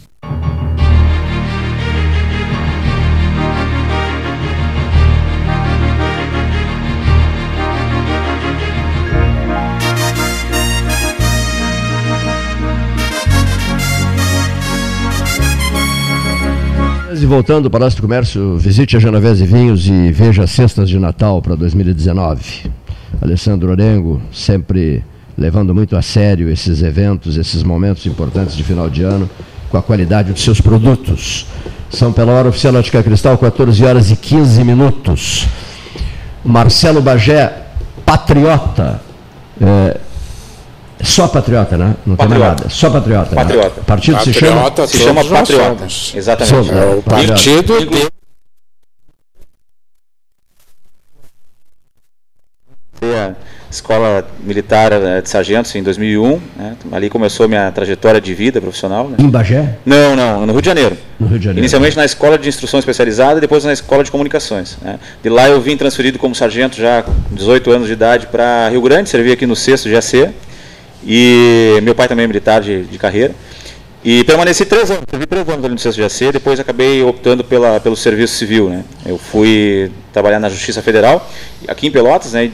E 17.21 17.27
voltando 17.27 17.69
para 17.69 17.79
o 17.79 17.81
Palácio 17.81 17.99
do 17.99 18.03
Comércio, 18.03 18.57
visite 18.57 18.97
a 18.97 19.01
Genovese 19.01 19.45
Vinhos 19.45 19.87
e 19.87 20.13
veja 20.13 20.45
as 20.45 20.51
cestas 20.53 20.89
de 20.89 20.99
Natal 20.99 21.43
para 21.43 21.57
2019. 21.57 22.78
Alessandro 23.20 23.70
Orengo, 23.70 24.20
sempre 24.32 25.05
levando 25.36 25.74
muito 25.74 25.97
a 25.97 26.03
sério 26.03 26.51
esses 26.51 26.82
eventos, 26.82 27.36
esses 27.36 27.62
momentos 27.62 28.07
importantes 28.07 28.57
de 28.57 28.65
final 28.65 28.90
de 28.90 29.03
ano, 29.03 29.28
com 29.70 29.77
a 29.77 29.82
qualidade 29.82 30.32
dos 30.32 30.43
seus 30.43 30.61
produtos. 30.61 31.47
São 31.90 32.12
pela 32.12 32.32
hora 32.32 32.49
oficial 32.49 32.74
Ótica 32.74 33.03
Cristal, 33.03 33.39
14 33.39 33.85
horas 33.85 34.11
e 34.11 34.16
15 34.16 34.65
minutos. 34.65 35.47
Marcelo 36.45 37.01
Bagé, 37.01 37.53
patriota. 38.05 39.01
É, 39.61 39.97
só 41.03 41.28
patriota, 41.28 41.77
né? 41.77 41.95
Não 42.05 42.16
patriota. 42.16 42.16
tem 42.16 42.28
mais 42.28 42.61
nada. 42.61 42.69
Só 42.69 42.90
patriota. 42.90 43.35
Patriota. 43.35 43.69
Né? 43.69 43.82
Partido 43.86 44.16
patriota, 44.16 44.32
se 44.32 44.47
chama, 44.47 44.86
se 44.86 44.99
chama 44.99 45.24
Patriota. 45.24 45.86
Exatamente. 46.15 46.49
Somos, 46.49 46.70
é, 46.70 46.95
o 46.95 47.03
partido 47.03 47.74
a 53.03 53.35
escola 53.70 54.27
militar 54.45 54.93
de 55.23 55.29
sargentos 55.29 55.75
em 55.75 55.83
2001. 55.83 56.41
Né? 56.57 56.77
Ali 56.93 57.09
começou 57.09 57.49
minha 57.49 57.70
trajetória 57.70 58.20
de 58.20 58.35
vida 58.35 58.61
profissional. 58.61 59.09
Né? 59.09 59.16
Em 59.19 59.29
Bagé? 59.29 59.77
Não, 59.85 60.16
não, 60.16 60.47
no 60.47 60.53
Rio 60.53 60.62
de 60.62 60.66
Janeiro. 60.66 60.97
No 61.19 61.27
Rio 61.27 61.39
de 61.39 61.45
Janeiro. 61.45 61.61
Inicialmente 61.61 61.97
na 61.97 62.05
escola 62.05 62.39
de 62.39 62.49
instrução 62.49 62.79
especializada 62.79 63.39
e 63.39 63.41
depois 63.41 63.65
na 63.65 63.73
escola 63.73 64.03
de 64.03 64.11
comunicações. 64.11 64.79
Né? 64.83 64.99
De 65.23 65.29
lá 65.29 65.49
eu 65.49 65.61
vim 65.61 65.77
transferido 65.77 66.19
como 66.19 66.35
sargento 66.35 66.77
já 66.77 67.03
com 67.03 67.12
18 67.33 67.70
anos 67.70 67.87
de 67.87 67.93
idade 67.93 68.27
para 68.27 68.69
Rio 68.69 68.83
Grande, 68.83 69.09
servi 69.09 69.33
aqui 69.33 69.47
no 69.47 69.57
6 69.57 69.87
GAC. 69.87 70.31
E 71.07 71.79
meu 71.83 71.95
pai 71.95 72.09
também 72.09 72.25
é 72.25 72.27
militar 72.27 72.61
de, 72.61 72.83
de 72.83 72.99
carreira. 72.99 73.33
E 74.05 74.23
permaneci 74.23 74.65
três 74.65 74.91
anos, 74.91 75.03
servi 75.11 75.27
três 75.27 75.49
anos 75.49 75.65
ali 75.65 75.75
no 75.75 75.81
6 75.81 75.97
GAC, 75.97 76.33
depois 76.33 76.61
acabei 76.61 77.03
optando 77.03 77.43
pela, 77.43 77.81
pelo 77.81 77.97
serviço 77.97 78.37
civil. 78.37 78.69
Né? 78.69 78.85
Eu 79.05 79.19
fui 79.19 79.91
trabalhar 80.12 80.39
na 80.39 80.49
Justiça 80.49 80.81
Federal, 80.81 81.29
aqui 81.66 81.89
em 81.89 81.91
Pelotas, 81.91 82.33
né? 82.33 82.51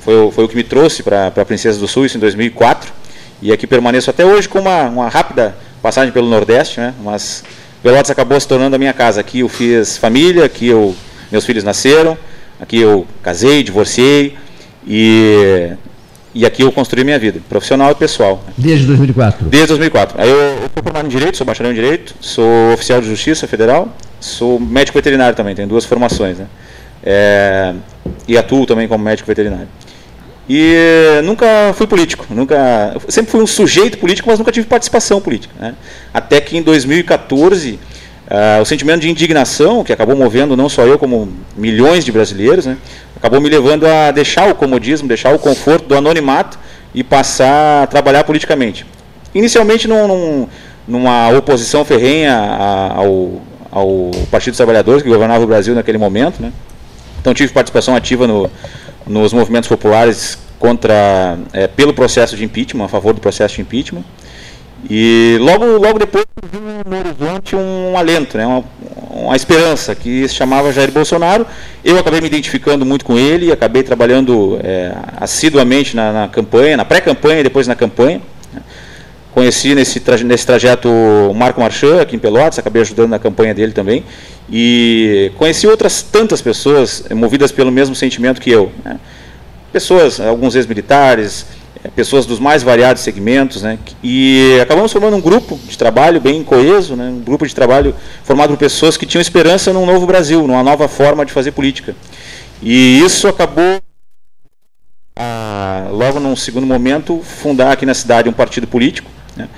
foi, 0.00 0.30
foi 0.32 0.44
o 0.44 0.48
que 0.48 0.56
me 0.56 0.64
trouxe 0.64 1.02
para 1.02 1.28
a 1.28 1.44
Princesa 1.44 1.78
do 1.78 1.86
Sul, 1.86 2.06
isso 2.06 2.16
em 2.16 2.20
2004. 2.20 2.92
E 3.40 3.52
aqui 3.52 3.66
permaneço 3.66 4.10
até 4.10 4.24
hoje 4.24 4.48
com 4.48 4.58
uma, 4.58 4.84
uma 4.84 5.08
rápida 5.08 5.54
passagem 5.80 6.12
pelo 6.12 6.28
Nordeste, 6.28 6.80
né? 6.80 6.94
mas 7.02 7.44
Pelotas 7.80 8.10
acabou 8.10 8.38
se 8.40 8.48
tornando 8.48 8.74
a 8.74 8.78
minha 8.78 8.92
casa. 8.92 9.20
Aqui 9.20 9.40
eu 9.40 9.48
fiz 9.48 9.96
família, 9.96 10.44
aqui 10.44 10.66
eu, 10.66 10.96
meus 11.30 11.46
filhos 11.46 11.62
nasceram, 11.62 12.18
aqui 12.60 12.78
eu 12.78 13.06
casei, 13.22 13.62
divorciei 13.62 14.36
e 14.86 15.72
E 16.34 16.46
aqui 16.46 16.62
eu 16.62 16.72
construí 16.72 17.04
minha 17.04 17.18
vida, 17.18 17.40
profissional 17.48 17.90
e 17.90 17.94
pessoal. 17.94 18.42
Desde 18.56 18.86
2004? 18.86 19.48
Desde 19.48 19.68
2004. 19.68 20.20
Aí 20.20 20.30
eu, 20.30 20.36
eu 20.36 20.70
fui 20.72 20.82
formado 20.82 21.06
em 21.06 21.08
Direito, 21.08 21.36
sou 21.36 21.46
bacharel 21.46 21.72
em 21.72 21.74
Direito, 21.74 22.14
sou 22.20 22.72
oficial 22.72 23.00
de 23.00 23.08
Justiça 23.08 23.46
Federal, 23.46 23.94
sou 24.18 24.58
médico 24.58 24.96
veterinário 24.96 25.36
também, 25.36 25.54
tenho 25.54 25.68
duas 25.68 25.84
formações, 25.84 26.38
né? 26.38 26.46
É, 27.04 27.74
e 28.26 28.38
atuo 28.38 28.64
também 28.64 28.88
como 28.88 29.04
médico 29.04 29.26
veterinário. 29.26 29.68
E 30.48 30.74
nunca 31.24 31.72
fui 31.74 31.86
político, 31.86 32.26
nunca, 32.30 32.96
sempre 33.08 33.30
fui 33.30 33.40
um 33.40 33.46
sujeito 33.46 33.98
político, 33.98 34.28
mas 34.28 34.38
nunca 34.38 34.50
tive 34.50 34.66
participação 34.66 35.20
política. 35.20 35.54
Né? 35.58 35.74
Até 36.12 36.40
que 36.40 36.56
em 36.56 36.62
2014, 36.62 37.78
uh, 38.32 38.62
o 38.62 38.64
sentimento 38.64 39.02
de 39.02 39.10
indignação, 39.10 39.84
que 39.84 39.92
acabou 39.92 40.16
movendo 40.16 40.56
não 40.56 40.68
só 40.68 40.82
eu, 40.86 40.98
como 40.98 41.28
milhões 41.56 42.04
de 42.04 42.10
brasileiros, 42.10 42.64
né? 42.66 42.78
acabou 43.14 43.40
me 43.40 43.48
levando 43.48 43.86
a 43.86 44.10
deixar 44.10 44.48
o 44.48 44.54
comodismo, 44.54 45.06
deixar 45.06 45.34
o 45.34 45.38
conforto 45.38 45.86
do 45.86 45.94
anonimato 45.94 46.58
e 46.94 47.04
passar 47.04 47.82
a 47.82 47.86
trabalhar 47.86 48.24
politicamente. 48.24 48.86
Inicialmente 49.34 49.86
num, 49.86 50.08
num, 50.08 50.48
numa 50.88 51.28
oposição 51.30 51.84
ferrenha 51.84 52.36
ao, 52.94 53.42
ao 53.70 54.10
Partido 54.30 54.52
dos 54.52 54.56
Trabalhadores, 54.56 55.02
que 55.02 55.08
governava 55.08 55.44
o 55.44 55.46
Brasil 55.46 55.74
naquele 55.74 55.98
momento. 55.98 56.42
Né? 56.42 56.52
Então 57.20 57.32
tive 57.32 57.52
participação 57.52 57.94
ativa 57.94 58.26
no, 58.26 58.50
nos 59.06 59.32
movimentos 59.32 59.68
populares 59.68 60.38
contra, 60.58 61.38
é, 61.52 61.66
pelo 61.66 61.94
processo 61.94 62.36
de 62.36 62.44
impeachment, 62.44 62.84
a 62.84 62.88
favor 62.88 63.14
do 63.14 63.20
processo 63.20 63.56
de 63.56 63.62
impeachment. 63.62 64.04
E 64.88 65.38
logo, 65.40 65.64
logo 65.64 65.98
depois 65.98 66.24
vi 66.50 66.58
no 66.58 66.98
horizonte 66.98 67.54
um 67.54 67.96
alento, 67.96 68.36
né, 68.36 68.46
uma, 68.46 68.64
uma 69.10 69.36
esperança, 69.36 69.94
que 69.94 70.26
se 70.26 70.34
chamava 70.34 70.72
Jair 70.72 70.90
Bolsonaro. 70.90 71.46
Eu 71.84 71.98
acabei 71.98 72.20
me 72.20 72.26
identificando 72.26 72.84
muito 72.84 73.04
com 73.04 73.16
ele, 73.16 73.52
acabei 73.52 73.82
trabalhando 73.82 74.58
é, 74.62 74.92
assiduamente 75.16 75.94
na, 75.94 76.12
na 76.12 76.28
campanha, 76.28 76.76
na 76.76 76.84
pré-campanha 76.84 77.40
e 77.40 77.42
depois 77.44 77.66
na 77.66 77.74
campanha. 77.74 78.20
Conheci 79.32 79.74
nesse, 79.74 79.98
traje, 79.98 80.24
nesse 80.24 80.44
trajeto 80.44 80.88
o 80.90 81.32
Marco 81.34 81.58
Marchand, 81.58 82.00
aqui 82.00 82.16
em 82.16 82.18
Pelotas, 82.18 82.58
acabei 82.58 82.82
ajudando 82.82 83.10
na 83.10 83.18
campanha 83.18 83.54
dele 83.54 83.72
também. 83.72 84.04
E 84.50 85.32
conheci 85.38 85.66
outras 85.66 86.02
tantas 86.02 86.42
pessoas 86.42 87.04
eh, 87.08 87.14
movidas 87.14 87.50
pelo 87.50 87.72
mesmo 87.72 87.94
sentimento 87.94 88.40
que 88.40 88.50
eu. 88.50 88.70
Né? 88.84 88.98
Pessoas, 89.72 90.20
alguns 90.20 90.54
ex-militares, 90.54 91.46
pessoas 91.90 92.26
dos 92.26 92.38
mais 92.38 92.62
variados 92.62 93.02
segmentos, 93.02 93.62
né? 93.62 93.78
E 94.02 94.58
acabamos 94.60 94.92
formando 94.92 95.16
um 95.16 95.20
grupo 95.20 95.58
de 95.68 95.76
trabalho 95.76 96.20
bem 96.20 96.42
coeso, 96.44 96.94
né? 96.94 97.08
Um 97.08 97.20
grupo 97.20 97.46
de 97.46 97.54
trabalho 97.54 97.94
formado 98.22 98.50
por 98.50 98.58
pessoas 98.58 98.96
que 98.96 99.04
tinham 99.04 99.20
esperança 99.20 99.72
num 99.72 99.84
novo 99.84 100.06
Brasil, 100.06 100.46
numa 100.46 100.62
nova 100.62 100.86
forma 100.88 101.24
de 101.24 101.32
fazer 101.32 101.52
política. 101.52 101.94
E 102.62 103.00
isso 103.00 103.26
acabou 103.26 103.80
a, 105.16 105.88
logo 105.90 106.20
num 106.20 106.36
segundo 106.36 106.66
momento 106.66 107.20
fundar 107.22 107.72
aqui 107.72 107.84
na 107.84 107.94
cidade 107.94 108.28
um 108.28 108.32
partido 108.32 108.66
político 108.66 109.10
né? 109.36 109.48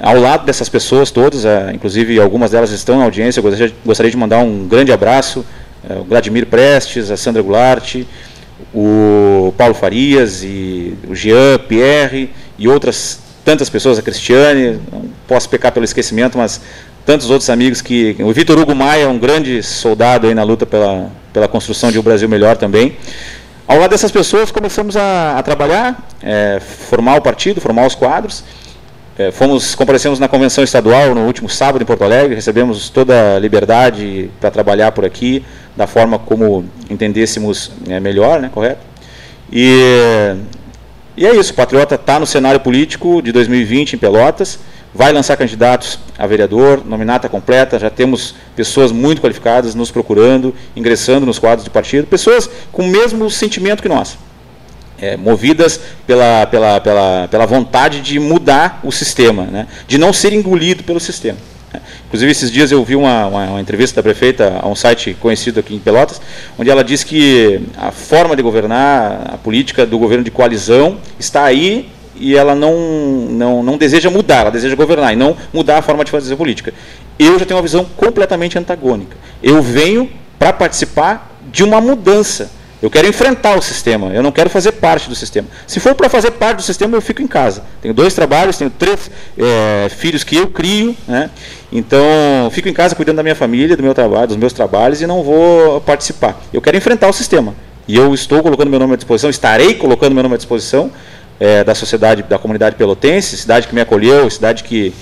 Ao 0.00 0.18
lado 0.18 0.46
dessas 0.46 0.68
pessoas 0.68 1.10
todas, 1.10 1.44
eh, 1.44 1.72
inclusive 1.74 2.20
algumas 2.20 2.52
delas 2.52 2.70
estão 2.70 2.98
na 2.98 3.04
audiência, 3.04 3.40
eu 3.40 3.72
gostaria 3.84 4.10
de 4.10 4.16
mandar 4.16 4.38
um 4.38 4.66
grande 4.68 4.92
abraço 4.92 5.44
eh, 5.88 5.94
o 5.94 6.04
Vladimir 6.04 6.46
Prestes, 6.46 7.10
a 7.10 7.16
Sandra 7.16 7.42
Goulart, 7.42 7.96
o 8.74 9.52
Paulo 9.56 9.74
Farias, 9.74 10.42
e 10.42 10.94
o 11.08 11.14
Jean, 11.14 11.58
Pierre 11.68 12.30
e 12.58 12.68
outras 12.68 13.20
tantas 13.44 13.70
pessoas, 13.70 13.98
a 13.98 14.02
Cristiane, 14.02 14.78
não 14.92 15.06
posso 15.26 15.48
pecar 15.48 15.72
pelo 15.72 15.84
esquecimento, 15.84 16.36
mas 16.36 16.60
tantos 17.06 17.30
outros 17.30 17.48
amigos 17.48 17.80
que. 17.80 18.14
O 18.20 18.32
Vitor 18.32 18.58
Hugo 18.58 18.74
Maia 18.74 19.04
é 19.04 19.08
um 19.08 19.18
grande 19.18 19.62
soldado 19.62 20.26
aí 20.26 20.34
na 20.34 20.42
luta 20.42 20.66
pela, 20.66 21.10
pela 21.32 21.48
construção 21.48 21.90
de 21.90 21.98
um 21.98 22.02
Brasil 22.02 22.28
melhor 22.28 22.58
também. 22.58 22.96
Ao 23.66 23.78
lado 23.78 23.90
dessas 23.90 24.10
pessoas, 24.10 24.50
começamos 24.50 24.96
a, 24.96 25.38
a 25.38 25.42
trabalhar, 25.42 26.06
é, 26.22 26.60
formar 26.60 27.16
o 27.16 27.22
partido, 27.22 27.60
formar 27.60 27.86
os 27.86 27.94
quadros. 27.94 28.44
É, 29.18 29.32
fomos, 29.32 29.74
comparecemos 29.74 30.20
na 30.20 30.28
convenção 30.28 30.62
estadual 30.62 31.12
no 31.12 31.26
último 31.26 31.48
sábado 31.48 31.82
em 31.82 31.84
Porto 31.84 32.04
Alegre, 32.04 32.36
recebemos 32.36 32.88
toda 32.88 33.34
a 33.34 33.38
liberdade 33.40 34.30
para 34.40 34.48
trabalhar 34.48 34.92
por 34.92 35.04
aqui, 35.04 35.44
da 35.76 35.88
forma 35.88 36.20
como 36.20 36.64
entendêssemos 36.88 37.72
é, 37.88 37.98
melhor, 37.98 38.40
né, 38.40 38.48
correto? 38.54 38.78
E, 39.52 40.36
e 41.16 41.26
é 41.26 41.34
isso, 41.34 41.52
o 41.52 41.56
Patriota 41.56 41.96
está 41.96 42.20
no 42.20 42.26
cenário 42.28 42.60
político 42.60 43.20
de 43.20 43.32
2020 43.32 43.94
em 43.94 43.98
Pelotas, 43.98 44.60
vai 44.94 45.12
lançar 45.12 45.36
candidatos 45.36 45.98
a 46.16 46.24
vereador, 46.24 46.86
nominata 46.86 47.28
completa, 47.28 47.76
já 47.76 47.90
temos 47.90 48.36
pessoas 48.54 48.92
muito 48.92 49.20
qualificadas 49.20 49.74
nos 49.74 49.90
procurando, 49.90 50.54
ingressando 50.76 51.26
nos 51.26 51.40
quadros 51.40 51.64
de 51.64 51.70
partido, 51.70 52.06
pessoas 52.06 52.48
com 52.70 52.84
o 52.84 52.86
mesmo 52.86 53.28
sentimento 53.28 53.82
que 53.82 53.88
nós 53.88 54.16
é, 55.00 55.16
movidas 55.16 55.80
pela, 56.06 56.46
pela, 56.46 56.80
pela, 56.80 57.28
pela 57.28 57.46
vontade 57.46 58.00
de 58.00 58.18
mudar 58.18 58.80
o 58.82 58.90
sistema, 58.90 59.44
né? 59.44 59.66
de 59.86 59.98
não 59.98 60.12
ser 60.12 60.32
engolido 60.32 60.82
pelo 60.82 61.00
sistema. 61.00 61.38
Inclusive, 62.06 62.32
esses 62.32 62.50
dias 62.50 62.72
eu 62.72 62.82
vi 62.82 62.96
uma, 62.96 63.26
uma, 63.26 63.44
uma, 63.46 63.60
entrevista 63.60 63.96
da 63.96 64.02
prefeita 64.02 64.58
a 64.62 64.66
um 64.66 64.74
site 64.74 65.14
conhecido 65.20 65.60
aqui 65.60 65.74
em 65.74 65.78
Pelotas, 65.78 66.20
onde 66.58 66.70
ela 66.70 66.82
disse 66.82 67.04
que 67.04 67.60
a 67.76 67.90
forma 67.90 68.34
de 68.34 68.42
governar, 68.42 69.34
a 69.34 69.36
política 69.36 69.84
do 69.84 69.98
governo 69.98 70.24
de 70.24 70.30
coalizão, 70.30 70.96
está 71.18 71.44
aí 71.44 71.90
e 72.16 72.34
ela 72.34 72.54
não, 72.54 72.74
não, 73.30 73.62
não 73.62 73.76
deseja 73.76 74.10
mudar, 74.10 74.40
ela 74.40 74.50
deseja 74.50 74.74
governar 74.74 75.12
e 75.12 75.16
não 75.16 75.36
mudar 75.52 75.78
a 75.78 75.82
forma 75.82 76.04
de 76.04 76.10
fazer 76.10 76.34
política. 76.36 76.72
Eu 77.18 77.38
já 77.38 77.44
tenho 77.44 77.56
uma 77.56 77.62
visão 77.62 77.84
completamente 77.96 78.58
antagônica. 78.58 79.16
Eu 79.42 79.60
venho 79.60 80.10
para 80.38 80.52
participar 80.52 81.36
de 81.52 81.62
uma 81.62 81.80
mudança 81.80 82.50
eu 82.80 82.88
quero 82.88 83.08
enfrentar 83.08 83.56
o 83.58 83.62
sistema, 83.62 84.12
eu 84.12 84.22
não 84.22 84.30
quero 84.30 84.48
fazer 84.48 84.72
parte 84.72 85.08
do 85.08 85.14
sistema. 85.14 85.48
Se 85.66 85.80
for 85.80 85.94
para 85.96 86.08
fazer 86.08 86.30
parte 86.32 86.58
do 86.58 86.62
sistema, 86.62 86.96
eu 86.96 87.00
fico 87.00 87.20
em 87.20 87.26
casa. 87.26 87.64
Tenho 87.82 87.92
dois 87.92 88.14
trabalhos, 88.14 88.56
tenho 88.56 88.70
três 88.70 89.10
é, 89.36 89.88
filhos 89.88 90.22
que 90.22 90.36
eu 90.36 90.46
crio, 90.46 90.96
né? 91.06 91.28
então 91.72 92.00
fico 92.52 92.68
em 92.68 92.72
casa 92.72 92.94
cuidando 92.94 93.16
da 93.16 93.22
minha 93.22 93.34
família, 93.34 93.76
do 93.76 93.82
meu 93.82 93.94
trabalho, 93.94 94.28
dos 94.28 94.36
meus 94.36 94.52
trabalhos 94.52 95.02
e 95.02 95.06
não 95.06 95.24
vou 95.24 95.80
participar. 95.80 96.40
Eu 96.52 96.62
quero 96.62 96.76
enfrentar 96.76 97.08
o 97.08 97.12
sistema. 97.12 97.54
E 97.88 97.96
eu 97.96 98.14
estou 98.14 98.42
colocando 98.42 98.68
meu 98.68 98.78
nome 98.78 98.92
à 98.92 98.96
disposição, 98.96 99.30
estarei 99.30 99.74
colocando 99.74 100.12
meu 100.14 100.22
nome 100.22 100.34
à 100.34 100.38
disposição 100.38 100.92
é, 101.40 101.64
da 101.64 101.74
sociedade, 101.74 102.22
da 102.22 102.38
comunidade 102.38 102.76
pelotense, 102.76 103.36
cidade 103.36 103.66
que 103.66 103.74
me 103.74 103.80
acolheu, 103.80 104.28
cidade 104.30 104.62
que, 104.62 104.94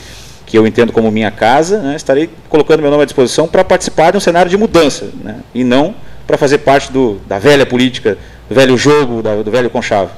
que 0.47 0.57
eu 0.57 0.67
entendo 0.67 0.93
como 0.93 1.11
minha 1.11 1.31
casa, 1.31 1.79
né? 1.79 1.97
estarei 1.97 2.31
colocando 2.49 2.81
meu 2.81 2.91
nome 2.91 3.03
à 3.03 3.05
disposição 3.05 3.47
para 3.49 3.65
participar 3.65 4.13
de 4.13 4.17
um 4.17 4.21
cenário 4.21 4.49
de 4.51 4.57
mudança 4.57 5.11
né? 5.23 5.41
e 5.55 5.65
não 5.65 5.95
para 6.27 6.37
fazer 6.37 6.59
parte 6.59 6.93
do, 6.93 7.19
da 7.27 7.39
velha 7.39 7.65
política, 7.65 8.19
do 8.49 8.55
velho 8.55 8.77
jogo, 8.77 9.23
da, 9.23 9.43
do 9.43 9.51
velho 9.51 9.71
conchavo. 9.71 10.11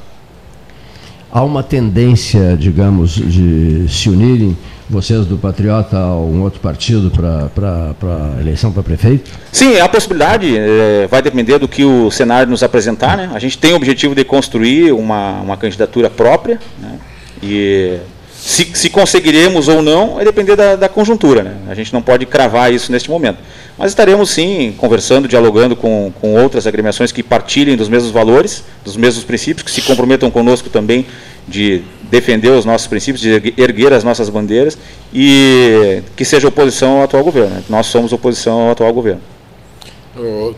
Há 1.31 1.45
uma 1.45 1.63
tendência, 1.63 2.57
digamos, 2.59 3.13
de 3.13 3.87
se 3.89 4.09
unirem 4.09 4.57
vocês 4.89 5.27
do 5.27 5.37
Patriota 5.37 5.99
a 5.99 6.17
um 6.17 6.43
outro 6.43 6.61
partido 6.61 7.11
para 7.11 7.93
a 8.03 8.41
eleição 8.41 8.73
para 8.73 8.83
prefeito? 8.83 9.31
Sim, 9.53 9.79
a 9.79 9.89
possibilidade 9.89 10.57
é, 10.57 11.07
vai 11.07 11.21
depender 11.21 11.59
do 11.59 11.69
que 11.69 11.85
o 11.85 12.11
cenário 12.11 12.51
nos 12.51 12.63
apresentar. 12.63 13.17
Né? 13.17 13.31
A 13.35 13.39
gente 13.39 13.59
tem 13.59 13.73
o 13.73 13.77
objetivo 13.77 14.15
de 14.15 14.25
construir 14.25 14.93
uma, 14.93 15.41
uma 15.43 15.57
candidatura 15.57 16.09
própria 16.09 16.59
né? 16.81 16.99
e 17.43 17.99
se, 18.33 18.71
se 18.73 18.89
conseguiremos 18.89 19.69
ou 19.69 19.83
não 19.83 20.15
vai 20.15 20.25
depender 20.25 20.57
da, 20.57 20.77
da 20.77 20.89
conjuntura. 20.89 21.43
Né? 21.43 21.57
A 21.69 21.75
gente 21.75 21.93
não 21.93 22.01
pode 22.01 22.25
cravar 22.25 22.73
isso 22.73 22.91
neste 22.91 23.11
momento. 23.11 23.39
Mas 23.79 23.93
estaremos 23.93 24.31
sim 24.31 24.75
conversando, 24.77 25.29
dialogando 25.29 25.77
com, 25.77 26.13
com 26.21 26.35
outras 26.35 26.67
agremiações 26.67 27.13
que 27.13 27.23
partilhem 27.23 27.77
dos 27.77 27.89
mesmos 27.89 28.11
valores, 28.11 28.65
dos 28.85 28.97
mesmos 28.97 29.25
princípios, 29.25 29.65
que 29.65 29.71
se 29.71 29.83
comprometam 29.83 30.31
conosco 30.31 30.69
também 30.69 31.07
de 31.47 31.83
defender 32.11 32.51
os 32.51 32.65
nossos 32.65 32.89
princípios, 32.89 33.21
de 33.21 33.55
erguer 33.57 33.93
as 33.93 34.03
nossas 34.03 34.29
bandeiras 34.29 34.77
e 35.15 36.03
que 36.17 36.25
seja 36.25 36.49
oposição 36.49 36.99
ao 36.99 37.05
atual 37.05 37.23
governo. 37.23 37.55
Né? 37.55 37.63
Nós 37.69 37.87
somos 37.87 38.13
oposição 38.13 38.61
ao 38.61 38.71
atual 38.73 38.93
governo. 38.93 39.23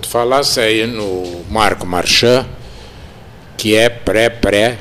Tu 0.00 0.08
falasse 0.08 0.58
aí 0.58 0.86
no 0.86 1.42
Marco 1.50 1.86
Marchand, 1.86 2.46
que 3.58 3.76
é 3.76 3.90
pré-pré 3.90 4.78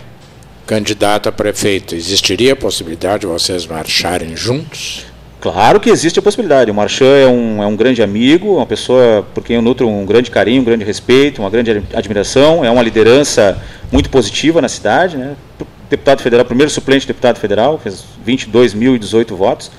candidato 0.66 1.28
a 1.28 1.32
prefeito. 1.32 1.96
Existiria 1.96 2.54
a 2.54 2.56
possibilidade 2.56 3.22
de 3.22 3.28
vocês 3.28 3.68
marcharem 3.68 4.38
juntos? 4.38 5.09
Claro 5.42 5.80
que 5.80 5.90
existe 5.90 6.20
a 6.20 6.22
possibilidade. 6.22 6.70
O 6.70 6.74
Marchand 6.74 7.06
é 7.06 7.28
um, 7.28 7.64
é 7.64 7.66
um 7.66 7.76
grande 7.76 8.04
amigo, 8.04 8.58
uma 8.58 8.66
pessoa 8.66 9.26
por 9.34 9.42
quem 9.42 9.56
eu 9.56 9.62
nutro 9.62 9.88
um 9.88 10.06
grande 10.06 10.30
carinho, 10.30 10.62
um 10.62 10.66
grande 10.66 10.84
respeito, 10.84 11.42
uma 11.42 11.50
grande 11.50 11.82
admiração. 11.94 12.64
É 12.66 12.70
uma 12.70 12.82
liderança 12.82 13.58
muito 13.90 14.10
positiva 14.10 14.62
na 14.62 14.68
cidade. 14.68 15.16
Né? 15.16 15.36
Deputado 15.90 16.22
federal, 16.22 16.46
primeiro 16.46 16.70
suplente 16.70 17.08
deputado 17.08 17.40
federal, 17.40 17.78
fez 17.78 18.04
22.018 18.28 19.34
votos. 19.34 19.72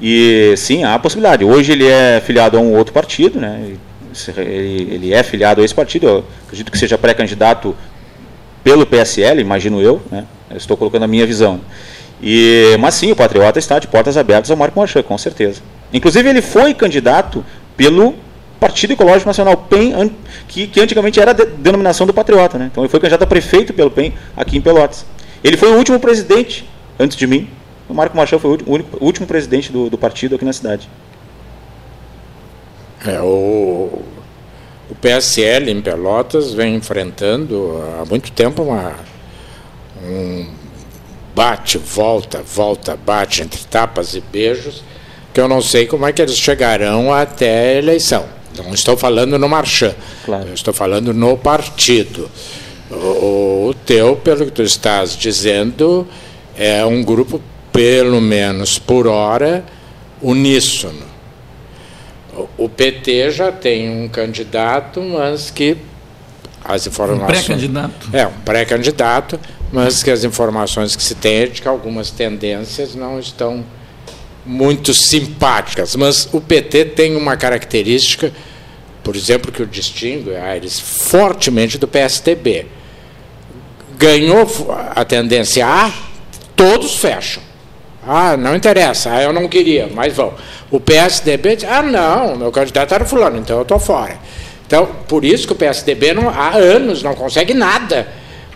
E 0.00 0.54
sim, 0.56 0.84
há 0.84 0.94
a 0.94 0.98
possibilidade. 1.00 1.44
Hoje 1.44 1.72
ele 1.72 1.86
é 1.86 2.22
filiado 2.24 2.56
a 2.56 2.60
um 2.60 2.76
outro 2.76 2.92
partido, 2.92 3.40
né? 3.40 3.72
ele, 4.36 4.94
ele 4.94 5.12
é 5.12 5.22
filiado 5.24 5.62
a 5.62 5.64
esse 5.64 5.74
partido. 5.74 6.06
Eu 6.06 6.24
acredito 6.44 6.70
que 6.70 6.78
seja 6.78 6.96
pré-candidato 6.96 7.74
pelo 8.62 8.86
PSL, 8.86 9.40
imagino 9.40 9.80
eu. 9.80 10.00
Né? 10.10 10.24
eu 10.52 10.56
estou 10.56 10.76
colocando 10.76 11.02
a 11.02 11.08
minha 11.08 11.26
visão. 11.26 11.60
E, 12.22 12.76
mas 12.78 12.94
sim, 12.94 13.10
o 13.10 13.16
Patriota 13.16 13.58
está 13.58 13.78
de 13.78 13.88
portas 13.88 14.16
abertas 14.16 14.50
ao 14.50 14.56
Marco 14.56 14.78
Marchand, 14.78 15.02
com 15.02 15.18
certeza. 15.18 15.60
Inclusive, 15.92 16.28
ele 16.28 16.40
foi 16.40 16.72
candidato 16.72 17.44
pelo 17.76 18.14
Partido 18.60 18.92
Ecológico 18.92 19.28
Nacional, 19.28 19.56
PEN, 19.56 20.10
que, 20.46 20.68
que 20.68 20.80
antigamente 20.80 21.18
era 21.18 21.32
a 21.32 21.34
de- 21.34 21.46
denominação 21.46 22.06
do 22.06 22.14
Patriota. 22.14 22.58
Né? 22.58 22.68
Então 22.70 22.84
ele 22.84 22.88
foi 22.90 23.00
candidato 23.00 23.22
a 23.24 23.26
prefeito 23.26 23.72
pelo 23.74 23.90
PEN 23.90 24.12
aqui 24.36 24.56
em 24.56 24.60
Pelotas. 24.60 25.04
Ele 25.42 25.56
foi 25.56 25.70
o 25.72 25.76
último 25.76 25.98
presidente, 25.98 26.64
antes 26.98 27.16
de 27.16 27.26
mim. 27.26 27.48
O 27.88 27.94
Marco 27.94 28.16
Machado 28.16 28.38
foi 28.40 28.50
o 28.50 28.52
último, 28.52 28.70
o 28.70 28.74
único- 28.74 28.98
o 29.00 29.04
último 29.04 29.26
presidente 29.26 29.72
do, 29.72 29.90
do 29.90 29.98
partido 29.98 30.36
aqui 30.36 30.44
na 30.44 30.52
cidade. 30.52 30.88
É, 33.04 33.20
o, 33.20 34.00
o 34.88 34.94
PSL 35.00 35.70
em 35.72 35.80
Pelotas 35.82 36.54
vem 36.54 36.76
enfrentando 36.76 37.82
há 38.00 38.04
muito 38.04 38.30
tempo 38.30 38.62
uma, 38.62 38.94
um 40.04 40.46
bate, 41.34 41.78
volta, 41.78 42.42
volta, 42.42 42.96
bate 42.96 43.42
entre 43.42 43.62
tapas 43.64 44.14
e 44.14 44.20
beijos, 44.20 44.82
que 45.32 45.40
eu 45.40 45.48
não 45.48 45.60
sei 45.62 45.86
como 45.86 46.06
é 46.06 46.12
que 46.12 46.20
eles 46.20 46.36
chegarão 46.36 47.12
até 47.12 47.70
a 47.70 47.78
eleição. 47.78 48.24
Não 48.56 48.74
estou 48.74 48.96
falando 48.96 49.38
no 49.38 49.48
Marchand, 49.48 49.94
eu 50.46 50.52
estou 50.54 50.74
falando 50.74 51.14
no 51.14 51.38
partido. 51.38 52.30
O, 52.90 53.68
o 53.70 53.74
teu, 53.86 54.14
pelo 54.16 54.44
que 54.44 54.50
tu 54.52 54.62
estás 54.62 55.16
dizendo, 55.16 56.06
é 56.56 56.84
um 56.84 57.02
grupo, 57.02 57.40
pelo 57.72 58.20
menos 58.20 58.78
por 58.78 59.06
hora, 59.06 59.64
uníssono. 60.20 61.06
O- 62.36 62.48
O 62.64 62.68
PT 62.68 63.30
já 63.30 63.50
tem 63.50 63.88
um 63.88 64.08
candidato, 64.08 65.00
mas 65.00 65.50
que 65.50 65.76
as 66.62 66.86
informações. 66.86 67.44
pré-candidato. 67.44 68.08
É, 68.12 68.26
um 68.26 68.32
pré-candidato, 68.44 69.40
mas 69.72 70.02
que 70.02 70.10
as 70.10 70.22
informações 70.22 70.94
que 70.94 71.02
se 71.02 71.14
tem 71.14 71.36
é 71.36 71.46
de 71.46 71.62
que 71.62 71.66
algumas 71.66 72.10
tendências 72.10 72.94
não 72.94 73.18
estão 73.18 73.64
muito 74.44 74.92
simpáticas. 74.92 75.96
Mas 75.96 76.28
o 76.32 76.40
PT 76.40 76.86
tem 76.86 77.16
uma 77.16 77.36
característica, 77.36 78.30
por 79.02 79.16
exemplo, 79.16 79.50
que 79.50 79.62
o 79.62 79.66
distingue, 79.66 80.36
Aires, 80.36 80.78
fortemente 80.78 81.78
do 81.78 81.88
PSDB. 81.88 82.66
Ganhou 83.96 84.46
a 84.94 85.04
tendência 85.04 85.66
A, 85.66 85.90
todos 86.54 86.96
fecham. 86.96 87.42
Ah, 88.06 88.36
não 88.36 88.56
interessa, 88.56 89.12
ah, 89.12 89.22
eu 89.22 89.32
não 89.32 89.48
queria, 89.48 89.88
mas 89.94 90.12
vão. 90.12 90.34
O 90.70 90.80
PSDB 90.80 91.56
diz, 91.56 91.64
ah, 91.64 91.82
não, 91.82 92.36
meu 92.36 92.50
candidato 92.50 92.92
era 92.92 93.04
fulano, 93.04 93.38
então 93.38 93.56
eu 93.56 93.62
estou 93.62 93.78
fora. 93.78 94.18
Então, 94.66 94.86
por 95.06 95.24
isso 95.24 95.46
que 95.46 95.52
o 95.52 95.56
PSDB 95.56 96.12
não, 96.12 96.28
há 96.28 96.50
anos 96.56 97.02
não 97.02 97.14
consegue 97.14 97.54
nada. 97.54 98.08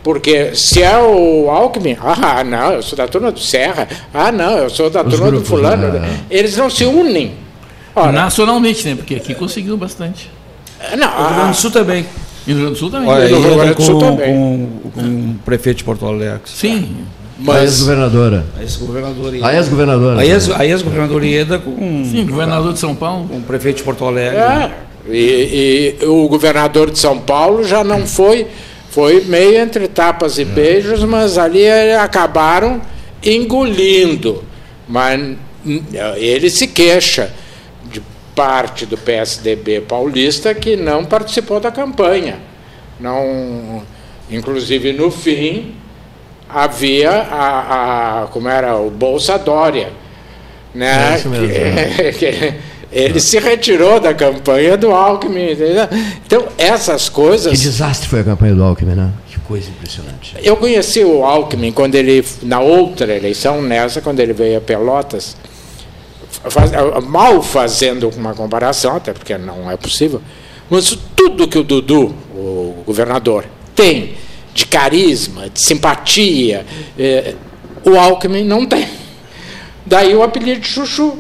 Porque 0.07 0.55
se 0.55 0.81
é 0.85 0.97
o 0.97 1.51
Alckmin, 1.51 1.97
ah, 2.01 2.45
não, 2.45 2.75
eu 2.75 2.81
sou 2.83 2.97
da 2.97 3.09
turma 3.09 3.33
do 3.33 3.41
Serra, 3.41 3.89
ah, 4.15 4.31
não, 4.31 4.57
eu 4.59 4.71
sou 4.71 4.89
da 4.89 5.03
Os 5.03 5.11
turma 5.13 5.27
grupos, 5.27 5.49
do 5.49 5.57
fulano. 5.57 5.89
né? 5.99 6.21
Eles 6.31 6.57
não 6.57 6.71
se 6.71 6.85
unem. 6.85 7.33
Ora, 7.93 8.13
Nacionalmente, 8.13 8.87
né? 8.87 8.95
Porque 8.95 9.17
aqui 9.17 9.35
conseguiu 9.35 9.77
bastante. 9.77 10.31
Não, 10.97 11.09
O 11.09 11.27
Rio 11.27 11.35
Grande 11.35 11.51
do 11.51 11.57
Sul 11.57 11.71
também. 11.73 12.07
E 12.47 12.51
no 12.55 12.59
Rio 12.61 12.63
Grande 12.67 12.71
do 12.75 12.79
Sul 12.79 12.91
também. 12.93 13.09
Olha, 13.09 13.27
E 13.27 13.33
no 13.33 13.41
Rio 13.41 13.55
Grande 13.57 13.75
do 13.75 13.83
Sul 13.83 13.95
com, 13.99 14.11
também. 14.13 14.33
com, 14.35 14.91
com 14.95 15.01
o 15.01 15.35
prefeito 15.45 15.79
de 15.79 15.85
Porto 15.85 16.07
Alegre. 16.07 16.41
Sim. 16.45 16.97
A 17.49 17.61
ex-governadora. 17.63 18.47
A 18.57 18.63
ex-governadora. 18.63 19.37
A 19.45 19.55
ex-governadora. 19.57 20.21
A 20.21 20.25
ex- 20.25 20.51
a 20.53 20.65
ex-governadora 20.65 21.27
Ieda 21.27 21.59
com. 21.59 22.05
Sim, 22.09 22.25
governador 22.31 22.73
de 22.73 22.79
São 22.79 22.95
Paulo. 22.95 23.27
Com 23.27 23.39
o 23.39 23.43
prefeito 23.43 23.79
de 23.79 23.83
Porto 23.83 24.05
Alegre. 24.05 24.37
É, 24.39 24.71
e, 25.11 25.97
e 26.01 26.07
o 26.07 26.29
governador 26.29 26.93
de 26.93 26.99
São 27.01 27.19
Paulo 27.19 27.65
já 27.65 27.83
não 27.83 28.07
foi, 28.07 28.47
foi 28.97 29.21
meio 29.27 29.59
entre 29.61 29.89
tapas 29.89 30.39
e 30.39 30.45
beijos, 30.47 31.05
mas 31.05 31.37
ali 31.37 31.65
eh, 31.65 31.99
acabaram 31.99 32.81
engolindo. 33.23 34.43
Mas 34.89 35.21
hum, 35.67 35.83
ele 36.17 36.49
se 36.49 36.67
queixa 36.67 37.31
de 37.93 38.01
parte 38.35 38.87
do 38.87 38.97
PSDB 38.97 39.83
paulista 39.83 40.55
que 40.55 40.77
não 40.77 41.05
participou 41.05 41.61
da 41.61 41.71
campanha. 41.71 42.39
Não, 42.99 43.83
inclusive 44.31 44.95
no 44.95 45.11
fim 45.11 45.75
havia 46.49 47.11
a, 47.11 48.23
a 48.23 48.27
como 48.29 48.49
era 48.49 48.79
o 48.79 48.89
Bolsa 48.89 49.37
Dória, 49.37 49.91
né? 50.75 51.13
É 51.13 51.17
isso 51.19 51.29
mesmo, 51.29 51.49
Que- 52.19 52.33
que 52.33 52.55
ele 52.93 53.21
se 53.21 53.39
retirou 53.39 53.99
da 54.01 54.15
campanha 54.15 54.77
do 54.77 54.91
Alckmin. 54.93 55.53
entendeu? 55.53 55.89
Então 56.27 56.47
essas 56.57 57.09
coisas. 57.09 57.53
Que 57.53 57.59
desastre 57.59 58.09
foi 58.09 58.21
a 58.21 58.25
campanha 58.25 58.55
do 58.55 58.63
Alckmin, 58.63 58.95
né? 58.95 59.11
Que 59.29 59.39
coisa 59.41 59.69
impressionante. 59.71 60.35
Eu 60.43 60.57
conheci 60.57 61.05
o 61.05 61.25
Alckmin 61.25 61.73
quando 61.73 61.95
ele, 61.95 62.25
na 62.43 62.61
outra 62.61 63.15
eleição, 63.15 63.61
nessa, 63.63 64.01
quando 64.01 64.21
ele 64.21 64.33
veio 64.33 64.59
a 64.59 64.61
Pelotas, 64.61 65.37
faz- 66.49 66.71
mal 67.05 67.43
fazendo 67.43 68.09
uma 68.17 68.35
comparação, 68.35 68.97
até 68.97 69.13
porque 69.13 69.37
não 69.37 69.71
é 69.71 69.77
possível, 69.77 70.21
mas 70.71 70.97
tudo 71.15 71.47
que 71.49 71.59
o 71.59 71.63
Dudu, 71.65 72.15
o 72.35 72.83
governador, 72.87 73.45
tem 73.75 74.15
de 74.55 74.67
carisma, 74.67 75.49
de 75.51 75.61
simpatia, 75.61 76.65
eh, 76.99 77.35
o 77.85 77.97
Alckmin 77.97 78.43
não 78.45 78.65
tem. 78.67 78.89
Daí 79.85 80.15
o 80.15 80.23
apelido 80.23 80.61
de 80.61 80.67
Chuchu. 80.67 81.19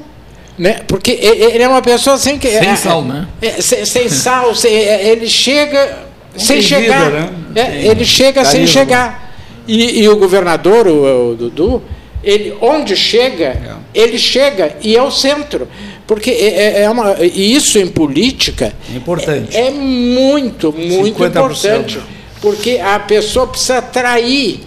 Né? 0.59 0.81
Porque 0.89 1.11
ele 1.13 1.63
é 1.63 1.69
uma 1.69 1.83
pessoa 1.83 2.17
assim 2.17 2.39
que. 2.39 2.49
Sem 2.49 2.69
é- 2.69 2.77
sal, 2.77 3.03
né? 3.03 3.29
é, 3.43 3.61
sem, 3.61 3.85
sem 3.85 4.09
sal, 4.09 4.55
sem- 4.55 4.73
é, 4.75 5.09
ele 5.11 5.29
chega 5.29 5.99
sem 6.37 6.63
chegar. 6.63 7.11
vida, 7.11 7.21
né? 7.21 7.31
É, 7.55 7.87
ele 7.89 8.05
chega 8.05 8.45
sem 8.45 8.61
carisma. 8.61 8.81
chegar. 8.81 9.37
E, 9.69 10.01
e 10.03 10.09
o 10.09 10.17
governador, 10.17 10.87
o, 10.87 11.33
o 11.33 11.35
Dudu, 11.35 11.83
ele 12.25 12.55
onde 12.61 12.97
chega, 12.97 13.79
ele 13.95 14.19
chega 14.19 14.77
e 14.83 14.97
é 14.97 15.03
o 15.03 15.11
centro. 15.11 15.69
Porque 16.07 16.31
é, 16.31 16.47
é- 16.47 16.83
é 16.85 16.91
uma, 16.91 17.17
e 17.21 17.55
isso 17.55 17.79
em 17.79 17.89
política 17.89 18.73
É 18.93 18.97
importante. 18.97 19.57
é 19.57 19.71
muito, 19.71 20.73
muito 20.73 21.19
50%. 21.19 21.27
importante. 21.29 22.01
Porque 22.41 22.79
a 22.79 22.99
pessoa 23.01 23.47
precisa 23.47 23.79
atrair. 23.79 24.61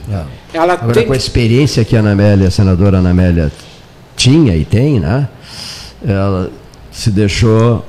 Ela 0.54 0.74
Agora, 0.74 0.94
tem 0.94 1.06
com 1.06 1.14
a 1.14 1.18
experiência 1.18 1.86
que 1.86 1.96
a 1.96 2.00
Anamélia, 2.00 2.48
a 2.48 2.52
senadora 2.52 2.98
Anamélia, 2.98 3.52
tinha 4.18 4.56
e 4.56 4.66
tem, 4.66 5.00
né? 5.00 5.28
Ela 6.06 6.50
se 6.92 7.12
deixou 7.12 7.86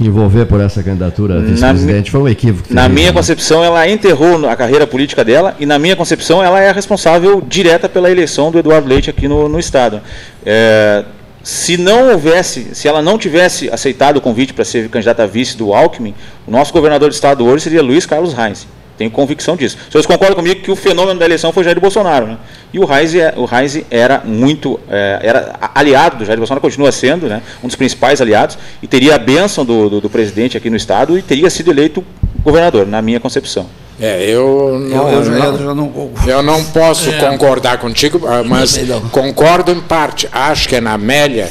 envolver 0.00 0.46
por 0.46 0.60
essa 0.60 0.82
candidatura 0.82 1.38
a 1.38 1.40
vice-presidente. 1.40 2.10
Foi 2.10 2.20
um 2.20 2.28
equívoco. 2.28 2.72
Na 2.72 2.88
minha 2.88 3.08
né? 3.08 3.12
concepção, 3.12 3.64
ela 3.64 3.88
enterrou 3.88 4.48
a 4.48 4.56
carreira 4.56 4.86
política 4.86 5.24
dela 5.24 5.54
e, 5.58 5.66
na 5.66 5.78
minha 5.78 5.96
concepção, 5.96 6.42
ela 6.42 6.60
é 6.60 6.70
a 6.70 6.72
responsável 6.72 7.40
direta 7.40 7.88
pela 7.88 8.10
eleição 8.10 8.50
do 8.50 8.58
Eduardo 8.58 8.88
Leite 8.88 9.10
aqui 9.10 9.28
no, 9.28 9.48
no 9.48 9.58
Estado. 9.58 10.00
É, 10.44 11.04
se 11.42 11.76
não 11.76 12.10
houvesse, 12.10 12.74
se 12.74 12.86
ela 12.86 13.02
não 13.02 13.18
tivesse 13.18 13.70
aceitado 13.70 14.18
o 14.18 14.20
convite 14.20 14.52
para 14.52 14.64
ser 14.64 14.88
candidata 14.88 15.22
a 15.22 15.26
vice 15.26 15.56
do 15.56 15.72
Alckmin, 15.72 16.14
o 16.46 16.50
nosso 16.50 16.72
governador 16.72 17.08
de 17.08 17.14
Estado 17.14 17.44
hoje 17.44 17.64
seria 17.64 17.82
Luiz 17.82 18.06
Carlos 18.06 18.32
Reis. 18.32 18.66
Tenho 19.00 19.10
convicção 19.10 19.56
disso. 19.56 19.78
Vocês 19.90 20.04
concordam 20.04 20.36
comigo 20.36 20.60
que 20.60 20.70
o 20.70 20.76
fenômeno 20.76 21.18
da 21.18 21.24
eleição 21.24 21.50
foi 21.54 21.64
Jair 21.64 21.80
Bolsonaro, 21.80 22.26
né? 22.26 22.36
E 22.70 22.78
o 22.78 22.84
Reis, 22.84 23.14
é- 23.14 23.32
o 23.34 23.46
Reis 23.46 23.80
era 23.90 24.20
muito, 24.22 24.78
é, 24.90 25.20
era 25.22 25.58
aliado 25.74 26.16
do 26.18 26.24
Jair 26.26 26.36
Bolsonaro, 26.36 26.60
continua 26.60 26.92
sendo, 26.92 27.26
né? 27.26 27.40
Um 27.64 27.66
dos 27.66 27.76
principais 27.76 28.20
aliados 28.20 28.58
e 28.82 28.86
teria 28.86 29.14
a 29.14 29.18
bênção 29.18 29.64
do, 29.64 29.88
do, 29.88 30.00
do 30.02 30.10
presidente 30.10 30.54
aqui 30.54 30.68
no 30.68 30.76
estado 30.76 31.16
e 31.16 31.22
teria 31.22 31.48
sido 31.48 31.70
eleito 31.70 32.04
governador, 32.44 32.86
na 32.86 33.00
minha 33.00 33.18
concepção. 33.18 33.66
É, 33.98 34.22
eu 34.28 34.78
não, 34.78 35.08
eu 35.10 35.14
eu 35.18 35.24
já 35.58 35.74
não- 35.74 36.12
eu 36.26 36.42
não 36.42 36.62
posso 36.66 37.08
É. 37.08 37.18
concordar 37.20 37.78
contigo, 37.78 38.20
ah, 38.26 38.42
mas 38.44 38.76
não. 38.86 39.00
concordo 39.08 39.72
em 39.72 39.80
parte. 39.80 40.28
Acho 40.30 40.68
que 40.68 40.78
na 40.78 40.92
Amélia, 40.92 41.48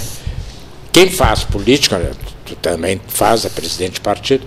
quem 0.92 1.10
faz 1.10 1.44
política, 1.44 2.00
tu 2.46 2.56
também 2.58 3.02
faz, 3.08 3.44
é 3.44 3.50
presidente 3.50 3.94
de 3.94 4.02
partido, 4.02 4.46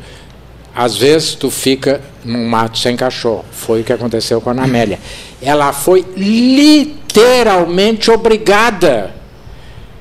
às 0.74 0.96
vezes 0.96 1.34
tu 1.34 1.50
fica 1.50 2.00
num 2.24 2.48
mato 2.48 2.78
sem 2.78 2.96
cachorro. 2.96 3.44
Foi 3.50 3.80
o 3.80 3.84
que 3.84 3.92
aconteceu 3.92 4.40
com 4.40 4.50
a 4.50 4.52
Ana 4.52 4.64
Amélia. 4.64 4.98
Ela 5.40 5.72
foi 5.72 6.04
literalmente 6.16 8.10
obrigada. 8.10 9.10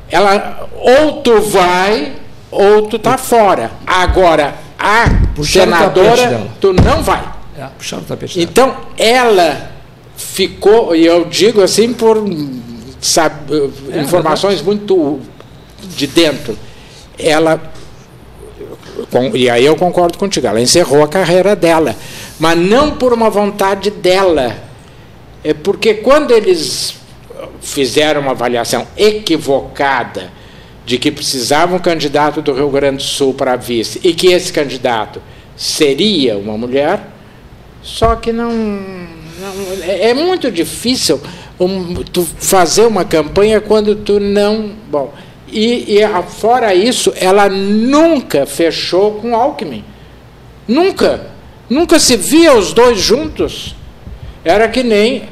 Ela 0.10 0.69
ou 0.76 1.22
tu 1.22 1.41
vai 1.41 2.14
ou 2.49 2.84
tu 2.88 2.99
tá 2.99 3.18
fora. 3.18 3.72
Agora, 3.85 4.56
a 4.77 5.06
Puxaram 5.35 5.73
senadora, 5.73 6.48
tu 6.60 6.73
não 6.73 7.02
vai. 7.03 7.23
É, 7.57 7.65
puxaram 7.77 8.03
o 8.03 8.06
tapete 8.06 8.35
dela. 8.35 8.49
Então, 8.49 8.76
ela 8.98 9.72
ficou, 10.18 10.95
e 10.95 11.06
eu 11.06 11.26
digo 11.26 11.61
assim 11.61 11.93
por 11.93 12.18
sabe, 13.02 13.35
É, 13.91 13.99
informações 13.99 14.61
muito 14.61 15.19
de 15.81 16.07
dentro, 16.07 16.57
ela, 17.18 17.60
com- 19.10 19.36
e 19.36 19.50
aí 19.50 19.66
eu 19.66 19.76
concordo 19.76 20.18
contigo, 20.18 20.48
ela 20.48 20.62
encerrou 20.62 21.04
a 21.04 21.08
carreira 21.08 21.56
dela, 21.56 21.96
mas 22.40 22.58
não 22.58 22.92
por 22.92 23.14
uma 23.14 23.30
vontade 23.30 23.90
dela, 23.92 24.56
é 25.44 25.54
porque 25.54 25.96
quando 25.96 26.32
eles 26.32 26.96
fizeram 27.62 28.22
uma 28.22 28.32
avaliação 28.32 28.88
equivocada 28.98 30.32
de 30.86 30.98
que 30.98 31.12
precisava 31.12 31.76
um 31.76 31.80
candidato 31.80 32.42
do 32.42 32.54
Rio 32.54 32.70
Grande 32.70 32.98
do 32.98 33.04
Sul 33.04 33.34
para 33.34 33.56
vice 33.56 34.00
e 34.04 34.14
que 34.14 34.28
esse 34.28 34.52
candidato 34.52 35.22
seria 35.56 36.38
uma 36.38 36.58
mulher, 36.58 37.08
só 37.84 38.16
que 38.16 38.32
não, 38.32 38.52
não- 38.52 39.84
é, 39.84 40.10
é 40.10 40.14
muito 40.14 40.52
difícil 40.52 41.20
um, 41.60 41.96
fazer 42.38 42.86
uma 42.86 43.06
campanha 43.06 43.62
quando 43.62 43.96
tu 43.96 44.20
não, 44.20 44.72
bom, 44.90 45.14
E, 45.52 45.98
e 45.98 46.23
fora 46.30 46.73
isso, 46.73 47.14
ela 47.15 47.49
nunca 47.49 48.45
fechou 48.45 49.15
com 49.15 49.36
Alckmin. 49.36 49.84
Nunca. 50.68 51.28
Nunca 51.69 51.99
se 51.99 52.15
via 52.15 52.53
os 52.53 52.73
dois 52.73 52.99
juntos. 52.99 53.76
Era 54.44 54.68
que 54.68 54.84
nem. 54.84 55.30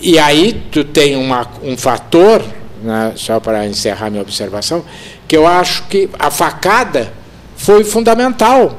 E 0.00 0.18
aí 0.18 0.62
tu 0.70 0.84
tem 0.84 1.16
uma, 1.16 1.46
um 1.62 1.76
fator, 1.76 2.42
né, 2.82 3.12
só 3.16 3.40
para 3.40 3.66
encerrar 3.66 4.10
minha 4.10 4.22
observação, 4.22 4.84
que 5.26 5.36
eu 5.36 5.46
acho 5.46 5.84
que 5.84 6.08
a 6.18 6.30
facada 6.30 7.12
foi 7.56 7.82
fundamental. 7.82 8.78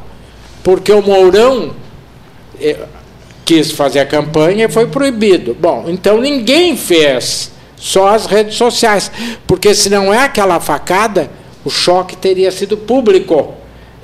Porque 0.64 0.92
o 0.92 1.02
Mourão 1.02 1.74
eh, 2.60 2.78
quis 3.46 3.72
fazer 3.72 4.00
a 4.00 4.06
campanha 4.06 4.66
e 4.66 4.70
foi 4.70 4.88
proibido. 4.88 5.56
Bom, 5.60 5.86
então 5.88 6.20
ninguém 6.20 6.76
fez, 6.76 7.52
só 7.78 8.10
as 8.10 8.26
redes 8.26 8.56
sociais. 8.56 9.10
Porque 9.46 9.74
se 9.74 9.90
não 9.90 10.14
é 10.14 10.20
aquela 10.20 10.60
facada, 10.60 11.30
o 11.64 11.70
choque 11.70 12.18
teria 12.18 12.52
sido 12.52 12.76
público 12.76 13.54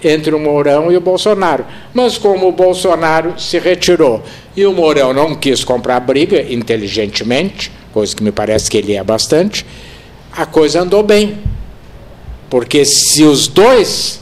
entre 0.04 0.34
o 0.34 0.40
Mourão 0.40 0.92
e 0.92 0.98
o 0.98 1.02
Bolsonaro. 1.02 1.66
Mas 1.94 2.18
como 2.18 2.48
o 2.48 2.52
Bolsonaro 2.52 3.40
se 3.40 3.58
retirou 3.60 4.22
e 4.56 4.66
o 4.66 4.74
Mourão 4.74 5.14
não 5.14 5.36
quis 5.36 5.64
comprar 5.64 6.00
briga 6.00 6.42
inteligentemente, 6.42 7.72
coisa 7.92 8.16
que 8.16 8.24
me 8.24 8.32
parece 8.32 8.70
que 8.70 8.78
ele 8.78 8.96
é 8.96 9.04
bastante, 9.04 9.66
a 10.32 10.46
coisa 10.46 10.82
andou 10.82 11.04
bem. 11.04 11.38
Porque 12.50 12.86
se 12.86 13.24
os 13.24 13.48
dois. 13.48 14.22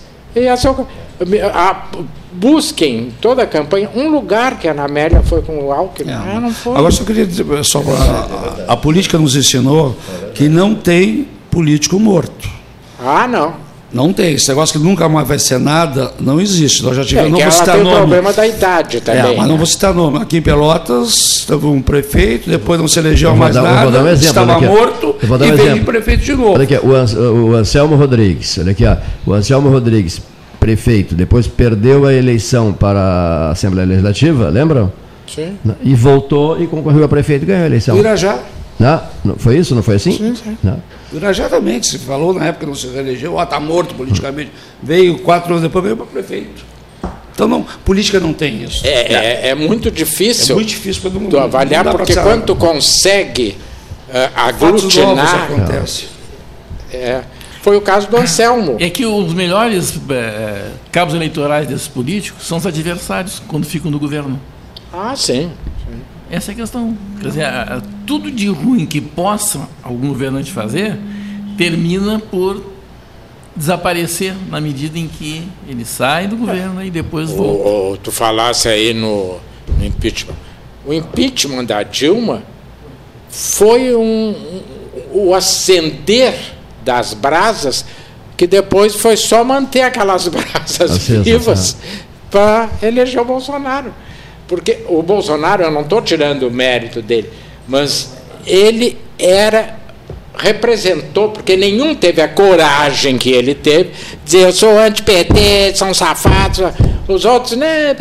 Busquem 2.33 3.11
toda 3.21 3.43
a 3.43 3.47
campanha 3.47 3.89
um 3.95 4.09
lugar 4.09 4.57
que 4.59 4.67
a 4.67 4.71
Ana 4.71 4.85
Amélia 4.85 5.21
foi 5.23 5.41
com 5.41 5.65
o 5.65 5.71
Alckmin. 5.71 6.11
Ah, 6.11 6.39
não 6.41 6.51
foi. 6.51 6.75
Agora 6.75 6.91
só 6.91 7.03
queria 7.03 7.25
dizer, 7.25 7.45
só 7.63 7.79
pra- 7.81 7.93
a, 8.67 8.73
a 8.73 8.77
política 8.77 9.17
nos 9.17 9.35
ensinou 9.35 9.95
que 10.33 10.47
não 10.47 10.73
tem 10.75 11.27
político 11.49 11.99
morto. 11.99 12.49
Ah, 13.03 13.27
não. 13.27 13.53
Não 13.93 14.13
tem. 14.13 14.35
Esse 14.35 14.47
negócio 14.47 14.79
que 14.79 14.85
nunca 14.85 15.09
mais 15.09 15.27
vai 15.27 15.37
ser 15.37 15.59
nada, 15.59 16.13
não 16.17 16.39
existe. 16.39 16.81
Nós 16.81 16.95
já 16.95 17.01
É, 17.01 17.05
tivemos. 17.05 17.37
que 17.37 17.43
não 17.43 17.51
vou 17.51 17.51
citar 17.51 17.75
tem 17.75 17.81
o 17.81 17.83
nome. 17.83 17.97
problema 17.97 18.31
da 18.31 18.47
idade 18.47 19.01
também. 19.01 19.19
É, 19.21 19.35
mas 19.35 19.45
não 19.47 19.47
né? 19.53 19.57
vou 19.57 19.65
citar 19.65 19.93
nome. 19.93 20.17
Aqui 20.19 20.37
em 20.37 20.41
Pelotas, 20.41 21.43
teve 21.45 21.65
um 21.65 21.81
prefeito, 21.81 22.49
depois 22.49 22.79
não 22.79 22.87
se 22.87 22.97
elegeu 22.99 23.35
mais 23.35 23.53
dar- 23.53 23.63
nada, 23.63 23.81
vou 23.83 23.91
dar 23.91 24.03
um 24.03 24.07
exemplo, 24.07 24.27
estava 24.27 24.55
aqui, 24.55 24.65
morto 24.65 25.15
Eu 25.21 25.27
vou 25.27 25.37
dar 25.37 25.45
e 25.47 25.51
um 25.51 25.55
veio 25.57 25.83
prefeito 25.83 26.23
de 26.23 26.31
novo. 26.33 26.53
Olha 26.53 26.63
aqui, 26.63 26.79
o, 26.81 26.95
Ans- 26.95 27.13
o 27.13 27.53
Anselmo 27.53 27.97
Rodrigues, 27.97 28.57
olha 28.59 28.71
aqui, 28.71 28.85
ó, 28.85 28.95
o 29.25 29.33
Anselmo 29.33 29.69
Rodrigues, 29.69 30.21
prefeito, 30.61 31.15
depois 31.15 31.47
perdeu 31.47 32.05
a 32.05 32.13
eleição 32.13 32.71
para 32.71 32.99
a 32.99 33.51
Assembleia 33.51 33.88
Legislativa, 33.88 34.47
lembram? 34.49 34.93
Sim. 35.27 35.57
E 35.81 35.95
voltou 35.95 36.61
e 36.61 36.67
concorreu 36.67 37.03
a 37.03 37.07
prefeito 37.09 37.43
e 37.43 37.45
ganhou 37.47 37.63
a 37.63 37.65
eleição. 37.65 37.97
Irajá. 37.97 38.39
Não, 38.79 39.35
foi 39.38 39.57
isso? 39.57 39.73
Não 39.73 39.81
foi 39.81 39.95
assim? 39.95 40.11
Sim, 40.11 40.35
sim. 40.35 40.57
Não. 40.63 40.81
Irajá 41.11 41.49
também, 41.49 41.79
que 41.79 41.88
se 41.88 41.97
falou 41.97 42.33
na 42.33 42.45
época, 42.45 42.67
não 42.67 42.75
se 42.75 42.88
reelegeu, 42.88 43.33
ó, 43.35 43.43
está 43.43 43.59
morto 43.59 43.95
politicamente. 43.95 44.51
Veio 44.81 45.17
quatro 45.19 45.49
anos 45.51 45.63
depois, 45.63 45.83
veio 45.83 45.97
para 45.97 46.05
prefeito. 46.05 46.63
Então, 47.33 47.47
não, 47.47 47.65
política 47.83 48.19
não 48.19 48.33
tem 48.33 48.63
isso. 48.63 48.85
É, 48.85 49.13
é, 49.13 49.49
é 49.49 49.55
muito 49.55 49.89
difícil. 49.89 50.53
É 50.53 50.55
muito 50.55 50.69
difícil 50.69 51.01
para 51.01 51.11
tu 51.27 51.38
avaliar, 51.39 51.83
não 51.83 51.91
dá 51.91 51.97
pra 51.97 52.05
porque 52.05 52.21
quando 52.21 52.45
tu 52.45 52.55
consegue 52.55 53.57
Fatos 54.35 54.61
novos 54.61 54.97
aglutinar. 54.97 55.43
acontecem. 55.43 56.07
É, 56.93 57.21
foi 57.61 57.77
o 57.77 57.81
caso 57.81 58.07
do 58.09 58.17
Anselmo. 58.17 58.77
É 58.79 58.89
que 58.89 59.05
os 59.05 59.33
melhores 59.33 59.99
eh, 60.09 60.71
cabos 60.91 61.13
eleitorais 61.13 61.67
desses 61.67 61.88
políticos 61.88 62.47
são 62.47 62.57
os 62.57 62.65
adversários 62.65 63.41
quando 63.47 63.65
ficam 63.65 63.89
no 63.91 63.99
governo. 63.99 64.39
Ah, 64.91 65.13
sim. 65.15 65.51
Essa 66.29 66.51
é 66.51 66.53
a 66.53 66.55
questão. 66.55 66.97
Quer 67.21 67.27
dizer, 67.27 67.43
a- 67.45 67.77
a- 67.77 67.81
tudo 68.07 68.31
de 68.31 68.47
ruim 68.47 68.85
que 68.85 68.99
possa 69.01 69.67
algum 69.83 70.07
governante 70.07 70.51
fazer 70.51 70.97
termina 71.57 72.19
por 72.19 72.63
desaparecer 73.55 74.33
na 74.49 74.61
medida 74.61 74.97
em 74.97 75.07
que 75.07 75.43
ele 75.67 75.83
sai 75.85 76.27
do 76.27 76.38
governo 76.38 76.83
e 76.83 76.89
depois 76.89 77.29
volta. 77.29 77.67
O, 77.69 77.91
o- 77.91 77.97
tu 77.97 78.11
falasse 78.11 78.67
aí 78.69 78.93
no, 78.93 79.38
no 79.77 79.85
impeachment. 79.85 80.35
O 80.85 80.93
impeachment 80.93 81.65
da 81.65 81.83
Dilma 81.83 82.43
foi 83.29 83.93
um, 83.95 84.01
um- 84.31 85.27
o 85.27 85.35
acender 85.35 86.33
das 86.83 87.13
brasas 87.13 87.85
que 88.35 88.47
depois 88.47 88.95
foi 88.95 89.15
só 89.15 89.43
manter 89.43 89.81
aquelas 89.81 90.27
brasas 90.29 90.81
Acesas, 90.81 91.23
vivas 91.23 91.77
para 92.31 92.69
eleger 92.81 93.21
o 93.21 93.25
Bolsonaro. 93.25 93.93
Porque 94.47 94.79
o 94.87 95.03
Bolsonaro, 95.03 95.63
eu 95.63 95.71
não 95.71 95.81
estou 95.81 96.01
tirando 96.01 96.47
o 96.47 96.51
mérito 96.51 97.01
dele, 97.01 97.29
mas 97.67 98.13
ele 98.45 98.97
era 99.19 99.79
representou, 100.35 101.29
porque 101.29 101.55
nenhum 101.55 101.93
teve 101.93 102.21
a 102.21 102.27
coragem 102.27 103.17
que 103.17 103.29
ele 103.29 103.53
teve, 103.53 103.91
dizer 104.25 104.45
eu 104.45 104.51
sou 104.51 104.79
anti-PT, 104.79 105.75
são 105.75 105.93
safados, 105.93 106.59
os 107.07 107.25
outros, 107.25 107.57
né, 107.57 107.95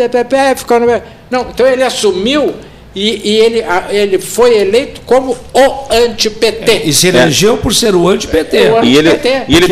ficou 0.57 0.81
no... 0.81 0.87
Não, 1.31 1.51
então 1.51 1.67
ele 1.67 1.83
assumiu 1.83 2.55
e, 2.95 3.31
e 3.31 3.37
ele, 3.39 3.63
ele 3.91 4.19
foi 4.19 4.59
eleito 4.59 5.01
como 5.03 5.33
o 5.55 5.93
anti-PT. 5.95 6.83
E 6.85 6.93
se 6.93 7.09
elegeu 7.09 7.57
por 7.59 7.75
ser 7.75 7.95
o 7.95 8.09
anti-PT. 8.09 8.71
O 8.71 8.85
E 8.85 8.97
ele- 8.97 9.11
e 9.49 9.55
ele. 9.57 9.67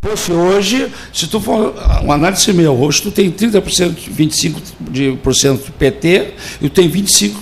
Fosse 0.00 0.30
hoje, 0.30 0.86
se 1.12 1.26
tu 1.26 1.40
for 1.40 1.74
uma 2.02 2.14
análise 2.14 2.52
meu, 2.52 2.72
hoje 2.80 3.02
tu 3.02 3.10
tem 3.10 3.32
30%, 3.32 3.96
25% 4.16 4.54
de 4.80 5.18
por 5.20 5.34
cento 5.34 5.72
PT 5.72 6.28
e 6.62 6.68
tu 6.68 6.74
tem 6.74 6.88
25%, 6.88 7.34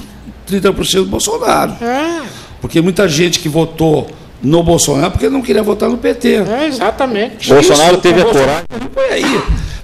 30% 0.50 1.04
Bolsonaro. 1.04 1.72
É. 1.84 2.22
Porque 2.58 2.80
muita 2.80 3.06
gente 3.06 3.40
que 3.40 3.48
votou 3.50 4.10
no 4.46 4.62
Bolsonaro 4.62 5.10
porque 5.10 5.28
não 5.28 5.42
queria 5.42 5.62
votar 5.62 5.88
no 5.88 5.98
PT. 5.98 6.36
É, 6.36 6.66
exatamente. 6.68 7.48
Bolsonaro 7.48 7.94
Isso, 7.94 8.00
teve 8.00 8.20
o 8.20 8.22
a 8.22 8.24
Bolsonaro 8.32 8.64
Não 8.80 8.90
foi 8.90 9.12
aí. 9.12 9.40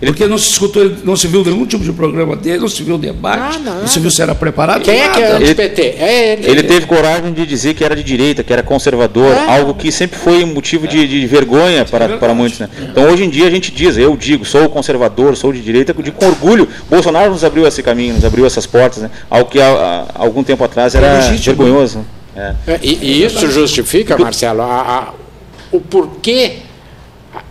Porque 0.06 0.26
não 0.26 0.36
se 0.36 0.50
escutou, 0.50 0.90
não 1.04 1.14
se 1.14 1.28
viu 1.28 1.44
nenhum 1.44 1.64
tipo 1.64 1.84
de 1.84 1.92
programa 1.92 2.34
dele, 2.34 2.58
não 2.58 2.68
se 2.68 2.82
viu 2.82 2.98
debate, 2.98 3.60
não, 3.60 3.86
se 3.86 4.00
viu 4.00 4.10
se 4.10 4.20
era 4.20 4.34
preparado. 4.34 4.82
Quem 4.82 5.00
é 5.00 5.08
que 5.08 5.20
é 5.20 5.32
nada. 5.32 5.44
anti-PT? 5.44 5.82
É 5.96 6.32
ele. 6.32 6.50
Ele 6.50 6.62
teve 6.64 6.86
coragem 6.86 7.32
de 7.32 7.46
dizer 7.46 7.74
que 7.74 7.84
era 7.84 7.94
de 7.94 8.02
direita, 8.02 8.42
que 8.42 8.52
era 8.52 8.64
conservador, 8.64 9.32
É. 9.32 9.56
algo 9.58 9.74
que 9.74 9.92
sempre 9.92 10.18
foi 10.18 10.42
um 10.42 10.48
motivo 10.48 10.88
de, 10.88 11.06
de 11.06 11.24
vergonha 11.26 11.84
para, 11.84 12.18
para 12.18 12.34
muitos. 12.34 12.58
Né? 12.58 12.68
Então 12.82 13.04
hoje 13.12 13.24
em 13.24 13.30
dia 13.30 13.46
a 13.46 13.50
gente 13.50 13.70
diz, 13.70 13.96
eu 13.96 14.16
digo, 14.16 14.44
sou 14.44 14.68
conservador, 14.68 15.36
sou 15.36 15.52
de 15.52 15.60
direita, 15.60 15.94
de 15.94 16.10
com 16.10 16.26
orgulho. 16.26 16.68
Bolsonaro 16.90 17.30
nos 17.30 17.44
abriu 17.44 17.64
esse 17.64 17.80
caminho, 17.80 18.14
nos 18.14 18.24
abriu 18.24 18.44
essas 18.44 18.66
portas, 18.66 19.04
né? 19.04 19.10
algo 19.30 19.48
que 19.48 19.60
há, 19.60 20.06
há 20.14 20.22
algum 20.22 20.42
tempo 20.42 20.64
atrás 20.64 20.96
era 20.96 21.06
É 21.06 21.30
vergonhoso. 21.36 22.04
É. 22.36 22.54
E, 22.82 22.94
e 23.02 23.24
isso 23.24 23.50
justifica, 23.50 24.16
Marcelo, 24.16 24.62
a- 24.62 24.66
a- 25.10 25.14
o 25.70 25.80
porquê 25.80 26.56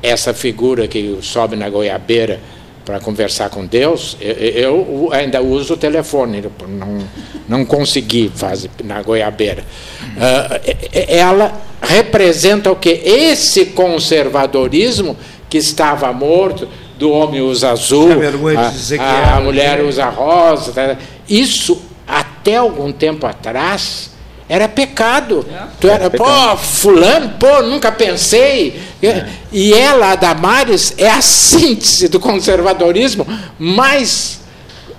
essa 0.01 0.33
figura 0.33 0.87
que 0.87 1.17
sobe 1.21 1.55
na 1.55 1.69
goiabeira 1.69 2.39
para 2.85 2.99
conversar 2.99 3.49
com 3.49 3.65
Deus, 3.65 4.17
eu, 4.19 4.33
eu 4.33 5.09
ainda 5.11 5.39
uso 5.41 5.75
o 5.75 5.77
telefone, 5.77 6.43
não, 6.67 6.97
não 7.47 7.65
consegui 7.65 8.31
fazer 8.33 8.69
na 8.83 9.01
goiabeira. 9.03 9.63
E- 10.93 11.05
ela 11.15 11.53
representa 11.81 12.71
o 12.71 12.75
que? 12.75 12.89
Esse 12.89 13.67
conservadorismo 13.67 15.15
que 15.49 15.57
estava 15.57 16.11
morto, 16.13 16.67
do 16.97 17.09
homem 17.11 17.41
usa 17.41 17.71
azul, 17.71 18.09
a, 18.59 18.69
a- 19.03 19.37
a 19.37 19.41
mulher 19.41 19.83
usa 19.83 20.05
rosa. 20.09 20.71
tá? 20.71 20.95
Isso, 21.27 21.81
até 22.07 22.57
algum 22.57 22.91
tempo 22.91 23.25
atrás, 23.25 24.10
era 24.51 24.67
pecado. 24.67 25.45
Tu 25.79 25.87
era, 25.87 26.09
pô, 26.09 26.57
fulano, 26.57 27.29
pô, 27.39 27.61
nunca 27.61 27.89
pensei. 27.89 28.81
E 29.49 29.73
ela, 29.73 30.11
a 30.11 30.15
Damares, 30.15 30.93
é 30.97 31.09
a 31.09 31.21
síntese 31.21 32.09
do 32.09 32.19
conservadorismo 32.19 33.25
mais 33.57 34.41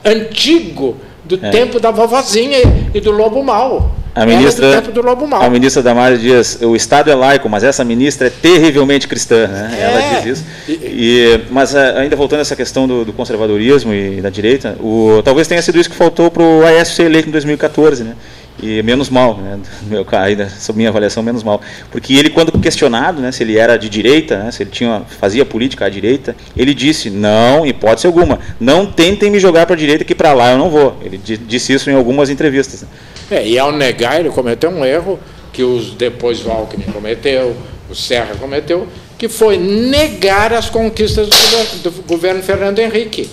antigo 0.03 0.97
do 1.23 1.39
É. 1.43 1.51
tempo 1.51 1.79
da 1.79 1.91
vovozinha 1.91 2.61
e 2.95 3.01
do 3.01 3.11
lobo 3.11 3.43
mau. 3.45 3.95
A 4.15 4.23
é 4.23 4.27
ministra, 4.27 4.69
do 4.69 4.75
tempo 4.75 4.93
do 4.93 5.03
lobo 5.03 5.27
mau. 5.27 5.43
a 5.43 5.51
ministra 5.51 5.83
Damares 5.83 6.21
diz, 6.21 6.59
o 6.63 6.75
Estado 6.75 7.11
é 7.11 7.15
laico, 7.15 7.49
mas 7.49 7.63
essa 7.63 7.85
ministra 7.85 8.29
é 8.29 8.31
terrivelmente 8.31 9.07
cristã. 9.07 9.47
Né? 9.49 9.77
É. 9.79 9.83
Ela 9.83 10.21
diz 10.21 10.39
isso. 10.39 10.45
E, 10.69 11.41
mas 11.51 11.75
eh, 11.75 11.95
ainda 11.99 12.17
voltando 12.17 12.41
a 12.41 12.43
essa 12.43 12.57
questão 12.57 12.87
do, 12.87 13.05
do 13.05 13.13
conservadorismo 13.13 13.93
e 13.93 14.21
da 14.21 14.29
direita, 14.29 14.77
o, 14.81 15.23
talvez 15.23 15.47
tenha 15.47 15.63
sido 15.63 15.79
isso 15.79 15.89
que 15.91 15.97
faltou 15.97 16.31
para 16.31 16.43
o 16.43 16.63
Aécio 16.65 16.95
ser 16.95 17.05
eleito 17.05 17.29
em 17.29 17.33
2014. 17.33 18.05
Né? 18.05 18.15
E 18.61 18.83
menos 18.83 19.09
mal, 19.09 19.37
né? 19.39 19.59
meu, 19.89 20.07
ainda, 20.13 20.49
sob 20.49 20.77
minha 20.77 20.91
avaliação, 20.91 21.23
menos 21.23 21.43
mal. 21.43 21.61
Porque 21.91 22.15
ele, 22.15 22.31
quando 22.31 22.53
questionado 22.59 23.21
né, 23.21 23.33
se 23.33 23.43
ele 23.43 23.57
era 23.57 23.77
de 23.77 23.89
direita, 23.89 24.39
né, 24.45 24.51
se 24.51 24.63
ele 24.63 24.71
tinha, 24.71 25.03
fazia 25.21 25.45
política 25.45 25.87
à 25.87 25.89
direita, 25.89 26.37
ele 26.57 26.75
disse, 26.75 27.09
não, 27.11 27.65
hipótese 27.67 28.07
alguma, 28.07 28.39
não 28.61 28.87
tentem 28.87 29.31
me 29.31 29.41
jogar 29.41 29.65
para 29.67 29.75
a 29.75 29.79
direita 29.79 30.05
que 30.05 30.15
para 30.15 30.33
lá 30.33 30.53
eu 30.53 30.59
não 30.59 30.69
vou. 30.71 30.97
Ele 31.03 31.17
di- 31.19 31.39
disse 31.39 31.73
isso 31.73 31.91
em 31.91 31.95
algumas 31.95 32.29
entrevistas. 32.31 32.83
né? 32.83 32.89
É, 33.31 33.47
e 33.49 33.59
ao 33.59 33.73
negar, 33.73 34.21
ele 34.21 34.29
cometeu 34.29 34.69
um 34.71 34.85
erro 34.85 35.19
que 35.53 35.63
os, 35.63 35.93
depois 35.95 36.47
Alckmin 36.47 36.85
cometeu, 36.93 37.57
o 37.91 37.95
Serra 37.95 38.35
cometeu, 38.39 38.87
que 39.19 39.29
foi 39.29 39.57
negar 39.57 40.53
as 40.53 40.69
conquistas 40.69 41.29
do, 41.29 41.37
governo- 41.37 41.79
do 41.83 42.03
governo 42.07 42.43
Fernando 42.43 42.79
Henrique. 42.79 43.29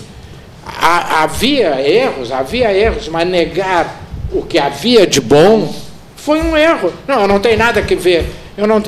Ha- 0.64 1.22
havia 1.24 1.80
erros, 1.86 2.30
havia 2.32 2.72
erros, 2.72 3.08
mas 3.08 3.28
negar 3.28 4.00
o 4.32 4.42
que 4.42 4.58
havia 4.58 5.06
de 5.06 5.20
bom 5.20 5.72
foi 6.16 6.40
um 6.40 6.56
erro. 6.56 6.92
Não, 7.06 7.26
não 7.26 7.40
tem 7.40 7.56
nada 7.56 7.82
que 7.82 7.94
ver. 7.94 8.26
Eu 8.56 8.66
não, 8.66 8.82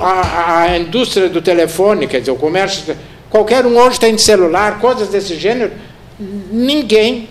a, 0.00 0.62
a 0.62 0.78
indústria 0.78 1.28
do 1.28 1.42
telefone, 1.42 2.06
quer 2.06 2.20
dizer, 2.20 2.30
o 2.30 2.36
comércio, 2.36 2.96
qualquer 3.28 3.66
um 3.66 3.76
hoje 3.76 4.00
tem 4.00 4.16
celular, 4.16 4.78
coisas 4.78 5.08
desse 5.08 5.36
gênero, 5.36 5.72
ninguém 6.50 7.28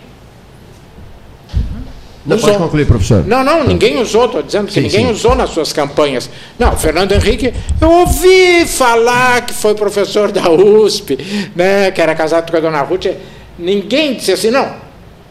Não, 2.26 2.36
usou. 2.36 2.49
pode 2.49 2.61
concluir, 2.64 2.86
professor. 2.86 3.26
Não, 3.26 3.44
não, 3.44 3.64
ninguém 3.64 3.99
usou, 3.99 4.26
estou 4.26 4.44
dizendo 4.44 4.68
que 4.68 4.73
Sim, 4.73 4.81
ninguém 4.81 5.06
sim. 5.07 5.11
usou 5.11 5.36
nas 5.36 5.49
suas 5.49 5.73
campanhas. 5.73 6.30
Não, 6.60 6.77
Fernando 6.77 7.11
Henrique, 7.14 7.53
eu 7.81 7.90
ouvi 7.90 8.68
falar 8.68 9.45
que 9.45 9.53
foi 9.53 9.73
professor 9.73 10.31
da 10.31 10.49
USP, 10.49 11.18
né, 11.56 11.90
que 11.91 12.02
era 12.02 12.14
casado 12.14 12.52
com 12.52 12.57
a 12.57 12.60
dona 12.60 12.81
Ruth. 12.81 13.07
Ninguém 13.57 14.14
disse 14.14 14.31
assim, 14.31 14.52
não, 14.52 14.72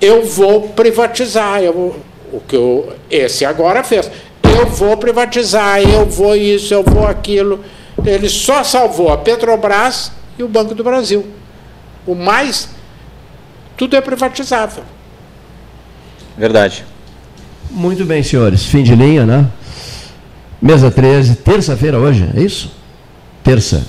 eu 0.00 0.24
vou 0.24 0.68
privatizar. 0.70 1.62
Eu 1.62 1.72
vou, 1.72 1.96
o 2.32 2.40
que 2.40 2.56
eu, 2.56 2.94
esse 3.10 3.44
agora 3.44 3.82
fez. 3.82 4.10
Eu 4.42 4.66
vou 4.66 4.96
privatizar, 4.96 5.80
eu 5.80 6.06
vou 6.06 6.34
isso, 6.36 6.72
eu 6.74 6.82
vou 6.82 7.06
aquilo. 7.06 7.64
Ele 8.04 8.28
só 8.28 8.62
salvou 8.62 9.12
a 9.12 9.18
Petrobras 9.18 10.12
e 10.38 10.42
o 10.42 10.48
Banco 10.48 10.74
do 10.74 10.84
Brasil. 10.84 11.26
O 12.06 12.14
mais, 12.14 12.68
tudo 13.76 13.96
é 13.96 14.00
privatizável. 14.00 14.82
Verdade. 16.36 16.84
Muito 17.70 18.04
bem, 18.04 18.22
senhores. 18.22 18.64
Fim 18.64 18.82
de 18.82 18.94
linha, 18.94 19.26
né? 19.26 19.46
Mesa 20.60 20.90
13, 20.90 21.36
terça-feira 21.36 21.98
hoje, 21.98 22.28
é 22.36 22.40
isso? 22.40 22.72
Terça. 23.44 23.84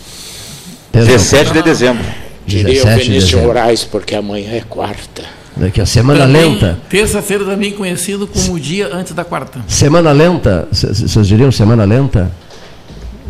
Terça. 0.92 1.08
17 1.08 1.54
de 1.54 1.62
dezembro. 1.62 2.06
Diria 2.46 2.82
o 2.82 2.86
17 2.86 2.98
de 2.98 3.04
Vinícius 3.06 3.32
dezembro. 3.32 3.48
Moraes, 3.48 3.84
porque 3.84 4.16
amanhã 4.16 4.54
é 4.54 4.62
quarta. 4.62 5.39
Daqui 5.60 5.82
a 5.82 5.86
semana 5.86 6.22
Também, 6.22 6.54
lenta. 6.54 6.80
Terça-feira 6.90 7.44
também 7.44 7.72
conhecido 7.74 8.26
como 8.26 8.54
o 8.54 8.60
dia 8.60 8.90
antes 8.94 9.14
da 9.14 9.26
quarta. 9.26 9.60
Semana 9.68 10.12
lenta, 10.14 10.68
vocês 10.72 11.28
diriam 11.28 11.52
semana 11.52 11.84
lenta? 11.84 12.32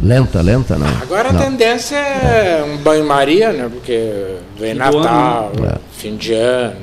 Lenta, 0.02 0.42
lenta, 0.42 0.78
não. 0.78 0.88
Agora 1.02 1.34
não. 1.34 1.42
a 1.42 1.44
tendência 1.44 1.96
é 1.98 2.64
um 2.64 2.78
banho-maria, 2.78 3.52
né? 3.52 3.68
Porque 3.70 4.36
vem 4.58 4.74
do 4.74 4.80
Natal, 4.80 5.52
ano, 5.56 5.66
né? 5.66 5.76
fim 5.92 6.16
de 6.16 6.34
ano, 6.34 6.76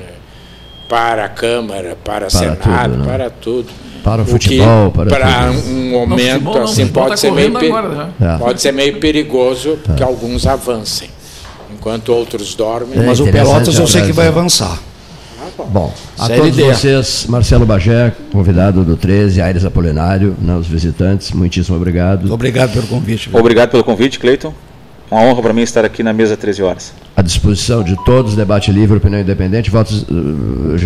para 0.88 1.24
a 1.24 1.28
Câmara, 1.28 1.96
para, 2.04 2.26
Para 2.26 2.30
Senado, 2.30 2.92
tudo, 2.92 2.98
né? 2.98 3.04
para 3.06 3.30
tudo. 3.30 3.68
Para 4.02 4.22
o 4.22 4.24
que, 4.24 4.30
futebol, 4.32 4.90
para 4.90 5.10
para 5.10 5.46
tudo. 5.46 5.70
um 5.70 5.90
Não, 5.92 6.06
momento 6.06 6.28
futebol 6.32 6.54
não, 6.56 6.62
assim 6.64 6.86
pode 6.88 7.08
tá 7.10 7.16
ser 7.16 7.32
meio 7.32 7.56
agora, 7.56 8.10
já. 8.20 8.34
É. 8.34 8.38
pode 8.38 8.60
ser 8.60 8.72
meio 8.72 8.98
perigoso 9.00 9.78
que 9.96 10.02
alguns 10.02 10.46
avancem, 10.46 11.08
enquanto 11.72 12.12
outros 12.12 12.54
dormem. 12.54 12.98
É 12.98 13.06
Mas 13.06 13.18
o 13.20 13.26
Pelotas 13.26 13.78
eu 13.78 13.86
sei 13.86 14.02
que 14.02 14.12
vai 14.12 14.26
né? 14.26 14.30
avançar. 14.30 14.78
Bom, 15.64 15.92
a 16.18 16.26
Série 16.26 16.40
todos 16.40 16.56
D. 16.56 16.62
vocês, 16.64 17.26
Marcelo 17.28 17.64
Bagé, 17.64 18.12
convidado 18.30 18.84
do 18.84 18.96
13, 18.96 19.40
Aires 19.40 19.64
Apolinário, 19.64 20.36
né, 20.40 20.54
os 20.54 20.66
visitantes, 20.66 21.32
muitíssimo 21.32 21.76
obrigado. 21.76 22.30
Obrigado 22.32 22.72
pelo 22.72 22.86
convite. 22.86 23.30
Obrigado 23.32 23.70
pelo 23.70 23.82
convite, 23.82 24.18
Cleiton. 24.18 24.52
Uma 25.10 25.20
honra 25.22 25.40
para 25.42 25.52
mim 25.52 25.62
estar 25.62 25.84
aqui 25.84 26.02
na 26.02 26.12
mesa 26.12 26.36
13 26.36 26.62
horas. 26.62 26.92
À 27.16 27.22
disposição 27.22 27.82
de 27.82 27.94
todos, 28.04 28.34
debate 28.34 28.72
livre, 28.72 28.96
opinião 28.98 29.20
independente, 29.20 29.70
votos. 29.70 30.02
uh, 30.02 30.76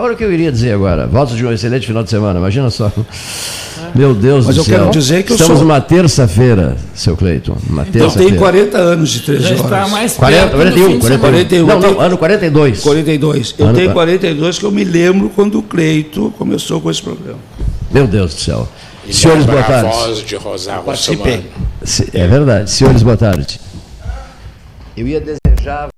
Olha 0.00 0.12
o 0.14 0.16
que 0.16 0.24
eu 0.24 0.32
iria 0.32 0.50
dizer 0.50 0.72
agora. 0.74 1.06
Votos 1.06 1.36
de 1.36 1.46
um 1.46 1.52
excelente 1.52 1.86
final 1.86 2.02
de 2.02 2.10
semana, 2.10 2.38
imagina 2.40 2.68
só. 2.70 2.90
Meu 3.94 4.14
Deus 4.14 4.46
Mas 4.46 4.56
do 4.56 4.60
eu 4.60 4.64
céu. 4.64 4.78
quero 4.80 4.90
dizer 4.90 5.22
que 5.22 5.32
eu 5.32 5.36
Estamos 5.36 5.58
sou- 5.58 5.66
numa 5.66 5.80
terça-feira, 5.80 6.76
seu 6.94 7.16
Cleiton. 7.16 7.56
Uma 7.68 7.82
Eu 7.82 7.86
terça-feira. 7.92 8.28
tenho 8.30 8.38
40 8.40 8.78
anos 8.78 9.10
de 9.10 9.20
13 9.20 9.42
Já 9.42 9.48
horas. 9.50 9.60
está 9.64 9.88
mais 9.88 10.12
40, 10.14 10.40
perto 10.40 10.52
do 10.52 10.56
41, 10.58 10.86
fim 10.86 10.92
de 10.92 10.98
41. 11.00 11.08
semana. 11.08 11.20
41. 11.20 11.66
Não, 11.66 11.74
Eu 11.74 11.80
não, 11.80 11.88
tenho- 11.88 12.00
ano 12.00 12.18
42. 12.18 12.80
42. 12.80 13.54
Eu 13.58 13.66
Ano 13.66 13.74
tenho 13.74 13.88
qua- 13.88 13.94
42 13.94 14.58
que 14.58 14.64
eu 14.64 14.70
me 14.72 14.84
lembro 14.84 15.30
quando 15.34 15.58
o 15.58 15.62
Cleito 15.62 16.32
começou 16.36 16.80
com 16.80 16.90
esse 16.90 17.02
programa. 17.02 17.38
Meu 17.92 18.06
Deus 18.06 18.34
do 18.34 18.40
céu. 18.40 18.68
E 19.04 19.12
Senhores, 19.12 19.44
boa 19.44 19.58
lembra 19.60 19.78
a 19.78 19.82
tarde. 19.82 19.96
voz 19.96 20.18
de 20.18 20.36
Rosário 20.36 20.84
Participei. 20.84 21.36
Russomano. 21.36 21.68
Se- 21.84 22.10
É 22.14 22.26
verdade. 22.26 22.70
Senhores, 22.70 23.02
boa 23.02 23.16
tarde. 23.16 23.60
Eu 24.96 25.08
ia 25.08 25.20
desejar. 25.20 25.88